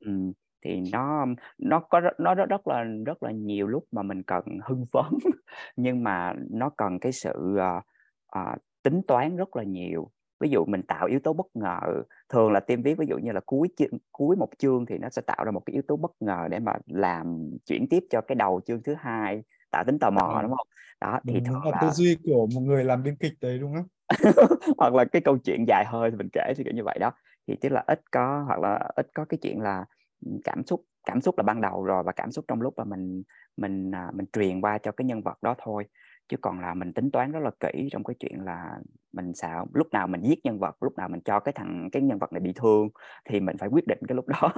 ừm, 0.00 0.32
thì 0.64 0.80
nó 0.92 1.26
nó 1.58 1.80
có 1.80 2.00
nó 2.18 2.34
rất 2.34 2.46
rất 2.50 2.66
là 2.68 2.84
rất 3.06 3.22
là 3.22 3.30
nhiều 3.32 3.66
lúc 3.68 3.84
mà 3.92 4.02
mình 4.02 4.22
cần 4.22 4.44
hưng 4.64 4.86
phấn. 4.92 5.04
Nhưng 5.76 6.04
mà 6.04 6.34
nó 6.50 6.70
cần 6.76 6.98
cái 7.00 7.12
sự 7.12 7.56
à, 7.58 7.82
à, 8.28 8.56
tính 8.82 9.00
toán 9.08 9.36
rất 9.36 9.56
là 9.56 9.62
nhiều. 9.62 10.10
Ví 10.40 10.48
dụ 10.50 10.64
mình 10.64 10.82
tạo 10.88 11.06
yếu 11.06 11.20
tố 11.24 11.32
bất 11.32 11.46
ngờ 11.54 11.80
thường 12.28 12.52
là 12.52 12.60
team 12.60 12.82
viết 12.82 12.94
ví 12.98 13.06
dụ 13.08 13.18
như 13.18 13.32
là 13.32 13.40
cuối 13.46 13.68
chương, 13.76 13.90
cuối 14.12 14.36
một 14.36 14.48
chương 14.58 14.86
thì 14.86 14.98
nó 14.98 15.08
sẽ 15.10 15.22
tạo 15.22 15.44
ra 15.44 15.50
một 15.52 15.60
cái 15.66 15.72
yếu 15.74 15.82
tố 15.88 15.96
bất 15.96 16.10
ngờ 16.20 16.48
để 16.50 16.58
mà 16.58 16.72
làm 16.86 17.50
chuyển 17.66 17.86
tiếp 17.90 18.00
cho 18.10 18.20
cái 18.20 18.34
đầu 18.36 18.60
chương 18.66 18.82
thứ 18.82 18.94
hai 18.98 19.42
tạo 19.70 19.84
tính 19.86 19.98
tò 20.00 20.10
mò 20.10 20.40
Ờ. 20.40 20.42
đúng 20.42 20.50
không? 20.56 20.66
Đó 21.00 21.20
thì 21.26 21.40
đúng, 21.40 21.62
thường 21.62 21.72
là 21.72 21.76
tư 21.80 21.90
duy 21.90 22.16
của 22.24 22.48
một 22.54 22.60
người 22.60 22.84
làm 22.84 23.02
biên 23.02 23.16
kịch 23.16 23.34
đấy 23.40 23.58
đúng 23.58 23.74
không 23.74 23.86
hoặc 24.78 24.94
là 24.94 25.04
cái 25.04 25.22
câu 25.22 25.38
chuyện 25.38 25.64
dài 25.68 25.84
hơi 25.88 26.10
thì 26.10 26.16
mình 26.16 26.28
kể 26.32 26.52
thì 26.56 26.64
kiểu 26.64 26.72
như 26.74 26.84
vậy 26.84 26.98
đó. 27.00 27.10
Thì 27.46 27.56
tức 27.60 27.68
là 27.68 27.84
ít 27.86 28.00
có, 28.10 28.44
hoặc 28.46 28.60
là 28.60 28.88
ít 28.96 29.06
có 29.14 29.24
cái 29.24 29.38
chuyện 29.42 29.60
là 29.60 29.84
ừ, 30.26 30.30
cảm 30.44 30.64
xúc 30.66 30.84
cảm 31.06 31.20
xúc 31.20 31.38
là 31.38 31.42
ban 31.42 31.60
đầu 31.60 31.84
rồi 31.84 32.02
và 32.02 32.12
cảm 32.12 32.30
xúc 32.32 32.44
trong 32.48 32.60
lúc 32.62 32.74
mà 32.76 32.84
mình 32.84 33.22
mình 33.56 33.90
à, 33.94 34.10
mình 34.14 34.26
truyền 34.32 34.60
qua 34.60 34.78
cho 34.78 34.92
cái 34.92 35.04
nhân 35.04 35.22
vật 35.22 35.42
đó 35.42 35.54
thôi 35.58 35.84
chứ 36.28 36.36
còn 36.40 36.60
là 36.60 36.74
mình 36.74 36.92
tính 36.92 37.10
toán 37.10 37.32
rất 37.32 37.40
là 37.40 37.50
kỹ 37.60 37.88
trong 37.92 38.04
cái 38.04 38.14
chuyện 38.20 38.40
là 38.44 38.78
mình 39.12 39.34
sao 39.34 39.66
lúc 39.74 39.86
nào 39.92 40.06
mình 40.06 40.22
giết 40.22 40.44
nhân 40.44 40.58
vật 40.58 40.82
lúc 40.82 40.96
nào 40.96 41.08
mình 41.08 41.20
cho 41.20 41.40
cái 41.40 41.52
thằng 41.52 41.88
cái 41.92 42.02
nhân 42.02 42.18
vật 42.18 42.32
này 42.32 42.40
bị 42.40 42.52
thương 42.52 42.88
thì 43.24 43.40
mình 43.40 43.56
phải 43.58 43.68
quyết 43.68 43.86
định 43.86 43.98
cái 44.08 44.16
lúc 44.16 44.28
đó 44.40 44.52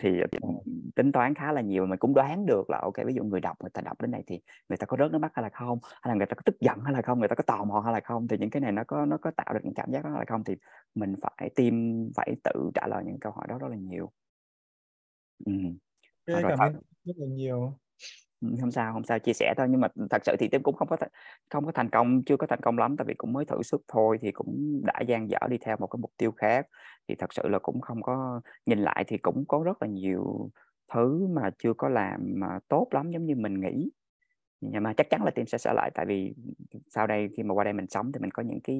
thì 0.00 0.20
tính 0.96 1.12
toán 1.12 1.34
khá 1.34 1.52
là 1.52 1.60
nhiều 1.60 1.86
mình 1.86 1.98
cũng 1.98 2.14
đoán 2.14 2.46
được 2.46 2.70
là 2.70 2.78
ok 2.78 2.94
ví 3.06 3.14
dụ 3.14 3.24
người 3.24 3.40
đọc 3.40 3.56
người 3.60 3.70
ta 3.70 3.80
đọc 3.80 4.00
đến 4.00 4.10
này 4.10 4.22
thì 4.26 4.40
người 4.68 4.76
ta 4.76 4.86
có 4.86 4.96
rớt 5.00 5.12
nước 5.12 5.18
mắt 5.18 5.32
hay 5.34 5.42
là 5.42 5.48
không 5.48 5.78
hay 5.82 6.08
là 6.08 6.14
người 6.14 6.26
ta 6.26 6.34
có 6.34 6.42
tức 6.44 6.60
giận 6.60 6.78
hay 6.84 6.92
là 6.92 7.02
không 7.02 7.18
người 7.18 7.28
ta 7.28 7.34
có 7.34 7.42
tò 7.42 7.64
mò 7.64 7.80
hay 7.80 7.92
là 7.92 8.00
không 8.00 8.28
thì 8.28 8.38
những 8.38 8.50
cái 8.50 8.60
này 8.60 8.72
nó 8.72 8.84
có 8.86 9.04
nó 9.04 9.18
có 9.22 9.30
tạo 9.36 9.54
được 9.54 9.60
những 9.62 9.74
cảm 9.74 9.92
giác 9.92 10.04
đó 10.04 10.10
hay 10.10 10.18
là 10.18 10.24
không 10.28 10.44
thì 10.44 10.54
mình 10.94 11.14
phải 11.22 11.50
tìm 11.54 12.08
phải 12.16 12.36
tự 12.44 12.70
trả 12.74 12.86
lời 12.86 13.02
những 13.06 13.18
câu 13.20 13.32
hỏi 13.32 13.46
đó 13.48 13.58
rất 13.58 13.68
là 13.68 13.76
nhiều 13.76 14.12
ừ. 15.46 15.52
okay, 16.26 16.42
rồi 16.42 16.50
cảm 16.50 16.58
ơn 16.58 16.72
rất 17.04 17.14
là 17.16 17.26
nhiều 17.26 17.60
ừ, 17.60 17.87
không 18.60 18.70
sao 18.70 18.92
không 18.92 19.04
sao 19.04 19.18
chia 19.18 19.32
sẻ 19.32 19.54
thôi. 19.56 19.66
Nhưng 19.70 19.80
mà 19.80 19.88
thật 20.10 20.22
sự 20.24 20.36
thì 20.38 20.48
tim 20.48 20.62
cũng 20.62 20.76
không 20.76 20.88
có 20.88 20.96
th- 20.96 21.08
không 21.50 21.66
có 21.66 21.72
thành 21.72 21.90
công 21.90 22.22
chưa 22.26 22.36
có 22.36 22.46
thành 22.46 22.60
công 22.60 22.78
lắm 22.78 22.96
tại 22.96 23.04
vì 23.08 23.14
cũng 23.14 23.32
mới 23.32 23.44
thử 23.44 23.62
sức 23.62 23.82
thôi 23.88 24.18
thì 24.20 24.32
cũng 24.32 24.80
đã 24.84 25.00
dang 25.08 25.30
dở 25.30 25.38
đi 25.48 25.58
theo 25.58 25.76
một 25.80 25.86
cái 25.86 25.98
mục 25.98 26.12
tiêu 26.16 26.32
khác. 26.32 26.66
Thì 27.08 27.14
thật 27.14 27.32
sự 27.32 27.48
là 27.48 27.58
cũng 27.58 27.80
không 27.80 28.02
có 28.02 28.40
nhìn 28.66 28.78
lại 28.78 29.04
thì 29.06 29.18
cũng 29.18 29.44
có 29.48 29.62
rất 29.64 29.82
là 29.82 29.88
nhiều 29.88 30.50
thứ 30.94 31.26
mà 31.26 31.50
chưa 31.58 31.72
có 31.74 31.88
làm 31.88 32.20
mà 32.36 32.58
tốt 32.68 32.88
lắm 32.90 33.10
giống 33.10 33.26
như 33.26 33.34
mình 33.34 33.60
nghĩ. 33.60 33.90
Nhưng 34.60 34.82
mà 34.82 34.92
chắc 34.96 35.10
chắn 35.10 35.22
là 35.24 35.30
team 35.30 35.46
sẽ 35.46 35.58
sửa 35.58 35.72
lại 35.72 35.90
tại 35.94 36.06
vì 36.06 36.34
sau 36.88 37.06
đây 37.06 37.28
khi 37.36 37.42
mà 37.42 37.54
qua 37.54 37.64
đây 37.64 37.72
mình 37.72 37.86
sống 37.88 38.12
thì 38.12 38.20
mình 38.20 38.30
có 38.30 38.42
những 38.42 38.60
cái 38.60 38.76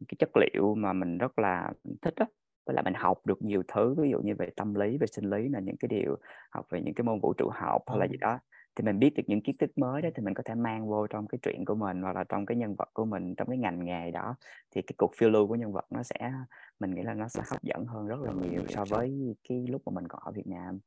những 0.00 0.06
cái 0.08 0.16
chất 0.18 0.30
liệu 0.36 0.74
mà 0.74 0.92
mình 0.92 1.18
rất 1.18 1.38
là 1.38 1.72
thích 2.02 2.14
đó 2.16 2.26
với 2.66 2.74
lại 2.74 2.82
mình 2.84 2.94
học 2.94 3.26
được 3.26 3.42
nhiều 3.42 3.62
thứ 3.68 3.94
ví 3.98 4.10
dụ 4.10 4.20
như 4.20 4.34
về 4.38 4.50
tâm 4.56 4.74
lý 4.74 4.98
về 4.98 5.06
sinh 5.06 5.30
lý 5.30 5.48
là 5.48 5.60
những 5.60 5.76
cái 5.76 5.88
điều 5.88 6.16
học 6.50 6.66
về 6.70 6.80
những 6.82 6.94
cái 6.94 7.04
môn 7.04 7.20
vũ 7.20 7.32
trụ 7.32 7.50
học 7.52 7.82
hay 7.86 7.98
là 7.98 8.06
gì 8.06 8.16
đó 8.16 8.38
thì 8.76 8.84
mình 8.84 8.98
biết 8.98 9.10
được 9.16 9.22
những 9.26 9.40
kiến 9.42 9.56
thức 9.56 9.78
mới 9.78 10.02
đó 10.02 10.08
thì 10.14 10.22
mình 10.22 10.34
có 10.34 10.42
thể 10.46 10.54
mang 10.54 10.88
vô 10.88 11.06
trong 11.06 11.26
cái 11.26 11.38
chuyện 11.42 11.64
của 11.64 11.74
mình 11.74 12.02
hoặc 12.02 12.16
là 12.16 12.24
trong 12.28 12.46
cái 12.46 12.56
nhân 12.56 12.74
vật 12.74 12.88
của 12.92 13.04
mình 13.04 13.34
trong 13.34 13.48
cái 13.48 13.58
ngành 13.58 13.84
nghề 13.84 14.10
đó. 14.10 14.36
Thì 14.74 14.82
cái 14.82 14.94
cuộc 14.98 15.12
phiêu 15.16 15.30
lưu 15.30 15.48
của 15.48 15.54
nhân 15.54 15.72
vật 15.72 15.86
nó 15.90 16.02
sẽ 16.02 16.32
mình 16.80 16.94
nghĩ 16.94 17.02
là 17.02 17.14
nó 17.14 17.28
sẽ 17.28 17.42
hấp 17.50 17.62
dẫn 17.62 17.86
hơn 17.86 18.06
rất 18.06 18.16
là 18.20 18.32
nhiều 18.32 18.62
so 18.68 18.84
với 18.84 19.34
cái 19.48 19.66
lúc 19.68 19.82
mà 19.86 19.92
mình 19.94 20.08
còn 20.08 20.20
ở 20.24 20.32
Việt 20.32 20.46
Nam. 20.46 20.78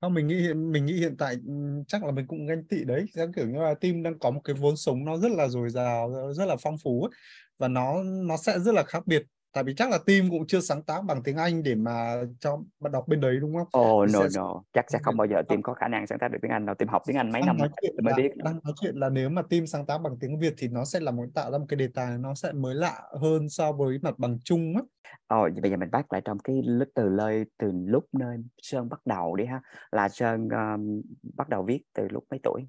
Không 0.00 0.14
mình 0.14 0.26
nghĩ 0.26 0.40
hiện 0.40 0.72
mình 0.72 0.86
nghĩ 0.86 0.92
hiện 1.00 1.16
tại 1.16 1.36
ừm, 1.46 1.84
chắc 1.84 2.04
là 2.04 2.10
mình 2.12 2.26
cũng 2.26 2.46
ganh 2.46 2.64
tị 2.64 2.84
đấy. 2.84 3.04
Sẽ 3.14 3.26
kiểu 3.36 3.48
như 3.48 3.58
là 3.58 3.74
team 3.74 4.02
đang 4.02 4.18
có 4.18 4.30
một 4.30 4.40
cái 4.44 4.56
vốn 4.60 4.76
sống 4.76 5.04
nó 5.04 5.16
rất 5.16 5.32
là 5.32 5.48
dồi 5.48 5.70
dào 5.70 6.32
rất 6.32 6.44
là 6.44 6.56
phong 6.62 6.76
phú 6.84 7.02
ấy. 7.02 7.10
và 7.58 7.68
nó 7.68 8.02
nó 8.02 8.36
sẽ 8.36 8.58
rất 8.58 8.74
là 8.74 8.82
khác 8.82 9.06
biệt 9.06 9.22
tại 9.52 9.64
vì 9.64 9.74
chắc 9.76 9.90
là 9.90 9.98
team 10.06 10.30
cũng 10.30 10.46
chưa 10.46 10.60
sáng 10.60 10.82
tác 10.82 11.04
bằng 11.04 11.22
tiếng 11.22 11.36
Anh 11.36 11.62
để 11.62 11.74
mà 11.74 12.22
cho 12.40 12.58
bạn 12.80 12.92
đọc 12.92 13.08
bên 13.08 13.20
đấy 13.20 13.36
đúng 13.40 13.54
không? 13.54 13.82
Oh 13.82 14.08
Thì 14.08 14.12
no 14.12 14.20
sẽ 14.22 14.38
no, 14.38 14.62
chắc 14.72 14.84
sẽ 14.90 14.98
không 15.02 15.16
bao 15.16 15.26
giờ 15.26 15.42
team 15.48 15.62
có 15.62 15.74
khả 15.74 15.88
năng 15.88 16.06
sáng 16.06 16.18
tác 16.18 16.30
được 16.30 16.38
tiếng 16.42 16.50
Anh 16.50 16.66
đâu. 16.66 16.74
Team 16.74 16.88
học 16.88 17.02
tiếng 17.06 17.16
Anh 17.16 17.32
mấy 17.32 17.42
đang 17.42 17.46
năm 17.46 17.56
nói 17.58 17.68
chuyện 17.82 17.94
mới 18.02 18.10
là 18.10 18.16
biết. 18.16 18.36
đang 18.36 18.60
nói 18.64 18.72
chuyện 18.80 18.96
là 18.96 19.08
nếu 19.08 19.28
mà 19.28 19.42
team 19.42 19.66
sáng 19.66 19.86
tác 19.86 19.98
bằng 19.98 20.16
tiếng 20.20 20.38
Việt 20.38 20.54
thì 20.58 20.68
nó 20.68 20.84
sẽ 20.84 21.00
là 21.00 21.10
một 21.10 21.24
tạo 21.34 21.50
ra 21.50 21.58
một 21.58 21.66
cái 21.68 21.76
đề 21.76 21.88
tài 21.94 22.18
nó 22.18 22.34
sẽ 22.34 22.52
mới 22.52 22.74
lạ 22.74 23.00
hơn 23.20 23.48
so 23.48 23.72
với 23.72 23.98
mặt 24.02 24.18
bằng 24.18 24.38
chung 24.44 24.74
á. 24.76 24.82
Ồ, 25.26 25.48
bây 25.62 25.70
giờ 25.70 25.76
mình 25.76 25.90
bắt 25.90 26.12
lại 26.12 26.22
trong 26.24 26.38
cái 26.38 26.62
lúc 26.64 26.88
từ 26.94 27.08
lời 27.08 27.44
từ 27.58 27.72
lúc 27.86 28.04
nơi 28.12 28.36
Sơn 28.62 28.88
bắt 28.88 29.00
đầu 29.04 29.36
đi 29.36 29.44
ha. 29.44 29.60
Là 29.92 30.08
Sơn 30.08 30.48
um, 30.48 31.02
bắt 31.36 31.48
đầu 31.48 31.62
viết 31.62 31.82
từ 31.94 32.08
lúc 32.10 32.24
mấy 32.30 32.40
tuổi? 32.42 32.66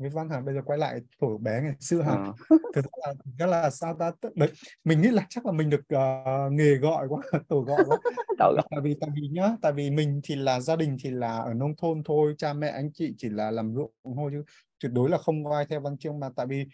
Viết 0.00 0.08
văn 0.12 0.28
hả? 0.30 0.40
Bây 0.40 0.54
giờ 0.54 0.60
quay 0.64 0.78
lại 0.78 1.00
tuổi 1.20 1.38
bé 1.38 1.60
ngày 1.62 1.74
xưa 1.80 2.02
hả? 2.02 2.12
Ờ. 2.12 2.32
Thực 2.74 2.84
ra 2.84 2.90
là, 3.06 3.14
thực 3.24 3.32
ra 3.38 3.46
là 3.46 3.70
sao 3.70 3.96
ta 3.98 4.12
đấy 4.34 4.48
mình 4.84 5.00
nghĩ 5.00 5.08
là 5.08 5.26
chắc 5.28 5.46
là 5.46 5.52
mình 5.52 5.70
được 5.70 5.80
ờ, 5.88 6.50
nghề 6.50 6.74
gọi 6.74 7.08
quá 7.08 7.22
tổ 7.48 7.60
gọi 7.60 7.84
quá 7.88 7.98
ơi. 8.38 8.56
tại 8.70 8.80
vì 8.82 8.96
tại 9.00 9.10
vì 9.14 9.28
nhá 9.28 9.56
tại 9.62 9.72
vì 9.72 9.90
mình 9.90 10.20
thì 10.24 10.36
là 10.36 10.60
gia 10.60 10.76
đình 10.76 10.96
thì 11.04 11.10
là 11.10 11.38
ở 11.38 11.54
nông 11.54 11.76
thôn 11.76 12.02
thôi 12.04 12.34
cha 12.38 12.52
mẹ 12.52 12.68
anh 12.68 12.92
chị 12.92 13.14
chỉ 13.18 13.28
là 13.28 13.50
làm 13.50 13.74
ruộng 13.74 13.92
thôi 14.16 14.30
chứ 14.34 14.42
tuyệt 14.82 14.92
đối 14.92 15.10
là 15.10 15.18
không 15.18 15.44
có 15.44 15.56
ai 15.56 15.66
theo 15.66 15.80
văn 15.80 15.98
chương 15.98 16.20
mà 16.20 16.28
tại 16.36 16.46
vì 16.46 16.66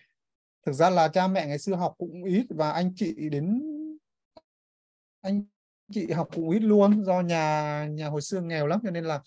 thực 0.67 0.73
ra 0.73 0.91
là 0.91 1.09
cha 1.09 1.29
mẹ 1.29 1.47
ngày 1.47 1.59
xưa 1.59 1.75
học 1.75 1.95
cũng 1.99 2.25
ít 2.25 2.47
và 2.51 2.71
anh 2.71 2.93
chị 2.97 3.29
đến 3.31 3.63
anh 5.21 5.43
chị 5.93 6.11
học 6.13 6.29
cũng 6.35 6.51
ít 6.51 6.61
luôn 6.63 7.05
do 7.05 7.21
nhà 7.21 7.87
nhà 7.91 8.09
hồi 8.09 8.21
xưa 8.21 8.41
nghèo 8.41 8.67
lắm 8.67 8.81
cho 8.85 8.91
nên 8.91 9.05
là 9.05 9.21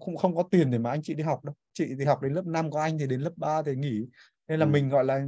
cũng 0.00 0.16
không 0.16 0.36
có 0.36 0.42
tiền 0.50 0.70
để 0.70 0.78
mà 0.78 0.90
anh 0.90 1.02
chị 1.02 1.14
đi 1.14 1.22
học 1.22 1.44
đâu 1.44 1.54
chị 1.72 1.94
thì 1.98 2.04
học 2.04 2.22
đến 2.22 2.32
lớp 2.32 2.46
5 2.46 2.70
có 2.70 2.80
anh 2.80 2.98
thì 2.98 3.06
đến 3.06 3.20
lớp 3.20 3.32
3 3.36 3.62
thì 3.62 3.74
nghỉ 3.76 4.06
nên 4.48 4.60
là 4.60 4.66
Ừ. 4.66 4.70
mình 4.70 4.88
gọi 4.88 5.04
là 5.04 5.26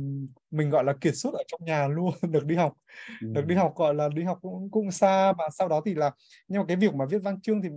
mình 0.50 0.70
gọi 0.70 0.84
là 0.84 0.92
kiệt 1.00 1.16
xuất 1.16 1.34
ở 1.34 1.42
trong 1.48 1.60
nhà 1.64 1.88
luôn 1.88 2.10
được 2.30 2.46
đi 2.46 2.54
học 2.54 2.72
được 3.20 3.46
đi 3.46 3.54
Ừ. 3.54 3.58
học 3.58 3.72
gọi 3.76 3.94
là 3.94 4.08
đi 4.08 4.22
học 4.22 4.38
cũng 4.42 4.70
cũng 4.70 4.90
xa 4.90 5.32
mà 5.38 5.44
sau 5.58 5.68
đó 5.68 5.80
thì 5.86 5.94
là 5.94 6.10
nhưng 6.48 6.60
mà 6.60 6.64
cái 6.68 6.76
việc 6.76 6.94
mà 6.94 7.04
viết 7.06 7.18
văn 7.22 7.40
chương 7.40 7.62
thì 7.62 7.68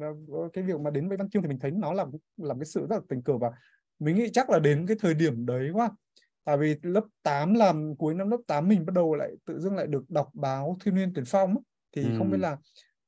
cái 0.54 0.64
việc 0.64 0.80
mà 0.80 0.90
đến 0.90 1.08
với 1.10 1.18
văn 1.18 1.30
chương 1.30 1.42
thì 1.42 1.48
mình 1.48 1.60
thấy 1.60 1.72
nó 1.72 1.94
là 1.94 2.06
là 2.38 2.54
cái 2.60 2.66
sự 2.66 2.80
rất 2.90 2.96
là 2.96 3.02
tình 3.10 3.22
cờ 3.22 3.38
và 3.38 3.52
mình 4.00 4.16
nghĩ 4.16 4.30
chắc 4.34 4.50
là 4.50 4.60
đến 4.60 4.86
cái 4.88 4.98
thời 5.00 5.14
điểm 5.14 5.46
đấy 5.46 5.70
quá 5.74 5.90
tại 6.46 6.58
vì 6.58 6.76
lớp 6.82 7.04
8 7.24 7.54
làm 7.54 7.96
cuối 7.96 8.14
năm 8.14 8.30
lớp 8.30 8.38
8 8.48 8.68
mình 8.68 8.86
bắt 8.86 8.94
đầu 8.94 9.16
lại 9.16 9.32
tự 9.46 9.60
dưng 9.60 9.76
lại 9.76 9.88
được 9.88 10.10
đọc 10.10 10.30
báo 10.34 10.78
Thiếu 10.84 10.94
niên 10.94 11.14
Tiền 11.14 11.24
Phong 11.28 11.56
thì 11.96 12.04
không 12.18 12.30
biết 12.30 12.38
Ừ. 12.38 12.42
là 12.42 12.58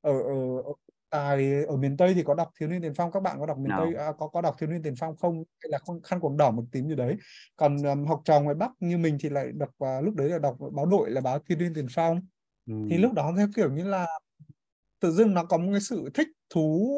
ở 0.00 0.12
ở 0.22 0.56
ở, 0.64 0.72
tại 1.10 1.64
ở 1.64 1.76
miền 1.76 1.96
Tây 1.96 2.14
thì 2.14 2.22
có 2.22 2.34
đọc 2.34 2.50
Thiếu 2.60 2.68
niên 2.68 2.82
Tiền 2.82 2.94
Phong 2.94 3.12
các 3.12 3.20
bạn 3.20 3.36
có 3.40 3.46
đọc 3.46 3.58
miền 3.58 3.68
No. 3.68 3.78
Tây 3.84 3.94
à, 3.94 4.12
có 4.18 4.28
có 4.28 4.40
đọc 4.40 4.54
Thiếu 4.58 4.68
niên 4.68 4.82
Tiền 4.82 4.94
Phong 4.98 5.16
không 5.16 5.34
hay 5.36 5.70
là 5.70 5.78
không 5.78 6.02
khăn 6.02 6.20
quàng 6.20 6.36
đỏ 6.36 6.50
một 6.50 6.64
tím 6.72 6.88
gì 6.88 6.94
đấy 6.96 7.16
còn 7.56 7.82
um, 7.82 8.04
học 8.04 8.20
trò 8.24 8.40
ngoài 8.40 8.54
Bắc 8.54 8.70
như 8.80 8.98
mình 8.98 9.18
thì 9.20 9.28
lại 9.28 9.52
đọc 9.54 9.70
và 9.78 10.00
lúc 10.00 10.14
đấy 10.14 10.28
là 10.28 10.38
đọc 10.38 10.56
báo 10.72 10.86
đội 10.86 11.10
là 11.10 11.20
báo 11.20 11.38
Thiếu 11.38 11.58
niên 11.58 11.74
Tiền 11.74 11.86
Phong 11.94 12.20
thì 12.66 12.96
Ừ. 12.96 13.00
lúc 13.00 13.12
đó 13.12 13.32
theo 13.36 13.46
kiểu 13.56 13.72
như 13.72 13.84
là 13.84 14.06
tự 15.00 15.10
dưng 15.12 15.34
nó 15.34 15.44
có 15.44 15.58
một 15.58 15.68
cái 15.72 15.80
sự 15.80 16.10
thích 16.14 16.28
thú 16.50 16.90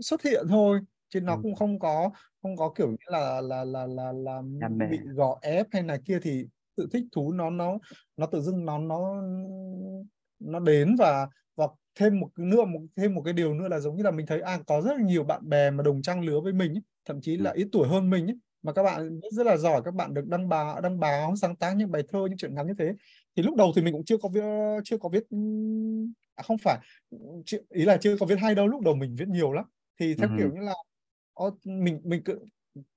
xuất 0.00 0.22
hiện 0.22 0.46
thôi 0.48 0.80
chứ 1.08 1.20
nó 1.20 1.34
Ừ. 1.34 1.38
cũng 1.42 1.54
không 1.54 1.78
có 1.78 2.10
không 2.42 2.56
có 2.56 2.72
kiểu 2.76 2.88
như 2.90 2.96
là 3.06 3.40
là 3.40 3.64
là 3.64 3.86
là 3.86 4.12
là 4.12 4.42
Đam 4.60 4.78
bị 4.90 4.98
gò 5.14 5.38
ép 5.42 5.66
hay 5.72 5.82
này 5.82 5.98
kia 6.04 6.18
thì 6.22 6.46
sự 6.76 6.88
thích 6.92 7.04
thú 7.12 7.32
nó 7.32 7.50
nó 7.50 7.78
nó 8.16 8.26
tự 8.26 8.40
dưng 8.40 8.64
nó 8.64 8.78
nó 8.78 9.22
nó 10.38 10.60
đến 10.60 10.96
và 10.98 11.28
thêm 11.96 12.20
một 12.20 12.28
nữa 12.38 12.64
một 12.64 12.80
thêm 12.96 13.14
một 13.14 13.22
cái 13.24 13.34
điều 13.34 13.54
nữa 13.54 13.68
là 13.68 13.80
giống 13.80 13.96
như 13.96 14.02
là 14.02 14.10
mình 14.10 14.26
thấy 14.26 14.40
à 14.40 14.58
có 14.66 14.80
rất 14.82 14.92
là 14.98 15.02
nhiều 15.04 15.24
bạn 15.24 15.48
bè 15.48 15.70
mà 15.70 15.82
đồng 15.82 16.02
trang 16.02 16.20
lứa 16.24 16.40
với 16.40 16.52
mình 16.52 16.72
ấy, 16.74 16.82
thậm 17.06 17.20
chí 17.20 17.36
Ừ. 17.38 17.44
là 17.44 17.52
ít 17.52 17.68
tuổi 17.72 17.88
hơn 17.88 18.10
mình 18.10 18.26
ấy, 18.26 18.36
mà 18.62 18.72
các 18.72 18.82
bạn 18.82 19.20
viết 19.22 19.28
rất 19.32 19.46
là 19.46 19.56
giỏi 19.56 19.82
các 19.84 19.94
bạn 19.94 20.14
được 20.14 20.26
đăng 20.28 20.48
báo 20.48 20.80
đăng 20.80 21.00
báo 21.00 21.36
sáng 21.36 21.56
tác 21.56 21.74
những 21.76 21.90
bài 21.90 22.02
thơ 22.08 22.18
những 22.28 22.36
truyện 22.38 22.54
ngắn 22.54 22.66
như 22.66 22.74
thế 22.78 22.92
thì 23.36 23.42
lúc 23.42 23.56
đầu 23.56 23.72
thì 23.76 23.82
mình 23.82 23.92
cũng 23.92 24.04
chưa 24.04 24.16
có 24.18 24.28
viết 24.28 24.42
chưa 24.84 24.98
có 24.98 25.08
viết 25.08 25.22
ừm, 25.30 26.12
à 26.34 26.42
không 26.42 26.58
phải 26.58 26.78
ý 27.70 27.84
là 27.84 27.96
chưa 28.00 28.16
có 28.20 28.26
viết 28.26 28.38
hay 28.38 28.54
đâu 28.54 28.66
lúc 28.68 28.80
đầu 28.82 28.94
mình 28.94 29.14
viết 29.18 29.28
nhiều 29.28 29.52
lắm 29.52 29.64
thì 30.00 30.14
theo 30.14 30.28
Ừ. 30.28 30.36
kiểu 30.36 30.50
như 30.54 30.60
là 30.60 30.72
mình 31.64 32.00
mình 32.04 32.22
cứ, 32.24 32.38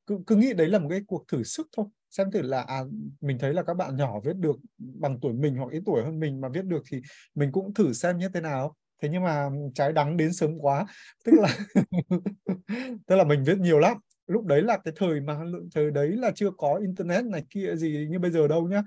cứ 0.08 0.20
cứ 0.28 0.36
nghĩ 0.36 0.54
đấy 0.54 0.68
là 0.68 0.80
một 0.80 0.88
cái 0.90 1.02
cuộc 1.08 1.26
thử 1.28 1.44
sức 1.44 1.68
thôi 1.78 1.86
xem 2.10 2.32
thử 2.32 2.42
là 2.42 2.62
à 2.62 2.82
mình 3.22 3.38
thấy 3.40 3.54
là 3.54 3.64
các 3.64 3.74
bạn 3.74 3.96
nhỏ 3.98 4.20
viết 4.26 4.36
được 4.38 4.56
bằng 4.78 5.20
tuổi 5.22 5.34
mình 5.34 5.56
hoặc 5.58 5.72
ít 5.72 5.82
tuổi 5.86 6.04
hơn 6.04 6.20
mình 6.20 6.42
mà 6.42 6.50
viết 6.50 6.66
được 6.66 6.84
thì 6.92 7.02
mình 7.36 7.52
cũng 7.52 7.74
thử 7.74 7.94
xem 7.94 8.18
như 8.18 8.30
thế 8.34 8.42
nào 8.42 8.76
thế 9.02 9.10
nhưng 9.10 9.24
mà 9.24 9.50
trái 9.76 9.94
đắng 9.94 10.18
đến 10.18 10.34
sớm 10.34 10.60
quá 10.60 10.86
tức 11.26 11.32
là 11.36 11.58
tức 13.08 13.16
là 13.16 13.24
mình 13.24 13.44
viết 13.44 13.58
nhiều 13.58 13.80
lắm. 13.80 13.98
Lúc 14.28 14.46
đấy 14.46 14.62
là 14.62 14.78
cái 14.78 14.94
thời 14.98 15.22
mà 15.22 15.40
thời 15.76 15.92
đấy 15.92 16.08
là 16.08 16.32
chưa 16.36 16.52
có 16.58 16.80
internet 16.82 17.26
này 17.26 17.44
kia 17.50 17.76
gì 17.76 18.08
như 18.10 18.20
bây 18.20 18.32
giờ 18.32 18.48
đâu 18.48 18.68
nhá. 18.68 18.84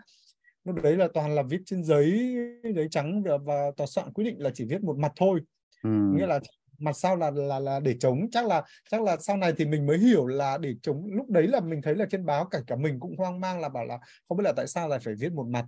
Lúc 0.64 0.82
đấy 0.82 0.96
là 0.96 1.08
toàn 1.14 1.34
là 1.34 1.42
viết 1.42 1.60
trên 1.66 1.84
giấy 1.84 2.36
giấy 2.74 2.88
trắng 2.90 3.22
và, 3.46 3.70
tòa 3.76 3.86
soạn 3.86 4.12
quyết 4.12 4.24
định 4.24 4.42
là 4.42 4.50
chỉ 4.54 4.64
viết 4.64 4.82
một 4.82 4.98
mặt 4.98 5.12
thôi. 5.16 5.40
Ừ. 5.82 5.90
nghĩa 5.90 6.26
là 6.26 6.40
mặt 6.78 6.96
sau 6.96 7.16
là 7.16 7.30
là 7.30 7.58
là 7.58 7.80
để 7.80 7.96
chống 8.00 8.30
chắc 8.30 8.46
là 8.46 8.62
chắc 8.90 9.02
là 9.02 9.16
sau 9.16 9.36
này 9.36 9.52
thì 9.56 9.64
mình 9.64 9.86
mới 9.86 9.98
hiểu 9.98 10.26
là 10.26 10.58
để 10.58 10.74
chống 10.82 11.06
lúc 11.10 11.30
đấy 11.30 11.46
là 11.46 11.60
mình 11.60 11.82
thấy 11.82 11.94
là 11.94 12.06
trên 12.10 12.26
báo 12.26 12.44
cả 12.44 12.60
cả 12.66 12.76
mình 12.76 13.00
cũng 13.00 13.16
hoang 13.18 13.40
mang 13.40 13.60
là 13.60 13.68
bảo 13.68 13.84
là 13.84 13.98
không 14.28 14.38
biết 14.38 14.44
là 14.44 14.52
tại 14.56 14.66
sao 14.66 14.88
lại 14.88 14.98
phải 14.98 15.14
viết 15.14 15.32
một 15.32 15.46
mặt 15.48 15.64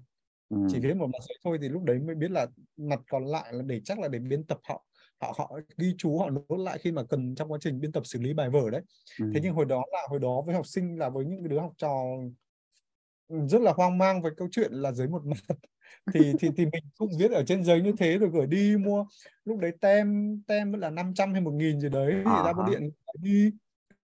ừ. 0.49 0.57
chỉ 0.71 0.79
viết 0.81 0.95
một 0.95 1.07
mặt 1.07 1.19
thôi 1.45 1.59
thì 1.63 1.69
lúc 1.69 1.83
đấy 1.85 1.99
mới 1.99 2.15
biết 2.15 2.31
là 2.31 2.47
mặt 2.77 3.01
còn 3.09 3.25
lại 3.25 3.53
là 3.53 3.63
để 3.63 3.81
chắc 3.85 3.99
là 3.99 4.09
để 4.09 4.19
biên 4.19 4.45
tập 4.45 4.59
họ 4.65 4.85
họ 5.21 5.35
họ 5.39 5.61
ghi 5.79 5.95
chú 5.99 6.19
họ 6.19 6.31
nốt 6.31 6.57
lại 6.57 6.79
khi 6.79 6.93
mà 6.93 7.03
cần 7.03 7.35
trong 7.35 7.53
quá 7.53 7.59
trình 7.61 7.81
biên 7.81 7.93
tập 7.93 8.07
xử 8.07 8.21
lý 8.21 8.35
bài 8.35 8.51
vở 8.51 8.71
đấy. 8.71 8.83
Ừ. 9.21 9.31
thế 9.35 9.41
nhưng 9.43 9.55
hồi 9.55 9.65
đó 9.65 9.83
là 9.93 10.07
hồi 10.09 10.19
đó 10.19 10.43
với 10.47 10.55
học 10.55 10.67
sinh 10.67 10.99
là 10.99 11.09
với 11.09 11.25
những 11.25 11.49
đứa 11.49 11.61
học 11.61 11.73
trò 11.77 12.05
rất 13.29 13.61
là 13.61 13.73
hoang 13.73 13.99
mang 13.99 14.23
với 14.23 14.33
câu 14.37 14.49
chuyện 14.51 14.73
là 14.73 14.93
dưới 14.93 15.09
một 15.09 15.23
mặt. 15.27 15.37
Thì 16.15 16.33
thì 16.39 16.49
thì 16.57 16.65
mình 16.73 16.85
cũng 16.99 17.11
viết 17.19 17.31
ở 17.31 17.45
trên 17.47 17.65
giấy 17.65 17.83
như 17.83 17.93
thế 17.99 18.19
rồi 18.19 18.31
gửi 18.33 18.47
đi 18.47 18.77
mua. 18.77 19.07
Lúc 19.45 19.59
đấy 19.59 19.73
tem 19.81 20.41
tem 20.47 20.73
là 20.73 20.91
500 20.91 21.33
hay 21.33 21.41
một 21.41 21.51
nghìn 21.51 21.81
gì 21.81 21.89
đấy 21.89 22.13
thì 22.13 22.31
ra 22.45 22.53
bưu 22.53 22.67
điện 22.71 22.91
đi 23.21 23.51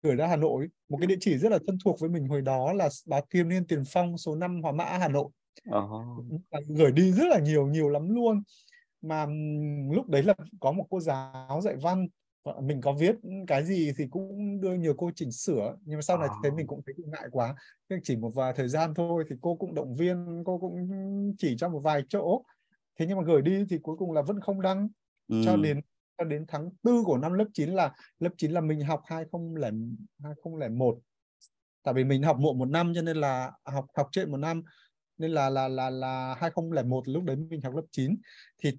gửi 0.04 0.16
ra 0.16 0.28
Hà 0.28 0.36
Nội. 0.36 0.68
Một 0.90 0.98
cái 1.02 1.08
địa 1.08 1.18
chỉ 1.20 1.38
rất 1.38 1.52
là 1.52 1.60
thân 1.68 1.78
thuộc 1.86 2.00
với 2.00 2.10
mình 2.10 2.28
hồi 2.28 2.42
đó 2.42 2.74
là 2.74 2.90
báo 3.06 3.22
Kim 3.30 3.50
Liên 3.50 3.68
Tiền 3.68 3.84
Phong 3.88 4.18
số 4.18 4.36
5 4.36 4.62
Hòa 4.62 4.72
Mã 4.72 4.86
Hà 4.86 5.08
Nội 5.08 5.30
uh-huh. 5.66 6.40
gửi 6.68 6.92
đi 6.92 7.12
rất 7.12 7.28
là 7.28 7.40
nhiều 7.40 7.68
nhiều 7.68 7.90
lắm 7.90 8.10
luôn. 8.10 8.44
Mà 9.02 9.26
lúc 9.92 10.08
đấy 10.08 10.24
là 10.24 10.34
có 10.60 10.72
một 10.72 10.86
cô 10.90 11.00
giáo 11.00 11.62
dạy 11.64 11.76
văn. 11.82 12.08
Mình 12.64 12.82
có 12.82 12.94
viết 12.94 13.16
cái 13.48 13.64
gì 13.64 13.92
thì 13.98 14.06
cũng 14.12 14.62
đưa 14.62 14.74
nhiều 14.74 14.94
cô 14.98 15.12
chỉnh 15.16 15.32
sửa. 15.32 15.76
Nhưng 15.82 15.98
mà 15.98 16.02
sau 16.02 16.18
này 16.18 16.30
thấy 16.44 16.52
mình 16.52 16.68
cũng 16.68 16.82
thấy 16.86 16.96
ngại 17.08 17.28
quá. 17.32 17.56
Nhưng 17.90 18.00
chỉ 18.04 18.16
một 18.16 18.32
vài 18.36 18.54
thời 18.56 18.68
gian 18.68 18.94
thôi 18.94 19.24
thì 19.30 19.36
cô 19.42 19.56
cũng 19.56 19.76
động 19.76 19.96
viên 19.96 20.44
cô 20.46 20.58
cũng 20.58 20.90
chỉ 21.38 21.56
cho 21.58 21.70
một 21.70 21.80
vài 21.80 22.02
chỗ. 22.10 22.44
Thế 23.00 23.06
nhưng 23.06 23.18
mà 23.18 23.24
gửi 23.24 23.42
đi 23.42 23.66
thì 23.70 23.78
cuối 23.84 23.96
cùng 24.00 24.12
là 24.12 24.22
vẫn 24.22 24.40
không 24.40 24.62
đăng. 24.62 24.88
Ừ. 25.28 25.42
cho 25.46 25.56
đến 25.56 25.82
cho 26.18 26.24
đến 26.24 26.46
tháng 26.48 26.70
tư 26.84 27.04
của 27.06 27.18
năm 27.18 27.34
lớp 27.34 27.46
9 27.54 27.70
là 27.70 27.94
lớp 28.20 28.30
9 28.38 28.52
là 28.52 28.62
mình 28.62 28.82
học 28.82 29.02
2000 29.06 29.96
2001 30.24 31.00
tại 31.84 31.94
vì 31.94 32.04
mình 32.04 32.24
học 32.24 32.38
muộn 32.40 32.60
một 32.60 32.70
năm 32.70 32.92
cho 32.96 33.02
nên 33.02 33.18
là 33.18 33.52
học 33.66 33.86
học 33.98 34.08
trễ 34.12 34.26
một 34.26 34.38
năm 34.38 34.64
nên 35.22 35.32
là 35.32 35.50
là 35.50 35.68
là 35.68 35.90
là 35.90 36.36
2001 36.40 37.08
lúc 37.08 37.24
đấy 37.24 37.36
mình 37.36 37.62
học 37.62 37.76
lớp 37.76 37.82
9 37.92 38.16
thì 38.64 38.78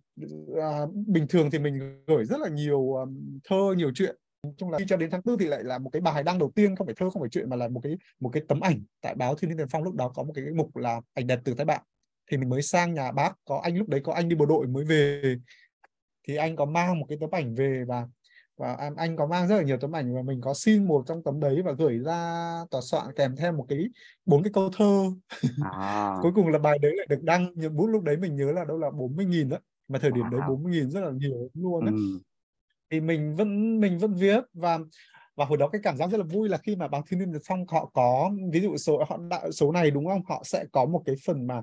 à, 0.63 0.87
bình 1.07 1.27
thường 1.29 1.51
thì 1.51 1.59
mình 1.59 2.03
gửi 2.07 2.25
rất 2.25 2.41
là 2.41 2.49
nhiều 2.49 2.95
um, 2.95 3.39
thơ 3.45 3.75
nhiều 3.77 3.93
chuyện. 3.95 4.17
Chung 4.57 4.71
là 4.71 4.79
khi 4.79 4.85
cho 4.89 4.97
đến 4.97 5.11
tháng 5.11 5.23
tư 5.23 5.37
thì 5.41 5.47
lại 5.47 5.65
là 5.65 5.79
một 5.79 5.91
cái 5.91 6.01
bài 6.01 6.23
đăng 6.23 6.39
đầu 6.39 6.53
tiên 6.55 6.77
không 6.77 6.87
phải 6.87 6.95
thơ 6.99 7.11
không 7.11 7.23
phải 7.23 7.29
chuyện 7.29 7.51
mà 7.51 7.57
là 7.57 7.69
một 7.69 7.81
cái 7.83 7.97
một 8.21 8.31
cái 8.33 8.43
tấm 8.49 8.61
ảnh 8.61 8.83
tại 9.01 9.15
báo 9.15 9.35
thiên 9.35 9.49
niên 9.49 9.59
tiền 9.59 9.69
phong. 9.71 9.83
Lúc 9.83 9.95
đó 9.95 10.09
có 10.09 10.23
một 10.23 10.33
cái 10.35 10.45
mục 10.57 10.77
là 10.77 11.01
ảnh 11.15 11.27
đẹp 11.27 11.41
từ 11.45 11.55
thái 11.55 11.65
bạn. 11.65 11.83
Thì 12.31 12.37
mình 12.37 12.49
mới 12.49 12.63
sang 12.63 12.95
nhà 12.95 13.13
bác 13.13 13.33
có 13.45 13.61
anh 13.63 13.77
lúc 13.77 13.89
đấy 13.89 14.01
có 14.05 14.13
anh 14.13 14.29
đi 14.29 14.37
bộ 14.37 14.47
đội 14.47 14.67
mới 14.67 14.85
về. 14.85 15.37
Thì 16.29 16.37
anh 16.37 16.57
có 16.57 16.65
mang 16.65 17.01
một 17.01 17.07
cái 17.09 17.19
tấm 17.21 17.31
ảnh 17.31 17.55
về 17.55 17.85
và 17.89 18.09
và 18.57 18.93
anh 18.97 19.17
có 19.17 19.27
mang 19.27 19.49
rất 19.49 19.57
là 19.57 19.63
nhiều 19.63 19.77
tấm 19.81 19.97
ảnh 19.97 20.15
và 20.15 20.23
mình 20.23 20.41
có 20.41 20.55
xin 20.55 20.85
một 20.85 21.05
trong 21.07 21.23
tấm 21.23 21.41
đấy 21.41 21.63
và 21.65 21.73
gửi 21.73 21.99
ra 21.99 22.55
tòa 22.71 22.81
soạn 22.81 23.07
kèm 23.17 23.37
theo 23.37 23.53
một 23.53 23.67
cái 23.69 23.79
bốn 24.27 24.43
cái 24.43 24.51
câu 24.53 24.71
thơ 24.77 25.05
à. 25.65 26.17
cuối 26.23 26.33
cùng 26.35 26.49
là 26.49 26.59
bài 26.59 26.79
đấy 26.79 26.93
lại 26.97 27.07
được 27.11 27.23
đăng 27.23 27.53
nhưng 27.55 27.77
bút 27.77 27.87
lúc 27.87 28.03
đấy 28.03 28.17
mình 28.17 28.37
nhớ 28.37 28.53
là 28.53 28.65
đâu 28.65 28.79
là 28.79 28.91
40 28.91 29.27
nghìn 29.27 29.49
đó 29.49 29.59
mà 29.89 29.99
thời 29.99 30.11
điểm 30.11 30.25
wow. 30.25 30.31
đấy 30.31 30.41
40 30.49 30.73
nghìn 30.73 30.91
rất 30.91 31.01
là 31.01 31.11
nhiều 31.11 31.51
luôn 31.55 31.85
đấy. 31.85 31.95
Ừ. 31.95 32.21
thì 32.91 33.01
mình 33.01 33.37
vẫn 33.37 33.81
mình 33.81 33.99
vẫn 33.99 34.15
viết 34.15 34.45
và 34.53 34.79
và 35.37 35.45
hồi 35.45 35.59
đó 35.59 35.69
cái 35.69 35.81
cảm 35.85 35.97
giác 35.97 36.11
rất 36.11 36.19
là 36.19 36.25
vui 36.25 36.49
là 36.49 36.59
khi 36.59 36.77
mà 36.77 36.89
báo 36.89 37.03
thiên 37.09 37.19
niên 37.19 37.41
phong 37.47 37.67
họ 37.69 37.91
có 37.95 38.31
ví 38.53 38.61
dụ 38.61 38.77
số 38.77 39.05
họ 39.09 39.19
số 39.53 39.73
này 39.73 39.91
đúng 39.91 40.07
không 40.07 40.23
họ 40.29 40.43
sẽ 40.45 40.65
có 40.73 40.85
một 40.85 41.03
cái 41.07 41.17
phần 41.27 41.47
mà 41.47 41.63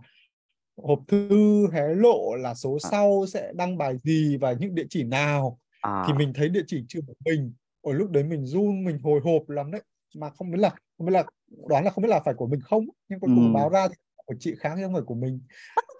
hộp 0.83 0.99
thư 1.07 1.67
hé 1.71 1.87
lộ 1.87 2.35
là 2.35 2.53
số 2.53 2.77
à. 2.83 2.89
sau 2.91 3.25
sẽ 3.27 3.51
đăng 3.55 3.77
bài 3.77 3.97
gì 4.03 4.37
và 4.37 4.51
những 4.51 4.75
địa 4.75 4.85
chỉ 4.89 5.03
nào 5.03 5.59
à. 5.82 6.03
thì 6.07 6.13
mình 6.13 6.34
thấy 6.34 6.49
địa 6.49 6.63
chỉ 6.67 6.86
chưa 6.88 6.99
của 7.07 7.13
mình 7.25 7.53
ở 7.82 7.93
lúc 7.93 8.09
đấy 8.09 8.23
mình 8.23 8.45
run 8.45 8.84
mình 8.84 8.99
hồi 9.03 9.21
hộp 9.23 9.49
lắm 9.49 9.71
đấy 9.71 9.82
mà 10.15 10.30
không 10.30 10.51
biết 10.51 10.57
là 10.59 10.69
không 10.97 11.07
biết 11.07 11.13
là 11.13 11.23
đoán 11.67 11.86
là 11.86 11.91
không 11.91 12.01
biết 12.01 12.09
là 12.09 12.19
phải 12.25 12.34
của 12.34 12.47
mình 12.47 12.61
không 12.61 12.86
nhưng 13.09 13.19
cuối 13.19 13.30
cùng 13.36 13.53
ừ. 13.53 13.53
báo 13.53 13.69
ra 13.69 13.88
thì 13.88 13.95
của 14.25 14.36
chị 14.39 14.55
khác 14.59 14.75
không 14.82 14.93
phải 14.93 15.03
của 15.05 15.15
mình 15.15 15.41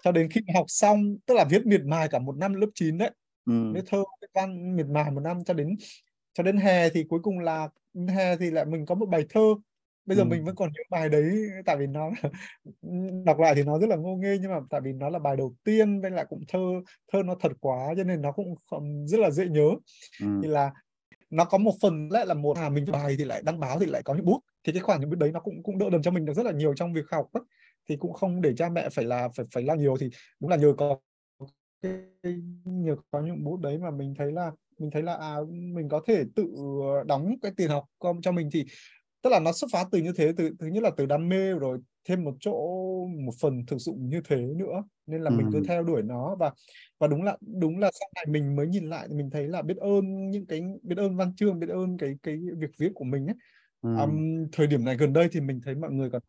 cho 0.04 0.12
đến 0.12 0.30
khi 0.30 0.40
học 0.54 0.64
xong 0.68 1.16
tức 1.26 1.34
là 1.34 1.44
viết 1.44 1.66
miệt 1.66 1.82
mài 1.84 2.08
cả 2.08 2.18
một 2.18 2.36
năm 2.36 2.54
lớp 2.54 2.66
9 2.74 2.98
đấy 2.98 3.10
ừ. 3.46 3.72
viết 3.74 3.84
thơ 3.86 4.04
viết 4.22 4.28
văn 4.34 4.76
miệt 4.76 4.86
mài 4.86 5.10
một 5.10 5.20
năm 5.20 5.44
cho 5.44 5.54
đến 5.54 5.76
cho 6.32 6.42
đến 6.42 6.56
hè 6.56 6.90
thì 6.90 7.04
cuối 7.08 7.20
cùng 7.22 7.38
là 7.38 7.68
hè 8.08 8.36
thì 8.36 8.50
lại 8.50 8.64
mình 8.64 8.86
có 8.86 8.94
một 8.94 9.06
bài 9.06 9.24
thơ 9.28 9.54
bây 10.10 10.16
giờ 10.16 10.22
ừ. 10.22 10.26
mình 10.26 10.44
vẫn 10.44 10.54
còn 10.54 10.72
nhớ 10.72 10.82
bài 10.90 11.08
đấy 11.08 11.50
tại 11.66 11.76
vì 11.76 11.86
nó 11.86 12.10
đọc 13.24 13.38
lại 13.38 13.54
thì 13.54 13.62
nó 13.62 13.78
rất 13.78 13.86
là 13.86 13.96
ngô 13.96 14.16
nghê 14.16 14.38
nhưng 14.40 14.50
mà 14.50 14.60
tại 14.70 14.80
vì 14.80 14.92
nó 14.92 15.08
là 15.08 15.18
bài 15.18 15.36
đầu 15.36 15.54
tiên 15.64 16.00
với 16.00 16.10
lại 16.10 16.26
cũng 16.28 16.40
thơ 16.48 16.58
thơ 17.12 17.22
nó 17.22 17.34
thật 17.40 17.52
quá 17.60 17.94
cho 17.96 18.04
nên 18.04 18.22
nó 18.22 18.32
cũng 18.32 18.54
rất 19.06 19.20
là 19.20 19.30
dễ 19.30 19.48
nhớ 19.48 19.70
ừ. 20.20 20.26
thì 20.42 20.48
là 20.48 20.72
nó 21.30 21.44
có 21.44 21.58
một 21.58 21.72
phần 21.82 22.08
lại 22.10 22.26
là 22.26 22.34
một 22.34 22.56
à 22.56 22.68
mình 22.68 22.84
bài 22.92 23.14
thì 23.18 23.24
lại 23.24 23.42
đăng 23.44 23.60
báo 23.60 23.78
thì 23.78 23.86
lại 23.86 24.02
có 24.02 24.14
những 24.14 24.24
bút 24.24 24.40
thì 24.64 24.72
cái 24.72 24.82
khoản 24.82 25.00
những 25.00 25.10
bút 25.10 25.18
đấy 25.18 25.32
nó 25.32 25.40
cũng 25.40 25.62
cũng 25.62 25.78
đỡ 25.78 25.90
đần 25.90 26.02
cho 26.02 26.10
mình 26.10 26.24
được 26.24 26.34
rất 26.34 26.46
là 26.46 26.52
nhiều 26.52 26.74
trong 26.74 26.92
việc 26.92 27.04
học 27.10 27.26
ấy. 27.32 27.42
thì 27.88 27.96
cũng 27.96 28.12
không 28.12 28.40
để 28.40 28.54
cha 28.56 28.68
mẹ 28.68 28.88
phải 28.88 29.04
là 29.04 29.28
phải 29.36 29.46
phải 29.54 29.62
lo 29.62 29.74
nhiều 29.74 29.96
thì 30.00 30.10
đúng 30.40 30.50
là 30.50 30.56
nhờ 30.56 30.74
có 30.76 30.98
nhờ 32.64 32.96
có 33.10 33.20
những 33.20 33.44
bút 33.44 33.60
đấy 33.60 33.78
mà 33.78 33.90
mình 33.90 34.14
thấy 34.18 34.32
là 34.32 34.50
mình 34.78 34.90
thấy 34.90 35.02
là 35.02 35.14
à, 35.14 35.36
mình 35.50 35.88
có 35.88 36.00
thể 36.06 36.24
tự 36.36 36.46
đóng 37.06 37.34
cái 37.42 37.52
tiền 37.56 37.70
học 37.70 37.84
cho 38.22 38.32
mình 38.32 38.48
thì 38.52 38.64
tức 39.22 39.30
là 39.30 39.40
nó 39.40 39.52
xuất 39.52 39.68
phát 39.72 39.84
từ 39.92 39.98
như 39.98 40.12
thế 40.16 40.32
từ 40.36 40.50
thứ 40.58 40.66
nhất 40.66 40.82
là 40.82 40.90
từ 40.96 41.06
đam 41.06 41.28
mê 41.28 41.52
rồi 41.52 41.78
thêm 42.04 42.24
một 42.24 42.34
chỗ 42.40 42.52
một 43.24 43.32
phần 43.40 43.66
thực 43.66 43.78
dụng 43.78 44.08
như 44.08 44.20
thế 44.28 44.36
nữa 44.36 44.84
nên 45.06 45.22
là 45.22 45.30
ừ. 45.30 45.34
mình 45.36 45.50
cứ 45.52 45.62
theo 45.68 45.82
đuổi 45.82 46.02
nó 46.02 46.36
và 46.36 46.50
và 46.98 47.06
đúng 47.06 47.22
là 47.22 47.36
đúng 47.40 47.78
là 47.78 47.90
sau 48.00 48.08
này 48.14 48.24
mình 48.28 48.56
mới 48.56 48.66
nhìn 48.66 48.90
lại 48.90 49.06
thì 49.08 49.14
mình 49.14 49.30
thấy 49.30 49.48
là 49.48 49.62
biết 49.62 49.76
ơn 49.76 50.30
những 50.30 50.46
cái 50.46 50.62
biết 50.82 50.98
ơn 50.98 51.16
văn 51.16 51.34
chương 51.36 51.60
biết 51.60 51.68
ơn 51.68 51.98
cái 51.98 52.14
cái 52.22 52.36
việc 52.58 52.70
viết 52.78 52.92
của 52.94 53.04
mình 53.04 53.26
ấy 53.26 53.36
ừ. 53.82 53.96
um, 53.96 54.46
thời 54.52 54.66
điểm 54.66 54.84
này 54.84 54.96
gần 54.96 55.12
đây 55.12 55.28
thì 55.32 55.40
mình 55.40 55.60
thấy 55.64 55.74
mọi 55.74 55.90
người 55.90 56.10
có 56.10 56.20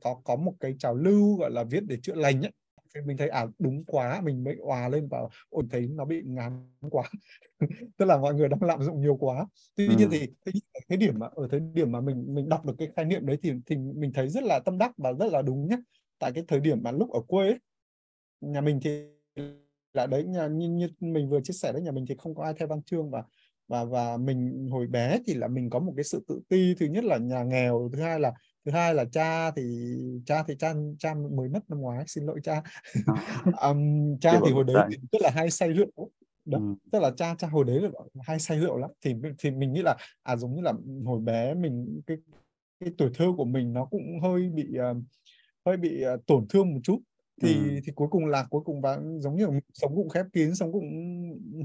có 0.00 0.20
có 0.24 0.36
một 0.36 0.52
cái 0.60 0.76
trào 0.78 0.94
lưu 0.94 1.36
gọi 1.36 1.50
là 1.50 1.64
viết 1.64 1.80
để 1.88 1.96
chữa 2.02 2.14
lành 2.14 2.42
ấy 2.42 2.52
mình 3.06 3.16
thấy 3.16 3.28
à 3.28 3.46
đúng 3.58 3.84
quá 3.84 4.20
mình 4.24 4.44
mới 4.44 4.56
òa 4.60 4.88
lên 4.88 5.08
và 5.10 5.18
ổn 5.48 5.68
thấy 5.68 5.86
nó 5.86 6.04
bị 6.04 6.22
ngán 6.24 6.70
quá. 6.90 7.10
Tức 7.96 8.04
là 8.04 8.16
mọi 8.16 8.34
người 8.34 8.48
đang 8.48 8.62
lạm 8.62 8.82
dụng 8.82 9.00
nhiều 9.00 9.16
quá. 9.16 9.46
Tuy 9.76 9.88
ừ. 9.88 9.94
nhiên 9.98 10.08
thì 10.10 10.28
cái 10.88 10.96
điểm 10.98 11.18
mà 11.18 11.26
ở 11.34 11.48
thời 11.50 11.60
điểm 11.60 11.92
mà 11.92 12.00
mình 12.00 12.34
mình 12.34 12.48
đọc 12.48 12.66
được 12.66 12.74
cái 12.78 12.88
khái 12.96 13.04
niệm 13.04 13.26
đấy 13.26 13.38
thì 13.42 13.52
thì 13.66 13.76
mình 13.76 14.12
thấy 14.12 14.28
rất 14.28 14.42
là 14.44 14.60
tâm 14.64 14.78
đắc 14.78 14.92
và 14.96 15.12
rất 15.12 15.26
là 15.32 15.42
đúng 15.42 15.68
nhé 15.68 15.76
tại 16.18 16.32
cái 16.34 16.44
thời 16.48 16.60
điểm 16.60 16.82
mà 16.82 16.92
lúc 16.92 17.12
ở 17.12 17.20
quê 17.26 17.46
ấy, 17.46 17.58
nhà 18.40 18.60
mình 18.60 18.80
thì 18.82 19.06
là 19.94 20.06
đấy 20.06 20.24
nhà 20.24 20.46
như, 20.46 20.68
như 20.68 20.88
mình 21.00 21.28
vừa 21.28 21.40
chia 21.40 21.52
sẻ 21.52 21.72
đấy 21.72 21.82
nhà 21.82 21.92
mình 21.92 22.04
thì 22.08 22.14
không 22.18 22.34
có 22.34 22.44
ai 22.44 22.54
theo 22.58 22.68
văn 22.68 22.82
chương 22.82 23.10
và 23.10 23.22
và 23.68 23.84
và 23.84 24.16
mình 24.16 24.68
hồi 24.70 24.86
bé 24.86 25.18
thì 25.26 25.34
là 25.34 25.48
mình 25.48 25.70
có 25.70 25.78
một 25.78 25.92
cái 25.96 26.04
sự 26.04 26.24
tự 26.28 26.40
ti. 26.48 26.74
Thứ 26.78 26.86
nhất 26.86 27.04
là 27.04 27.18
nhà 27.18 27.42
nghèo 27.42 27.90
thứ 27.92 28.02
hai 28.02 28.20
là 28.20 28.32
thứ 28.66 28.72
hai 28.72 28.94
là 28.94 29.04
cha 29.12 29.50
thì 29.50 29.62
cha 30.26 30.42
thì 30.42 30.54
cha 30.58 30.74
cha 30.98 31.14
mới 31.14 31.48
mất 31.48 31.60
năm 31.68 31.80
ngoái 31.80 32.04
xin 32.06 32.26
lỗi 32.26 32.40
cha 32.42 32.62
um, 33.62 34.18
cha 34.20 34.40
thì 34.46 34.52
hồi 34.52 34.64
đấy 34.64 34.86
thì 34.90 34.96
rất 35.12 35.22
là 35.22 35.30
hay 35.34 35.50
say 35.50 35.72
rượu 35.72 36.10
đó 36.44 36.58
ừ. 36.58 36.74
tức 36.92 36.98
là 36.98 37.10
cha 37.16 37.34
cha 37.38 37.48
hồi 37.48 37.64
đấy 37.64 37.80
là 37.80 37.90
hay 38.22 38.38
say 38.38 38.60
rượu 38.60 38.76
lắm 38.76 38.90
thì 39.04 39.14
thì 39.38 39.50
mình 39.50 39.72
nghĩ 39.72 39.82
là 39.82 39.96
à 40.22 40.36
giống 40.36 40.54
như 40.56 40.62
là 40.62 40.72
hồi 41.04 41.20
bé 41.20 41.54
mình 41.54 42.00
cái 42.06 42.16
cái 42.80 42.90
tuổi 42.98 43.10
thơ 43.14 43.26
của 43.36 43.44
mình 43.44 43.72
nó 43.72 43.84
cũng 43.84 44.20
hơi 44.22 44.50
bị 44.54 44.66
uh, 44.90 44.96
hơi 45.66 45.76
bị 45.76 46.04
uh, 46.14 46.26
tổn 46.26 46.46
thương 46.48 46.74
một 46.74 46.80
chút 46.82 46.98
thì 47.42 47.54
ừ. 47.54 47.80
thì 47.84 47.92
cuối 47.92 48.08
cùng 48.10 48.26
là 48.26 48.46
cuối 48.50 48.62
cùng 48.64 48.80
và 48.80 48.98
giống 49.18 49.36
như 49.36 49.46
là 49.46 49.60
sống 49.74 49.94
cũng 49.94 50.08
khép 50.08 50.26
kín 50.32 50.54
sống 50.54 50.72
cũng 50.72 50.84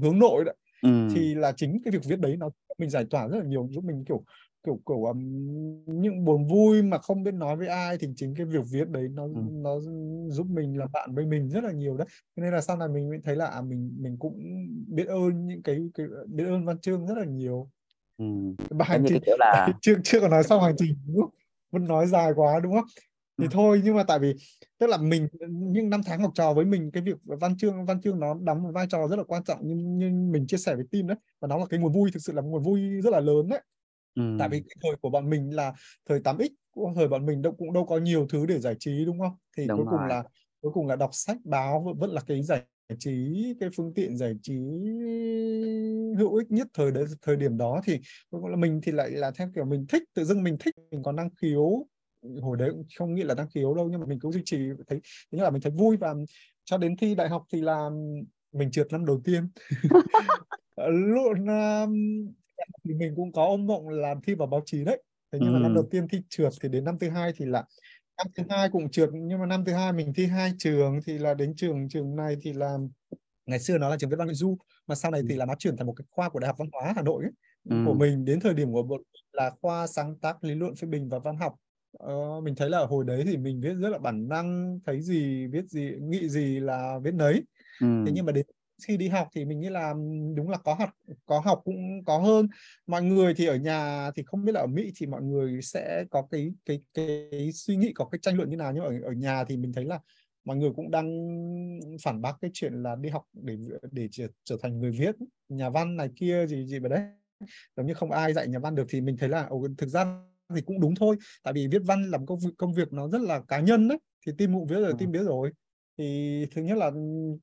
hướng 0.02 0.18
nội 0.18 0.44
đấy 0.44 0.54
ừ. 0.82 1.08
thì 1.14 1.34
là 1.34 1.52
chính 1.56 1.82
cái 1.84 1.92
việc 1.92 2.04
viết 2.04 2.20
đấy 2.20 2.36
nó 2.36 2.50
mình 2.78 2.90
giải 2.90 3.04
tỏa 3.10 3.28
rất 3.28 3.38
là 3.38 3.44
nhiều 3.44 3.68
giúp 3.70 3.84
mình 3.84 4.04
kiểu 4.08 4.24
kiểu 4.64 4.80
kiểu 4.86 5.04
um, 5.04 5.18
những 5.86 6.24
buồn 6.24 6.46
vui 6.46 6.82
mà 6.82 6.98
không 6.98 7.22
biết 7.22 7.34
nói 7.34 7.56
với 7.56 7.68
ai 7.68 7.98
thì 7.98 8.08
chính 8.16 8.34
cái 8.34 8.46
việc 8.46 8.64
viết 8.70 8.88
đấy 8.88 9.08
nó 9.08 9.24
ừ. 9.24 9.30
nó 9.50 9.80
giúp 10.28 10.46
mình 10.50 10.78
làm 10.78 10.88
bạn 10.92 11.14
với 11.14 11.26
mình 11.26 11.48
rất 11.48 11.64
là 11.64 11.72
nhiều 11.72 11.96
đấy 11.96 12.06
nên 12.36 12.52
là 12.52 12.60
sau 12.60 12.76
này 12.76 12.88
mình 12.88 13.20
thấy 13.24 13.36
là 13.36 13.46
à, 13.46 13.60
mình 13.60 13.96
mình 14.00 14.16
cũng 14.18 14.38
biết 14.88 15.06
ơn 15.06 15.46
những 15.46 15.62
cái, 15.62 15.78
cái 15.94 16.06
biết 16.26 16.44
ơn 16.44 16.64
văn 16.64 16.78
chương 16.78 17.06
rất 17.06 17.18
là 17.18 17.24
nhiều 17.24 17.70
ừ. 18.18 18.24
bài 18.70 18.88
hành 18.88 19.04
trình 19.08 19.22
là 19.38 19.68
chưa 19.80 19.94
chưa 20.04 20.20
còn 20.20 20.30
nói 20.30 20.42
xong 20.44 20.62
hành 20.62 20.74
trình 20.78 20.96
đúng 21.06 21.30
vẫn 21.70 21.84
nói 21.84 22.06
dài 22.06 22.32
quá 22.36 22.60
đúng 22.60 22.72
không 22.72 22.86
thì 23.38 23.44
ừ. 23.44 23.48
thôi 23.52 23.80
nhưng 23.84 23.96
mà 23.96 24.02
tại 24.02 24.18
vì 24.18 24.34
tức 24.78 24.86
là 24.86 24.96
mình 24.96 25.28
những 25.48 25.90
năm 25.90 26.00
tháng 26.06 26.20
học 26.20 26.32
trò 26.34 26.52
với 26.52 26.64
mình 26.64 26.90
cái 26.90 27.02
việc 27.02 27.16
văn 27.24 27.56
chương 27.56 27.84
văn 27.84 28.00
chương 28.00 28.20
nó 28.20 28.34
đóng 28.42 28.62
một 28.62 28.70
vai 28.74 28.86
trò 28.90 29.08
rất 29.08 29.16
là 29.16 29.24
quan 29.24 29.44
trọng 29.44 29.66
như, 29.66 29.74
như 29.74 30.10
mình 30.10 30.46
chia 30.46 30.56
sẻ 30.56 30.74
với 30.74 30.84
team 30.90 31.06
đấy 31.06 31.16
và 31.40 31.48
nó 31.48 31.58
là 31.58 31.66
cái 31.70 31.80
nguồn 31.80 31.92
vui 31.92 32.10
thực 32.14 32.20
sự 32.22 32.32
là 32.32 32.42
một 32.42 32.48
nguồn 32.48 32.62
vui 32.62 32.80
rất 32.80 33.10
là 33.10 33.20
lớn 33.20 33.48
đấy 33.48 33.60
ừ. 34.14 34.36
tại 34.38 34.48
vì 34.48 34.60
cái 34.60 34.76
thời 34.82 34.96
của 34.96 35.10
bọn 35.10 35.30
mình 35.30 35.54
là 35.54 35.72
thời 36.08 36.20
8x 36.20 36.48
thời 36.94 37.08
bọn 37.08 37.26
mình 37.26 37.42
đâu 37.42 37.54
cũng 37.58 37.72
đâu 37.72 37.86
có 37.86 37.98
nhiều 37.98 38.26
thứ 38.30 38.46
để 38.46 38.60
giải 38.60 38.74
trí 38.78 39.04
đúng 39.04 39.18
không 39.18 39.36
thì 39.56 39.66
đúng 39.66 39.76
cuối 39.78 39.86
rồi. 39.86 39.98
cùng 39.98 40.08
là 40.08 40.24
cuối 40.60 40.72
cùng 40.74 40.86
là 40.86 40.96
đọc 40.96 41.10
sách 41.12 41.36
báo 41.44 41.94
vẫn 41.98 42.10
là 42.10 42.20
cái 42.26 42.42
giải 42.42 42.62
trí 42.98 43.44
cái 43.60 43.68
phương 43.76 43.94
tiện 43.94 44.16
giải 44.16 44.34
trí 44.42 44.54
hữu 46.18 46.34
ích 46.34 46.50
nhất 46.50 46.66
thời 46.74 46.90
đấy 46.90 47.04
thời 47.22 47.36
điểm 47.36 47.56
đó 47.56 47.80
thì 47.84 48.00
là 48.30 48.56
mình 48.56 48.80
thì 48.82 48.92
lại 48.92 49.10
là 49.10 49.30
theo 49.30 49.48
kiểu 49.54 49.64
mình 49.64 49.86
thích 49.88 50.02
tự 50.14 50.24
dưng 50.24 50.42
mình 50.42 50.56
thích 50.60 50.74
mình 50.90 51.02
có 51.02 51.12
năng 51.12 51.30
khiếu 51.42 51.86
hồi 52.40 52.56
đấy 52.56 52.70
cũng 52.70 52.84
không 52.98 53.14
nghĩ 53.14 53.22
là 53.22 53.34
năng 53.34 53.50
khiếu 53.50 53.74
đâu 53.74 53.88
nhưng 53.90 54.00
mà 54.00 54.06
mình 54.06 54.20
cũng 54.20 54.32
duy 54.32 54.42
trì 54.44 54.58
thấy 54.86 55.00
thế 55.32 55.42
là 55.42 55.50
mình 55.50 55.62
thấy 55.62 55.72
vui 55.72 55.96
và 55.96 56.14
cho 56.64 56.78
đến 56.78 56.96
thi 56.96 57.14
đại 57.14 57.28
học 57.28 57.44
thì 57.52 57.60
là 57.60 57.90
mình 58.52 58.70
trượt 58.70 58.92
năm 58.92 59.06
đầu 59.06 59.20
tiên 59.24 59.48
luôn 60.90 61.46
um, 61.46 61.92
thì 62.84 62.94
mình 62.94 63.12
cũng 63.16 63.32
có 63.32 63.44
ôm 63.44 63.66
mộng 63.66 63.88
là 63.88 64.14
thi 64.26 64.34
vào 64.34 64.48
báo 64.48 64.62
chí 64.66 64.84
đấy 64.84 65.02
thế 65.32 65.38
nhưng 65.42 65.52
ừ. 65.52 65.52
mà 65.52 65.58
năm 65.58 65.74
đầu 65.74 65.88
tiên 65.90 66.08
thi 66.08 66.22
trượt 66.28 66.52
thì 66.62 66.68
đến 66.68 66.84
năm 66.84 66.98
thứ 66.98 67.08
hai 67.08 67.32
thì 67.36 67.44
là 67.44 67.64
năm 68.16 68.26
thứ 68.36 68.42
hai 68.50 68.68
cũng 68.68 68.90
trượt 68.90 69.08
nhưng 69.12 69.38
mà 69.38 69.46
năm 69.46 69.64
thứ 69.64 69.72
hai 69.72 69.92
mình 69.92 70.12
thi 70.14 70.26
hai 70.26 70.52
trường 70.58 71.00
thì 71.06 71.18
là 71.18 71.34
đến 71.34 71.54
trường 71.56 71.88
trường 71.88 72.16
này 72.16 72.36
thì 72.42 72.52
là 72.52 72.78
ngày 73.46 73.58
xưa 73.58 73.78
nó 73.78 73.88
là 73.88 73.96
trường 73.98 74.10
viết 74.10 74.16
văn 74.16 74.26
nội 74.28 74.34
du 74.34 74.58
mà 74.86 74.94
sau 74.94 75.10
này 75.10 75.22
thì 75.28 75.36
là 75.36 75.46
nó 75.46 75.54
chuyển 75.58 75.76
thành 75.76 75.86
một 75.86 75.94
cái 75.96 76.04
khoa 76.10 76.28
của 76.28 76.38
đại 76.38 76.46
học 76.46 76.56
văn 76.58 76.68
hóa 76.72 76.92
hà 76.96 77.02
nội 77.02 77.24
ấy, 77.24 77.32
ừ. 77.70 77.76
của 77.86 77.94
mình 77.94 78.24
đến 78.24 78.40
thời 78.40 78.54
điểm 78.54 78.72
của 78.72 78.82
bộ 78.82 78.98
là 79.32 79.50
khoa 79.62 79.86
sáng 79.86 80.16
tác 80.18 80.44
lý 80.44 80.54
luận 80.54 80.76
phê 80.76 80.88
bình 80.88 81.08
và 81.08 81.18
văn 81.18 81.36
học 81.36 81.54
ờ, 81.98 82.40
mình 82.40 82.54
thấy 82.54 82.70
là 82.70 82.86
hồi 82.86 83.04
đấy 83.04 83.22
thì 83.26 83.36
mình 83.36 83.60
viết 83.60 83.74
rất 83.74 83.88
là 83.88 83.98
bản 83.98 84.28
năng 84.28 84.78
thấy 84.86 85.00
gì 85.00 85.46
viết 85.46 85.64
gì 85.68 85.90
nghĩ 86.00 86.28
gì 86.28 86.60
là 86.60 86.98
viết 87.04 87.14
nấy 87.14 87.42
ừ. 87.80 87.86
thế 88.06 88.12
nhưng 88.14 88.26
mà 88.26 88.32
đến 88.32 88.46
khi 88.86 88.96
đi 88.96 89.08
học 89.08 89.28
thì 89.34 89.44
mình 89.44 89.60
nghĩ 89.60 89.68
là 89.68 89.94
đúng 90.36 90.50
là 90.50 90.58
có 90.58 90.74
học 90.74 90.90
có 91.26 91.40
học 91.40 91.62
cũng 91.64 92.04
có 92.04 92.18
hơn. 92.18 92.48
Mọi 92.86 93.02
người 93.02 93.34
thì 93.34 93.46
ở 93.46 93.56
nhà 93.56 94.10
thì 94.16 94.22
không 94.26 94.44
biết 94.44 94.52
là 94.52 94.60
ở 94.60 94.66
Mỹ 94.66 94.92
thì 94.96 95.06
mọi 95.06 95.22
người 95.22 95.62
sẽ 95.62 96.04
có 96.10 96.22
cái 96.30 96.52
cái 96.64 96.80
cái, 96.94 97.28
cái 97.30 97.52
suy 97.52 97.76
nghĩ 97.76 97.92
có 97.94 98.04
cái 98.04 98.18
tranh 98.22 98.36
luận 98.36 98.50
như 98.50 98.56
nào. 98.56 98.72
Nhưng 98.72 98.84
ở 98.84 98.92
ở 99.04 99.12
nhà 99.12 99.44
thì 99.44 99.56
mình 99.56 99.72
thấy 99.72 99.84
là 99.84 100.00
mọi 100.44 100.56
người 100.56 100.70
cũng 100.76 100.90
đang 100.90 101.06
phản 102.02 102.22
bác 102.22 102.32
cái 102.40 102.50
chuyện 102.54 102.82
là 102.82 102.96
đi 102.96 103.08
học 103.08 103.24
để 103.32 103.56
để 103.90 104.08
trở, 104.10 104.26
trở 104.44 104.56
thành 104.62 104.78
người 104.78 104.90
viết 104.90 105.16
nhà 105.48 105.70
văn 105.70 105.96
này 105.96 106.10
kia 106.16 106.46
gì 106.46 106.66
gì 106.66 106.78
vậy 106.78 106.90
đấy. 106.90 107.02
Giống 107.76 107.86
như 107.86 107.94
không 107.94 108.10
ai 108.10 108.32
dạy 108.32 108.48
nhà 108.48 108.58
văn 108.58 108.74
được 108.74 108.86
thì 108.88 109.00
mình 109.00 109.16
thấy 109.16 109.28
là 109.28 109.46
ồ, 109.46 109.66
thực 109.78 109.88
ra 109.88 110.22
thì 110.54 110.60
cũng 110.62 110.80
đúng 110.80 110.94
thôi. 110.94 111.16
Tại 111.42 111.54
vì 111.54 111.66
viết 111.68 111.82
văn 111.84 112.10
làm 112.10 112.26
công 112.26 112.38
việc 112.38 112.50
công 112.58 112.72
việc 112.72 112.92
nó 112.92 113.08
rất 113.08 113.20
là 113.20 113.40
cá 113.48 113.60
nhân 113.60 113.88
đấy 113.88 113.98
thì 114.26 114.32
tim 114.38 114.52
bụng 114.52 114.66
viết 114.66 114.80
rồi 114.80 114.92
tim 114.98 115.12
biết 115.12 115.22
rồi 115.22 115.52
thì 115.98 116.46
thứ 116.54 116.62
nhất 116.62 116.78
là 116.78 116.90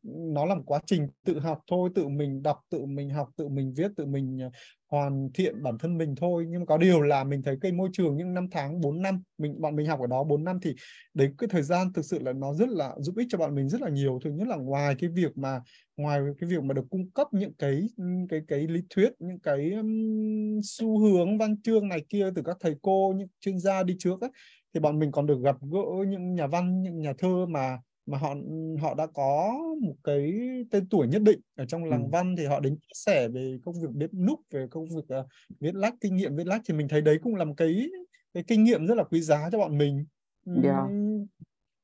nó 0.04 0.46
là 0.46 0.56
một 0.56 0.64
quá 0.66 0.80
trình 0.86 1.08
tự 1.26 1.40
học 1.40 1.60
thôi 1.72 1.90
tự 1.96 2.08
mình 2.08 2.44
đọc 2.44 2.58
tự 2.70 2.86
mình 2.86 3.10
học 3.10 3.30
tự 3.38 3.48
mình 3.48 3.74
viết 3.78 3.92
tự 3.98 4.06
mình 4.06 4.40
ờ, 4.40 4.50
hoàn 4.92 5.30
thiện 5.34 5.64
bản 5.64 5.78
thân 5.78 5.98
mình 5.98 6.16
thôi. 6.16 6.46
Nhưng 6.50 6.60
mà 6.60 6.66
có 6.66 6.78
điều 6.78 7.02
là 7.02 7.24
mình 7.24 7.42
thấy 7.44 7.58
cái 7.62 7.72
môi 7.72 7.90
trường 7.94 8.18
những 8.18 8.34
năm 8.34 8.48
tháng 8.52 8.82
4 8.82 9.02
năm 9.02 9.24
mình 9.38 9.62
bọn 9.62 9.76
mình 9.76 9.88
học 9.88 10.00
ở 10.00 10.08
đó 10.08 10.24
4 10.24 10.44
năm 10.44 10.60
thì 10.62 10.76
đấy 11.14 11.32
cái 11.38 11.48
thời 11.52 11.62
gian 11.62 11.94
thực 11.94 12.06
sự 12.06 12.20
là 12.20 12.34
nó 12.34 12.54
rất 12.54 12.70
là 12.70 12.96
giúp 13.00 13.18
ích 13.18 13.28
cho 13.30 13.38
bọn 13.38 13.56
mình 13.56 13.70
rất 13.70 13.82
là 13.82 13.90
nhiều. 13.90 14.20
Thứ 14.24 14.32
nhất 14.32 14.48
là 14.48 14.56
ngoài 14.56 14.96
cái 15.00 15.10
việc 15.10 15.38
mà 15.38 15.62
ngoài 15.98 16.20
cái 16.40 16.50
việc 16.50 16.64
mà 16.64 16.74
được 16.74 16.86
cung 16.90 17.12
cấp 17.12 17.28
những 17.32 17.54
cái 17.54 17.88
cái 18.30 18.42
cái 18.48 18.68
lý 18.68 18.82
thuyết 18.90 19.10
những 19.20 19.40
cái 19.40 19.72
um, 19.72 20.60
xu 20.64 21.00
hướng 21.00 21.38
văn 21.38 21.62
chương 21.62 21.88
này 21.88 22.06
kia 22.10 22.30
từ 22.36 22.42
các 22.46 22.58
thầy 22.60 22.76
cô 22.82 23.14
những 23.18 23.28
chuyên 23.40 23.60
gia 23.60 23.84
đi 23.84 23.96
trước 24.00 24.22
ấy, 24.22 24.30
thì 24.74 24.80
bọn 24.80 25.00
mình 25.00 25.12
còn 25.12 25.26
được 25.26 25.42
gặp 25.44 25.56
gỡ 25.72 26.06
những 26.08 26.36
nhà 26.36 26.48
văn 26.48 26.82
những 26.84 27.00
nhà 27.00 27.14
thơ 27.18 27.46
mà 27.46 27.78
mà 28.10 28.18
họ 28.18 28.36
họ 28.82 28.94
đã 28.94 29.08
có 29.14 29.60
một 29.82 29.96
cái 30.04 30.34
tên 30.72 30.90
tuổi 30.90 31.08
nhất 31.08 31.22
định 31.22 31.40
ở 31.56 31.66
trong 31.66 31.86
làng 31.86 32.04
ừ. 32.04 32.10
văn 32.12 32.36
thì 32.38 32.46
họ 32.46 32.60
đến 32.60 32.76
chia 32.76 32.94
sẻ 32.94 33.28
về 33.28 33.58
công 33.66 33.82
việc 33.82 33.90
bếp 33.94 34.14
núc 34.14 34.40
về 34.52 34.68
công 34.72 34.86
việc 34.86 35.20
uh, 35.20 35.26
viết 35.60 35.76
lách 35.76 35.94
kinh 36.02 36.16
nghiệm 36.16 36.36
viết 36.36 36.48
lách 36.48 36.62
thì 36.66 36.74
mình 36.74 36.88
thấy 36.88 37.02
đấy 37.02 37.20
cũng 37.24 37.36
là 37.36 37.46
một 37.46 37.54
cái 37.58 37.90
cái 38.34 38.44
kinh 38.48 38.64
nghiệm 38.64 38.88
rất 38.88 38.96
là 38.96 39.04
quý 39.04 39.22
giá 39.22 39.50
cho 39.52 39.58
bọn 39.58 39.78
mình 39.78 40.06
yeah. 40.46 40.64
Dạ. 40.64 40.88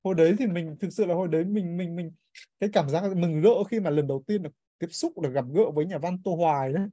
hồi 0.03 0.15
đấy 0.15 0.35
thì 0.39 0.47
mình 0.47 0.75
thực 0.79 0.93
sự 0.93 1.05
là 1.05 1.15
hồi 1.15 1.27
đấy 1.27 1.43
mình 1.45 1.77
mình 1.77 1.95
mình 1.95 2.11
cái 2.59 2.69
cảm 2.73 2.89
giác 2.89 3.15
mừng 3.15 3.41
rỡ 3.41 3.63
khi 3.69 3.79
mà 3.79 3.89
lần 3.89 4.07
đầu 4.07 4.23
tiên 4.27 4.43
được 4.43 4.53
tiếp 4.79 4.87
xúc 4.89 5.19
được 5.19 5.33
gặp 5.33 5.45
gỡ 5.53 5.71
với 5.71 5.85
nhà 5.85 5.97
văn 5.97 6.17
Tô 6.23 6.35
Hoài 6.35 6.73
đấy 6.73 6.87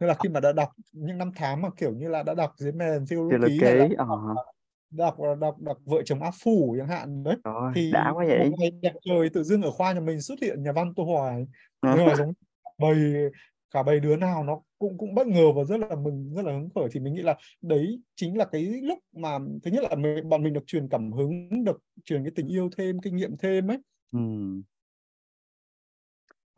nên 0.00 0.08
là 0.08 0.14
khi 0.22 0.28
mà 0.28 0.40
đã 0.40 0.52
đọc 0.52 0.68
những 0.92 1.18
năm 1.18 1.30
tháng 1.36 1.62
mà 1.62 1.68
kiểu 1.76 1.94
như 1.94 2.08
là 2.08 2.22
đã 2.22 2.34
đọc 2.34 2.54
dưới 2.56 2.72
mền 2.72 3.06
phiêu 3.06 3.30
lưu 3.30 3.48
ký 3.48 3.58
là 3.58 3.86
uh-huh 3.86 4.57
đọc 4.90 5.16
đọc 5.40 5.60
đọc 5.60 5.78
vợ 5.84 6.02
chồng 6.04 6.22
áp 6.22 6.34
phủ 6.42 6.76
chẳng 6.78 6.88
hạn 6.88 7.22
đấy. 7.22 7.36
Rồi, 7.44 7.72
thì 7.74 7.92
đã 7.92 8.12
quá 8.14 8.24
vậy. 8.28 8.50
ngày 8.58 8.70
đẹp 8.70 8.92
trời 9.04 9.28
tự 9.28 9.42
dưng 9.42 9.62
ở 9.62 9.70
khoa 9.70 9.92
nhà 9.92 10.00
mình 10.00 10.20
xuất 10.20 10.38
hiện 10.42 10.62
nhà 10.62 10.72
văn 10.72 10.94
tô 10.94 11.04
hoài. 11.04 11.46
Nhưng 11.82 12.06
mà 12.06 12.14
giống 12.14 12.32
bầy 12.78 12.96
cả 13.70 13.82
bầy 13.82 14.00
đứa 14.00 14.16
nào 14.16 14.44
nó 14.44 14.60
cũng 14.78 14.98
cũng 14.98 15.14
bất 15.14 15.26
ngờ 15.26 15.52
và 15.56 15.64
rất 15.64 15.76
là 15.80 15.96
mừng 15.96 16.34
rất 16.34 16.44
là 16.44 16.52
hứng 16.52 16.68
khởi. 16.74 16.88
Thì 16.92 17.00
mình 17.00 17.14
nghĩ 17.14 17.22
là 17.22 17.36
đấy 17.62 18.00
chính 18.16 18.38
là 18.38 18.44
cái 18.44 18.62
lúc 18.62 18.98
mà 19.16 19.38
thứ 19.62 19.70
nhất 19.70 19.84
là 19.90 19.94
mình, 19.96 20.28
bọn 20.28 20.42
mình 20.42 20.52
được 20.52 20.66
truyền 20.66 20.88
cảm 20.88 21.12
hứng 21.12 21.64
được 21.64 21.82
truyền 22.04 22.24
cái 22.24 22.32
tình 22.34 22.48
yêu 22.48 22.70
thêm 22.78 23.00
kinh 23.00 23.16
nghiệm 23.16 23.36
thêm 23.36 23.70
ấy. 23.70 23.78
Ừ. 24.12 24.18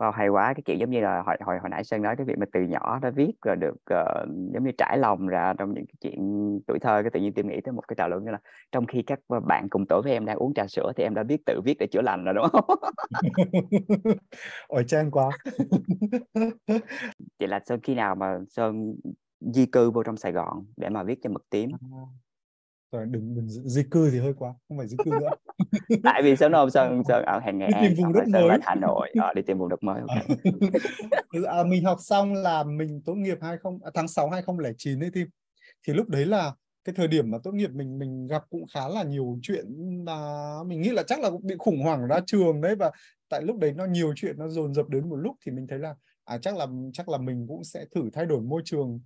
Wow, 0.01 0.11
hay 0.11 0.29
quá 0.29 0.53
cái 0.53 0.61
kiểu 0.65 0.75
giống 0.75 0.89
như 0.89 0.99
là 0.99 1.21
hồi 1.25 1.35
hồi 1.45 1.59
hồi 1.59 1.69
nãy 1.69 1.83
Sơn 1.83 2.01
nói 2.01 2.15
cái 2.15 2.25
việc 2.25 2.37
mà 2.37 2.45
từ 2.53 2.61
nhỏ 2.61 2.99
đã 3.01 3.09
viết 3.09 3.31
rồi 3.41 3.55
được 3.55 3.75
uh, 3.93 4.29
giống 4.53 4.63
như 4.63 4.71
trải 4.77 4.97
lòng 4.97 5.27
ra 5.27 5.53
trong 5.57 5.73
những 5.73 5.85
cái 5.85 5.95
chuyện 6.01 6.19
tuổi 6.67 6.79
thơ 6.79 7.01
cái 7.03 7.09
tự 7.09 7.19
nhiên 7.19 7.33
tìm 7.33 7.47
nghĩ 7.47 7.61
tới 7.61 7.71
một 7.71 7.87
cái 7.87 7.95
trào 7.95 8.09
lưu 8.09 8.19
như 8.19 8.31
là 8.31 8.39
trong 8.71 8.85
khi 8.85 9.01
các 9.01 9.19
bạn 9.47 9.69
cùng 9.69 9.85
tuổi 9.89 10.01
với 10.03 10.13
em 10.13 10.25
đang 10.25 10.37
uống 10.37 10.53
trà 10.53 10.67
sữa 10.67 10.91
thì 10.95 11.03
em 11.03 11.13
đã 11.13 11.23
biết 11.23 11.45
tự 11.45 11.61
viết 11.65 11.77
để 11.79 11.87
chữa 11.87 12.01
lành 12.01 12.25
rồi 12.25 12.33
đúng 12.33 12.45
không? 12.51 12.65
Ôi 14.67 14.83
chen 14.87 15.11
quá. 15.11 15.29
Vậy 17.39 17.47
là 17.47 17.59
Sơn 17.65 17.79
khi 17.83 17.95
nào 17.95 18.15
mà 18.15 18.39
Sơn 18.49 18.95
di 19.39 19.65
cư 19.65 19.91
vô 19.91 20.03
trong 20.03 20.17
Sài 20.17 20.31
Gòn 20.31 20.65
để 20.77 20.89
mà 20.89 21.03
viết 21.03 21.19
cho 21.23 21.29
mực 21.29 21.49
tím? 21.49 21.71
Rồi 22.91 23.05
đừng 23.05 23.35
đừng 23.35 23.49
di 23.49 23.83
cư 23.91 24.11
thì 24.11 24.19
hơi 24.19 24.33
quá 24.37 24.53
không 24.67 24.77
phải 24.77 24.87
di 24.87 24.97
cư 25.05 25.11
nữa. 25.11 25.29
Tại 26.03 26.21
vì 26.23 26.35
sơn 26.35 26.53
hôm 26.53 26.69
sơn 26.69 27.01
sơn 27.07 27.25
ở 27.25 27.39
hàng 27.39 27.59
đi 27.59 27.65
tìm 27.81 27.95
vùng 27.95 28.13
đất 28.13 28.27
mới. 28.27 28.57
hà 28.61 28.75
nội 28.75 29.09
à, 29.21 29.33
đi 29.35 29.41
tìm 29.41 29.57
vùng 29.57 29.69
đất 29.69 29.83
mới 29.83 30.01
okay. 30.01 30.37
à, 31.47 31.63
mình 31.67 31.83
học 31.83 31.97
xong 32.01 32.33
là 32.33 32.63
mình 32.63 33.01
tốt 33.05 33.13
nghiệp 33.13 33.37
20 33.41 33.73
à, 33.83 33.91
tháng 33.93 34.07
6 34.07 34.29
2009 34.29 35.03
ấy 35.03 35.09
thì 35.13 35.25
thì 35.87 35.93
lúc 35.93 36.09
đấy 36.09 36.25
là 36.25 36.53
cái 36.83 36.95
thời 36.95 37.07
điểm 37.07 37.31
mà 37.31 37.37
tốt 37.43 37.51
nghiệp 37.51 37.71
mình 37.73 37.99
mình 37.99 38.27
gặp 38.27 38.43
cũng 38.49 38.65
khá 38.73 38.87
là 38.87 39.03
nhiều 39.03 39.39
chuyện 39.41 39.65
là 40.05 40.57
mình 40.65 40.81
nghĩ 40.81 40.89
là 40.89 41.03
chắc 41.07 41.19
là 41.19 41.29
bị 41.43 41.55
khủng 41.59 41.81
hoảng 41.83 42.07
ra 42.07 42.19
trường 42.25 42.61
đấy 42.61 42.75
và 42.75 42.91
tại 43.29 43.41
lúc 43.41 43.57
đấy 43.57 43.73
nó 43.75 43.85
nhiều 43.85 44.13
chuyện 44.15 44.35
nó 44.39 44.47
dồn 44.47 44.73
dập 44.73 44.89
đến 44.89 45.09
một 45.09 45.15
lúc 45.15 45.35
thì 45.45 45.51
mình 45.51 45.67
thấy 45.67 45.79
là 45.79 45.95
à 46.25 46.37
chắc 46.37 46.57
là 46.57 46.67
chắc 46.93 47.09
là 47.09 47.17
mình 47.17 47.45
cũng 47.47 47.63
sẽ 47.63 47.85
thử 47.95 48.09
thay 48.13 48.25
đổi 48.25 48.41
môi 48.41 48.61
trường 48.65 48.99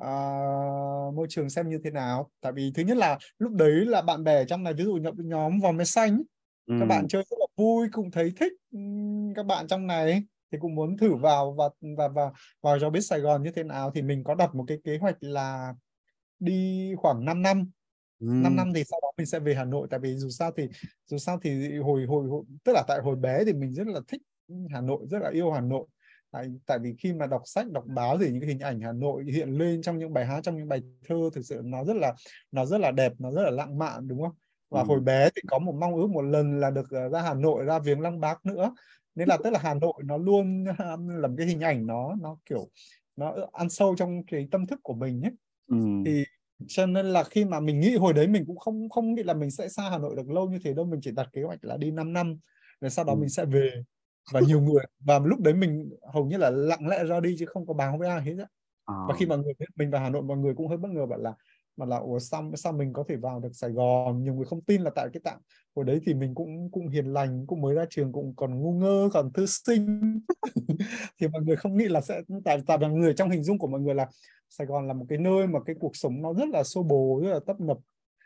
à, 0.00 0.10
môi 1.14 1.26
trường 1.30 1.50
xem 1.50 1.68
như 1.68 1.78
thế 1.84 1.90
nào 1.90 2.30
tại 2.40 2.52
vì 2.52 2.72
thứ 2.74 2.82
nhất 2.82 2.96
là 2.96 3.18
lúc 3.38 3.52
đấy 3.52 3.72
là 3.72 4.02
bạn 4.02 4.24
bè 4.24 4.44
trong 4.44 4.62
này 4.62 4.74
ví 4.74 4.84
dụ 4.84 4.94
nhập 4.94 5.14
nhóm 5.16 5.60
vòng 5.60 5.76
máy 5.76 5.86
xanh 5.86 6.22
ừ. 6.66 6.74
các 6.80 6.86
bạn 6.86 7.08
chơi 7.08 7.24
rất 7.30 7.36
là 7.40 7.46
vui 7.56 7.88
cũng 7.92 8.10
thấy 8.10 8.32
thích 8.40 8.52
các 9.36 9.46
bạn 9.46 9.66
trong 9.66 9.86
này 9.86 10.22
thì 10.52 10.58
cũng 10.60 10.74
muốn 10.74 10.96
thử 10.96 11.14
vào 11.14 11.52
và 11.52 11.68
và 11.96 12.08
và 12.08 12.30
vào 12.62 12.78
cho 12.78 12.90
biết 12.90 13.00
Sài 13.00 13.20
Gòn 13.20 13.42
như 13.42 13.50
thế 13.50 13.62
nào 13.62 13.90
thì 13.94 14.02
mình 14.02 14.24
có 14.24 14.34
đặt 14.34 14.54
một 14.54 14.64
cái 14.68 14.78
kế 14.84 14.98
hoạch 14.98 15.16
là 15.20 15.74
đi 16.38 16.90
khoảng 16.96 17.24
5 17.24 17.42
năm 17.42 17.70
ừ. 18.20 18.26
5 18.26 18.56
năm 18.56 18.72
thì 18.74 18.84
sau 18.84 19.00
đó 19.02 19.12
mình 19.16 19.26
sẽ 19.26 19.38
về 19.38 19.54
Hà 19.54 19.64
Nội 19.64 19.86
tại 19.90 20.00
vì 20.00 20.16
dù 20.16 20.28
sao 20.28 20.50
thì 20.56 20.68
dù 21.06 21.18
sao 21.18 21.38
thì 21.42 21.78
hồi 21.78 22.04
hồi, 22.06 22.28
hồi 22.28 22.44
tức 22.64 22.72
là 22.72 22.82
tại 22.88 23.00
hồi 23.04 23.16
bé 23.16 23.44
thì 23.44 23.52
mình 23.52 23.72
rất 23.72 23.86
là 23.86 24.00
thích 24.08 24.22
Hà 24.70 24.80
Nội 24.80 25.06
rất 25.10 25.18
là 25.22 25.30
yêu 25.30 25.52
Hà 25.52 25.60
Nội 25.60 25.86
tại, 26.32 26.48
tại 26.66 26.78
vì 26.78 26.94
khi 26.98 27.12
mà 27.12 27.26
đọc 27.26 27.42
sách 27.44 27.70
đọc 27.70 27.84
báo 27.86 28.18
thì 28.18 28.30
những 28.30 28.40
cái 28.40 28.48
hình 28.48 28.58
ảnh 28.58 28.80
Hà 28.80 28.92
Nội 28.92 29.24
hiện 29.24 29.48
lên 29.48 29.82
trong 29.82 29.98
những 29.98 30.12
bài 30.12 30.26
hát 30.26 30.40
trong 30.42 30.56
những 30.56 30.68
bài 30.68 30.82
thơ 31.08 31.30
thực 31.32 31.42
sự 31.42 31.60
nó 31.64 31.84
rất 31.84 31.96
là 31.96 32.14
nó 32.52 32.66
rất 32.66 32.78
là 32.78 32.90
đẹp 32.90 33.12
nó 33.18 33.30
rất 33.30 33.42
là 33.42 33.50
lãng 33.50 33.78
mạn 33.78 34.08
đúng 34.08 34.22
không 34.22 34.34
và 34.70 34.80
ừ. 34.80 34.84
hồi 34.88 35.00
bé 35.00 35.28
thì 35.36 35.42
có 35.46 35.58
một 35.58 35.74
mong 35.80 35.94
ước 35.94 36.06
một 36.06 36.22
lần 36.22 36.60
là 36.60 36.70
được 36.70 36.90
ờ, 36.90 37.08
ra 37.08 37.22
Hà 37.22 37.34
Nội 37.34 37.64
ra 37.64 37.78
viếng 37.78 38.00
Lăng 38.00 38.20
Bác 38.20 38.46
nữa 38.46 38.74
nên 39.14 39.28
là 39.28 39.38
tức 39.44 39.50
là 39.50 39.58
Hà 39.62 39.74
Nội 39.74 39.94
nó 40.04 40.16
luôn 40.16 40.64
là 41.08 41.28
một 41.28 41.34
cái 41.38 41.46
hình 41.46 41.60
ảnh 41.60 41.86
nó 41.86 42.14
nó 42.20 42.36
kiểu 42.46 42.68
nó 43.16 43.34
ăn 43.52 43.70
sâu 43.70 43.94
trong 43.96 44.22
cái 44.26 44.48
tâm 44.50 44.66
thức 44.66 44.80
của 44.82 44.94
mình 44.94 45.22
ấy 45.22 45.32
ừ. 45.66 45.76
thì 46.06 46.24
cho 46.68 46.86
nên 46.86 47.06
là 47.06 47.24
khi 47.24 47.44
mà 47.44 47.60
mình 47.60 47.80
nghĩ 47.80 47.96
hồi 47.96 48.12
đấy 48.12 48.26
mình 48.26 48.44
cũng 48.46 48.58
không 48.58 48.88
không 48.88 49.14
nghĩ 49.14 49.22
là 49.22 49.34
mình 49.34 49.50
sẽ 49.50 49.68
xa 49.68 49.90
Hà 49.90 49.98
Nội 49.98 50.16
được 50.16 50.30
lâu 50.30 50.50
như 50.50 50.58
thế 50.64 50.74
đâu 50.74 50.84
mình 50.84 51.00
chỉ 51.02 51.10
đặt 51.10 51.28
kế 51.32 51.42
hoạch 51.42 51.64
là 51.64 51.76
đi 51.76 51.90
5 51.90 52.12
năm 52.12 52.38
rồi 52.80 52.90
sau 52.90 53.04
đó 53.04 53.12
ừ. 53.12 53.16
mình 53.16 53.28
sẽ 53.28 53.44
về 53.44 53.70
và 54.32 54.40
nhiều 54.40 54.60
người 54.60 54.84
và 55.00 55.18
lúc 55.18 55.40
đấy 55.40 55.54
mình 55.54 55.90
hầu 56.12 56.26
như 56.26 56.36
là 56.36 56.50
lặng 56.50 56.88
lẽ 56.88 57.04
ra 57.04 57.20
đi 57.20 57.36
chứ 57.38 57.46
không 57.46 57.66
có 57.66 57.74
báo 57.74 57.98
với 57.98 58.08
ai 58.08 58.22
hết 58.22 58.34
á. 58.38 58.46
À. 58.84 58.94
và 59.08 59.14
khi 59.18 59.26
mà 59.26 59.36
người 59.36 59.52
mình 59.76 59.90
vào 59.90 60.02
Hà 60.02 60.10
Nội 60.10 60.22
mọi 60.22 60.36
người 60.36 60.54
cũng 60.54 60.68
hơi 60.68 60.78
bất 60.78 60.88
ngờ 60.90 61.06
bảo 61.06 61.18
là 61.18 61.34
mà 61.76 61.86
là 61.86 61.96
ủa 61.96 62.18
sao 62.18 62.50
sao 62.56 62.72
mình 62.72 62.92
có 62.92 63.04
thể 63.08 63.16
vào 63.16 63.40
được 63.40 63.48
Sài 63.52 63.70
Gòn? 63.70 64.24
Nhiều 64.24 64.34
người 64.34 64.44
không 64.44 64.60
tin 64.60 64.82
là 64.82 64.90
tại 64.94 65.08
cái 65.12 65.20
tạng 65.24 65.38
hồi 65.76 65.84
đấy 65.84 66.00
thì 66.06 66.14
mình 66.14 66.34
cũng 66.34 66.70
cũng 66.72 66.88
hiền 66.88 67.12
lành 67.12 67.46
cũng 67.46 67.60
mới 67.60 67.74
ra 67.74 67.84
trường 67.90 68.12
cũng 68.12 68.34
còn 68.36 68.60
ngu 68.60 68.72
ngơ 68.72 69.08
còn 69.12 69.32
thư 69.32 69.46
sinh. 69.46 70.20
Thì 71.20 71.28
mọi 71.28 71.42
người 71.42 71.56
không 71.56 71.76
nghĩ 71.76 71.84
là 71.84 72.00
sẽ 72.00 72.22
tại 72.44 72.58
tại 72.66 72.78
là 72.80 72.88
người 72.88 73.14
trong 73.14 73.30
hình 73.30 73.42
dung 73.42 73.58
của 73.58 73.66
mọi 73.66 73.80
người 73.80 73.94
là 73.94 74.08
Sài 74.48 74.66
Gòn 74.66 74.88
là 74.88 74.94
một 74.94 75.06
cái 75.08 75.18
nơi 75.18 75.46
mà 75.46 75.60
cái 75.66 75.76
cuộc 75.80 75.96
sống 75.96 76.22
nó 76.22 76.34
rất 76.34 76.48
là 76.48 76.62
xô 76.62 76.82
bồ 76.82 77.20
rất 77.24 77.30
là 77.30 77.40
tấp 77.46 77.60
nập 77.60 77.78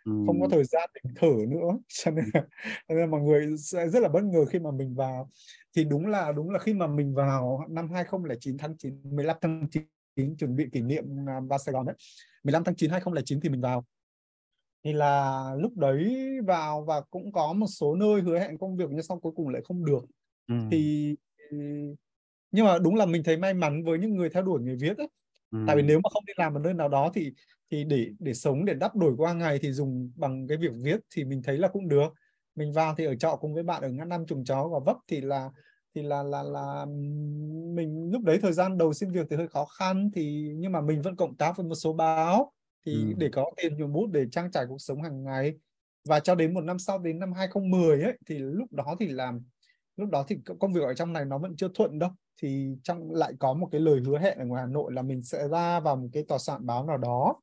không 0.06 0.40
có 0.40 0.48
thời 0.50 0.64
gian 0.64 0.90
để 0.94 1.10
thở 1.16 1.46
nữa. 1.48 1.78
Cho 1.88 2.10
nên 2.10 2.24
là, 2.34 2.42
nên 2.88 2.98
là 2.98 3.06
mọi 3.06 3.20
người 3.20 3.56
sẽ 3.58 3.88
rất 3.88 4.00
là 4.00 4.08
bất 4.08 4.24
ngờ 4.24 4.44
khi 4.44 4.58
mà 4.58 4.70
mình 4.70 4.94
vào 4.94 5.30
thì 5.76 5.84
đúng 5.84 6.06
là 6.06 6.32
đúng 6.32 6.50
là 6.50 6.58
khi 6.58 6.74
mà 6.74 6.86
mình 6.86 7.14
vào 7.14 7.66
năm 7.68 7.90
2009 7.90 8.58
tháng 8.58 8.76
9 8.76 9.00
15 9.16 9.36
tháng 9.40 9.66
9 10.16 10.36
chuẩn 10.36 10.56
bị 10.56 10.66
kỷ 10.72 10.82
niệm 10.82 11.28
à, 11.28 11.40
vào 11.48 11.58
Sài 11.58 11.72
Gòn 11.72 11.86
đấy 11.86 11.96
15 12.44 12.64
tháng 12.64 12.76
9 12.76 12.90
2009 12.90 13.40
thì 13.40 13.48
mình 13.48 13.60
vào 13.60 13.84
thì 14.84 14.92
là 14.92 15.44
lúc 15.58 15.76
đấy 15.76 16.16
vào 16.46 16.84
và 16.84 17.00
cũng 17.10 17.32
có 17.32 17.52
một 17.52 17.66
số 17.66 17.94
nơi 17.94 18.20
hứa 18.20 18.38
hẹn 18.38 18.58
công 18.58 18.76
việc 18.76 18.90
nhưng 18.90 19.02
sau 19.02 19.20
cuối 19.20 19.32
cùng 19.36 19.48
lại 19.48 19.62
không 19.64 19.84
được 19.84 20.04
ừ. 20.48 20.54
thì 20.70 21.14
nhưng 22.50 22.64
mà 22.64 22.78
đúng 22.78 22.94
là 22.94 23.06
mình 23.06 23.22
thấy 23.22 23.36
may 23.36 23.54
mắn 23.54 23.84
với 23.84 23.98
những 23.98 24.16
người 24.16 24.30
theo 24.30 24.42
đuổi 24.42 24.62
nghề 24.62 24.74
viết 24.74 24.98
ấy. 24.98 25.08
Ừ. 25.50 25.58
tại 25.66 25.76
vì 25.76 25.82
nếu 25.82 26.00
mà 26.04 26.10
không 26.12 26.24
đi 26.26 26.32
làm 26.36 26.54
ở 26.54 26.60
nơi 26.60 26.74
nào 26.74 26.88
đó 26.88 27.10
thì 27.14 27.32
thì 27.70 27.84
để 27.84 28.06
để 28.18 28.34
sống 28.34 28.64
để 28.64 28.74
đắp 28.74 28.96
đổi 28.96 29.14
qua 29.16 29.32
ngày 29.32 29.58
thì 29.62 29.72
dùng 29.72 30.12
bằng 30.16 30.46
cái 30.48 30.58
việc 30.58 30.72
viết 30.82 31.00
thì 31.14 31.24
mình 31.24 31.42
thấy 31.42 31.58
là 31.58 31.68
cũng 31.68 31.88
được 31.88 32.08
mình 32.56 32.72
vào 32.72 32.94
thì 32.98 33.04
ở 33.04 33.14
trọ 33.14 33.36
cùng 33.40 33.54
với 33.54 33.62
bạn 33.62 33.82
ở 33.82 33.88
ngã 33.88 34.04
năm 34.04 34.26
trùng 34.26 34.44
chó 34.44 34.68
và 34.68 34.78
vấp 34.78 34.96
thì 35.08 35.20
là 35.20 35.50
thì 35.94 36.02
là 36.02 36.22
là 36.22 36.42
là 36.42 36.84
mình 37.74 38.10
lúc 38.12 38.22
đấy 38.22 38.38
thời 38.42 38.52
gian 38.52 38.78
đầu 38.78 38.92
xin 38.92 39.10
việc 39.10 39.26
thì 39.30 39.36
hơi 39.36 39.48
khó 39.48 39.64
khăn 39.64 40.10
thì 40.14 40.52
nhưng 40.56 40.72
mà 40.72 40.80
mình 40.80 41.02
vẫn 41.02 41.16
cộng 41.16 41.36
tác 41.36 41.56
với 41.56 41.66
một 41.66 41.74
số 41.74 41.92
báo 41.92 42.52
thì 42.86 42.92
ừ. 42.92 43.12
để 43.16 43.28
có 43.32 43.50
tiền 43.56 43.76
nhuộm 43.76 43.92
bút 43.92 44.06
để 44.12 44.26
trang 44.32 44.50
trải 44.50 44.64
cuộc 44.68 44.78
sống 44.78 45.02
hàng 45.02 45.24
ngày. 45.24 45.54
Và 46.08 46.20
cho 46.20 46.34
đến 46.34 46.54
một 46.54 46.60
năm 46.60 46.78
sau 46.78 46.98
đến 46.98 47.18
năm 47.18 47.32
2010 47.32 48.02
ấy 48.02 48.18
thì 48.26 48.38
lúc 48.38 48.72
đó 48.72 48.96
thì 49.00 49.08
làm 49.08 49.44
lúc 49.96 50.10
đó 50.10 50.24
thì 50.28 50.36
công 50.60 50.72
việc 50.72 50.82
ở 50.84 50.94
trong 50.94 51.12
này 51.12 51.24
nó 51.24 51.38
vẫn 51.38 51.56
chưa 51.56 51.68
thuận 51.74 51.98
đâu. 51.98 52.10
Thì 52.42 52.76
trong 52.82 53.10
lại 53.10 53.32
có 53.38 53.54
một 53.54 53.68
cái 53.72 53.80
lời 53.80 54.00
hứa 54.06 54.18
hẹn 54.18 54.38
ở 54.38 54.44
ngoài 54.44 54.62
Hà 54.62 54.66
Nội 54.66 54.92
là 54.92 55.02
mình 55.02 55.22
sẽ 55.22 55.48
ra 55.48 55.80
vào 55.80 55.96
một 55.96 56.08
cái 56.12 56.24
tòa 56.28 56.38
soạn 56.38 56.66
báo 56.66 56.86
nào 56.86 56.98
đó 56.98 57.40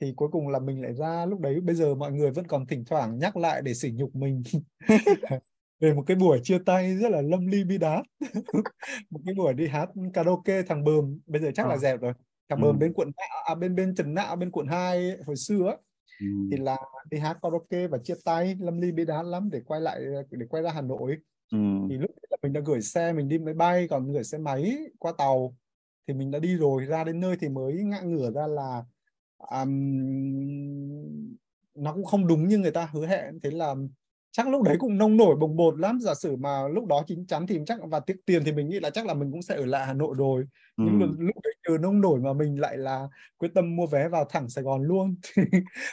thì 0.00 0.12
cuối 0.16 0.28
cùng 0.32 0.48
là 0.48 0.58
mình 0.58 0.82
lại 0.82 0.94
ra 0.94 1.26
lúc 1.26 1.40
đấy 1.40 1.60
bây 1.60 1.74
giờ 1.74 1.94
mọi 1.94 2.12
người 2.12 2.30
vẫn 2.30 2.46
còn 2.46 2.66
thỉnh 2.66 2.84
thoảng 2.84 3.18
nhắc 3.18 3.36
lại 3.36 3.62
để 3.62 3.74
sỉ 3.74 3.92
nhục 3.92 4.14
mình 4.14 4.42
về 5.80 5.94
một 5.94 6.02
cái 6.06 6.16
buổi 6.16 6.40
chia 6.42 6.58
tay 6.66 6.96
rất 6.96 7.08
là 7.08 7.22
lâm 7.22 7.46
ly 7.46 7.64
bi 7.64 7.78
đát 7.78 8.04
một 9.10 9.20
cái 9.26 9.34
buổi 9.34 9.54
đi 9.54 9.66
hát 9.66 9.88
karaoke 10.12 10.62
thằng 10.62 10.84
bờm 10.84 11.18
bây 11.26 11.42
giờ 11.42 11.50
chắc 11.54 11.66
à. 11.66 11.68
là 11.68 11.76
dẹp 11.76 12.00
rồi 12.00 12.12
thằng 12.48 12.60
ừ. 12.60 12.64
bờm 12.64 12.78
bên 12.78 12.92
quận 12.92 13.10
à, 13.44 13.54
bên 13.54 13.74
bên 13.74 13.94
trần 13.94 14.14
nạo 14.14 14.36
bên 14.36 14.50
quận 14.50 14.66
2 14.66 15.16
hồi 15.26 15.36
xưa 15.36 15.66
ấy, 15.66 15.76
ừ. 16.20 16.26
thì 16.50 16.56
là 16.56 16.76
đi 17.10 17.18
hát 17.18 17.38
karaoke 17.42 17.86
và 17.86 17.98
chia 17.98 18.14
tay 18.24 18.56
lâm 18.60 18.80
ly 18.80 18.92
bi 18.92 19.04
đát 19.04 19.26
lắm 19.26 19.50
để 19.52 19.60
quay 19.66 19.80
lại 19.80 20.00
để 20.30 20.46
quay 20.48 20.62
ra 20.62 20.70
hà 20.70 20.80
nội 20.80 21.16
ừ. 21.52 21.58
thì 21.90 21.96
lúc 21.96 22.10
là 22.30 22.36
mình 22.42 22.52
đã 22.52 22.60
gửi 22.64 22.82
xe 22.82 23.12
mình 23.12 23.28
đi 23.28 23.38
máy 23.38 23.54
bay 23.54 23.88
còn 23.90 24.12
gửi 24.12 24.24
xe 24.24 24.38
máy 24.38 24.76
qua 24.98 25.12
tàu 25.18 25.56
thì 26.06 26.14
mình 26.14 26.30
đã 26.30 26.38
đi 26.38 26.56
rồi 26.56 26.84
ra 26.84 27.04
đến 27.04 27.20
nơi 27.20 27.36
thì 27.40 27.48
mới 27.48 27.74
ngã 27.74 28.00
ngửa 28.00 28.30
ra 28.30 28.46
là 28.46 28.84
um, 29.50 31.36
nó 31.74 31.92
cũng 31.92 32.04
không 32.04 32.26
đúng 32.26 32.48
như 32.48 32.58
người 32.58 32.70
ta 32.70 32.88
hứa 32.92 33.06
hẹn. 33.06 33.40
Thế 33.42 33.50
là 33.50 33.74
chắc 34.32 34.48
lúc 34.48 34.62
đấy 34.62 34.76
cũng 34.78 34.98
nông 34.98 35.16
nổi 35.16 35.36
bồng 35.36 35.56
bột 35.56 35.78
lắm. 35.78 35.98
Giả 36.00 36.14
sử 36.14 36.36
mà 36.36 36.68
lúc 36.68 36.86
đó 36.86 37.04
chín 37.06 37.26
chắn 37.26 37.46
thì 37.46 37.58
chắc 37.66 37.78
và 37.82 38.00
tiếc 38.00 38.16
tiền 38.26 38.44
thì 38.44 38.52
mình 38.52 38.68
nghĩ 38.68 38.80
là 38.80 38.90
chắc 38.90 39.06
là 39.06 39.14
mình 39.14 39.32
cũng 39.32 39.42
sẽ 39.42 39.54
ở 39.56 39.66
lại 39.66 39.86
Hà 39.86 39.92
Nội 39.92 40.14
rồi. 40.18 40.44
Ừ. 40.76 40.84
nhưng 40.86 40.98
mà 41.00 41.06
lúc 41.18 41.36
đấy 41.42 41.54
nhờ 41.68 41.78
nông 41.78 42.00
nổi 42.00 42.20
mà 42.20 42.32
mình 42.32 42.60
lại 42.60 42.76
là 42.76 43.08
quyết 43.38 43.50
tâm 43.54 43.76
mua 43.76 43.86
vé 43.86 44.08
vào 44.08 44.24
thẳng 44.24 44.48
Sài 44.48 44.64
Gòn 44.64 44.82
luôn. 44.82 45.14
Thì, 45.36 45.42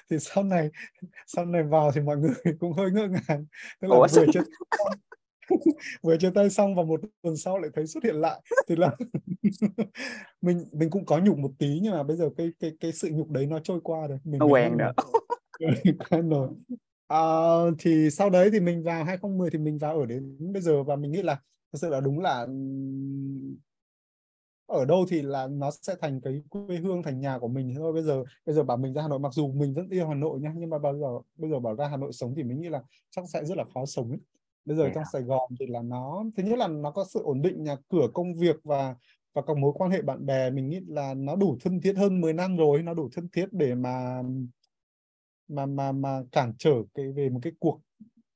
thì 0.10 0.20
sau 0.20 0.44
này 0.44 0.70
sau 1.28 1.46
này 1.46 1.64
vào 1.64 1.92
thì 1.92 2.02
mọi 2.02 2.18
người 2.18 2.34
cũng 2.60 2.74
hơi 2.74 2.92
ngỡ 2.92 3.08
ngàng. 3.08 3.46
Tức 3.82 3.88
là 3.88 3.96
Ủa, 3.96 4.08
vừa 4.16 4.26
chưa 4.34 4.42
vừa 6.04 6.18
chia 6.18 6.30
tay 6.30 6.50
xong 6.50 6.76
và 6.76 6.84
một 6.84 7.02
tuần 7.22 7.38
sau 7.38 7.60
lại 7.60 7.72
thấy 7.74 7.88
xuất 7.88 8.04
hiện 8.04 8.16
lại. 8.16 8.42
Thì 8.68 8.76
là 8.76 8.96
mình 10.42 10.66
mình 10.72 10.90
cũng 10.90 11.06
có 11.06 11.20
nhục 11.20 11.38
một 11.38 11.52
tí 11.58 11.80
nhưng 11.82 11.94
mà 11.94 12.04
bây 12.04 12.18
giờ 12.18 12.30
cái 12.38 12.52
cái 12.60 12.72
cái 12.80 12.92
sự 12.92 13.10
nhục 13.12 13.30
đấy 13.30 13.46
nó 13.46 13.60
trôi 13.60 13.80
qua 13.84 14.08
rồi. 14.08 14.20
Mình 14.24 14.40
nó 14.40 14.46
quen 14.46 14.78
rồi. 14.78 14.94
Quen 16.10 16.30
rồi. 16.30 16.50
À, 17.08 17.24
thì 17.80 18.10
sau 18.10 18.30
đấy 18.30 18.50
thì 18.54 18.60
mình 18.60 18.84
vào 18.84 19.04
2010 19.04 19.50
thì 19.50 19.58
mình 19.58 19.78
vào 19.78 20.00
ở 20.00 20.06
đến 20.06 20.54
bây 20.54 20.62
giờ 20.62 20.84
và 20.84 20.96
mình 20.96 21.12
nghĩ 21.12 21.22
là 21.22 21.36
thật 21.74 21.80
sự 21.82 21.90
là 21.90 22.00
đúng 22.00 22.20
là 22.20 22.48
ở 24.72 24.86
đâu 24.86 25.06
thì 25.10 25.22
là 25.22 25.48
nó 25.48 25.72
sẽ 25.82 25.96
thành 26.02 26.22
cái 26.22 26.42
quê 26.50 26.78
hương 26.78 27.04
thành 27.04 27.20
nhà 27.20 27.38
của 27.40 27.48
mình 27.48 27.74
thôi. 27.76 27.94
Bây 27.94 28.04
giờ 28.04 28.24
bây 28.46 28.56
giờ 28.56 28.64
bảo 28.64 28.78
mình 28.78 28.94
ra 28.94 29.02
Hà 29.02 29.08
Nội 29.08 29.20
mặc 29.20 29.34
dù 29.34 29.52
mình 29.52 29.74
vẫn 29.74 29.90
yêu 29.90 30.08
Hà 30.08 30.16
Nội 30.16 30.40
nha 30.40 30.54
nhưng 30.58 30.70
mà 30.70 30.80
bây 30.80 30.94
giờ 31.00 31.08
bây 31.36 31.50
giờ 31.50 31.60
bảo 31.60 31.76
ra 31.76 31.88
Hà 31.88 31.98
Nội 31.98 32.14
sống 32.14 32.34
thì 32.36 32.44
mình 32.44 32.62
nghĩ 32.62 32.70
là 32.70 32.82
chắc 33.10 33.26
sẽ 33.34 33.46
rất 33.46 33.58
là 33.58 33.64
khó 33.74 33.86
sống 33.86 34.10
ấy 34.10 34.20
bây 34.66 34.78
giờ 34.78 34.84
yeah. 34.84 34.96
trong 34.96 35.04
Sài 35.14 35.22
Gòn 35.22 35.52
thì 35.60 35.68
là 35.68 35.82
nó 35.82 36.24
thứ 36.38 36.44
nhất 36.44 36.58
là 36.60 36.68
nó 36.68 36.92
có 36.92 37.06
sự 37.14 37.22
ổn 37.24 37.42
định 37.42 37.64
nhà 37.64 37.76
cửa 37.90 38.08
công 38.14 38.36
việc 38.36 38.56
và 38.64 38.96
và 39.34 39.42
các 39.48 39.58
mối 39.58 39.72
quan 39.76 39.92
hệ 39.92 40.02
bạn 40.02 40.26
bè. 40.26 40.50
Mình 40.50 40.70
nghĩ 40.70 40.80
là 40.88 41.14
nó 41.14 41.36
đủ 41.36 41.58
thân 41.62 41.82
thiết 41.82 41.94
hơn 41.98 42.22
10 42.22 42.34
năm 42.34 42.58
rồi 42.58 42.82
nó 42.82 42.94
đủ 42.94 43.10
thân 43.14 43.28
thiết 43.34 43.46
để 43.52 43.76
mà 43.76 44.22
mà 45.48 45.66
mà 45.66 45.92
mà 45.92 46.24
cản 46.32 46.54
trở 46.58 46.74
cái 46.94 47.12
về 47.12 47.30
một 47.30 47.40
cái 47.44 47.54
cuộc 47.60 47.82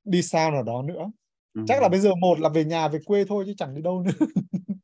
đi 0.04 0.22
xa 0.22 0.50
nào 0.50 0.62
đó 0.62 0.82
nữa. 0.82 1.10
Ừ. 1.54 1.64
chắc 1.68 1.82
là 1.82 1.88
bây 1.88 2.00
giờ 2.00 2.14
một 2.14 2.40
là 2.40 2.48
về 2.48 2.64
nhà 2.64 2.88
về 2.88 2.98
quê 3.04 3.24
thôi 3.28 3.44
chứ 3.46 3.54
chẳng 3.56 3.74
đi 3.74 3.82
đâu 3.82 4.02
nữa. 4.02 4.26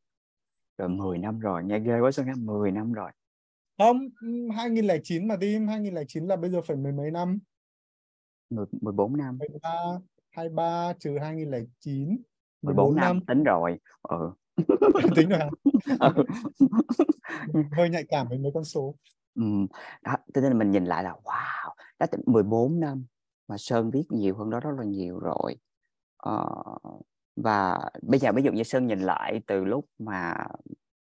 Rồi 0.79 0.89
10 0.89 1.19
năm 1.19 1.39
rồi 1.39 1.65
nghe 1.65 1.79
ghê 1.81 2.01
quá 2.01 2.11
sao 2.11 2.27
nghe 2.27 2.33
10 2.35 2.71
năm 2.71 2.93
rồi. 2.93 3.11
Không 3.79 4.09
2009 4.57 5.29
mà 5.29 5.37
đi 5.37 5.59
2009 5.59 6.27
là 6.27 6.37
bây 6.37 6.51
giờ 6.51 6.63
phải 6.63 6.77
mười 6.77 6.93
mấy 6.93 7.11
năm? 7.11 7.39
14 8.51 9.17
năm. 9.17 9.39
13 9.39 9.71
23 10.33 10.93
trừ 11.01 11.19
2009 11.19 12.09
14, 12.63 12.77
14 12.77 12.97
năm. 12.97 13.05
năm 13.05 13.27
tính 13.27 13.45
rồi 13.45 13.79
ừ. 14.03 14.33
tính 15.17 15.29
rồi 15.29 15.39
hả? 15.39 15.51
ừ. 16.01 16.25
hơi 17.73 17.91
nhạy 17.91 18.05
cảm 18.09 18.29
với 18.29 18.39
mấy 18.39 18.53
con 18.55 18.65
số 18.65 18.95
ừ. 19.35 19.43
đó 20.03 20.17
cho 20.35 20.41
nên 20.41 20.53
là 20.53 20.59
mình 20.59 20.71
nhìn 20.71 20.85
lại 20.85 21.05
là 21.05 21.15
wow 21.25 21.75
đó 21.99 22.07
14 22.27 22.81
năm 22.81 23.05
mà 23.49 23.57
Sơn 23.59 23.91
biết 23.91 24.05
nhiều 24.11 24.37
hơn 24.37 24.51
đó 24.51 24.61
rất 24.61 24.71
là 24.79 24.85
nhiều 24.85 25.19
rồi 25.19 25.57
ờ, 26.17 26.47
và 27.37 27.79
bây 28.03 28.21
giờ 28.21 28.33
ví 28.33 28.43
dụ 28.43 28.53
như 28.53 28.63
Sơn 28.63 28.87
nhìn 28.87 29.01
lại 29.01 29.41
từ 29.47 29.65
lúc 29.65 29.87
mà 29.99 30.35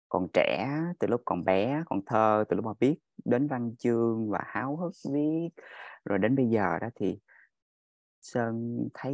còn 0.10 0.28
trẻ 0.34 0.80
từ 1.00 1.08
lúc 1.08 1.22
còn 1.26 1.46
bé 1.46 1.84
còn 1.86 2.06
thơ 2.06 2.44
từ 2.50 2.56
lúc 2.56 2.66
mà 2.66 2.72
biết 2.80 2.96
đến 3.26 3.48
văn 3.48 3.76
chương 3.80 4.30
và 4.30 4.40
háo 4.46 4.76
hức 4.76 4.94
viết 5.14 5.50
rồi 6.06 6.20
đến 6.20 6.36
bây 6.36 6.46
giờ 6.50 6.80
đó 6.82 6.88
thì 6.96 7.20
Sơn 8.24 8.88
thấy 8.94 9.14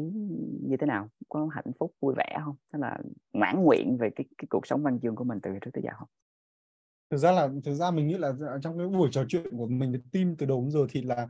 như 0.64 0.78
thế 0.80 0.88
nào? 0.88 1.10
Có 1.30 1.49
hạnh 1.51 1.72
phúc, 1.80 1.93
vui 2.01 2.14
vẻ 2.18 2.38
không? 2.45 2.55
Tức 2.74 2.80
là 2.80 2.97
mãn 3.34 3.64
nguyện 3.64 3.97
về 3.97 4.10
cái 4.16 4.26
cái 4.38 4.47
cuộc 4.49 4.68
sống 4.68 4.84
văn 4.84 4.99
chương 5.01 5.16
của 5.16 5.24
mình 5.24 5.39
từ 5.43 5.51
trước 5.62 5.72
tới 5.74 5.84
giờ 5.84 5.91
không? 5.99 6.07
Thực 7.10 7.18
ra 7.18 7.32
là 7.32 7.49
thực 7.66 7.74
ra 7.74 7.91
mình 7.91 8.07
nghĩ 8.07 8.18
là 8.18 8.34
trong 8.64 8.78
cái 8.78 8.88
buổi 8.88 9.10
trò 9.12 9.24
chuyện 9.28 9.57
của 9.57 9.68
mình 9.68 9.91
với 9.91 10.01
team 10.12 10.36
từ 10.38 10.45
đầu 10.45 10.62
đến 10.62 10.72
giờ 10.72 10.80
thì 10.89 11.01
là 11.01 11.28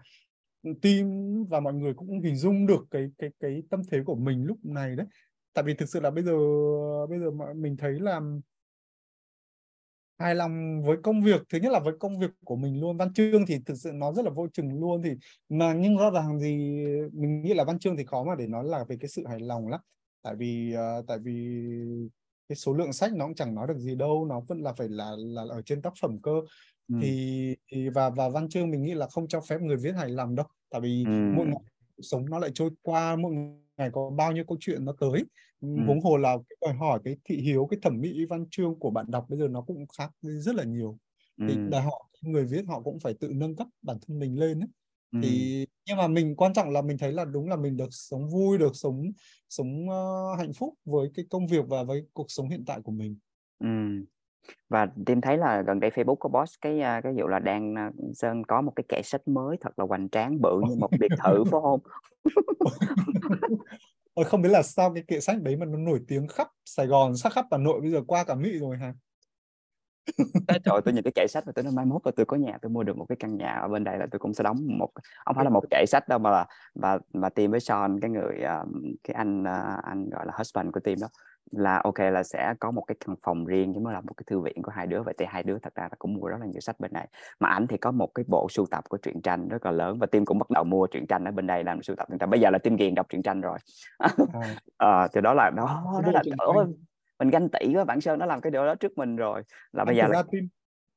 team 0.82 1.08
và 1.50 1.60
mọi 1.60 1.74
người 1.74 1.94
cũng 1.94 2.22
hình 2.22 2.36
dung 2.36 2.66
được 2.66 2.86
cái 2.92 3.12
cái 3.18 3.30
cái 3.40 3.64
tâm 3.70 3.82
thế 3.92 4.00
của 4.06 4.16
mình 4.16 4.46
lúc 4.46 4.58
này 4.66 4.96
đấy. 4.96 5.08
Tại 5.54 5.64
vì 5.64 5.74
thực 5.74 5.90
sự 5.90 6.00
là 6.00 6.12
bây 6.12 6.24
giờ 6.24 6.34
bây 7.10 7.20
giờ 7.20 7.32
mình 7.56 7.78
thấy 7.78 8.00
là 8.00 8.22
hài 10.20 10.36
lòng 10.36 10.84
với 10.84 10.98
công 11.04 11.22
việc. 11.22 11.42
Thứ 11.50 11.58
nhất 11.60 11.72
là 11.72 11.80
với 11.80 11.94
công 12.00 12.20
việc 12.20 12.32
của 12.46 12.56
mình 12.56 12.80
luôn. 12.80 12.98
Văn 12.98 13.14
chương 13.14 13.46
thì 13.46 13.60
thực 13.66 13.76
sự 13.78 13.92
nó 13.94 14.14
rất 14.14 14.26
là 14.26 14.32
vô 14.32 14.48
chừng 14.48 14.80
luôn 14.80 15.02
thì 15.04 15.10
mà 15.50 15.74
nhưng 15.74 15.98
rõ 15.98 16.12
ràng 16.12 16.40
thì 16.42 16.56
mình 17.14 17.42
nghĩ 17.42 17.54
là 17.54 17.64
văn 17.64 17.80
chương 17.80 17.98
thì 17.98 18.06
khó 18.06 18.24
mà 18.24 18.36
để 18.36 18.48
nói 18.48 18.64
là 18.64 18.84
về 18.84 18.98
cái 19.00 19.10
sự 19.10 19.28
hài 19.28 19.40
lòng 19.40 19.68
lắm. 19.68 19.80
Tại 20.22 20.36
vì 20.36 20.76
uh, 20.76 21.08
tại 21.08 21.18
vì 21.20 21.66
cái 22.50 22.56
số 22.56 22.74
lượng 22.74 22.94
sách 22.94 23.14
nó 23.14 23.26
cũng 23.26 23.36
chẳng 23.36 23.56
nói 23.56 23.68
được 23.68 23.78
gì 23.78 23.96
đâu 23.96 24.26
nó 24.26 24.40
vẫn 24.48 24.62
là 24.62 24.74
phải 24.74 24.90
là 24.90 25.12
là 25.18 25.46
ở 25.50 25.62
trên 25.62 25.82
tác 25.82 25.94
phẩm 26.02 26.18
cơ. 26.24 26.32
Ừ. 26.88 26.96
thì, 27.02 27.56
thì 27.72 27.90
và 27.90 28.10
và 28.10 28.30
văn 28.30 28.50
chương 28.50 28.72
mình 28.72 28.84
nghĩ 28.84 28.94
là 28.94 29.08
không 29.08 29.28
cho 29.28 29.42
phép 29.42 29.62
người 29.62 29.78
viết 29.78 29.96
hài 29.96 30.10
lòng 30.10 30.36
đâu. 30.36 30.46
Tại 30.70 30.82
vì 30.82 31.04
ừ. 31.08 31.12
mỗi 31.36 31.46
ngày 31.46 31.62
sống 32.02 32.30
nó 32.30 32.40
lại 32.40 32.52
trôi 32.54 32.70
qua 32.82 33.16
mỗi 33.16 33.34
ngày 33.80 33.90
có 33.94 34.10
bao 34.10 34.32
nhiêu 34.32 34.44
câu 34.48 34.58
chuyện 34.60 34.86
nó 34.86 34.94
tới 35.00 35.26
ừ. 35.62 35.68
huống 35.88 36.02
hồ 36.02 36.18
là 36.18 36.38
cái 36.50 36.56
đòi 36.62 36.74
hỏi 36.74 37.00
cái 37.04 37.18
thị 37.26 37.42
hiếu 37.42 37.68
cái 37.72 37.80
thẩm 37.82 38.02
mỹ 38.02 38.26
văn 38.26 38.46
chương 38.52 38.80
của 38.80 38.90
bạn 38.90 39.06
đọc 39.10 39.26
bây 39.30 39.40
giờ 39.40 39.48
nó 39.48 39.62
cũng 39.62 39.86
khác 39.98 40.12
rất 40.22 40.56
là 40.56 40.64
nhiều 40.64 40.98
ừ. 41.38 41.46
thì 41.50 41.56
đòi 41.70 41.82
họ 41.82 42.10
người 42.22 42.46
viết 42.46 42.66
họ 42.68 42.82
cũng 42.82 43.00
phải 43.00 43.14
tự 43.14 43.32
nâng 43.36 43.56
cấp 43.56 43.68
bản 43.82 43.98
thân 44.08 44.20
mình 44.20 44.40
lên 44.40 44.60
ấy. 44.60 44.70
Ừ. 45.12 45.20
thì 45.24 45.66
nhưng 45.86 45.98
mà 45.98 46.08
mình 46.08 46.36
quan 46.36 46.54
trọng 46.54 46.70
là 46.70 46.82
mình 46.82 46.98
thấy 46.98 47.12
là 47.12 47.26
đúng 47.26 47.50
là 47.50 47.56
mình 47.56 47.78
được 47.78 47.90
sống 47.92 48.30
vui 48.30 48.58
được 48.58 48.76
sống 48.76 49.12
sống 49.50 49.90
uh, 49.90 50.40
hạnh 50.40 50.54
phúc 50.54 50.74
với 50.86 51.10
cái 51.16 51.26
công 51.30 51.48
việc 51.48 51.66
và 51.68 51.84
với 51.84 52.06
cuộc 52.14 52.32
sống 52.32 52.50
hiện 52.50 52.64
tại 52.66 52.82
của 52.82 52.92
mình 52.92 53.18
ừ 53.60 53.68
và 54.70 54.88
tim 55.06 55.22
thấy 55.22 55.38
là 55.38 55.62
gần 55.62 55.80
đây 55.80 55.90
Facebook 55.90 56.16
có 56.16 56.30
post 56.30 56.56
cái 56.62 56.80
à, 56.82 57.02
cái 57.02 57.14
vụ 57.18 57.28
là 57.28 57.40
đang 57.40 57.76
à, 57.76 57.92
Sơn 58.14 58.44
có 58.44 58.62
một 58.62 58.72
cái 58.76 58.84
kệ 58.90 59.02
sách 59.04 59.28
mới 59.28 59.58
thật 59.62 59.80
là 59.80 59.86
hoành 59.86 60.10
tráng 60.10 60.42
bự 60.42 60.62
như 60.68 60.76
một 60.76 60.90
biệt 61.00 61.12
thự 61.24 61.44
phải 61.44 61.60
không? 61.64 61.80
Ôi 64.14 64.26
không 64.26 64.42
biết 64.42 64.50
là 64.50 64.64
sao 64.64 64.94
cái 64.94 65.04
kệ 65.08 65.20
sách 65.20 65.42
đấy 65.42 65.56
mà 65.56 65.66
nó 65.66 65.78
nổi 65.78 66.02
tiếng 66.08 66.28
khắp 66.28 66.48
Sài 66.66 66.88
Gòn, 66.88 67.18
sát 67.18 67.34
khắp 67.34 67.46
Hà 67.52 67.58
Nội 67.58 67.82
bây 67.82 67.92
giờ 67.92 68.02
qua 68.08 68.24
cả 68.24 68.36
Mỹ 68.36 68.58
rồi 68.60 68.78
hả? 68.78 68.94
trời 70.48 70.82
tôi 70.86 70.94
nhìn 70.94 71.04
cái 71.04 71.12
kệ 71.16 71.28
sách 71.28 71.44
và 71.46 71.52
tôi 71.56 71.64
nói 71.64 71.74
mai 71.74 71.86
mốt 71.86 72.02
là 72.06 72.12
tôi 72.16 72.26
có 72.26 72.38
nhà 72.38 72.58
tôi 72.62 72.70
mua 72.70 72.84
được 72.84 72.98
một 72.98 73.06
cái 73.10 73.16
căn 73.20 73.38
nhà 73.38 73.52
ở 73.52 73.68
bên 73.68 73.84
đây 73.84 73.98
là 73.98 74.08
tôi 74.12 74.20
cũng 74.20 74.34
sẽ 74.34 74.44
đóng 74.44 74.58
một 74.78 74.90
không 75.26 75.36
phải 75.36 75.46
là 75.46 75.50
một 75.50 75.64
kệ 75.70 75.86
sách 75.88 76.08
đâu 76.08 76.20
mà 76.20 76.32
là 76.32 76.46
và 76.76 77.00
mà 77.14 77.30
tìm 77.30 77.52
với 77.52 77.60
Sean 77.60 78.00
cái 78.00 78.10
người 78.10 78.42
à, 78.44 78.64
cái 79.04 79.14
anh 79.14 79.44
à, 79.44 79.82
anh 79.84 80.10
gọi 80.10 80.26
là 80.26 80.34
husband 80.38 80.72
của 80.74 80.80
team 80.80 80.98
đó 81.02 81.08
là 81.52 81.82
ok 81.84 82.00
là 82.00 82.24
sẽ 82.24 82.54
có 82.60 82.72
một 82.72 82.82
cái 82.82 82.96
căn 83.06 83.16
phòng 83.24 83.46
riêng 83.46 83.74
chứ 83.74 83.80
mới 83.80 83.94
là 83.94 84.02
một 84.02 84.14
cái 84.18 84.24
thư 84.28 84.40
viện 84.40 84.62
của 84.62 84.72
hai 84.72 84.88
đứa. 84.88 85.04
Vậy 85.04 85.14
thì 85.18 85.26
hai 85.30 85.44
đứa 85.44 85.58
thật 85.60 85.76
ra 85.76 85.84
là 85.84 85.96
cũng 86.00 86.14
mua 86.14 86.28
rất 86.28 86.38
là 86.40 86.46
nhiều 86.46 86.60
sách 86.60 86.80
bên 86.80 86.94
này. 86.94 87.08
Mà 87.40 87.50
ảnh 87.50 87.68
thì 87.68 87.78
có 87.78 87.92
một 87.92 88.10
cái 88.16 88.26
bộ 88.28 88.48
sưu 88.50 88.66
tập 88.66 88.84
của 88.90 88.98
truyện 88.98 89.22
tranh 89.22 89.48
rất 89.48 89.66
là 89.66 89.72
lớn 89.72 90.00
và 90.00 90.08
tim 90.08 90.26
cũng 90.26 90.40
bắt 90.40 90.50
đầu 90.50 90.64
mua 90.64 90.88
truyện 90.88 91.08
tranh 91.08 91.26
ở 91.26 91.32
bên 91.32 91.48
đây 91.48 91.64
làm 91.64 91.84
sưu 91.84 91.96
tập 91.96 92.08
truyện 92.10 92.20
tranh. 92.20 92.30
Bây 92.30 92.40
giờ 92.40 92.50
là 92.50 92.58
tim 92.58 92.76
ghiền 92.76 92.96
đọc 92.96 93.06
truyện 93.10 93.24
tranh 93.24 93.42
rồi. 93.42 93.58
À. 93.98 94.10
à, 94.78 95.08
thì 95.14 95.22
đó 95.22 95.34
là 95.34 95.50
đó 95.50 95.84
đó 96.04 96.12
là 96.12 96.22
ôi, 96.38 96.66
mình 97.20 97.30
ganh 97.30 97.50
tị 97.50 97.76
với 97.76 97.86
bản 97.86 98.02
sơn 98.02 98.20
nó 98.20 98.26
làm 98.26 98.42
cái 98.42 98.52
điều 98.52 98.66
đó 98.66 98.76
trước 98.76 98.98
mình 98.98 99.16
rồi. 99.16 99.44
Là 99.72 99.86
bây 99.86 99.96
giờ 99.96 100.08
là 100.08 100.24
tim 100.32 100.48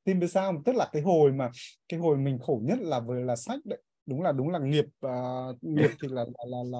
tim 0.04 0.18
biết 0.18 0.26
sao? 0.26 0.62
Tức 0.64 0.74
là 0.74 0.88
cái 0.92 1.02
hồi 1.02 1.32
mà 1.32 1.50
cái 1.88 2.00
hồi 2.00 2.16
mình 2.16 2.38
khổ 2.38 2.60
nhất 2.64 2.78
là 2.80 3.00
vừa 3.00 3.20
là 3.20 3.36
sách 3.36 3.60
đấy. 3.64 3.78
Đúng 4.06 4.22
là 4.22 4.32
đúng 4.32 4.50
là 4.50 4.58
nghiệp 4.58 4.84
uh, 5.06 5.56
nghiệp 5.60 5.90
thì 6.02 6.08
là 6.10 6.24
là, 6.24 6.44
là 6.46 6.58
là 6.72 6.78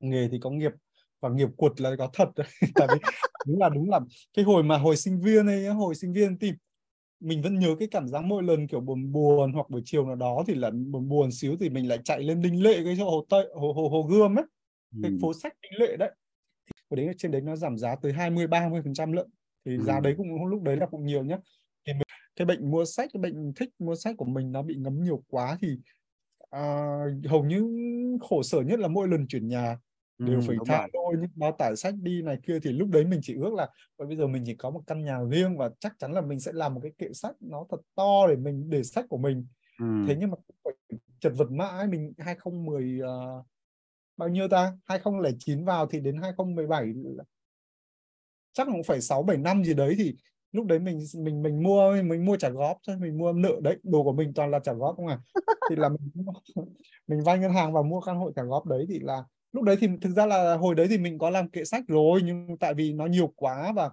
nghề 0.00 0.28
thì 0.28 0.38
có 0.42 0.50
nghiệp 0.50 0.72
và 1.20 1.28
nghiệp 1.28 1.48
quật 1.56 1.80
là 1.80 1.90
có 1.98 2.10
thật 2.12 2.28
tại 2.74 2.88
vì 2.92 2.98
đúng 3.46 3.60
là 3.60 3.68
đúng 3.68 3.90
là 3.90 4.00
cái 4.34 4.44
hồi 4.44 4.62
mà 4.62 4.78
hồi 4.78 4.96
sinh 4.96 5.20
viên 5.20 5.46
ấy 5.46 5.66
hồi 5.66 5.94
sinh 5.94 6.12
viên 6.12 6.38
thì 6.38 6.52
mình 7.20 7.42
vẫn 7.42 7.58
nhớ 7.58 7.74
cái 7.78 7.88
cảm 7.90 8.08
giác 8.08 8.24
mỗi 8.24 8.42
lần 8.42 8.66
kiểu 8.66 8.80
buồn 8.80 9.12
buồn 9.12 9.52
hoặc 9.52 9.70
buổi 9.70 9.82
chiều 9.84 10.06
nào 10.06 10.16
đó 10.16 10.44
thì 10.46 10.54
là 10.54 10.70
buồn 10.70 11.08
buồn 11.08 11.32
xíu 11.32 11.56
thì 11.60 11.68
mình 11.68 11.88
lại 11.88 11.98
chạy 12.04 12.22
lên 12.22 12.42
đinh 12.42 12.62
lệ 12.62 12.80
cái 12.84 12.94
chỗ 12.98 13.10
hồ 13.10 13.26
tây 13.28 13.46
hồ 13.54 13.72
hồ 13.72 13.88
hồ 13.88 14.02
gươm 14.02 14.38
ấy. 14.38 14.44
Cái 15.02 15.10
ừ. 15.10 15.18
phố 15.22 15.32
sách 15.34 15.52
đinh 15.62 15.80
lệ 15.80 15.96
đấy. 15.96 16.10
Hồi 16.90 16.96
đấy 16.96 17.14
trên 17.18 17.30
đấy 17.30 17.40
nó 17.40 17.56
giảm 17.56 17.78
giá 17.78 17.96
tới 18.02 18.12
20 18.12 18.46
30 18.46 18.80
phần 18.84 18.94
trăm 18.94 19.12
lận. 19.12 19.26
Thì 19.64 19.76
ừ. 19.76 19.82
giá 19.82 20.00
đấy 20.00 20.14
cũng 20.16 20.46
lúc 20.46 20.62
đấy 20.62 20.76
là 20.76 20.86
cũng 20.86 21.06
nhiều 21.06 21.24
nhá. 21.24 21.38
Thì 21.86 21.92
mình, 21.92 22.02
cái 22.36 22.46
bệnh 22.46 22.70
mua 22.70 22.84
sách 22.84 23.10
cái 23.12 23.20
bệnh 23.20 23.52
thích 23.56 23.68
mua 23.78 23.94
sách 23.94 24.14
của 24.18 24.24
mình 24.24 24.52
nó 24.52 24.62
bị 24.62 24.74
ngấm 24.74 25.02
nhiều 25.02 25.22
quá 25.28 25.58
thì 25.60 25.68
uh, 26.56 27.26
hầu 27.26 27.44
như 27.44 27.68
khổ 28.20 28.42
sở 28.42 28.60
nhất 28.60 28.78
là 28.78 28.88
mỗi 28.88 29.08
lần 29.08 29.26
chuyển 29.28 29.48
nhà 29.48 29.78
đều 30.18 30.40
ừ, 30.40 30.44
phải 30.46 30.56
tha 30.66 30.86
đôi 30.92 31.14
những 31.20 31.30
bao 31.34 31.52
tải 31.52 31.76
sách 31.76 31.94
đi 32.02 32.22
này 32.22 32.38
kia 32.46 32.58
thì 32.62 32.72
lúc 32.72 32.88
đấy 32.88 33.04
mình 33.04 33.20
chỉ 33.22 33.34
ước 33.34 33.54
là 33.54 33.68
bây 33.98 34.16
giờ 34.16 34.26
mình 34.26 34.42
chỉ 34.46 34.54
có 34.54 34.70
một 34.70 34.80
căn 34.86 35.04
nhà 35.04 35.18
riêng 35.30 35.56
và 35.56 35.70
chắc 35.80 35.92
chắn 35.98 36.12
là 36.12 36.20
mình 36.20 36.40
sẽ 36.40 36.52
làm 36.52 36.74
một 36.74 36.80
cái 36.82 36.92
kệ 36.98 37.12
sách 37.12 37.36
nó 37.40 37.66
thật 37.70 37.80
to 37.94 38.26
để 38.28 38.36
mình 38.36 38.70
để 38.70 38.82
sách 38.82 39.04
của 39.08 39.18
mình. 39.18 39.46
Ừ. 39.80 40.04
thế 40.08 40.16
nhưng 40.18 40.30
mà 40.30 40.36
chật 41.20 41.32
vật 41.36 41.50
mãi 41.50 41.86
mình 41.86 42.12
2010 42.18 43.00
uh, 43.02 43.46
bao 44.16 44.28
nhiêu 44.28 44.48
ta? 44.48 44.72
2009 44.84 45.64
vào 45.64 45.86
thì 45.86 46.00
đến 46.00 46.16
2017 46.22 46.92
chắc 48.52 48.66
cũng 48.72 48.82
phải 48.82 49.00
6 49.00 49.22
7 49.22 49.36
năm 49.36 49.64
gì 49.64 49.74
đấy 49.74 49.94
thì 49.98 50.16
lúc 50.52 50.66
đấy 50.66 50.78
mình 50.78 50.98
mình 51.16 51.42
mình 51.42 51.62
mua 51.62 52.02
mình 52.02 52.24
mua 52.24 52.36
trả 52.36 52.48
góp 52.48 52.78
thôi 52.86 52.96
mình 53.00 53.18
mua 53.18 53.32
nợ 53.32 53.52
đấy 53.62 53.78
đồ 53.82 54.02
của 54.02 54.12
mình 54.12 54.32
toàn 54.34 54.50
là 54.50 54.58
trả 54.58 54.72
góp 54.72 54.96
không 54.96 55.06
à? 55.06 55.18
Thì 55.70 55.76
là 55.76 55.88
mình 55.88 56.10
mình 57.06 57.20
vay 57.24 57.38
ngân 57.38 57.52
hàng 57.52 57.72
và 57.72 57.82
mua 57.82 58.00
căn 58.00 58.16
hộ 58.16 58.32
trả 58.36 58.42
góp 58.42 58.66
đấy 58.66 58.86
thì 58.88 58.98
là 58.98 59.24
lúc 59.52 59.64
đấy 59.64 59.76
thì 59.80 59.88
thực 60.00 60.10
ra 60.10 60.26
là 60.26 60.56
hồi 60.56 60.74
đấy 60.74 60.86
thì 60.90 60.98
mình 60.98 61.18
có 61.18 61.30
làm 61.30 61.50
kệ 61.50 61.64
sách 61.64 61.84
rồi 61.88 62.20
nhưng 62.24 62.56
tại 62.60 62.74
vì 62.74 62.92
nó 62.92 63.06
nhiều 63.06 63.32
quá 63.36 63.72
và 63.76 63.90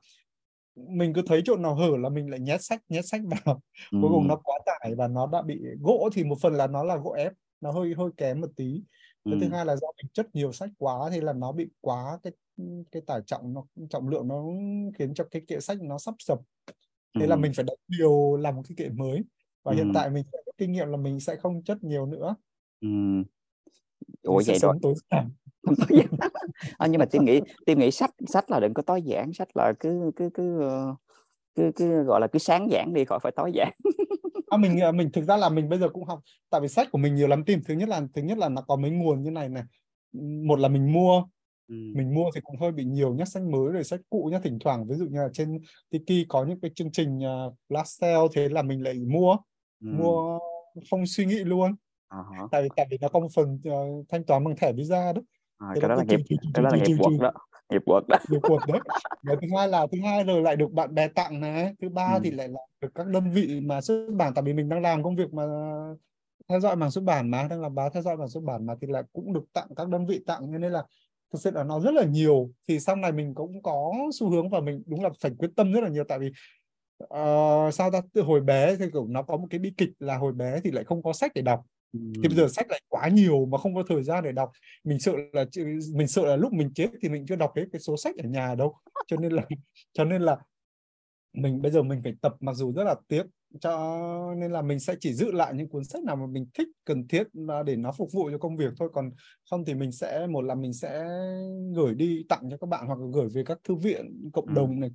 mình 0.76 1.14
cứ 1.14 1.22
thấy 1.26 1.42
chỗ 1.46 1.56
nào 1.58 1.76
hở 1.76 1.98
là 1.98 2.10
mình 2.10 2.30
lại 2.30 2.40
nhét 2.40 2.64
sách 2.64 2.82
nhét 2.90 3.06
sách 3.06 3.22
vào 3.26 3.62
ừ. 3.92 3.98
cuối 4.02 4.10
cùng 4.14 4.28
nó 4.28 4.36
quá 4.36 4.60
tải 4.66 4.96
và 4.96 5.08
nó 5.08 5.28
đã 5.28 5.42
bị 5.42 5.62
gỗ 5.80 6.10
thì 6.14 6.24
một 6.24 6.38
phần 6.42 6.54
là 6.54 6.68
nó 6.68 6.84
là 6.84 6.96
gỗ 6.98 7.12
ép 7.12 7.34
nó 7.62 7.72
hơi 7.72 7.94
hơi 7.98 8.10
kém 8.18 8.42
một 8.42 8.50
tí 8.56 8.82
ừ. 9.24 9.38
thứ 9.42 9.50
hai 9.52 9.66
là 9.66 9.76
do 9.76 9.88
mình 9.98 10.12
chất 10.14 10.36
nhiều 10.36 10.52
sách 10.52 10.70
quá 10.78 11.10
thì 11.12 11.22
là 11.22 11.34
nó 11.34 11.52
bị 11.52 11.68
quá 11.82 12.20
cái 12.24 12.34
cái 12.92 13.02
tải 13.08 13.22
trọng 13.26 13.54
nó 13.54 13.66
trọng 13.90 14.10
lượng 14.10 14.28
nó 14.28 14.44
khiến 14.98 15.14
cho 15.14 15.24
cái 15.32 15.42
kệ 15.48 15.60
sách 15.60 15.78
nó 15.82 15.98
sắp 15.98 16.16
sập 16.20 16.40
thế 17.16 17.26
ừ. 17.26 17.28
là 17.28 17.36
mình 17.36 17.54
phải 17.56 17.66
đánh 17.66 17.78
điều 17.88 18.38
làm 18.38 18.56
một 18.56 18.62
cái 18.70 18.76
kệ 18.78 18.90
mới 18.90 19.24
và 19.64 19.72
ừ. 19.72 19.76
hiện 19.76 19.92
tại 19.94 20.10
mình 20.10 20.24
sẽ 20.24 20.38
có 20.46 20.52
kinh 20.58 20.72
nghiệm 20.72 20.88
là 20.88 20.98
mình 20.98 21.20
sẽ 21.20 21.36
không 21.36 21.64
chất 21.64 21.84
nhiều 21.84 22.06
nữa 22.06 22.36
ừ. 22.82 22.88
Ủa 24.24 24.42
vậy 24.46 24.60
rồi. 24.60 24.76
tối 24.82 24.94
giản 25.12 25.30
à, 26.78 26.88
nhưng 26.88 27.00
mà 27.00 27.06
tim 27.06 27.26
nghĩ 27.26 27.42
tim 27.66 27.80
nghĩ 27.80 27.92
sách 27.92 28.12
sách 28.28 28.52
là 28.52 28.60
đừng 28.60 28.74
có 28.74 28.82
tối 28.82 29.02
giản 29.02 29.34
sách 29.34 29.48
là 29.56 29.74
cứ 29.80 30.12
cứ 30.16 30.30
cứ 30.34 30.62
ờ, 30.62 30.96
cứ, 31.56 31.72
cứ 31.76 32.04
gọi 32.04 32.22
là 32.22 32.28
cứ 32.28 32.40
sáng 32.40 32.72
giản 32.72 32.94
đi 32.94 33.06
khỏi 33.06 33.20
phải 33.20 33.32
tối 33.36 33.52
giản 33.54 33.72
à, 34.56 34.58
mình 34.58 34.80
ờ, 34.80 34.92
mình 34.92 35.10
thực 35.12 35.26
ra 35.26 35.38
là 35.38 35.50
mình 35.50 35.70
bây 35.70 35.80
giờ 35.80 35.90
cũng 35.90 36.04
học 36.04 36.20
tại 36.50 36.62
vì 36.62 36.68
sách 36.68 36.92
của 36.92 36.98
mình 36.98 37.16
nhiều 37.16 37.28
lắm 37.28 37.44
tim 37.46 37.62
thứ 37.66 37.74
nhất 37.74 37.90
là 37.90 38.02
thứ 38.14 38.22
nhất 38.22 38.38
là 38.38 38.50
nó 38.50 38.62
có 38.62 38.76
mấy 38.76 38.92
nguồn 38.92 39.24
như 39.24 39.32
này 39.32 39.50
này. 39.50 39.64
Một 40.48 40.60
là 40.60 40.68
mình 40.68 40.94
mua 40.94 41.24
ừ. 41.68 41.76
mình 41.96 42.14
mua 42.14 42.30
thì 42.36 42.42
cũng 42.44 42.60
hơi 42.60 42.72
bị 42.72 42.84
nhiều 42.84 43.14
nhá 43.14 43.26
sách 43.26 43.44
mới 43.44 43.72
rồi 43.72 43.84
sách 43.84 44.00
cũ 44.10 44.30
nhá 44.32 44.40
thỉnh 44.44 44.60
thoảng. 44.60 44.88
Ví 44.88 44.96
dụ 44.96 45.06
như 45.06 45.20
là 45.20 45.30
trên 45.34 45.60
Tiki 45.90 46.26
có 46.28 46.46
những 46.46 46.60
cái 46.62 46.72
chương 46.76 46.92
trình 46.92 47.18
uh, 47.18 47.54
flash 47.70 47.84
sale 47.84 48.28
thế 48.34 48.50
là 48.50 48.62
mình 48.62 48.84
lại 48.84 48.94
mua 48.94 49.38
ừ. 49.82 49.88
mua 50.00 50.40
không 50.92 51.06
suy 51.06 51.26
nghĩ 51.26 51.36
luôn 51.36 51.76
uh-huh. 52.16 52.48
tại 52.52 52.64
vì 52.64 52.70
tại 52.76 52.88
vì 52.92 52.98
nó 53.02 53.08
có 53.08 53.20
một 53.20 53.28
phần 53.36 53.60
uh, 53.70 54.06
thanh 54.10 54.24
toán 54.24 54.44
bằng 54.44 54.56
thẻ 54.56 54.74
visa 54.74 55.14
đó. 55.14 55.22
À, 55.58 55.68
cái 55.82 55.90
đó 55.90 55.96
là 55.96 56.04
nghiệp 56.04 56.20
cái 56.54 56.64
đó 56.64 56.70
là 56.74 56.78
nghiệp 56.86 56.96
quật 57.00 57.20
đó. 57.22 57.32
Nghiệp 57.70 57.82
quật 57.86 58.08
đó. 58.08 58.18
Nghiệp 58.30 58.40
quật 58.42 58.62
đấy. 58.68 58.80
Và 59.24 59.36
thứ 59.42 59.48
hai 59.58 59.68
là 59.68 59.88
thứ 59.92 59.98
hai 60.04 60.24
rồi 60.24 60.42
lại 60.42 60.56
được 60.56 60.72
bạn 60.72 60.96
bè 60.96 61.08
tặng 61.08 61.40
này. 61.40 61.74
Thứ 61.82 61.90
ba 61.90 62.12
ừ. 62.14 62.20
thì 62.24 62.32
lại 62.32 62.48
là 62.48 62.60
được 62.82 62.90
các 62.96 63.08
đơn 63.08 63.32
vị 63.32 63.60
mà 63.62 63.82
xuất 63.82 64.08
bản. 64.14 64.34
Tại 64.34 64.44
vì 64.44 64.54
mình 64.54 64.70
đang 64.70 64.82
làm 64.82 65.04
công 65.04 65.16
việc 65.16 65.34
mà 65.34 65.44
theo 66.50 66.60
dõi 66.60 66.76
mảng 66.76 66.92
xuất 66.92 67.04
bản 67.04 67.32
mà 67.32 67.48
đang 67.50 67.62
làm 67.62 67.76
báo 67.76 67.90
theo 67.90 68.04
dõi 68.04 68.18
mảng 68.18 68.30
xuất 68.30 68.44
bản 68.44 68.66
mà 68.66 68.74
thì 68.82 68.88
lại 68.88 69.04
cũng 69.14 69.34
được 69.34 69.44
tặng 69.54 69.68
các 69.76 69.88
đơn 69.88 70.06
vị 70.06 70.24
tặng. 70.28 70.42
Cho 70.52 70.58
nên 70.58 70.72
là 70.72 70.84
thực 71.34 71.40
sự 71.42 71.52
là 71.52 71.64
nó 71.64 71.80
rất 71.80 71.94
là 71.94 72.04
nhiều. 72.04 72.50
Thì 72.68 72.80
sau 72.80 72.96
này 72.96 73.12
mình 73.12 73.36
cũng 73.36 73.62
có 73.62 73.94
xu 74.14 74.30
hướng 74.30 74.50
và 74.50 74.60
mình 74.60 74.84
đúng 74.86 75.04
là 75.04 75.10
phải 75.22 75.32
quyết 75.38 75.50
tâm 75.56 75.72
rất 75.72 75.82
là 75.82 75.90
nhiều. 75.90 76.04
Tại 76.08 76.20
vì 76.20 76.28
uh, 77.04 77.74
sao 77.74 77.92
ta? 77.92 78.02
Từ 78.14 78.22
hồi 78.22 78.42
bé 78.42 78.76
thì 78.76 78.86
kiểu 78.94 79.08
nó 79.08 79.24
có 79.24 79.38
một 79.38 79.48
cái 79.50 79.60
bi 79.60 79.74
kịch 79.78 79.90
là 80.00 80.18
hồi 80.18 80.34
bé 80.34 80.60
thì 80.64 80.72
lại 80.72 80.84
không 80.84 81.04
có 81.04 81.14
sách 81.14 81.32
để 81.36 81.42
đọc 81.42 81.66
thì 82.24 82.28
bây 82.28 82.38
giờ 82.38 82.48
sách 82.48 82.66
lại 82.70 82.82
quá 82.88 83.08
nhiều 83.08 83.46
mà 83.46 83.58
không 83.58 83.76
có 83.76 83.84
thời 83.88 84.04
gian 84.04 84.24
để 84.24 84.32
đọc. 84.32 84.52
Mình 84.84 85.00
sợ 85.00 85.14
là 85.34 85.46
mình 85.94 86.08
sợ 86.08 86.26
là 86.26 86.36
lúc 86.36 86.54
mình 86.54 86.72
chết 86.76 86.90
thì 87.02 87.10
mình 87.10 87.26
chưa 87.26 87.36
đọc 87.36 87.52
cái 87.56 87.66
cái 87.72 87.80
số 87.80 87.98
sách 87.98 88.16
ở 88.18 88.30
nhà 88.30 88.56
đâu. 88.56 88.76
Cho 89.08 89.18
nên 89.18 89.32
là 89.32 89.44
cho 89.94 90.04
nên 90.04 90.22
là 90.22 90.38
mình 91.34 91.62
bây 91.62 91.72
giờ 91.72 91.84
mình 91.84 92.02
phải 92.04 92.14
tập 92.22 92.36
mặc 92.40 92.54
dù 92.54 92.74
rất 92.74 92.84
là 92.84 92.96
tiếc 93.08 93.24
cho 93.60 94.36
nên 94.38 94.52
là 94.52 94.62
mình 94.62 94.80
sẽ 94.80 94.96
chỉ 95.00 95.14
giữ 95.14 95.32
lại 95.32 95.54
những 95.54 95.70
cuốn 95.70 95.84
sách 95.84 96.04
nào 96.04 96.16
mà 96.16 96.26
mình 96.26 96.48
thích 96.54 96.68
cần 96.86 97.08
thiết 97.08 97.24
để 97.66 97.76
nó 97.76 97.92
phục 97.92 98.12
vụ 98.12 98.30
cho 98.32 98.38
công 98.38 98.58
việc 98.58 98.74
thôi. 98.80 98.90
Còn 98.94 99.12
không 99.50 99.66
thì 99.66 99.74
mình 99.74 99.92
sẽ 99.92 100.28
một 100.28 100.42
là 100.42 100.56
mình 100.56 100.74
sẽ 100.74 101.06
gửi 101.76 101.96
đi 101.96 102.24
tặng 102.30 102.50
cho 102.52 102.58
các 102.58 102.70
bạn 102.70 102.88
hoặc 102.88 103.00
là 103.00 103.06
gửi 103.14 103.30
về 103.34 103.44
các 103.46 103.58
thư 103.64 103.76
viện 103.76 104.30
cộng 104.34 104.54
đồng 104.54 104.80
này 104.80 104.90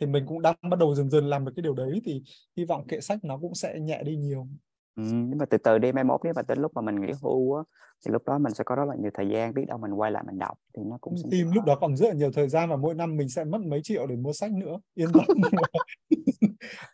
thì 0.00 0.06
mình 0.06 0.24
cũng 0.26 0.42
đang 0.42 0.56
bắt 0.70 0.78
đầu 0.78 0.94
dần 0.94 1.10
dần 1.10 1.26
làm 1.26 1.44
được 1.44 1.52
cái 1.56 1.62
điều 1.62 1.74
đấy 1.74 2.00
thì 2.04 2.22
hy 2.56 2.64
vọng 2.64 2.86
kệ 2.86 3.00
sách 3.00 3.24
nó 3.24 3.38
cũng 3.38 3.54
sẽ 3.54 3.80
nhẹ 3.80 4.02
đi 4.02 4.16
nhiều 4.16 4.48
Ừ, 4.96 5.02
nhưng 5.02 5.38
mà 5.38 5.44
từ 5.46 5.58
từ 5.58 5.78
đi 5.78 5.92
mai 5.92 6.04
mốt 6.04 6.20
nếu 6.24 6.32
mà 6.36 6.42
tới 6.42 6.56
lúc 6.56 6.72
mà 6.74 6.82
mình 6.82 7.00
nghỉ 7.00 7.12
hưu 7.22 7.56
á 7.56 7.62
thì 8.06 8.12
lúc 8.12 8.22
đó 8.26 8.38
mình 8.38 8.54
sẽ 8.54 8.64
có 8.64 8.74
rất 8.74 8.84
là 8.88 8.94
nhiều 8.94 9.10
thời 9.14 9.28
gian 9.28 9.54
biết 9.54 9.64
đâu 9.68 9.78
mình 9.78 9.92
quay 9.92 10.10
lại 10.10 10.22
mình 10.26 10.38
đọc 10.38 10.58
thì 10.76 10.82
nó 10.86 10.98
cũng 11.00 11.14
tìm 11.30 11.50
lúc 11.54 11.64
đó 11.64 11.78
còn 11.80 11.96
rất 11.96 12.08
là 12.08 12.14
nhiều 12.14 12.30
thời 12.32 12.48
gian 12.48 12.70
và 12.70 12.76
mỗi 12.76 12.94
năm 12.94 13.16
mình 13.16 13.28
sẽ 13.28 13.44
mất 13.44 13.60
mấy 13.60 13.80
triệu 13.82 14.06
để 14.06 14.16
mua 14.16 14.32
sách 14.32 14.52
nữa 14.52 14.78
yên 14.94 15.08
tâm. 15.12 15.24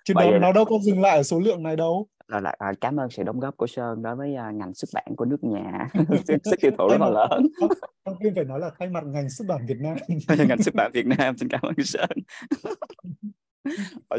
Chứ 0.04 0.14
nó, 0.14 0.38
nó 0.38 0.52
đâu 0.52 0.64
có 0.64 0.78
dừng 0.82 1.00
lại 1.00 1.16
ở 1.16 1.22
số 1.22 1.40
lượng 1.40 1.62
này 1.62 1.76
đâu. 1.76 2.08
Là, 2.28 2.40
là 2.40 2.54
à, 2.58 2.72
cảm 2.80 2.96
ơn 2.96 3.10
sự 3.10 3.22
đóng 3.22 3.40
góp 3.40 3.56
của 3.56 3.66
Sơn 3.66 4.02
đối 4.02 4.16
với 4.16 4.34
uh, 4.48 4.54
ngành 4.54 4.74
xuất 4.74 4.88
bản 4.94 5.16
của 5.16 5.24
nước 5.24 5.44
nhà 5.44 5.88
sức 6.44 6.56
tiêu 6.60 6.70
thụ 6.78 6.88
rất 6.88 7.00
là 7.00 7.10
lớn. 7.10 7.46
Không 8.04 8.16
phải 8.34 8.44
nói 8.44 8.60
là 8.60 8.70
thay 8.78 8.88
mặt 8.88 9.04
ngành 9.06 9.30
xuất 9.30 9.44
bản 9.48 9.66
Việt 9.66 9.78
Nam. 9.80 9.96
Ngành 10.48 10.62
xuất 10.62 10.74
bản 10.74 10.90
Việt 10.94 11.06
Nam 11.06 11.36
xin 11.36 11.48
cảm 11.48 11.60
ơn 11.62 11.74
Sơn 11.84 12.10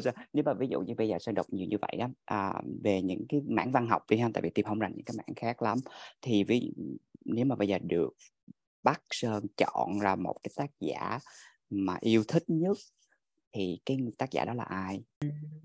Sao? 0.03 0.13
Nếu 0.33 0.43
mà 0.43 0.53
ví 0.53 0.67
dụ 0.67 0.81
như 0.81 0.93
bây 0.97 1.07
giờ 1.07 1.17
Sơn 1.19 1.35
đọc 1.35 1.45
nhiều 1.49 1.67
như 1.67 1.77
vậy 1.81 1.95
đó 1.99 2.07
à, 2.25 2.61
về 2.83 3.01
những 3.01 3.25
cái 3.29 3.41
mảng 3.47 3.71
văn 3.71 3.87
học 3.87 4.03
đi 4.09 4.17
ha 4.17 4.29
tại 4.33 4.41
vì 4.41 4.49
tìm 4.49 4.65
không 4.65 4.79
rành 4.79 4.91
những 4.95 5.05
cái 5.05 5.15
mảng 5.17 5.35
khác 5.35 5.61
lắm 5.61 5.77
thì 6.21 6.43
ví 6.43 6.73
nếu 7.25 7.45
mà 7.45 7.55
bây 7.55 7.67
giờ 7.67 7.77
được 7.81 8.09
bắt 8.83 9.01
Sơn 9.09 9.45
chọn 9.57 9.99
ra 9.99 10.15
một 10.15 10.35
cái 10.43 10.51
tác 10.55 10.71
giả 10.79 11.19
mà 11.69 11.97
yêu 12.01 12.23
thích 12.27 12.43
nhất 12.47 12.77
thì 13.53 13.79
cái 13.85 13.97
tác 14.17 14.31
giả 14.31 14.45
đó 14.45 14.53
là 14.53 14.63
ai? 14.63 15.03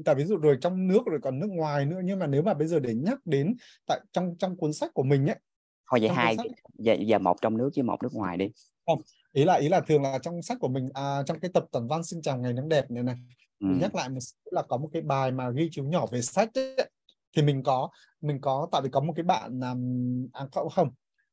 Tại 0.04 0.14
ví 0.14 0.24
dụ 0.24 0.36
rồi 0.36 0.58
trong 0.60 0.88
nước 0.88 1.00
rồi 1.06 1.20
còn 1.22 1.38
nước 1.38 1.50
ngoài 1.50 1.86
nữa 1.86 2.00
nhưng 2.04 2.18
mà 2.18 2.26
nếu 2.26 2.42
mà 2.42 2.54
bây 2.54 2.68
giờ 2.68 2.80
để 2.80 2.94
nhắc 2.94 3.18
đến 3.24 3.56
tại 3.86 4.00
trong 4.12 4.34
trong 4.38 4.56
cuốn 4.56 4.72
sách 4.72 4.90
của 4.94 5.02
mình 5.02 5.26
ấy 5.26 5.36
thôi 5.90 6.00
vậy 6.00 6.08
hai 6.08 6.36
sách... 6.36 6.46
giờ, 6.78 6.96
giờ 7.06 7.18
một 7.18 7.36
trong 7.42 7.56
nước 7.56 7.70
với 7.76 7.82
một 7.82 8.02
nước 8.02 8.12
ngoài 8.12 8.36
đi 8.36 8.48
không 8.86 9.00
ý 9.32 9.44
là 9.44 9.54
ý 9.54 9.68
là 9.68 9.80
thường 9.80 10.02
là 10.02 10.18
trong 10.22 10.42
sách 10.42 10.58
của 10.60 10.68
mình 10.68 10.88
à, 10.94 11.22
trong 11.26 11.40
cái 11.40 11.50
tập 11.54 11.64
toàn 11.72 11.88
văn 11.88 12.04
xin 12.04 12.22
chào 12.22 12.38
ngày 12.38 12.52
nắng 12.52 12.68
đẹp 12.68 12.90
này 12.90 13.02
này 13.02 13.16
ừ. 13.60 13.66
mình 13.66 13.78
nhắc 13.78 13.94
lại 13.94 14.08
một 14.08 14.20
là 14.44 14.62
có 14.62 14.76
một 14.76 14.88
cái 14.92 15.02
bài 15.02 15.30
mà 15.30 15.50
ghi 15.50 15.68
chú 15.72 15.84
nhỏ 15.84 16.06
về 16.06 16.22
sách 16.22 16.50
ấy, 16.54 16.90
thì 17.36 17.42
mình 17.42 17.62
có 17.62 17.88
mình 18.20 18.40
có 18.40 18.68
tại 18.72 18.82
vì 18.82 18.88
có 18.92 19.00
một 19.00 19.12
cái 19.16 19.24
bạn 19.24 19.60
làm 19.60 19.78
à, 20.32 20.46
không, 20.52 20.68
không 20.70 20.90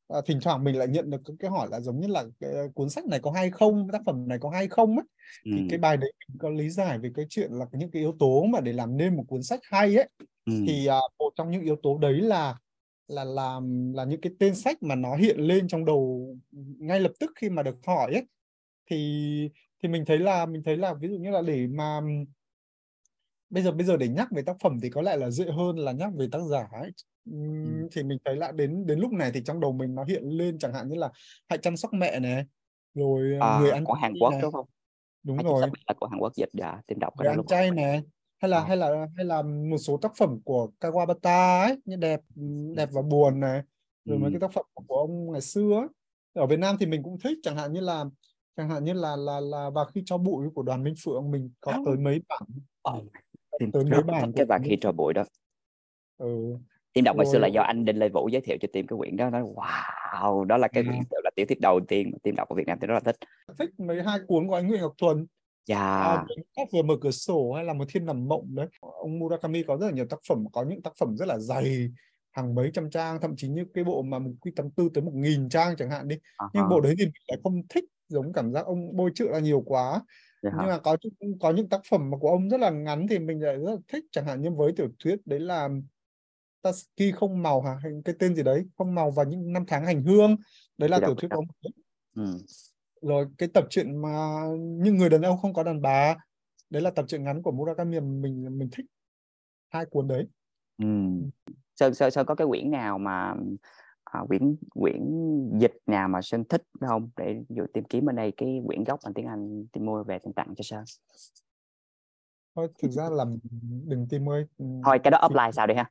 à, 0.08 0.20
thỉnh 0.26 0.38
thoảng 0.42 0.64
mình 0.64 0.78
lại 0.78 0.88
nhận 0.88 1.10
được 1.10 1.20
cái 1.38 1.50
hỏi 1.50 1.68
là 1.70 1.80
giống 1.80 2.00
như 2.00 2.06
là 2.06 2.24
cái 2.40 2.50
cuốn 2.74 2.90
sách 2.90 3.06
này 3.06 3.20
có 3.22 3.30
hay 3.30 3.50
không 3.50 3.88
tác 3.92 4.02
phẩm 4.06 4.28
này 4.28 4.38
có 4.40 4.50
hay 4.50 4.68
không 4.68 4.96
ấy 4.96 5.06
ừ. 5.44 5.50
thì 5.56 5.66
cái 5.70 5.78
bài 5.78 5.96
đấy 5.96 6.12
mình 6.28 6.38
có 6.38 6.50
lý 6.50 6.70
giải 6.70 6.98
về 6.98 7.10
cái 7.14 7.26
chuyện 7.28 7.52
là 7.52 7.66
những 7.72 7.90
cái 7.90 8.02
yếu 8.02 8.16
tố 8.18 8.44
mà 8.44 8.60
để 8.60 8.72
làm 8.72 8.96
nên 8.96 9.16
một 9.16 9.24
cuốn 9.28 9.42
sách 9.42 9.60
hay 9.62 9.96
ấy 9.96 10.08
ừ. 10.44 10.52
thì 10.66 10.88
uh, 10.88 11.12
một 11.18 11.30
trong 11.36 11.50
những 11.50 11.62
yếu 11.62 11.76
tố 11.82 11.98
đấy 11.98 12.20
là 12.20 12.56
là 13.08 13.24
làm 13.24 13.92
là 13.92 14.04
những 14.04 14.20
cái 14.20 14.32
tên 14.38 14.54
sách 14.54 14.82
mà 14.82 14.94
nó 14.94 15.16
hiện 15.16 15.40
lên 15.40 15.68
trong 15.68 15.84
đầu 15.84 16.36
ngay 16.78 17.00
lập 17.00 17.12
tức 17.20 17.32
khi 17.34 17.50
mà 17.50 17.62
được 17.62 17.76
hỏi 17.86 18.12
ấy 18.12 18.26
thì 18.90 19.50
thì 19.82 19.88
mình 19.88 20.04
thấy 20.04 20.18
là 20.18 20.46
mình 20.46 20.62
thấy 20.62 20.76
là 20.76 20.94
ví 20.94 21.08
dụ 21.08 21.16
như 21.16 21.30
là 21.30 21.42
để 21.42 21.66
mà 21.66 22.00
bây 23.50 23.62
giờ 23.62 23.72
bây 23.72 23.86
giờ 23.86 23.96
để 23.96 24.08
nhắc 24.08 24.28
về 24.32 24.42
tác 24.42 24.56
phẩm 24.62 24.78
thì 24.82 24.90
có 24.90 25.02
lẽ 25.02 25.16
là 25.16 25.30
dễ 25.30 25.44
hơn 25.44 25.78
là 25.78 25.92
nhắc 25.92 26.10
về 26.16 26.28
tác 26.32 26.40
giả 26.50 26.68
ấy. 26.72 26.90
Ừ. 27.30 27.38
thì 27.92 28.02
mình 28.02 28.18
thấy 28.24 28.36
là 28.36 28.52
đến 28.52 28.86
đến 28.86 28.98
lúc 28.98 29.12
này 29.12 29.30
thì 29.34 29.42
trong 29.44 29.60
đầu 29.60 29.72
mình 29.72 29.94
nó 29.94 30.04
hiện 30.04 30.22
lên 30.24 30.58
chẳng 30.58 30.74
hạn 30.74 30.88
như 30.88 30.94
là 30.94 31.10
hãy 31.48 31.58
chăm 31.58 31.76
sóc 31.76 31.92
mẹ 31.94 32.20
này 32.20 32.44
rồi 32.94 33.38
à, 33.40 33.58
người 33.60 33.70
ăn 33.70 33.84
của 33.84 33.94
Hàn 33.94 34.12
Quốc 34.20 34.30
này. 34.30 34.40
đúng 34.42 34.52
không 34.52 34.66
đúng 35.22 35.36
hãy 35.36 35.44
rồi 35.44 35.60
là 35.86 35.94
của 36.00 36.06
Hàn 36.06 36.20
Quốc 36.20 36.34
dịch 36.34 36.48
dạ 36.52 36.80
tìm 36.86 36.98
đọc 36.98 37.14
cái 37.18 37.24
đó 37.24 37.30
ăn 37.32 37.46
chay 37.46 37.70
này 37.70 38.02
hay 38.38 38.48
là 38.48 38.58
à. 38.58 38.64
hay 38.68 38.76
là 38.76 39.06
hay 39.16 39.24
là 39.24 39.42
một 39.42 39.78
số 39.78 39.96
tác 39.96 40.12
phẩm 40.16 40.40
của 40.44 40.70
Kawabata 40.80 41.62
ấy 41.62 41.76
như 41.84 41.96
đẹp 41.96 42.20
đẹp 42.76 42.88
và 42.92 43.02
buồn 43.02 43.40
này 43.40 43.62
rồi 44.04 44.16
ừ. 44.16 44.22
mấy 44.22 44.30
cái 44.30 44.40
tác 44.40 44.52
phẩm 44.52 44.64
của 44.74 44.96
ông 44.96 45.32
ngày 45.32 45.40
xưa 45.40 45.74
ấy. 45.74 45.88
ở 46.32 46.46
Việt 46.46 46.58
Nam 46.58 46.76
thì 46.80 46.86
mình 46.86 47.02
cũng 47.02 47.18
thích 47.24 47.38
chẳng 47.42 47.56
hạn 47.56 47.72
như 47.72 47.80
là 47.80 48.04
chẳng 48.56 48.70
hạn 48.70 48.84
như 48.84 48.92
là 48.92 49.16
là 49.16 49.40
là 49.40 49.70
và 49.70 49.84
khi 49.94 50.02
cho 50.06 50.18
bụi 50.18 50.48
của 50.54 50.62
đoàn 50.62 50.84
Minh 50.84 50.94
Phượng 51.04 51.30
mình 51.30 51.50
có 51.60 51.72
tới 51.86 51.96
mấy 51.96 52.20
bản 52.28 52.42
oh, 52.96 53.04
tới 53.72 53.84
mấy 53.84 54.02
bản 54.02 54.32
cái 54.36 54.46
và 54.46 54.58
khi 54.64 54.78
cho 54.80 54.92
bụi 54.92 55.12
đó. 55.14 55.24
Ừ. 56.18 56.56
Tim 56.92 57.04
đọc 57.04 57.16
hồi 57.16 57.26
xưa 57.32 57.38
là 57.38 57.48
do 57.48 57.62
anh 57.62 57.84
Đinh 57.84 57.98
Lê 57.98 58.08
Vũ 58.08 58.28
giới 58.28 58.40
thiệu 58.40 58.56
cho 58.60 58.68
Tim 58.72 58.86
cái 58.86 58.96
quyển 58.98 59.16
đó 59.16 59.30
nói 59.30 59.42
wow 59.42 60.44
đó 60.44 60.56
là 60.56 60.68
cái 60.68 60.82
quyển 60.82 60.98
là 61.24 61.30
tiểu 61.36 61.46
thuyết 61.46 61.60
đầu 61.60 61.80
tiên 61.88 62.10
mà 62.12 62.18
Tim 62.22 62.34
đọc 62.36 62.48
ở 62.48 62.54
Việt 62.54 62.66
Nam 62.66 62.78
tôi 62.80 62.88
rất 62.88 62.94
là 62.94 63.00
thích. 63.00 63.16
Thích 63.58 63.70
mấy 63.80 64.02
hai 64.02 64.18
cuốn 64.26 64.48
của 64.48 64.54
anh 64.54 64.66
Nguyễn 64.66 64.80
Ngọc 64.80 64.94
Thuần? 64.98 65.26
Yeah. 65.68 65.80
À, 65.80 66.24
tác 66.56 66.62
vừa 66.72 66.82
mở 66.82 66.94
cửa 67.00 67.10
sổ 67.10 67.52
hay 67.52 67.64
là 67.64 67.72
một 67.72 67.84
thiên 67.88 68.06
nằm 68.06 68.28
mộng 68.28 68.54
đấy. 68.54 68.66
Ông 68.80 69.18
Murakami 69.18 69.62
có 69.62 69.76
rất 69.76 69.86
là 69.86 69.92
nhiều 69.92 70.06
tác 70.10 70.18
phẩm 70.28 70.44
có 70.52 70.62
những 70.62 70.82
tác 70.82 70.92
phẩm 70.98 71.16
rất 71.16 71.28
là 71.28 71.38
dày 71.38 71.88
hàng 72.30 72.54
mấy 72.54 72.70
trăm 72.74 72.90
trang 72.90 73.20
thậm 73.20 73.36
chí 73.36 73.48
như 73.48 73.64
cái 73.74 73.84
bộ 73.84 74.02
mà 74.02 74.18
một 74.18 74.30
quy 74.40 74.52
tâm 74.56 74.70
tư 74.70 74.88
tới 74.94 75.04
một 75.04 75.12
nghìn 75.14 75.48
trang 75.48 75.76
chẳng 75.78 75.90
hạn 75.90 76.08
đi. 76.08 76.16
Uh-huh. 76.16 76.48
nhưng 76.54 76.68
bộ 76.68 76.80
đấy 76.80 76.94
thì 76.98 77.04
mình 77.04 77.22
lại 77.28 77.38
không 77.44 77.62
thích 77.68 77.84
giống 78.12 78.32
cảm 78.32 78.52
giác 78.52 78.66
ông 78.66 78.96
bôi 78.96 79.10
chữa 79.14 79.28
là 79.28 79.38
nhiều 79.38 79.62
quá. 79.66 80.02
Dạ 80.42 80.50
nhưng 80.58 80.68
mà 80.68 80.78
có 80.78 80.96
có 81.40 81.50
những 81.50 81.68
tác 81.68 81.80
phẩm 81.90 82.10
mà 82.10 82.18
của 82.18 82.28
ông 82.28 82.48
rất 82.48 82.60
là 82.60 82.70
ngắn 82.70 83.06
thì 83.10 83.18
mình 83.18 83.42
lại 83.42 83.56
rất 83.56 83.70
là 83.70 83.76
thích. 83.88 84.04
Chẳng 84.10 84.26
hạn 84.26 84.42
như 84.42 84.50
với 84.50 84.72
tiểu 84.76 84.88
thuyết 84.98 85.16
đấy 85.24 85.40
là 85.40 85.68
Tasky 86.62 87.12
không 87.12 87.42
màu 87.42 87.62
hả? 87.62 87.78
Cái 88.04 88.14
tên 88.18 88.34
gì 88.34 88.42
đấy? 88.42 88.64
Không 88.78 88.94
màu 88.94 89.10
và 89.10 89.24
những 89.24 89.52
năm 89.52 89.64
tháng 89.66 89.86
hành 89.86 90.02
hương. 90.02 90.36
Đấy 90.78 90.88
là 90.88 90.98
tiểu 91.00 91.14
thuyết 91.14 91.28
của 91.30 91.36
ông 91.36 91.46
Ừ. 92.16 92.24
rồi 93.02 93.26
cái 93.38 93.48
tập 93.48 93.64
truyện 93.70 94.02
mà 94.02 94.42
những 94.56 94.96
người 94.96 95.08
đàn 95.08 95.22
ông 95.22 95.38
không 95.38 95.54
có 95.54 95.62
đàn 95.62 95.82
bà. 95.82 96.16
Đấy 96.70 96.82
là 96.82 96.90
tập 96.90 97.04
truyện 97.08 97.24
ngắn 97.24 97.42
của 97.42 97.52
Murakami 97.52 98.00
mình 98.00 98.58
mình 98.58 98.68
thích. 98.72 98.86
Hai 99.68 99.86
cuốn 99.86 100.08
đấy. 100.08 100.26
Ừ. 100.78 100.86
Sơn 101.76 101.94
Sơn 101.94 102.10
Sơn 102.10 102.26
có 102.26 102.34
cái 102.34 102.46
quyển 102.46 102.70
nào 102.70 102.98
mà 102.98 103.34
à, 104.12 104.20
quyển 104.28 104.56
quyển 104.74 105.02
dịch 105.58 105.74
nào 105.86 106.08
mà 106.08 106.22
Sơn 106.22 106.44
thích 106.44 106.62
không? 106.80 107.10
Để 107.16 107.36
dụ 107.48 107.64
tìm 107.74 107.84
kiếm 107.84 108.04
bên 108.06 108.16
đây 108.16 108.32
cái 108.36 108.62
quyển 108.66 108.84
gốc 108.84 109.00
bằng 109.04 109.14
tiếng 109.14 109.26
Anh 109.26 109.66
tìm 109.72 109.86
mua 109.86 110.02
về 110.04 110.18
tìm 110.18 110.32
tặng 110.32 110.54
cho 110.56 110.62
Sơn. 110.64 110.84
Thôi 112.56 112.68
thực 112.82 112.90
ra 112.90 113.08
là 113.10 113.24
đừng 113.86 114.06
tìm 114.10 114.28
ơi 114.28 114.44
thôi 114.84 114.98
cái 115.04 115.10
đó 115.10 115.18
Thì- 115.28 115.34
offline 115.34 115.50
sao 115.52 115.66
đi 115.66 115.74
ha? 115.74 115.90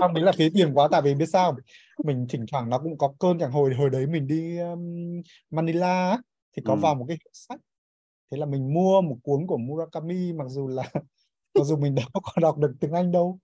Không 0.00 0.14
nghĩ 0.14 0.20
là 0.20 0.32
phí 0.36 0.50
tiền 0.54 0.74
quá 0.74 0.88
tại 0.90 1.02
vì 1.02 1.14
biết 1.14 1.26
sao 1.26 1.56
mình 2.04 2.26
thỉnh 2.30 2.44
thoảng 2.52 2.70
nó 2.70 2.78
cũng 2.78 2.98
có 2.98 3.14
cơn 3.18 3.38
chẳng 3.38 3.52
hồi 3.52 3.74
hồi 3.74 3.90
đấy 3.90 4.06
mình 4.06 4.26
đi 4.26 4.58
um, 4.58 4.80
Manila 5.50 6.18
thì 6.56 6.62
có 6.64 6.72
Ừ. 6.74 6.78
vào 6.82 6.94
một 6.94 7.04
cái 7.08 7.16
hiệu 7.24 7.30
sách. 7.32 7.60
Thế 8.30 8.38
là 8.38 8.46
mình 8.46 8.74
mua 8.74 9.00
một 9.00 9.16
cuốn 9.22 9.46
của 9.46 9.56
Murakami 9.56 10.32
mặc 10.32 10.44
dù 10.48 10.68
là 10.68 10.82
mặc 11.54 11.64
dù 11.64 11.76
mình 11.76 11.94
đâu 11.94 12.06
có 12.22 12.32
đọc 12.42 12.58
được 12.58 12.74
tiếng 12.80 12.92
Anh 12.92 13.12
đâu. 13.12 13.38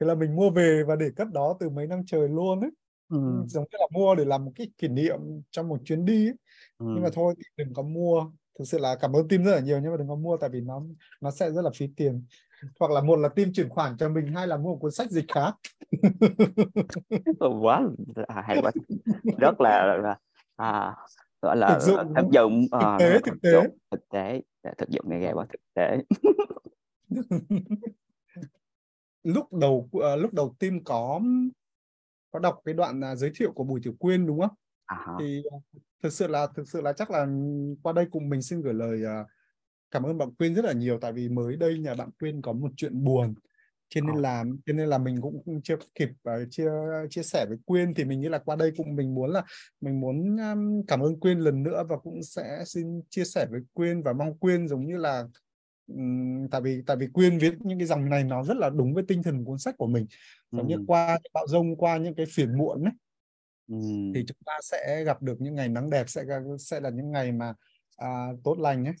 Thế 0.00 0.06
là 0.06 0.14
mình 0.14 0.36
mua 0.36 0.50
về 0.50 0.82
và 0.86 0.96
để 0.96 1.06
cất 1.16 1.28
đó 1.32 1.56
từ 1.60 1.68
mấy 1.70 1.86
năm 1.86 2.02
trời 2.06 2.28
luôn 2.28 2.60
ấy 2.60 2.70
ừ. 3.08 3.18
giống 3.46 3.64
như 3.64 3.76
là 3.80 3.86
mua 3.92 4.14
để 4.14 4.24
làm 4.24 4.44
một 4.44 4.52
cái 4.54 4.70
kỷ 4.78 4.88
niệm 4.88 5.18
trong 5.50 5.68
một 5.68 5.80
chuyến 5.84 6.04
đi 6.04 6.26
ấy. 6.26 6.34
Ừ. 6.78 6.86
nhưng 6.94 7.02
mà 7.02 7.08
thôi 7.12 7.34
đừng 7.56 7.74
có 7.74 7.82
mua 7.82 8.30
thực 8.58 8.64
sự 8.64 8.78
là 8.78 8.96
cảm 9.00 9.12
ơn 9.12 9.28
team 9.28 9.44
rất 9.44 9.52
là 9.54 9.60
nhiều 9.60 9.80
nhưng 9.82 9.90
mà 9.90 9.96
đừng 9.96 10.08
có 10.08 10.14
mua 10.14 10.36
tại 10.36 10.50
vì 10.50 10.60
nó 10.60 10.82
nó 11.20 11.30
sẽ 11.30 11.50
rất 11.50 11.62
là 11.62 11.70
phí 11.76 11.86
tiền 11.96 12.24
hoặc 12.80 12.90
là 12.90 13.00
một 13.00 13.16
là 13.16 13.28
team 13.28 13.52
chuyển 13.52 13.68
khoản 13.68 13.96
cho 13.96 14.08
mình 14.08 14.26
hai 14.26 14.46
là 14.46 14.56
mua 14.56 14.72
một 14.72 14.78
cuốn 14.80 14.90
sách 14.90 15.10
dịch 15.10 15.24
khác 15.28 15.54
quá 17.62 17.82
à, 18.26 18.42
hay 18.46 18.62
quá 18.62 18.72
rất 19.38 19.60
là, 19.60 19.96
là 20.02 20.18
à, 20.56 20.96
gọi 21.42 21.56
là 21.56 21.68
Thực 21.68 21.80
dụng, 21.80 22.14
thực 22.16 22.26
dụng 22.32 22.66
ờ, 22.70 22.96
tế, 23.00 23.08
rất 23.12 23.14
là 23.26 23.32
thực 23.32 23.42
tế. 23.42 23.52
dụng, 23.52 23.78
thực 23.90 24.08
tế 24.08 24.40
thực 24.78 24.88
dụng 24.88 25.04
nghe 25.10 25.20
ghê 25.20 25.32
quá 25.32 25.46
thực 25.52 25.60
tế 25.74 25.98
lúc 29.24 29.52
đầu 29.52 29.88
ờ, 29.92 30.16
lúc 30.16 30.32
đầu 30.34 30.54
team 30.58 30.84
có 30.84 31.20
có 32.36 32.40
đọc 32.40 32.60
cái 32.64 32.74
đoạn 32.74 33.04
à, 33.04 33.14
giới 33.14 33.30
thiệu 33.34 33.52
của 33.52 33.64
Bùi 33.64 33.80
Tiểu 33.82 33.94
Quyên 33.98 34.26
đúng 34.26 34.40
không? 34.40 34.54
À, 34.86 35.06
thì 35.20 35.42
ờ, 35.50 35.58
thực 36.02 36.12
sự 36.12 36.26
là 36.26 36.46
thực 36.56 36.68
sự 36.68 36.80
là 36.80 36.92
chắc 36.92 37.10
là 37.10 37.26
qua 37.82 37.92
đây 37.92 38.06
cùng 38.10 38.28
mình 38.28 38.42
xin 38.42 38.60
gửi 38.60 38.74
lời 38.74 39.04
à, 39.04 39.24
cảm 39.90 40.02
ơn 40.02 40.18
bạn 40.18 40.34
Quyên 40.34 40.54
rất 40.54 40.64
là 40.64 40.72
nhiều. 40.72 40.98
Tại 41.00 41.12
vì 41.12 41.28
mới 41.28 41.56
đây 41.56 41.78
nhà 41.78 41.94
bạn 41.94 42.10
Quyên 42.18 42.42
có 42.42 42.52
một 42.52 42.68
chuyện 42.76 43.04
buồn. 43.04 43.34
Cho 43.88 44.00
nên 44.00 44.14
Ờ. 44.14 44.20
là 44.20 44.44
cho 44.66 44.72
nên 44.72 44.88
là 44.88 44.98
mình 44.98 45.20
cũng 45.20 45.60
chưa 45.64 45.76
kịp 45.94 46.08
uh, 46.08 46.48
chia 46.50 46.70
chia 47.10 47.22
sẻ 47.22 47.46
với 47.48 47.58
Quyên. 47.64 47.94
Thì 47.94 48.04
mình 48.04 48.20
nghĩ 48.20 48.28
là 48.28 48.38
qua 48.38 48.56
đây 48.56 48.72
cũng 48.76 48.96
mình 48.96 49.14
muốn 49.14 49.30
là 49.30 49.44
mình 49.80 50.00
muốn 50.00 50.36
um, 50.36 50.82
cảm 50.86 51.00
ơn 51.00 51.20
Quyên 51.20 51.38
lần 51.38 51.62
nữa 51.62 51.84
và 51.88 51.96
cũng 51.96 52.22
sẽ 52.22 52.62
xin 52.66 53.02
chia 53.10 53.24
sẻ 53.24 53.46
với 53.50 53.60
Quyên 53.74 54.02
và 54.02 54.12
mong 54.12 54.38
Quyên 54.38 54.68
giống 54.68 54.86
như 54.86 54.96
là 54.96 55.24
tại 56.50 56.60
vì 56.60 56.82
tại 56.86 56.96
vì 56.96 57.06
Quyên 57.12 57.38
viết 57.38 57.54
những 57.60 57.78
cái 57.78 57.86
dòng 57.86 58.08
này 58.10 58.24
nó 58.24 58.44
rất 58.44 58.56
là 58.56 58.70
đúng 58.70 58.94
với 58.94 59.04
tinh 59.08 59.22
thần 59.22 59.44
cuốn 59.44 59.58
sách 59.58 59.74
của 59.78 59.86
mình 59.86 60.06
giống 60.50 60.68
như 60.68 60.74
Ừ. 60.74 60.84
qua 60.86 61.18
những 61.24 61.32
bão 61.34 61.46
rông 61.48 61.76
qua 61.76 61.96
những 61.96 62.14
cái 62.14 62.26
phiền 62.34 62.58
muộn 62.58 62.84
ấy 62.84 62.92
Ừ. 63.68 63.76
thì 64.14 64.24
chúng 64.28 64.36
ta 64.46 64.52
sẽ 64.62 65.04
gặp 65.04 65.22
được 65.22 65.40
những 65.40 65.54
ngày 65.54 65.68
nắng 65.68 65.90
đẹp 65.90 66.08
sẽ 66.08 66.22
sẽ 66.58 66.80
là 66.80 66.90
những 66.90 67.10
ngày 67.10 67.32
mà 67.32 67.54
à, 67.96 68.28
tốt 68.44 68.58
lành 68.58 68.84
ấy 68.84 68.94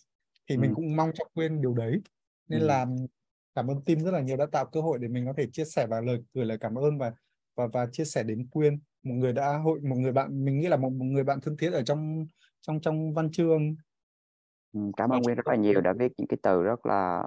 thì 0.48 0.56
mình 0.56 0.70
Ừ. 0.70 0.74
cũng 0.76 0.96
mong 0.96 1.10
cho 1.14 1.24
Quyên 1.34 1.60
điều 1.62 1.74
đấy 1.74 2.00
nên 2.48 2.60
Ừ. 2.60 2.66
là 2.66 2.86
cảm 3.54 3.66
ơn 3.70 3.84
team 3.84 3.98
rất 4.04 4.10
là 4.10 4.20
nhiều 4.20 4.36
đã 4.36 4.46
tạo 4.46 4.66
cơ 4.66 4.80
hội 4.80 4.98
để 4.98 5.08
mình 5.08 5.26
có 5.26 5.32
thể 5.36 5.46
chia 5.52 5.64
sẻ 5.64 5.86
và 5.86 6.00
lời 6.00 6.18
gửi 6.34 6.44
lời 6.44 6.58
cảm 6.60 6.74
ơn 6.74 6.98
và 6.98 7.12
và 7.56 7.66
và 7.66 7.86
chia 7.92 8.04
sẻ 8.04 8.22
đến 8.22 8.48
Quyên 8.50 8.78
một 9.02 9.14
người 9.14 9.32
đã 9.32 9.56
hội 9.58 9.80
một 9.80 9.96
người 9.96 10.12
bạn 10.12 10.44
mình 10.44 10.58
nghĩ 10.58 10.66
là 10.68 10.76
một, 10.76 10.90
một 10.92 11.04
người 11.04 11.24
bạn 11.24 11.40
thân 11.40 11.56
thiết 11.56 11.70
ở 11.72 11.82
trong 11.82 12.26
trong 12.60 12.80
trong 12.80 13.14
văn 13.14 13.30
chương 13.30 13.76
cảm 14.96 15.10
Và 15.10 15.16
ơn 15.16 15.22
Nguyên 15.22 15.36
rất 15.36 15.46
là 15.46 15.56
nhiều 15.56 15.80
đã 15.80 15.92
viết 15.92 16.12
những 16.16 16.26
cái 16.26 16.38
từ 16.42 16.62
rất 16.62 16.86
là 16.86 17.24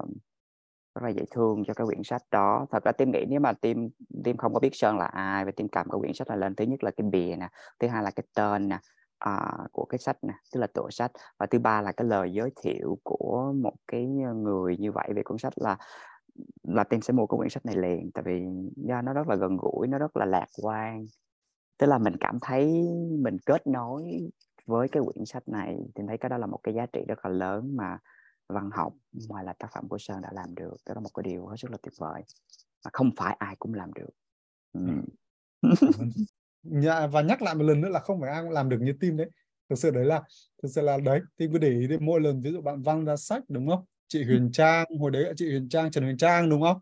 rất 0.96 1.04
là 1.04 1.10
dễ 1.10 1.24
thương 1.32 1.64
cho 1.68 1.74
cái 1.74 1.88
quyển 1.88 2.04
sách 2.04 2.22
đó. 2.32 2.66
Thật 2.72 2.84
ra 2.84 2.92
tim 2.92 3.12
nghĩ 3.12 3.26
nếu 3.30 3.40
mà 3.40 3.54
tim 3.54 3.90
tim 4.24 4.38
không 4.38 4.54
có 4.54 4.60
biết 4.60 4.70
sơn 4.74 4.98
là 4.98 5.06
ai 5.06 5.46
và 5.46 5.52
tim 5.56 5.68
cầm 5.68 5.90
cái 5.90 6.00
quyển 6.00 6.14
sách 6.14 6.28
này 6.28 6.38
lên 6.38 6.56
thứ 6.56 6.66
nhất 6.66 6.84
là 6.84 6.92
cái 6.92 7.08
bìa 7.12 7.36
nè 7.40 7.50
thứ 7.80 7.88
hai 7.88 8.04
là 8.04 8.12
cái 8.12 8.24
tên 8.36 8.70
nè 8.70 8.80
à, 9.20 9.58
của 9.72 9.86
cái 9.86 10.00
sách 10.00 10.18
nè 10.22 10.34
tức 10.54 10.60
là 10.60 10.68
tựa 10.68 10.88
sách 10.90 11.12
và 11.38 11.46
thứ 11.46 11.60
ba 11.60 11.82
là 11.82 11.92
cái 11.92 12.08
lời 12.08 12.34
giới 12.34 12.52
thiệu 12.64 12.98
của 13.04 13.54
một 13.56 13.76
cái 13.88 14.06
người 14.36 14.78
như 14.78 14.92
vậy 14.92 15.10
về 15.16 15.24
cuốn 15.24 15.38
sách 15.38 15.54
là 15.56 15.78
là 16.64 16.84
tim 16.84 17.02
sẽ 17.02 17.14
mua 17.14 17.26
cái 17.26 17.38
quyển 17.38 17.50
sách 17.50 17.66
này 17.66 17.76
liền 17.76 18.12
tại 18.14 18.24
vì 18.24 18.46
do 18.76 19.02
nó 19.02 19.14
rất 19.14 19.28
là 19.28 19.36
gần 19.36 19.58
gũi 19.58 19.88
nó 19.88 19.98
rất 19.98 20.18
là 20.18 20.26
lạc 20.26 20.48
quan. 20.62 21.06
Tức 21.78 21.88
là 21.88 21.98
mình 21.98 22.14
cảm 22.20 22.38
thấy 22.42 22.66
mình 23.20 23.38
kết 23.46 23.68
nối 23.68 24.30
với 24.70 24.88
cái 24.88 25.04
quyển 25.06 25.26
sách 25.26 25.48
này 25.50 25.78
thì 25.96 26.04
thấy 26.08 26.18
cái 26.18 26.30
đó 26.30 26.38
là 26.38 26.46
một 26.48 26.60
cái 26.64 26.74
giá 26.74 26.86
trị 26.86 27.00
rất 27.08 27.26
là 27.26 27.30
lớn 27.32 27.76
mà 27.78 27.98
văn 28.50 28.70
học 28.74 28.94
ngoài 29.30 29.44
là 29.44 29.54
tác 29.60 29.68
phẩm 29.74 29.88
của 29.88 29.98
Sơn 29.98 30.22
đã 30.22 30.30
làm 30.34 30.56
được. 30.56 30.76
Đó 30.86 30.94
là 30.94 31.02
một 31.02 31.10
cái 31.14 31.24
điều 31.24 31.48
hết 31.48 31.56
sức 31.58 31.72
là 31.72 31.78
tuyệt 31.84 31.94
vời 31.98 32.22
mà 32.86 32.90
không 32.94 33.10
phải 33.18 33.36
ai 33.40 33.56
cũng 33.60 33.74
làm 33.74 33.94
được. 33.94 34.10
Ừ. 34.74 34.82
Dạ, 36.64 37.08
và 37.08 37.22
nhắc 37.22 37.42
lại 37.42 37.56
một 37.56 37.64
lần 37.64 37.82
nữa 37.82 37.90
là 37.90 38.00
không 38.00 38.22
phải 38.22 38.30
ai 38.30 38.44
cũng 38.44 38.52
làm 38.52 38.70
được 38.70 38.78
như 38.82 38.94
team 39.02 39.18
đấy. 39.18 39.30
Thực 39.70 39.76
sự 39.80 39.92
đấy 39.92 40.06
là 40.06 40.24
thực 40.64 40.70
sự 40.70 40.82
là 40.82 40.98
đấy 40.98 41.22
team 41.38 41.52
cứ 41.52 41.58
để 41.58 41.70
ý 41.70 41.88
đến 41.88 42.06
mỗi 42.06 42.22
lần. 42.22 42.42
Ví 42.42 42.52
dụ 42.52 42.62
bạn 42.62 42.82
văng 42.82 43.06
ra 43.06 43.16
sách 43.16 43.44
đúng 43.48 43.68
không? 43.70 43.86
Chị 44.08 44.24
Huyền 44.24 44.52
Trang 44.52 44.88
hồi 45.00 45.12
đấy 45.12 45.24
là 45.24 45.34
chị 45.38 45.50
Huyền 45.50 45.70
Trang 45.70 45.92
Trần 45.92 46.04
Huyền 46.04 46.18
Trang 46.18 46.50
đúng 46.50 46.62
không? 46.62 46.82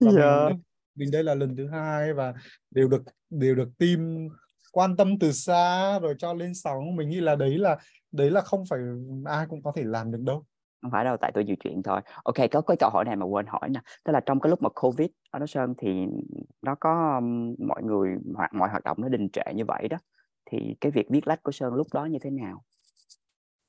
Và 0.00 0.12
Dạ. 0.12 0.48
mình 0.48 0.62
mình 0.94 1.10
đây 1.10 1.24
là 1.24 1.34
lần 1.34 1.56
thứ 1.56 1.68
hai 1.68 2.14
và 2.14 2.34
đều 2.70 2.88
được 2.88 3.02
đều 3.30 3.54
được 3.54 3.68
team 3.78 4.28
quan 4.74 4.96
tâm 4.96 5.18
từ 5.18 5.32
xa 5.32 5.98
rồi 5.98 6.14
cho 6.18 6.32
lên 6.34 6.54
sóng. 6.54 6.96
Mình 6.96 7.08
nghĩ 7.08 7.20
là 7.20 7.36
đấy 7.36 7.58
là 7.58 7.78
đấy 8.12 8.30
là 8.30 8.40
không 8.40 8.64
phải 8.70 8.80
ai 9.24 9.46
cũng 9.46 9.62
có 9.62 9.72
thể 9.76 9.82
làm 9.84 10.12
được 10.12 10.20
đâu. 10.20 10.44
Không 10.82 10.90
phải 10.90 11.04
đâu 11.04 11.16
tại 11.20 11.32
tôi 11.34 11.44
nhiều 11.44 11.56
chuyện 11.60 11.82
thôi. 11.82 12.00
Ok 12.24 12.34
có 12.52 12.60
cái 12.60 12.76
câu 12.80 12.90
hỏi 12.90 13.04
này 13.04 13.16
mà 13.16 13.26
quên 13.26 13.46
hỏi 13.46 13.68
nè. 13.68 13.80
Tức 14.04 14.12
là 14.12 14.20
trong 14.20 14.40
cái 14.40 14.50
lúc 14.50 14.62
mà 14.62 14.68
covid 14.74 15.08
ở 15.30 15.38
đó 15.38 15.46
sơn 15.46 15.74
thì 15.78 16.06
nó 16.62 16.74
có 16.74 17.20
mọi 17.68 17.82
người 17.82 18.16
hoạt 18.34 18.54
mọi 18.54 18.68
hoạt 18.68 18.84
động 18.84 18.96
nó 19.00 19.08
đình 19.08 19.28
trệ 19.28 19.54
như 19.54 19.64
vậy 19.64 19.88
đó. 19.88 19.96
Thì 20.50 20.76
cái 20.80 20.92
việc 20.92 21.06
viết 21.10 21.26
lách 21.26 21.42
của 21.42 21.52
sơn 21.52 21.74
lúc 21.74 21.86
đó 21.92 22.04
như 22.04 22.18
thế 22.22 22.30
nào? 22.30 22.62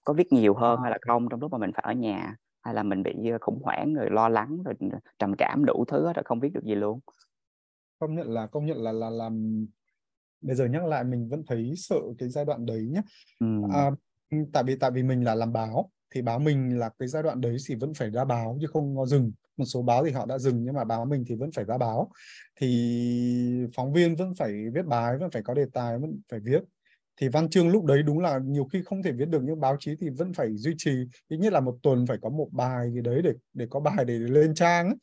Có 0.03 0.14
viết 0.14 0.34
nhiều 0.34 0.53
hơn 0.53 0.80
À. 0.80 0.82
hay 0.82 0.91
là 0.91 0.98
không 1.07 1.30
trong 1.30 1.40
lúc 1.40 1.52
mà 1.52 1.57
mình 1.57 1.72
phải 1.73 1.84
ở 1.88 1.94
nhà? 1.94 2.36
Hay 2.61 2.73
là 2.73 2.84
mình 2.84 3.03
bị 3.03 3.14
uh, 3.36 3.41
khủng 3.41 3.61
hoảng 3.64 3.94
rồi 3.94 4.10
lo 4.10 4.30
lắng 4.30 4.57
rồi 4.65 4.76
trầm 5.19 5.34
cảm 5.38 5.65
đủ 5.65 5.86
thứ 5.88 6.14
rồi 6.14 6.23
không 6.26 6.40
viết 6.40 6.53
được 6.53 6.64
gì 6.64 6.76
luôn? 6.76 6.99
Công 7.99 8.15
nhận 8.15 8.30
là 8.30 8.48
công 8.48 8.65
nhận 8.65 8.77
là 8.77 8.91
là 8.91 9.10
làm 9.10 9.65
bây 10.46 10.56
giờ 10.56 10.66
nhắc 10.66 10.86
lại 10.86 11.04
mình 11.04 11.30
vẫn 11.30 11.44
thấy 11.48 11.74
sợ 11.78 12.00
cái 12.18 12.30
giai 12.30 12.46
đoạn 12.46 12.66
đấy 12.66 12.88
nhé 12.92 13.02
ừ. 13.40 13.48
À, 13.72 13.92
tại 14.54 14.64
vì 14.64 14.76
tại 14.76 14.92
vì 14.92 15.04
mình 15.04 15.24
là 15.24 15.36
làm 15.36 15.54
báo 15.54 15.90
thì 16.16 16.22
báo 16.22 16.40
mình 16.40 16.80
là 16.80 16.90
cái 17.00 17.08
giai 17.08 17.24
đoạn 17.24 17.42
đấy 17.42 17.58
thì 17.68 17.76
vẫn 17.76 17.94
phải 17.94 18.12
ra 18.12 18.26
báo 18.26 18.58
chứ 18.62 18.68
không 18.68 18.98
có 18.98 19.06
dừng. 19.06 19.32
Một 19.58 19.66
số 19.66 19.82
báo 19.82 20.06
thì 20.06 20.12
họ 20.12 20.26
đã 20.26 20.38
dừng 20.38 20.64
nhưng 20.64 20.74
mà 20.74 20.84
báo 20.84 21.06
mình 21.06 21.24
thì 21.28 21.36
vẫn 21.36 21.52
phải 21.52 21.66
ra 21.66 21.78
báo. 21.78 22.10
Thì 22.62 23.68
phóng 23.76 23.94
viên 23.94 24.16
vẫn 24.16 24.34
phải 24.36 24.52
viết 24.74 24.86
bài 24.86 25.18
vẫn 25.18 25.32
phải 25.32 25.44
có 25.44 25.54
đề 25.54 25.66
tài 25.74 25.98
vẫn 25.98 26.20
phải 26.32 26.40
viết. 26.40 26.60
Thì 27.22 27.28
văn 27.28 27.50
chương 27.50 27.70
lúc 27.70 27.86
đấy 27.86 28.04
đúng 28.04 28.20
là 28.20 28.40
nhiều 28.46 28.66
khi 28.66 28.82
không 28.86 29.04
thể 29.04 29.12
viết 29.12 29.26
được 29.26 29.42
nhưng 29.44 29.60
báo 29.60 29.78
chí 29.80 29.92
thì 30.00 30.10
vẫn 30.10 30.34
phải 30.34 30.50
duy 30.56 30.74
trì. 30.78 30.92
Ít 31.28 31.38
nhất 31.38 31.54
là 31.54 31.60
một 31.60 31.78
tuần 31.84 32.06
phải 32.08 32.18
có 32.22 32.30
một 32.30 32.50
bài 32.52 32.92
gì 32.92 33.02
đấy 33.02 33.22
để 33.22 33.32
để 33.54 33.68
có 33.70 33.80
bài 33.80 34.06
để, 34.06 34.20
để 34.20 34.28
lên 34.28 34.56
trang 34.56 34.88
ấy 34.88 34.96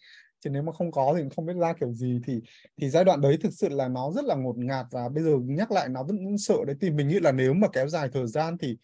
chứ 0.44 0.51
nếu 0.51 0.62
mà 0.62 0.73
không 0.73 0.93
có 0.93 1.14
thì 1.19 1.23
không 1.36 1.47
biết 1.47 1.55
ra 1.60 1.73
kiểu 1.81 1.93
gì. 1.93 2.20
Thì 2.27 2.40
thì 2.81 2.90
giai 2.90 3.05
đoạn 3.05 3.20
đấy 3.20 3.39
thực 3.43 3.52
sự 3.52 3.69
là 3.69 3.89
nó 3.89 4.10
rất 4.12 4.24
là 4.24 4.35
ngột 4.35 4.59
ngạt 4.59 4.86
và 4.90 5.09
bây 5.09 5.24
giờ 5.24 5.31
nhắc 5.44 5.73
lại 5.73 5.89
nó 5.89 6.02
vẫn 6.02 6.39
sợ 6.39 6.55
đấy. 6.66 6.77
Thì 6.81 6.90
mình 6.90 7.09
nghĩ 7.09 7.20
là 7.20 7.32
nếu 7.32 7.55
mà 7.55 7.69
kéo 7.73 7.89
dài 7.89 8.09
thời 8.12 8.27
gian 8.27 8.59
thì 8.59 8.77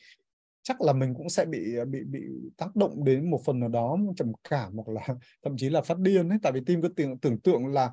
chắc 0.63 0.81
là 0.81 0.93
mình 0.93 1.15
cũng 1.15 1.29
sẽ 1.29 1.45
bị 1.45 1.59
bị 1.89 1.99
bị 2.05 2.21
tác 2.57 2.77
động 2.77 3.05
đến 3.05 3.31
một 3.31 3.41
phần 3.45 3.61
nào 3.61 3.69
đó, 3.69 3.99
trầm 4.17 4.33
cảm 4.51 4.73
hoặc 4.77 4.89
là 4.89 5.07
thậm 5.45 5.57
chí 5.57 5.69
là 5.71 5.83
phát 5.83 5.99
điên 5.99 6.29
ấy 6.29 6.39
tại 6.43 6.53
vì 6.53 6.61
tim 6.67 6.83
cứ 6.83 6.89
tưởng 6.89 7.19
tưởng 7.19 7.41
tượng 7.41 7.67
là 7.67 7.91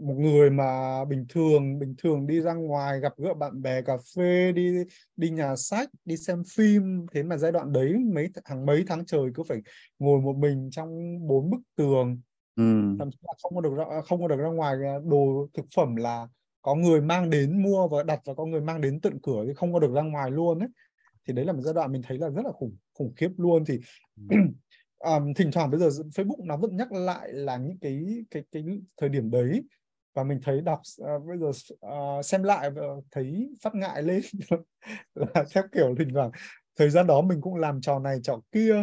một 0.00 0.14
người 0.18 0.50
mà 0.50 1.04
bình 1.04 1.26
thường 1.28 1.78
bình 1.78 1.94
thường 1.98 2.26
đi 2.26 2.40
ra 2.40 2.52
ngoài 2.54 3.00
gặp 3.00 3.12
gỡ 3.16 3.34
bạn 3.34 3.62
bè, 3.62 3.82
cà 3.82 3.96
phê, 4.16 4.52
đi 4.52 4.72
đi 5.16 5.30
nhà 5.30 5.56
sách, 5.56 5.88
đi 6.04 6.16
xem 6.16 6.42
phim. 6.56 7.06
Thế 7.12 7.22
mà 7.22 7.36
giai 7.36 7.52
đoạn 7.52 7.72
đấy 7.72 7.94
mấy 8.14 8.28
hàng 8.44 8.66
mấy 8.66 8.84
tháng 8.88 9.06
trời 9.06 9.22
cứ 9.34 9.42
phải 9.42 9.58
ngồi 9.98 10.20
một 10.20 10.36
mình 10.36 10.68
trong 10.72 11.18
bốn 11.28 11.50
bức 11.50 11.60
tường. 11.76 12.20
Ừ. 12.56 12.96
thậm 12.98 13.10
chí 13.10 13.18
là 13.22 13.32
không 13.42 13.54
có 13.54 13.60
được 13.60 13.74
ra, 13.76 13.84
không 14.08 14.22
có 14.22 14.28
được 14.28 14.36
ra 14.36 14.48
ngoài 14.48 14.76
đồ 15.04 15.48
thực 15.54 15.66
phẩm 15.76 15.96
là 15.96 16.28
có 16.62 16.74
người 16.74 17.00
mang 17.00 17.30
đến 17.30 17.62
mua 17.62 17.88
và 17.88 18.02
đặt 18.02 18.20
và 18.24 18.34
có 18.34 18.44
người 18.44 18.60
mang 18.60 18.80
đến 18.80 19.00
tận 19.00 19.18
cửa 19.22 19.44
thì 19.46 19.54
không 19.54 19.72
có 19.72 19.78
được 19.78 19.92
ra 19.92 20.02
ngoài 20.02 20.30
luôn 20.30 20.58
ấy. 20.58 20.68
Thì 21.26 21.34
đấy 21.34 21.44
là 21.44 21.52
một 21.52 21.60
giai 21.62 21.74
đoạn 21.74 21.92
mình 21.92 22.02
thấy 22.02 22.18
là 22.18 22.28
rất 22.28 22.42
là 22.44 22.52
khủng 22.52 22.76
khủng 22.94 23.12
khiếp 23.16 23.30
luôn. 23.36 23.64
Thì 23.64 23.80
um, 24.98 25.34
thỉnh 25.36 25.50
thoảng 25.52 25.70
bây 25.70 25.80
giờ 25.80 25.88
Facebook 25.88 26.46
nó 26.46 26.56
vẫn 26.56 26.76
nhắc 26.76 26.92
lại 26.92 27.32
là 27.32 27.56
những 27.56 27.78
cái 27.80 28.24
cái 28.30 28.42
cái 28.52 28.64
thời 28.96 29.08
điểm 29.08 29.30
đấy. 29.30 29.62
Và 30.14 30.24
mình 30.24 30.40
thấy 30.42 30.60
đọc 30.60 30.80
uh, 31.02 31.26
bây 31.26 31.38
giờ 31.38 31.48
uh, 31.48 32.24
xem 32.24 32.42
lại 32.42 32.70
và 32.70 32.82
thấy 33.10 33.50
phát 33.62 33.74
ngại 33.74 34.02
lên 34.02 34.22
là 35.14 35.44
theo 35.54 35.64
kiểu 35.72 35.94
thỉnh 35.98 36.08
thoảng 36.14 36.30
thời 36.78 36.90
gian 36.90 37.06
đó 37.06 37.20
mình 37.20 37.40
cũng 37.40 37.54
làm 37.54 37.80
trò 37.80 37.98
này 37.98 38.18
trò 38.22 38.40
kia. 38.52 38.74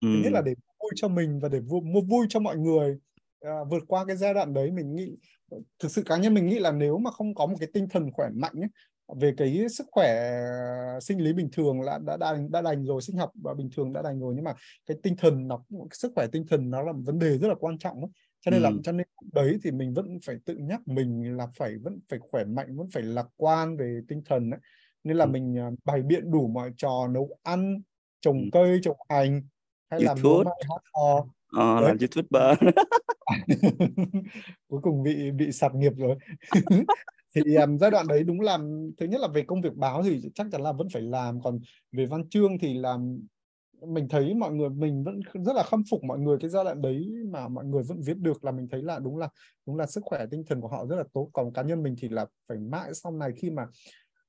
Ừ. 0.00 0.08
nhất 0.24 0.32
là 0.32 0.42
để 0.42 0.54
vui 0.80 0.90
cho 0.94 1.08
mình 1.08 1.40
và 1.40 1.48
để 1.48 1.60
mua 1.60 2.00
vui 2.00 2.26
cho 2.28 2.40
mọi 2.40 2.56
người 2.56 2.98
à, 3.46 3.64
vượt 3.70 3.82
qua 3.88 4.04
cái 4.04 4.16
giai 4.16 4.34
đoạn 4.34 4.54
đấy 4.54 4.70
mình 4.70 4.94
nghĩ 4.96 5.16
thực 5.78 5.90
sự 5.90 6.02
cá 6.02 6.16
nhân 6.16 6.34
mình 6.34 6.46
nghĩ 6.46 6.58
là 6.58 6.72
nếu 6.72 6.98
mà 6.98 7.10
không 7.10 7.34
có 7.34 7.46
một 7.46 7.56
cái 7.60 7.68
tinh 7.72 7.88
thần 7.88 8.12
khỏe 8.12 8.28
mạnh 8.34 8.54
ấy, 8.54 8.68
về 9.14 9.34
cái 9.36 9.68
sức 9.68 9.86
khỏe 9.90 10.32
sinh 11.00 11.20
lý 11.20 11.32
bình 11.32 11.48
thường 11.52 11.80
là 11.80 11.98
đã 11.98 12.16
đành 12.16 12.50
đã 12.50 12.62
đành 12.62 12.84
rồi 12.84 13.02
sinh 13.02 13.16
học 13.16 13.30
và 13.42 13.54
bình 13.54 13.70
thường 13.76 13.92
đã 13.92 14.02
đành 14.02 14.20
rồi 14.20 14.34
nhưng 14.36 14.44
mà 14.44 14.54
cái 14.86 14.96
tinh 15.02 15.16
thần 15.16 15.48
nó 15.48 15.64
sức 15.92 16.12
khỏe 16.14 16.26
tinh 16.32 16.46
thần 16.46 16.70
nó 16.70 16.82
là 16.82 16.92
một 16.92 17.02
vấn 17.04 17.18
đề 17.18 17.38
rất 17.38 17.48
là 17.48 17.54
quan 17.54 17.78
trọng 17.78 18.00
ấy. 18.00 18.10
cho 18.40 18.50
nên 18.50 18.62
ừ. 18.62 18.64
là 18.64 18.70
cho 18.84 18.92
nên 18.92 19.06
đấy 19.32 19.58
thì 19.64 19.70
mình 19.70 19.94
vẫn 19.94 20.18
phải 20.26 20.36
tự 20.44 20.56
nhắc 20.56 20.88
mình 20.88 21.36
là 21.36 21.46
phải 21.56 21.78
vẫn 21.82 22.00
phải 22.08 22.18
khỏe 22.30 22.44
mạnh 22.44 22.76
vẫn 22.76 22.90
phải 22.90 23.02
lạc 23.02 23.26
quan 23.36 23.76
về 23.76 24.00
tinh 24.08 24.22
thần 24.24 24.50
ấy. 24.50 24.60
nên 25.04 25.16
là 25.16 25.24
ừ. 25.24 25.30
mình 25.30 25.58
à, 25.58 25.70
bày 25.84 26.02
biện 26.02 26.30
đủ 26.30 26.48
mọi 26.48 26.72
trò 26.76 27.08
nấu 27.08 27.38
ăn 27.42 27.82
trồng 28.20 28.38
ừ. 28.38 28.48
cây 28.52 28.78
trồng 28.82 28.96
hành 29.08 29.42
hay 29.90 30.00
YouTube. 30.00 30.44
làm 30.44 30.44
múa 30.44 30.50
hát 30.68 30.82
hò 30.94 31.26
ờ, 31.56 31.80
làm 31.80 31.96
youtuber. 31.98 32.58
Cuối 34.68 34.80
cùng 34.82 35.02
bị 35.02 35.30
bị 35.30 35.52
sạt 35.52 35.74
nghiệp 35.74 35.92
rồi. 35.96 36.16
Thì 37.34 37.54
um, 37.54 37.78
giai 37.78 37.90
đoạn 37.90 38.06
đấy 38.08 38.24
đúng 38.24 38.40
là 38.40 38.58
thứ 38.98 39.06
nhất 39.06 39.20
là 39.20 39.28
về 39.28 39.42
công 39.42 39.62
việc 39.62 39.74
báo 39.74 40.02
thì 40.02 40.20
chắc 40.34 40.46
chắn 40.52 40.62
là 40.62 40.72
vẫn 40.72 40.88
phải 40.92 41.02
làm 41.02 41.42
còn 41.42 41.58
về 41.92 42.06
văn 42.06 42.28
chương 42.28 42.58
thì 42.58 42.74
làm 42.74 43.20
mình 43.86 44.08
thấy 44.08 44.34
mọi 44.34 44.52
người 44.52 44.68
mình 44.68 45.04
vẫn 45.04 45.20
rất 45.44 45.56
là 45.56 45.62
khâm 45.62 45.82
phục 45.90 46.04
mọi 46.04 46.18
người 46.18 46.36
cái 46.40 46.50
giai 46.50 46.64
đoạn 46.64 46.82
đấy 46.82 47.06
mà 47.30 47.48
mọi 47.48 47.64
người 47.64 47.82
vẫn 47.82 48.00
viết 48.06 48.18
được 48.18 48.44
là 48.44 48.52
mình 48.52 48.68
thấy 48.70 48.82
là 48.82 48.98
đúng 48.98 49.16
là 49.16 49.28
đúng 49.66 49.76
là 49.76 49.86
sức 49.86 50.00
khỏe 50.04 50.26
tinh 50.30 50.44
thần 50.46 50.60
của 50.60 50.68
họ 50.68 50.86
rất 50.86 50.96
là 50.96 51.04
tốt. 51.12 51.30
Còn 51.32 51.52
cá 51.52 51.62
nhân 51.62 51.82
mình 51.82 51.94
thì 51.98 52.08
là 52.08 52.26
phải 52.48 52.58
mãi 52.58 52.90
sau 52.94 53.12
này 53.12 53.32
khi 53.36 53.50
mà 53.50 53.66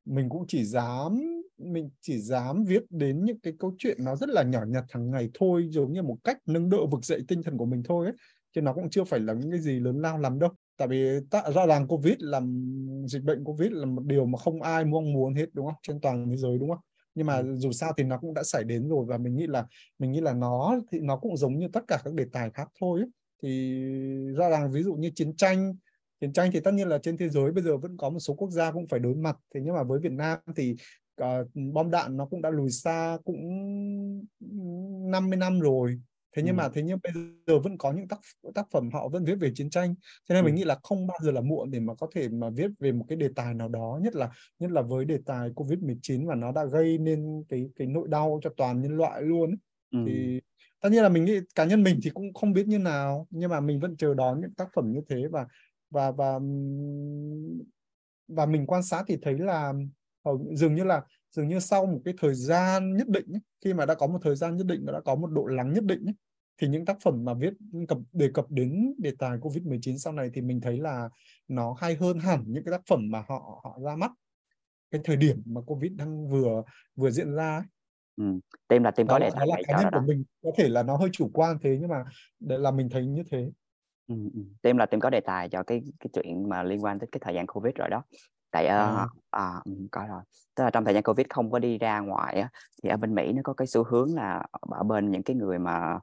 mình 0.07 0.29
cũng 0.29 0.45
chỉ 0.47 0.65
dám 0.65 1.21
mình 1.57 1.89
chỉ 2.01 2.19
dám 2.19 2.63
viết 2.63 2.83
đến 2.89 3.25
những 3.25 3.39
cái 3.39 3.53
câu 3.59 3.75
chuyện 3.77 3.97
nó 4.05 4.15
rất 4.15 4.29
là 4.29 4.43
nhỏ 4.43 4.63
nhặt 4.67 4.83
hàng 4.89 5.11
ngày 5.11 5.29
thôi 5.33 5.67
giống 5.71 5.93
như 5.93 6.01
một 6.01 6.17
cách 6.23 6.37
nâng 6.45 6.69
đỡ 6.69 6.77
vực 6.91 7.05
dậy 7.05 7.21
tinh 7.27 7.43
thần 7.43 7.57
của 7.57 7.65
mình 7.65 7.83
thôi 7.85 8.05
ấy 8.05 8.15
chứ 8.55 8.61
nó 8.61 8.73
cũng 8.73 8.89
chưa 8.89 9.03
phải 9.03 9.19
là 9.19 9.33
những 9.33 9.51
cái 9.51 9.59
gì 9.59 9.79
lớn 9.79 10.01
lao 10.01 10.17
lắm 10.17 10.39
đâu 10.39 10.49
tại 10.77 10.87
vì 10.87 11.19
ta, 11.31 11.43
rõ 11.53 11.67
ràng 11.67 11.87
covid 11.87 12.15
làm 12.19 12.63
dịch 13.05 13.23
bệnh 13.23 13.43
covid 13.43 13.71
là 13.71 13.85
một 13.85 14.03
điều 14.05 14.25
mà 14.25 14.37
không 14.37 14.61
ai 14.61 14.85
mong 14.85 15.13
muốn 15.13 15.35
hết 15.35 15.45
đúng 15.53 15.65
không 15.65 15.75
trên 15.81 16.01
toàn 16.01 16.29
thế 16.29 16.37
giới 16.37 16.57
đúng 16.57 16.69
không 16.69 16.79
nhưng 17.15 17.27
mà 17.27 17.37
ừ. 17.37 17.55
dù 17.55 17.71
sao 17.71 17.93
thì 17.97 18.03
nó 18.03 18.17
cũng 18.17 18.33
đã 18.33 18.43
xảy 18.43 18.63
đến 18.63 18.89
rồi 18.89 19.05
và 19.07 19.17
mình 19.17 19.35
nghĩ 19.35 19.47
là 19.47 19.65
mình 19.99 20.11
nghĩ 20.11 20.21
là 20.21 20.33
nó 20.33 20.79
thì 20.91 20.99
nó 20.99 21.17
cũng 21.17 21.37
giống 21.37 21.57
như 21.57 21.67
tất 21.73 21.83
cả 21.87 22.01
các 22.03 22.13
đề 22.13 22.25
tài 22.31 22.49
khác 22.49 22.69
thôi 22.79 22.99
ấy. 22.99 23.09
thì 23.43 23.73
rõ 24.35 24.49
ràng 24.49 24.71
ví 24.71 24.83
dụ 24.83 24.93
như 24.95 25.11
chiến 25.15 25.35
tranh 25.35 25.75
chiến 26.21 26.33
tranh 26.33 26.51
thì 26.53 26.59
tất 26.59 26.73
nhiên 26.73 26.87
là 26.87 26.97
trên 26.97 27.17
thế 27.17 27.29
giới 27.29 27.51
bây 27.51 27.63
giờ 27.63 27.77
vẫn 27.77 27.97
có 27.97 28.09
một 28.09 28.19
số 28.19 28.33
quốc 28.33 28.49
gia 28.49 28.71
cũng 28.71 28.87
phải 28.87 28.99
đối 28.99 29.15
mặt 29.15 29.37
thế 29.53 29.61
nhưng 29.63 29.75
mà 29.75 29.83
với 29.83 29.99
Việt 29.99 30.11
Nam 30.11 30.39
thì 30.55 30.75
uh, 31.21 31.27
bom 31.73 31.91
đạn 31.91 32.17
nó 32.17 32.25
cũng 32.25 32.41
đã 32.41 32.49
lùi 32.49 32.69
xa 32.71 33.17
cũng 33.25 33.37
50 35.11 35.37
năm 35.37 35.59
rồi 35.59 35.99
thế 36.35 36.43
nhưng 36.45 36.55
ừ. 36.55 36.57
mà 36.57 36.69
thế 36.73 36.81
nhưng 36.83 36.99
bây 37.03 37.13
giờ 37.47 37.59
vẫn 37.59 37.77
có 37.77 37.91
những 37.91 38.07
tác 38.07 38.19
tác 38.55 38.67
phẩm 38.71 38.89
họ 38.93 39.07
vẫn 39.07 39.25
viết 39.25 39.35
về 39.35 39.51
chiến 39.55 39.69
tranh 39.69 39.95
cho 40.29 40.35
nên 40.35 40.43
ừ. 40.43 40.45
mình 40.45 40.55
nghĩ 40.55 40.63
là 40.63 40.77
không 40.83 41.07
bao 41.07 41.17
giờ 41.21 41.31
là 41.31 41.41
muộn 41.41 41.71
để 41.71 41.79
mà 41.79 41.95
có 41.95 42.07
thể 42.15 42.29
mà 42.29 42.49
viết 42.49 42.71
về 42.79 42.91
một 42.91 43.05
cái 43.07 43.15
đề 43.15 43.29
tài 43.35 43.53
nào 43.53 43.67
đó 43.67 43.99
nhất 44.03 44.15
là 44.15 44.29
nhất 44.59 44.71
là 44.71 44.81
với 44.81 45.05
đề 45.05 45.17
tài 45.25 45.49
covid 45.55 45.79
19 45.79 46.27
và 46.27 46.35
nó 46.35 46.51
đã 46.51 46.65
gây 46.65 46.97
nên 46.97 47.43
cái 47.49 47.69
cái 47.75 47.87
nỗi 47.87 48.07
đau 48.07 48.39
cho 48.43 48.49
toàn 48.57 48.81
nhân 48.81 48.97
loại 48.97 49.21
luôn 49.21 49.55
ừ. 49.91 49.99
thì 50.07 50.39
tất 50.81 50.89
nhiên 50.91 51.03
là 51.03 51.09
mình 51.09 51.25
nghĩ 51.25 51.39
cá 51.55 51.65
nhân 51.65 51.83
mình 51.83 51.99
thì 52.03 52.09
cũng 52.09 52.33
không 52.33 52.53
biết 52.53 52.67
như 52.67 52.79
nào 52.79 53.27
nhưng 53.29 53.49
mà 53.49 53.59
mình 53.59 53.79
vẫn 53.79 53.97
chờ 53.97 54.13
đón 54.13 54.41
những 54.41 54.53
tác 54.53 54.67
phẩm 54.75 54.91
như 54.91 55.01
thế 55.09 55.27
và 55.31 55.47
và 55.89 56.11
và 56.11 56.39
và 58.27 58.45
mình 58.45 58.65
quan 58.67 58.83
sát 58.83 59.03
thì 59.07 59.17
thấy 59.21 59.37
là 59.37 59.73
dường 60.53 60.75
như 60.75 60.83
là 60.83 61.01
dường 61.31 61.47
như 61.47 61.59
sau 61.59 61.85
một 61.85 62.01
cái 62.05 62.13
thời 62.17 62.35
gian 62.35 62.97
nhất 62.97 63.07
định 63.09 63.27
khi 63.65 63.73
mà 63.73 63.85
đã 63.85 63.93
có 63.93 64.07
một 64.07 64.19
thời 64.21 64.35
gian 64.35 64.57
nhất 64.57 64.67
định 64.67 64.85
đã 64.85 65.01
có 65.05 65.15
một 65.15 65.27
độ 65.27 65.45
lắng 65.45 65.73
nhất 65.73 65.83
định 65.83 66.05
thì 66.61 66.67
những 66.67 66.85
tác 66.85 66.97
phẩm 67.03 67.25
mà 67.25 67.33
viết 67.33 67.53
cập 67.87 67.97
đề 68.13 68.29
cập 68.33 68.45
đến 68.51 68.93
đề 68.97 69.11
tài 69.19 69.37
Covid-19 69.37 69.97
sau 69.97 70.13
này 70.13 70.29
thì 70.33 70.41
mình 70.41 70.61
thấy 70.61 70.77
là 70.77 71.09
nó 71.47 71.75
hay 71.77 71.95
hơn 71.95 72.19
hẳn 72.19 72.43
những 72.47 72.63
cái 72.63 72.71
tác 72.71 72.81
phẩm 72.89 72.99
mà 73.11 73.23
họ 73.27 73.61
họ 73.63 73.79
ra 73.83 73.95
mắt 73.95 74.11
cái 74.91 75.01
thời 75.03 75.15
điểm 75.15 75.41
mà 75.45 75.61
Covid 75.61 75.91
đang 75.91 76.29
vừa 76.29 76.63
vừa 76.95 77.11
diễn 77.11 77.35
ra 77.35 77.57
ấy. 77.57 77.65
Ừ. 78.17 78.23
Tem 78.67 78.83
là 78.83 78.91
tem 78.91 79.07
có 79.07 79.19
đề 79.19 79.29
tài 79.35 79.47
là 79.47 79.57
cá 79.67 79.81
nhân 79.81 79.91
của 79.93 80.07
mình 80.07 80.23
có 80.43 80.51
thể 80.57 80.69
là 80.69 80.83
nó 80.83 80.97
hơi 80.97 81.09
chủ 81.13 81.29
quan 81.33 81.57
thế 81.61 81.77
nhưng 81.79 81.89
mà 81.89 82.03
là 82.39 82.71
mình 82.71 82.89
thấy 82.89 83.05
như 83.05 83.23
thế. 83.31 83.51
Ừ, 84.07 84.15
ừ. 84.33 84.41
Tem 84.61 84.77
là 84.77 84.85
tem 84.85 84.99
có 84.99 85.09
đề 85.09 85.19
tài 85.19 85.49
cho 85.49 85.63
cái 85.63 85.81
cái 85.99 86.09
chuyện 86.13 86.49
mà 86.49 86.63
liên 86.63 86.83
quan 86.83 86.99
tới 86.99 87.07
cái 87.11 87.19
thời 87.23 87.33
gian 87.33 87.47
Covid 87.47 87.75
rồi 87.75 87.89
đó 87.89 88.03
tại 88.51 88.65
uh, 88.65 88.69
à. 88.69 89.07
à, 89.31 89.61
có 89.91 90.05
rồi 90.09 90.21
tức 90.55 90.63
là 90.63 90.69
trong 90.69 90.85
thời 90.85 90.93
gian 90.93 91.03
covid 91.03 91.25
không 91.29 91.51
có 91.51 91.59
đi 91.59 91.77
ra 91.77 91.99
ngoài 91.99 92.39
á, 92.39 92.49
thì 92.83 92.89
ở 92.89 92.97
bên 92.97 93.15
mỹ 93.15 93.31
nó 93.31 93.41
có 93.43 93.53
cái 93.53 93.67
xu 93.67 93.83
hướng 93.83 94.15
là 94.15 94.45
ở 94.61 94.83
bên 94.83 95.11
những 95.11 95.23
cái 95.23 95.35
người 95.35 95.59
mà 95.59 95.99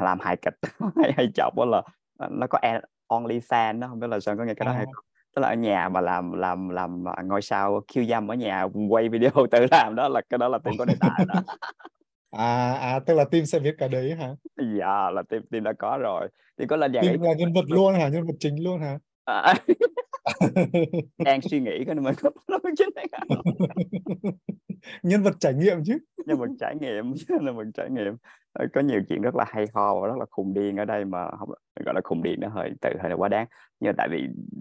làm 0.00 0.20
hài 0.20 0.36
kịch 0.36 0.54
hay 0.96 1.12
hay 1.16 1.30
chọc 1.34 1.54
đó 1.56 1.64
là 1.64 1.82
nó 2.30 2.46
có 2.46 2.58
only 3.06 3.38
fan 3.38 3.80
đó 3.80 3.88
không 3.88 4.00
biết 4.00 4.06
là 4.06 4.20
sao 4.20 4.36
có 4.36 4.44
nghe 4.44 4.54
cái 4.54 4.66
đó 4.66 4.72
à. 4.72 4.76
hay 4.76 4.86
không 4.92 5.04
tức 5.36 5.42
là 5.42 5.48
ở 5.48 5.54
nhà 5.54 5.88
mà 5.88 6.00
làm 6.00 6.32
làm 6.32 6.68
làm 6.68 7.04
ngôi 7.24 7.42
sao 7.42 7.80
khiêu 7.88 8.04
dâm 8.04 8.30
ở 8.30 8.34
nhà 8.34 8.66
quay 8.88 9.08
video 9.08 9.30
tự 9.50 9.66
làm 9.70 9.94
đó 9.94 10.08
là 10.08 10.20
cái 10.28 10.38
đó 10.38 10.48
là 10.48 10.58
team 10.58 10.74
có 10.78 10.84
đề 10.84 10.94
tài 11.00 11.24
đó 11.28 11.34
à 12.38 12.72
à 12.74 13.00
tức 13.06 13.14
là 13.14 13.24
team 13.24 13.46
sẽ 13.46 13.58
viết 13.58 13.74
cái 13.78 13.88
đấy 13.88 14.14
hả? 14.14 14.28
Dạ 14.56 15.10
là 15.10 15.22
team 15.28 15.42
team 15.50 15.64
đã 15.64 15.72
có 15.78 15.98
rồi. 15.98 16.28
Thì 16.58 16.66
có 16.66 16.76
lên 16.76 16.92
nhà 16.92 17.02
team 17.02 17.20
là 17.20 17.34
nhân 17.34 17.52
vật 17.52 17.64
luôn 17.68 17.94
hả? 17.94 18.08
Nhân 18.08 18.26
vật 18.26 18.34
chính 18.40 18.64
luôn 18.64 18.80
hả 18.80 18.98
à, 19.24 19.54
đang 21.24 21.40
suy 21.40 21.60
nghĩ 21.60 21.84
cái 21.86 21.94
mình 21.94 22.14
nó 22.48 22.58
chính 22.76 22.88
nhân 25.02 25.22
vật 25.22 25.34
trải 25.40 25.54
nghiệm 25.54 25.84
chứ. 25.84 25.98
Nhân 26.26 26.38
vật 26.38 26.48
trải 26.60 26.74
nghiệm 26.80 27.14
nhân 27.42 27.56
vật 27.56 27.64
trải 27.74 27.90
nghiệm. 27.90 28.16
Ờ, 28.52 28.66
có 28.74 28.80
nhiều 28.80 29.00
chuyện 29.08 29.22
rất 29.22 29.34
là 29.34 29.44
hay 29.48 29.64
ho 29.74 30.00
và 30.00 30.06
rất 30.06 30.16
là 30.18 30.26
khùng 30.30 30.54
điên 30.54 30.76
ở 30.76 30.84
đây 30.84 31.04
mà 31.04 31.30
không 31.38 31.48
gọi 31.84 31.94
là 31.94 32.00
khùng 32.04 32.22
điên 32.22 32.40
nó 32.40 32.48
hơi 32.48 32.70
tự 32.80 32.90
hơi 33.00 33.10
là 33.10 33.16
quá 33.16 33.28
đáng. 33.28 33.46
Nhưng 33.80 33.94
tại 33.96 34.08
vì 34.10 34.18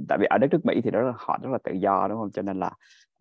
tại 0.09 0.17
vì 0.21 0.25
ở 0.29 0.37
đất 0.37 0.47
nước 0.51 0.65
Mỹ 0.65 0.81
thì 0.83 0.91
đó 0.91 1.01
là 1.01 1.13
họ 1.15 1.39
rất 1.41 1.49
là 1.51 1.57
tự 1.63 1.71
do 1.71 2.07
đúng 2.07 2.17
không? 2.17 2.31
Cho 2.31 2.41
nên 2.41 2.59
là 2.59 2.71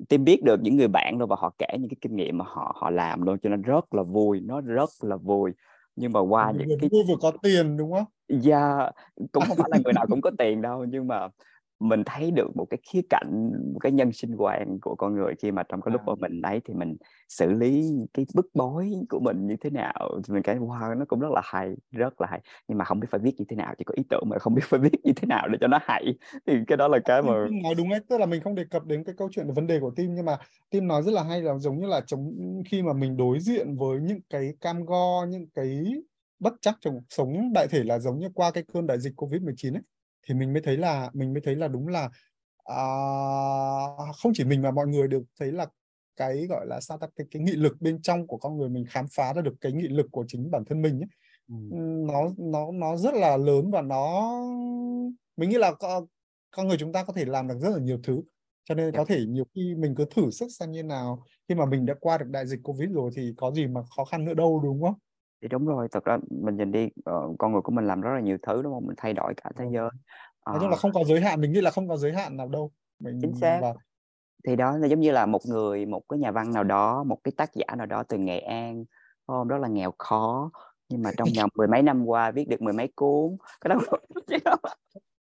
tim 0.09 0.24
biết 0.24 0.43
được 0.44 0.60
những 0.62 0.77
người 0.77 0.89
bạn 0.89 1.19
luôn 1.19 1.28
và 1.28 1.36
họ 1.39 1.55
kể 1.59 1.78
những 1.78 1.90
cái 1.90 1.97
kinh 2.01 2.16
nghiệm 2.16 2.39
mà 2.39 2.44
họ 2.48 2.77
họ 2.81 2.90
làm 2.90 3.23
luôn 3.23 3.39
cho 3.43 3.51
nên 3.51 3.62
rất 3.62 3.94
là 3.94 4.02
vui 4.02 4.40
nó 4.40 4.60
rất 4.60 4.90
là 5.01 5.16
vui. 5.16 5.52
Nhưng 5.97 6.12
mà 6.12 6.20
qua 6.20 6.52
những 6.59 6.69
cái 6.81 6.90
vui 6.93 7.02
vừa 7.09 7.16
có 7.20 7.32
tiền 7.43 7.77
đúng 7.77 7.93
không? 7.93 8.05
Dạ 8.41 8.79
yeah, 8.79 8.95
cũng 9.33 9.45
không 9.49 9.57
phải 9.57 9.69
là 9.71 9.79
người 9.85 9.93
nào 9.93 10.07
cũng 10.11 10.21
có 10.21 10.31
tiền 10.39 10.63
đâu 10.63 10.85
nhưng 10.85 11.07
mà 11.07 11.29
mình 11.81 12.03
thấy 12.07 12.31
được 12.31 12.57
một 12.57 12.65
cái 12.71 12.79
khía 12.93 13.01
cạnh 13.11 13.53
một 13.73 13.79
cái 13.81 13.93
nhân 13.93 14.13
sinh 14.13 14.37
quan 14.37 14.79
của 14.83 14.95
con 14.95 15.15
người 15.15 15.35
khi 15.43 15.51
mà 15.51 15.63
trong 15.63 15.81
cái 15.81 15.93
lúc 15.93 16.01
mà 16.07 16.13
mình 16.21 16.43
ấy 16.43 16.61
thì 16.65 16.75
mình 16.75 16.97
xử 17.29 17.53
lý 17.53 17.91
cái 18.15 18.27
bức 18.35 18.47
bối 18.55 18.91
của 19.09 19.21
mình 19.21 19.47
như 19.47 19.57
thế 19.61 19.71
nào 19.71 20.21
thì 20.25 20.35
mình 20.35 20.43
cái 20.43 20.57
wow 20.57 20.99
nó 20.99 21.05
cũng 21.09 21.21
rất 21.21 21.31
là 21.35 21.41
hay 21.45 21.75
rất 21.91 22.21
là 22.21 22.27
hay. 22.31 22.41
Nhưng 22.69 22.79
mà 22.79 22.85
không 22.85 23.01
biết 23.01 23.09
phải 23.11 23.21
viết 23.21 23.35
như 23.39 23.45
thế 23.49 23.57
nào 23.57 23.75
chỉ 23.79 23.85
có 23.85 23.95
ý 23.97 24.03
tưởng 24.11 24.23
mà 24.31 24.39
không 24.39 24.55
biết 24.55 24.63
phải 24.65 24.81
viết 24.81 25.05
như 25.05 25.13
thế 25.17 25.27
nào 25.27 25.49
để 25.49 25.59
cho 25.61 25.67
nó 25.67 25.79
hay. 25.83 26.05
Thì 26.47 26.55
cái 26.67 26.77
đó 26.77 26.89
là 26.89 26.99
cái 27.05 27.23
mà 27.23 27.33
nói 27.63 27.75
đúng 27.75 27.91
đấy 27.91 28.01
tức 28.09 28.19
là 28.19 28.27
mình 28.27 28.41
không 28.43 28.55
đề 28.55 28.65
cập 28.71 28.85
đến 28.85 29.05
cái 29.05 29.15
câu 29.19 29.29
chuyện 29.33 29.53
vấn 29.55 29.67
đề 29.67 29.81
của 29.81 29.93
tim 29.97 30.15
nhưng 30.15 30.25
mà 30.25 30.39
tim 30.71 30.89
nói 30.89 31.03
rất 31.03 31.13
là 31.13 31.23
hay 31.23 31.43
là 31.43 31.59
giống 31.59 31.81
như 31.81 31.87
là 31.87 32.01
chống 32.07 32.33
khi 32.71 32.83
mà 32.83 32.93
mình 32.93 33.17
đối 33.17 33.41
diện 33.41 33.77
với 33.77 34.01
những 34.01 34.21
cái 34.31 34.55
cam 34.61 34.85
go 34.85 35.27
những 35.29 35.47
cái 35.55 35.85
bất 36.43 36.52
chắc 36.60 36.78
trong 36.81 36.94
cuộc 36.94 37.06
sống 37.09 37.52
đại 37.55 37.66
thể 37.70 37.85
là 37.85 37.98
giống 37.98 38.19
như 38.19 38.28
qua 38.35 38.51
cái 38.51 38.64
cơn 38.73 38.86
đại 38.86 39.01
dịch 39.01 39.12
covid 39.16 39.43
19 39.43 39.74
ấy 39.74 39.82
thì 40.28 40.35
mình 40.35 40.52
mới 40.52 40.62
thấy 40.62 40.77
là 40.77 41.10
mình 41.12 41.32
mới 41.32 41.43
thấy 41.44 41.56
là 41.56 41.69
đúng 41.69 41.89
là 41.89 42.10
à, 42.64 42.77
không 44.23 44.32
chỉ 44.35 44.44
mình 44.44 44.62
mà 44.62 44.70
mọi 44.70 44.86
người 44.86 45.09
được 45.09 45.23
thấy 45.40 45.52
là 45.52 45.66
cái 46.16 46.47
gọi 46.47 46.66
là 46.66 46.81
sao 46.81 46.98
ta 46.98 47.06
cái, 47.16 47.27
cái 47.31 47.43
nghị 47.43 47.52
lực 47.52 47.81
bên 47.81 48.02
trong 48.02 48.27
của 48.27 48.36
con 48.36 48.56
người 48.56 48.69
mình 48.69 48.85
khám 48.89 49.06
phá 49.16 49.35
ra 49.35 49.43
được 49.43 49.55
cái 49.60 49.73
nghị 49.73 49.89
lực 49.89 50.06
của 50.10 50.24
chính 50.28 50.51
bản 50.51 50.64
thân 50.64 50.82
mình 50.82 51.01
ấy. 51.01 51.09
Ừ. 51.48 51.55
nó 52.12 52.23
nó 52.39 52.73
nó 52.73 52.97
rất 52.97 53.14
là 53.14 53.36
lớn 53.36 53.70
và 53.70 53.82
nó 53.82 54.32
mình 55.36 55.51
nghĩ 55.51 55.59
là 55.59 55.73
con, 55.74 56.06
con 56.51 56.69
người 56.69 56.77
chúng 56.81 56.93
ta 56.93 57.05
có 57.05 57.12
thể 57.12 57.24
làm 57.24 57.48
được 57.48 57.59
rất 57.60 57.70
là 57.70 57.78
nhiều 57.78 57.98
thứ 58.02 58.23
cho 58.64 58.74
nên 58.74 58.94
có 58.97 59.05
thể 59.05 59.20
nhiều 59.28 59.44
khi 59.55 59.74
mình 59.74 59.94
cứ 59.94 60.05
thử 60.10 60.31
sức 60.31 60.48
xem 60.59 60.70
như 60.70 60.82
nào 60.82 61.24
khi 61.48 61.55
mà 61.55 61.66
mình 61.66 61.86
đã 61.86 61.94
qua 62.01 62.19
được 62.19 62.27
đại 62.28 62.47
dịch 62.47 62.60
covid 62.62 62.90
rồi 62.90 63.10
thì 63.16 63.32
có 63.36 63.51
gì 63.51 63.66
mà 63.66 63.81
khó 63.97 64.05
khăn 64.05 64.24
nữa 64.24 64.35
đâu 64.35 64.60
đúng 64.64 64.82
không 64.82 64.94
thì 65.43 65.48
đúng 65.48 65.66
rồi 65.66 65.89
thật 65.90 66.05
ra 66.05 66.19
mình 66.31 66.56
nhìn 66.56 66.73
đi 66.73 66.85
uh, 66.85 67.39
con 67.39 67.52
người 67.52 67.60
của 67.60 67.73
mình 67.73 67.86
làm 67.86 68.01
rất 68.01 68.10
là 68.14 68.20
nhiều 68.20 68.39
thứ 68.43 68.62
đúng 68.62 68.73
không? 68.73 68.86
Mình 68.86 68.97
thay 68.97 69.12
đổi 69.12 69.35
cả 69.36 69.51
thế 69.56 69.64
giới. 69.73 69.90
Nói 70.47 70.59
chung 70.60 70.70
là 70.70 70.77
không 70.77 70.93
có 70.93 71.05
giới 71.05 71.20
hạn 71.20 71.40
mình 71.40 71.52
nghĩ 71.52 71.60
là 71.60 71.70
không 71.70 71.89
có 71.89 71.97
giới 71.97 72.12
hạn 72.12 72.36
nào 72.36 72.48
đâu. 72.48 72.70
Mình 73.01 73.19
chính 73.23 73.35
xác. 73.35 73.59
và... 73.62 73.74
thì 74.47 74.56
đó 74.56 74.77
là 74.77 74.89
giống 74.89 75.01
như 75.01 75.10
là 75.10 75.27
một 75.27 75.47
người 75.47 75.86
một 75.86 76.02
cái 76.09 76.19
nhà 76.19 76.31
văn 76.31 76.52
nào 76.52 76.64
đó 76.64 77.05
một 77.05 77.19
cái 77.24 77.32
tác 77.36 77.51
giả 77.55 77.77
nào 77.77 77.86
đó 77.86 78.02
từ 78.02 78.19
nghệ 78.19 78.39
an 78.39 78.85
không? 79.27 79.48
Rất 79.48 79.59
là 79.59 79.69
nghèo 79.69 79.93
khó 79.98 80.51
nhưng 80.89 81.02
mà 81.02 81.10
trong 81.16 81.28
vòng 81.36 81.51
mười 81.55 81.69
mấy 81.69 81.82
năm 81.82 82.05
qua 82.05 82.31
viết 82.31 82.48
được 82.48 82.62
mười 82.62 82.73
mấy 82.73 82.89
cuốn. 82.94 83.36
Cái 83.60 83.69
đó 83.69 83.81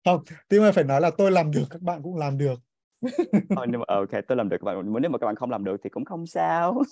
không 0.05 0.22
tuy 0.48 0.60
mà 0.60 0.72
phải 0.72 0.84
nói 0.84 1.01
là 1.01 1.10
tôi 1.18 1.30
làm 1.30 1.51
được 1.51 1.64
các 1.70 1.82
bạn 1.82 2.02
cũng 2.02 2.16
làm 2.16 2.38
được. 2.38 2.60
Thôi 3.56 3.66
nhưng 3.70 3.80
mà 3.80 3.84
ờ, 3.86 3.97
ok 3.97 4.10
tôi 4.28 4.36
làm 4.36 4.48
được 4.48 4.56
các 4.60 4.64
bạn 4.64 4.93
nếu 5.02 5.10
mà 5.10 5.18
các 5.18 5.26
bạn 5.26 5.36
không 5.36 5.51
làm 5.51 5.64
được 5.64 5.76
thì 5.84 5.90
cũng 5.90 6.05
không 6.05 6.26
sao 6.26 6.82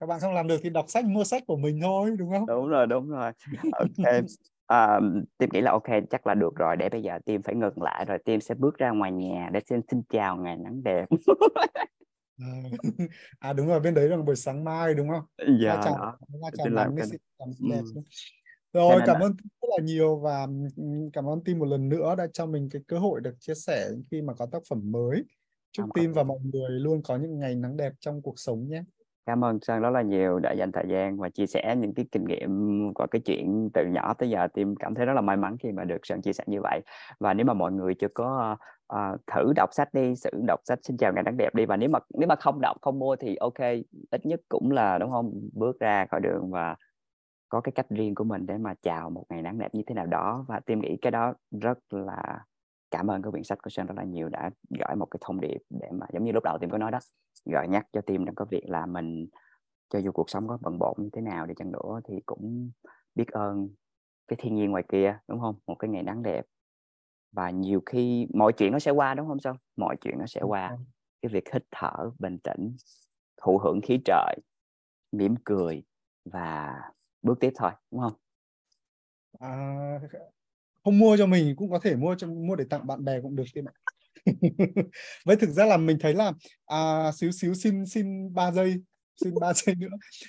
các 0.00 0.06
bạn 0.06 0.20
không 0.20 0.34
làm 0.34 0.46
được 0.46 0.56
thì 0.62 0.70
đọc 0.70 0.84
sách 0.88 1.04
mua 1.04 1.24
sách 1.24 1.42
của 1.46 1.56
mình 1.56 1.80
thôi 1.82 2.10
đúng 2.18 2.30
không? 2.30 2.46
Đúng 2.46 2.68
rồi 2.68 2.86
đúng 2.86 3.08
rồi. 3.08 3.32
Ok. 3.72 4.24
À, 4.66 5.00
tim 5.38 5.48
nghĩ 5.52 5.60
là 5.60 5.70
ok 5.70 5.88
chắc 6.10 6.26
là 6.26 6.34
được 6.34 6.56
rồi. 6.56 6.76
Để 6.76 6.88
bây 6.88 7.02
giờ 7.02 7.18
tim 7.24 7.42
phải 7.42 7.54
ngừng 7.54 7.82
lại 7.82 8.04
rồi. 8.04 8.18
Tim 8.24 8.40
sẽ 8.40 8.54
bước 8.54 8.78
ra 8.78 8.90
ngoài 8.90 9.12
nhà 9.12 9.48
để 9.52 9.60
xin 9.68 9.80
xin 9.90 10.02
chào 10.08 10.36
ngày 10.36 10.56
nắng 10.56 10.82
đẹp. 10.82 11.04
À, 13.38 13.52
đúng 13.52 13.66
rồi 13.66 13.80
bên 13.80 13.94
đấy 13.94 14.08
là 14.08 14.16
buổi 14.16 14.36
sáng 14.36 14.64
mai 14.64 14.94
đúng 14.94 15.08
không? 15.08 15.24
Dạ 15.60 15.74
Hoa 15.74 15.84
chào 15.84 15.94
hoa 16.40 16.50
chào 16.56 16.68
là 16.68 16.88
cái 16.96 17.06
đẹp 17.70 17.80
ừ. 17.94 18.02
rồi 18.72 18.96
nên 18.96 19.06
cảm 19.06 19.20
là 19.20 19.26
ơn 19.26 19.36
rất 19.36 19.68
là 19.76 19.84
nhiều 19.84 20.16
và 20.16 20.46
cảm 21.12 21.28
ơn 21.28 21.44
Tim 21.44 21.58
một 21.58 21.64
lần 21.64 21.88
nữa 21.88 22.14
đã 22.18 22.26
cho 22.32 22.46
mình 22.46 22.68
cái 22.72 22.82
cơ 22.86 22.98
hội 22.98 23.20
được 23.20 23.34
chia 23.40 23.54
sẻ 23.54 23.88
khi 24.10 24.22
mà 24.22 24.34
có 24.34 24.46
tác 24.46 24.62
phẩm 24.70 24.92
mới. 24.92 25.24
Chúc 25.72 25.86
Tim 25.94 26.12
và 26.12 26.22
mọi 26.22 26.38
người 26.52 26.70
luôn 26.70 27.02
có 27.02 27.16
những 27.16 27.38
ngày 27.38 27.54
nắng 27.54 27.76
đẹp 27.76 27.92
trong 28.00 28.22
cuộc 28.22 28.38
sống 28.38 28.68
nhé 28.68 28.82
cảm 29.26 29.44
ơn 29.44 29.58
Sơn 29.60 29.80
rất 29.80 29.90
là 29.90 30.02
nhiều 30.02 30.38
đã 30.38 30.52
dành 30.52 30.72
thời 30.72 30.84
gian 30.88 31.16
và 31.16 31.28
chia 31.28 31.46
sẻ 31.46 31.76
những 31.78 31.94
cái 31.94 32.06
kinh 32.12 32.24
nghiệm 32.24 32.50
và 32.94 33.06
cái 33.10 33.20
chuyện 33.24 33.70
từ 33.74 33.86
nhỏ 33.86 34.14
tới 34.14 34.30
giờ. 34.30 34.48
Tim 34.54 34.76
cảm 34.76 34.94
thấy 34.94 35.06
rất 35.06 35.12
là 35.12 35.20
may 35.20 35.36
mắn 35.36 35.56
khi 35.60 35.72
mà 35.72 35.84
được 35.84 36.06
Sơn 36.06 36.22
chia 36.22 36.32
sẻ 36.32 36.44
như 36.46 36.60
vậy. 36.62 36.80
Và 37.20 37.34
nếu 37.34 37.46
mà 37.46 37.54
mọi 37.54 37.72
người 37.72 37.94
chưa 37.94 38.08
có 38.14 38.56
uh, 38.92 39.20
thử 39.34 39.52
đọc 39.56 39.68
sách 39.72 39.94
đi 39.94 40.14
thử 40.24 40.30
đọc 40.46 40.60
sách 40.64 40.78
xin 40.82 40.96
chào 40.96 41.12
ngày 41.12 41.22
nắng 41.22 41.36
đẹp 41.36 41.54
đi. 41.54 41.66
Và 41.66 41.76
nếu 41.76 41.88
mà 41.88 41.98
nếu 42.14 42.28
mà 42.28 42.36
không 42.36 42.60
đọc 42.60 42.76
không 42.82 42.98
mua 42.98 43.16
thì 43.16 43.36
ok 43.36 43.58
ít 44.10 44.26
nhất 44.26 44.40
cũng 44.48 44.70
là 44.70 44.98
đúng 44.98 45.10
không? 45.10 45.32
Bước 45.52 45.80
ra 45.80 46.06
khỏi 46.10 46.20
đường 46.20 46.50
và 46.50 46.76
có 47.48 47.60
cái 47.60 47.72
cách 47.72 47.86
riêng 47.90 48.14
của 48.14 48.24
mình 48.24 48.46
để 48.46 48.58
mà 48.58 48.74
chào 48.82 49.10
một 49.10 49.24
ngày 49.28 49.42
nắng 49.42 49.58
đẹp 49.58 49.74
như 49.74 49.82
thế 49.86 49.94
nào 49.94 50.06
đó. 50.06 50.44
Và 50.48 50.60
Tim 50.66 50.80
nghĩ 50.80 50.96
cái 51.02 51.10
đó 51.10 51.34
rất 51.60 51.78
là 51.90 52.40
cảm 52.90 53.10
ơn 53.10 53.22
cái 53.22 53.30
quyển 53.30 53.44
sách 53.44 53.58
của 53.62 53.70
Sơn 53.70 53.86
rất 53.86 53.94
là 53.96 54.04
nhiều 54.04 54.28
đã 54.28 54.50
gửi 54.70 54.96
một 54.96 55.06
cái 55.10 55.18
thông 55.20 55.40
điệp 55.40 55.58
để 55.70 55.88
mà 55.92 56.06
giống 56.12 56.24
như 56.24 56.32
lúc 56.32 56.44
đầu 56.44 56.58
Tim 56.60 56.70
có 56.70 56.78
nói 56.78 56.90
đó 56.90 56.98
gợi 57.44 57.68
nhắc 57.68 57.86
cho 57.92 58.00
Tim 58.00 58.24
rằng 58.24 58.34
có 58.34 58.44
việc 58.44 58.62
là 58.66 58.86
mình 58.86 59.26
cho 59.88 59.98
dù 59.98 60.12
cuộc 60.12 60.30
sống 60.30 60.48
có 60.48 60.58
bận 60.60 60.78
bộn 60.78 60.94
như 60.98 61.08
thế 61.12 61.20
nào 61.20 61.46
đi 61.46 61.54
chăng 61.56 61.72
nữa 61.72 62.00
thì 62.04 62.20
cũng 62.26 62.70
biết 63.14 63.28
ơn 63.28 63.68
cái 64.28 64.36
thiên 64.40 64.54
nhiên 64.54 64.70
ngoài 64.70 64.84
kia 64.88 65.18
đúng 65.28 65.40
không? 65.40 65.54
Một 65.66 65.74
cái 65.74 65.90
ngày 65.90 66.02
nắng 66.02 66.22
đẹp. 66.22 66.46
Và 67.32 67.50
nhiều 67.50 67.82
khi 67.86 68.26
mọi 68.34 68.52
chuyện 68.52 68.72
nó 68.72 68.78
sẽ 68.78 68.90
qua 68.90 69.14
đúng 69.14 69.28
không 69.28 69.40
Sơn? 69.40 69.56
Mọi 69.76 69.96
chuyện 70.00 70.18
nó 70.18 70.26
sẽ 70.26 70.40
qua. 70.42 70.68
cái 71.22 71.30
việc 71.32 71.52
hít 71.52 71.64
thở 71.70 72.10
bình 72.18 72.38
tĩnh 72.38 72.76
thụ 73.42 73.58
hưởng 73.58 73.80
khí 73.82 74.00
trời 74.04 74.36
mỉm 75.12 75.34
cười 75.44 75.82
và 76.24 76.80
bước 77.22 77.40
tiếp 77.40 77.52
thôi 77.56 77.70
đúng 77.90 78.00
không? 78.00 78.12
À, 79.38 80.00
không 80.86 80.98
mua 80.98 81.16
cho 81.16 81.26
mình 81.26 81.56
cũng 81.56 81.70
có 81.70 81.78
thể 81.78 81.96
mua 81.96 82.14
cho 82.14 82.26
mua 82.26 82.56
để 82.56 82.64
tặng 82.70 82.86
bạn 82.86 83.04
bè 83.04 83.20
cũng 83.22 83.36
được 83.36 83.44
Tim 83.54 83.64
ạ 83.68 83.74
với 85.24 85.36
thực 85.36 85.50
ra 85.50 85.66
là 85.66 85.76
mình 85.76 85.98
thấy 86.00 86.14
là 86.14 86.32
à, 86.66 87.12
xíu 87.12 87.30
xíu 87.32 87.54
xin 87.54 87.86
xin 87.86 88.34
3 88.34 88.50
giây 88.52 88.74
xin 89.24 89.34
3 89.40 89.52
giây 89.54 89.74
nữa 89.74 89.88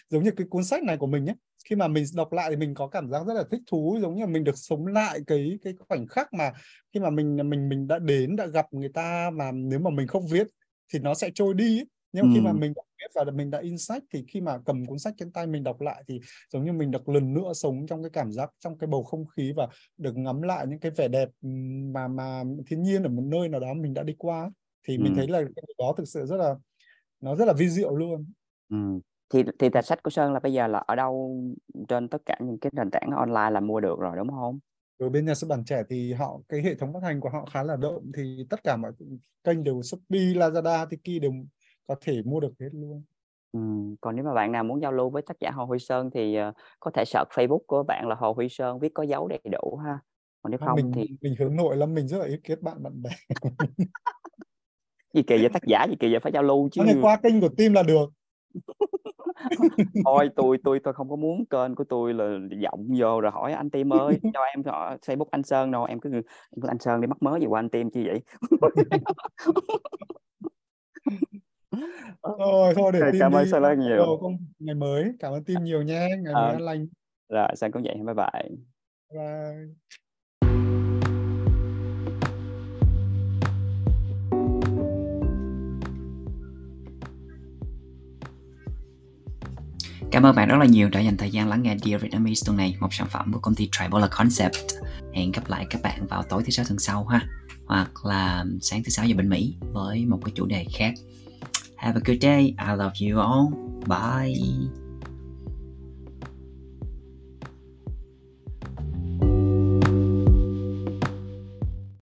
giống 0.09 0.23
như 0.23 0.31
cái 0.37 0.47
cuốn 0.49 0.63
sách 0.63 0.83
này 0.83 0.97
của 0.97 1.07
mình 1.07 1.23
nhé 1.23 1.33
khi 1.69 1.75
mà 1.75 1.87
mình 1.87 2.03
đọc 2.15 2.33
lại 2.33 2.49
thì 2.49 2.55
mình 2.55 2.73
có 2.73 2.87
cảm 2.87 3.09
giác 3.09 3.27
rất 3.27 3.33
là 3.33 3.43
thích 3.51 3.61
thú 3.71 3.97
giống 4.01 4.15
như 4.15 4.27
mình 4.27 4.43
được 4.43 4.57
sống 4.57 4.87
lại 4.87 5.19
cái 5.27 5.59
cái 5.63 5.73
khoảnh 5.87 6.07
khắc 6.07 6.33
mà 6.33 6.51
khi 6.93 6.99
mà 6.99 7.09
mình 7.09 7.49
mình 7.49 7.69
mình 7.69 7.87
đã 7.87 7.99
đến 7.99 8.35
đã 8.35 8.45
gặp 8.45 8.65
người 8.71 8.89
ta 8.93 9.29
mà 9.33 9.51
nếu 9.51 9.79
mà 9.79 9.89
mình 9.89 10.07
không 10.07 10.27
viết 10.27 10.47
thì 10.93 10.99
nó 10.99 11.13
sẽ 11.13 11.29
trôi 11.35 11.53
đi 11.53 11.79
ấy 11.79 11.85
nhưng 12.11 12.25
ừ. 12.25 12.31
khi 12.33 12.41
mà 12.41 12.53
mình 12.53 12.73
đã 12.75 12.81
viết 12.99 13.11
và 13.15 13.31
mình 13.31 13.49
đã 13.49 13.59
in 13.59 13.77
sách 13.77 14.03
thì 14.13 14.25
khi 14.27 14.41
mà 14.41 14.57
cầm 14.65 14.85
cuốn 14.85 14.99
sách 14.99 15.13
trên 15.17 15.31
tay 15.31 15.47
mình 15.47 15.63
đọc 15.63 15.81
lại 15.81 16.03
thì 16.07 16.19
giống 16.53 16.65
như 16.65 16.73
mình 16.73 16.91
được 16.91 17.09
lần 17.09 17.33
nữa 17.33 17.53
sống 17.53 17.87
trong 17.87 18.03
cái 18.03 18.09
cảm 18.09 18.31
giác 18.31 18.51
trong 18.59 18.77
cái 18.77 18.87
bầu 18.87 19.03
không 19.03 19.25
khí 19.25 19.53
và 19.55 19.67
được 19.97 20.17
ngắm 20.17 20.41
lại 20.41 20.67
những 20.67 20.79
cái 20.79 20.91
vẻ 20.91 21.07
đẹp 21.07 21.29
mà 21.93 22.07
mà 22.07 22.43
thiên 22.67 22.83
nhiên 22.83 23.03
ở 23.03 23.09
một 23.09 23.23
nơi 23.25 23.49
nào 23.49 23.59
đó 23.59 23.73
mình 23.73 23.93
đã 23.93 24.03
đi 24.03 24.15
qua 24.17 24.51
thì 24.87 24.97
ừ. 24.97 25.01
mình 25.03 25.13
thấy 25.15 25.27
là 25.27 25.39
cái 25.39 25.63
đó 25.77 25.93
thực 25.97 26.07
sự 26.07 26.25
rất 26.25 26.37
là 26.37 26.55
nó 27.21 27.35
rất 27.35 27.45
là 27.45 27.53
vi 27.53 27.69
diệu 27.69 27.95
luôn 27.95 28.25
ừ 28.69 28.99
thì 29.33 29.43
thì 29.59 29.69
tờ 29.69 29.81
sách 29.81 30.03
của 30.03 30.09
Sơn 30.09 30.33
là 30.33 30.39
bây 30.39 30.53
giờ 30.53 30.67
là 30.67 30.79
ở 30.79 30.95
đâu 30.95 31.43
trên 31.87 32.07
tất 32.07 32.21
cả 32.25 32.37
những 32.41 32.59
cái 32.59 32.71
nền 32.75 32.91
tảng 32.91 33.11
online 33.11 33.49
là 33.51 33.59
mua 33.59 33.79
được 33.79 33.99
rồi 33.99 34.17
đúng 34.17 34.29
không? 34.29 34.59
Rồi 34.99 35.09
bên 35.09 35.25
nhà 35.25 35.35
xuất 35.35 35.47
bản 35.47 35.65
trẻ 35.65 35.83
thì 35.89 36.13
họ 36.13 36.39
cái 36.49 36.61
hệ 36.61 36.75
thống 36.75 36.93
phát 36.93 37.03
hành 37.03 37.19
của 37.19 37.29
họ 37.29 37.45
khá 37.53 37.63
là 37.63 37.75
đậm 37.75 38.11
thì 38.15 38.45
tất 38.49 38.63
cả 38.63 38.77
mọi 38.77 38.91
kênh 39.43 39.63
đều 39.63 39.81
Shopee, 39.81 40.19
Lazada, 40.19 40.85
Tiki 40.85 41.21
đều 41.21 41.31
có 41.87 41.95
thể 42.01 42.21
mua 42.25 42.39
được 42.39 42.53
hết 42.59 42.69
luôn. 42.71 43.03
Ừ. 43.51 43.59
Còn 44.01 44.15
nếu 44.15 44.25
mà 44.25 44.33
bạn 44.33 44.51
nào 44.51 44.63
muốn 44.63 44.81
giao 44.81 44.91
lưu 44.91 45.09
với 45.09 45.21
tác 45.21 45.39
giả 45.39 45.51
Hồ 45.51 45.65
Huy 45.65 45.79
Sơn 45.79 46.09
thì 46.13 46.37
uh, 46.49 46.55
có 46.79 46.91
thể 46.93 47.03
search 47.05 47.29
Facebook 47.29 47.61
của 47.67 47.83
bạn 47.83 48.07
là 48.07 48.15
Hồ 48.15 48.33
Huy 48.33 48.49
Sơn 48.49 48.79
viết 48.79 48.93
có 48.93 49.03
dấu 49.03 49.27
đầy 49.27 49.41
đủ 49.51 49.79
ha. 49.85 49.99
Còn 50.41 50.51
nếu 50.51 50.59
không 50.65 50.75
mình, 50.75 50.91
thì 50.95 51.07
mình 51.21 51.35
hướng 51.39 51.55
nội 51.55 51.77
lắm 51.77 51.93
mình 51.93 52.07
rất 52.07 52.17
là 52.17 52.25
ít 52.25 52.39
kết 52.43 52.61
bạn 52.61 52.83
bạn 52.83 53.01
bè. 53.01 53.09
gì 55.13 55.23
kỳ 55.23 55.37
vậy 55.37 55.49
tác 55.53 55.63
giả 55.67 55.85
gì 55.89 55.95
kỳ 55.99 56.11
vậy 56.11 56.19
phải 56.19 56.31
giao 56.31 56.43
lưu 56.43 56.69
chứ. 56.71 56.81
Này 56.85 56.95
qua 57.01 57.17
kênh 57.23 57.41
của 57.41 57.49
team 57.57 57.73
là 57.73 57.83
được. 57.83 58.09
thôi 60.05 60.29
tôi 60.35 60.57
tôi 60.63 60.79
tôi 60.83 60.93
không 60.93 61.09
có 61.09 61.15
muốn 61.15 61.45
kênh 61.45 61.75
của 61.75 61.83
tôi 61.83 62.13
là 62.13 62.39
giọng 62.61 62.87
vô 62.99 63.21
rồi 63.21 63.31
hỏi 63.31 63.53
anh 63.53 63.69
Tim 63.69 63.93
ơi 63.93 64.19
cho 64.33 64.41
em 64.41 64.63
hỏi 64.63 64.97
Facebook 65.05 65.27
anh 65.31 65.43
Sơn 65.43 65.71
đâu 65.71 65.83
em 65.83 65.99
cứ 65.99 66.13
em 66.13 66.23
cứ 66.61 66.67
anh 66.67 66.79
Sơn 66.79 67.01
đi 67.01 67.07
mắc 67.07 67.17
mớ 67.21 67.39
gì 67.39 67.45
của 67.45 67.55
anh 67.55 67.69
Tim 67.69 67.89
chi 67.89 68.07
vậy 68.07 68.21
rồi 72.39 72.73
thôi 72.75 72.91
để 72.93 73.11
cảm 73.19 73.31
ơn 73.31 73.49
Sơn 73.49 73.61
rất 73.61 73.77
nhiều. 73.77 74.17
Công 74.21 74.37
ngày 74.59 74.75
mới. 74.75 75.11
Cảm 75.19 75.33
ơn 75.33 75.43
Tim 75.43 75.63
nhiều 75.63 75.81
nhé 75.81 76.09
ngày 76.23 76.33
mới 76.33 76.51
an 76.51 76.61
lành. 76.61 76.87
Rồi 77.29 77.47
Sơn 77.55 77.71
cũng 77.71 77.83
vậy. 77.83 77.95
Bye 78.05 78.13
bye. 78.13 78.57
Bye 79.13 79.97
Cảm 90.11 90.25
ơn 90.25 90.35
bạn 90.35 90.49
rất 90.49 90.57
là 90.59 90.65
nhiều 90.65 90.89
đã 90.89 90.99
dành 90.99 91.17
thời 91.17 91.31
gian 91.31 91.49
lắng 91.49 91.63
nghe 91.63 91.75
Dear 91.83 92.01
Vietnamese 92.01 92.45
tuần 92.45 92.57
này, 92.57 92.75
một 92.79 92.87
sản 92.91 93.07
phẩm 93.09 93.33
của 93.33 93.39
công 93.39 93.55
ty 93.55 93.69
Tribola 93.71 94.07
Concept. 94.07 94.55
Hẹn 95.13 95.31
gặp 95.31 95.43
lại 95.47 95.65
các 95.69 95.81
bạn 95.81 96.07
vào 96.07 96.23
tối 96.23 96.43
thứ 96.43 96.49
sáu 96.49 96.65
tuần 96.69 96.79
sau 96.79 97.05
ha, 97.05 97.27
hoặc 97.65 98.05
là 98.05 98.45
sáng 98.61 98.83
thứ 98.83 98.89
sáu 98.89 99.05
giờ 99.05 99.15
bên 99.17 99.29
Mỹ 99.29 99.55
với 99.73 100.05
một 100.05 100.19
cái 100.25 100.31
chủ 100.35 100.45
đề 100.45 100.65
khác. 100.73 100.93
Have 101.77 101.95
a 101.95 102.01
good 102.01 102.19
day. 102.19 102.55
I 102.59 102.73
love 102.73 102.97
you 102.97 103.19
all. 103.19 103.49
Bye. 103.87 104.86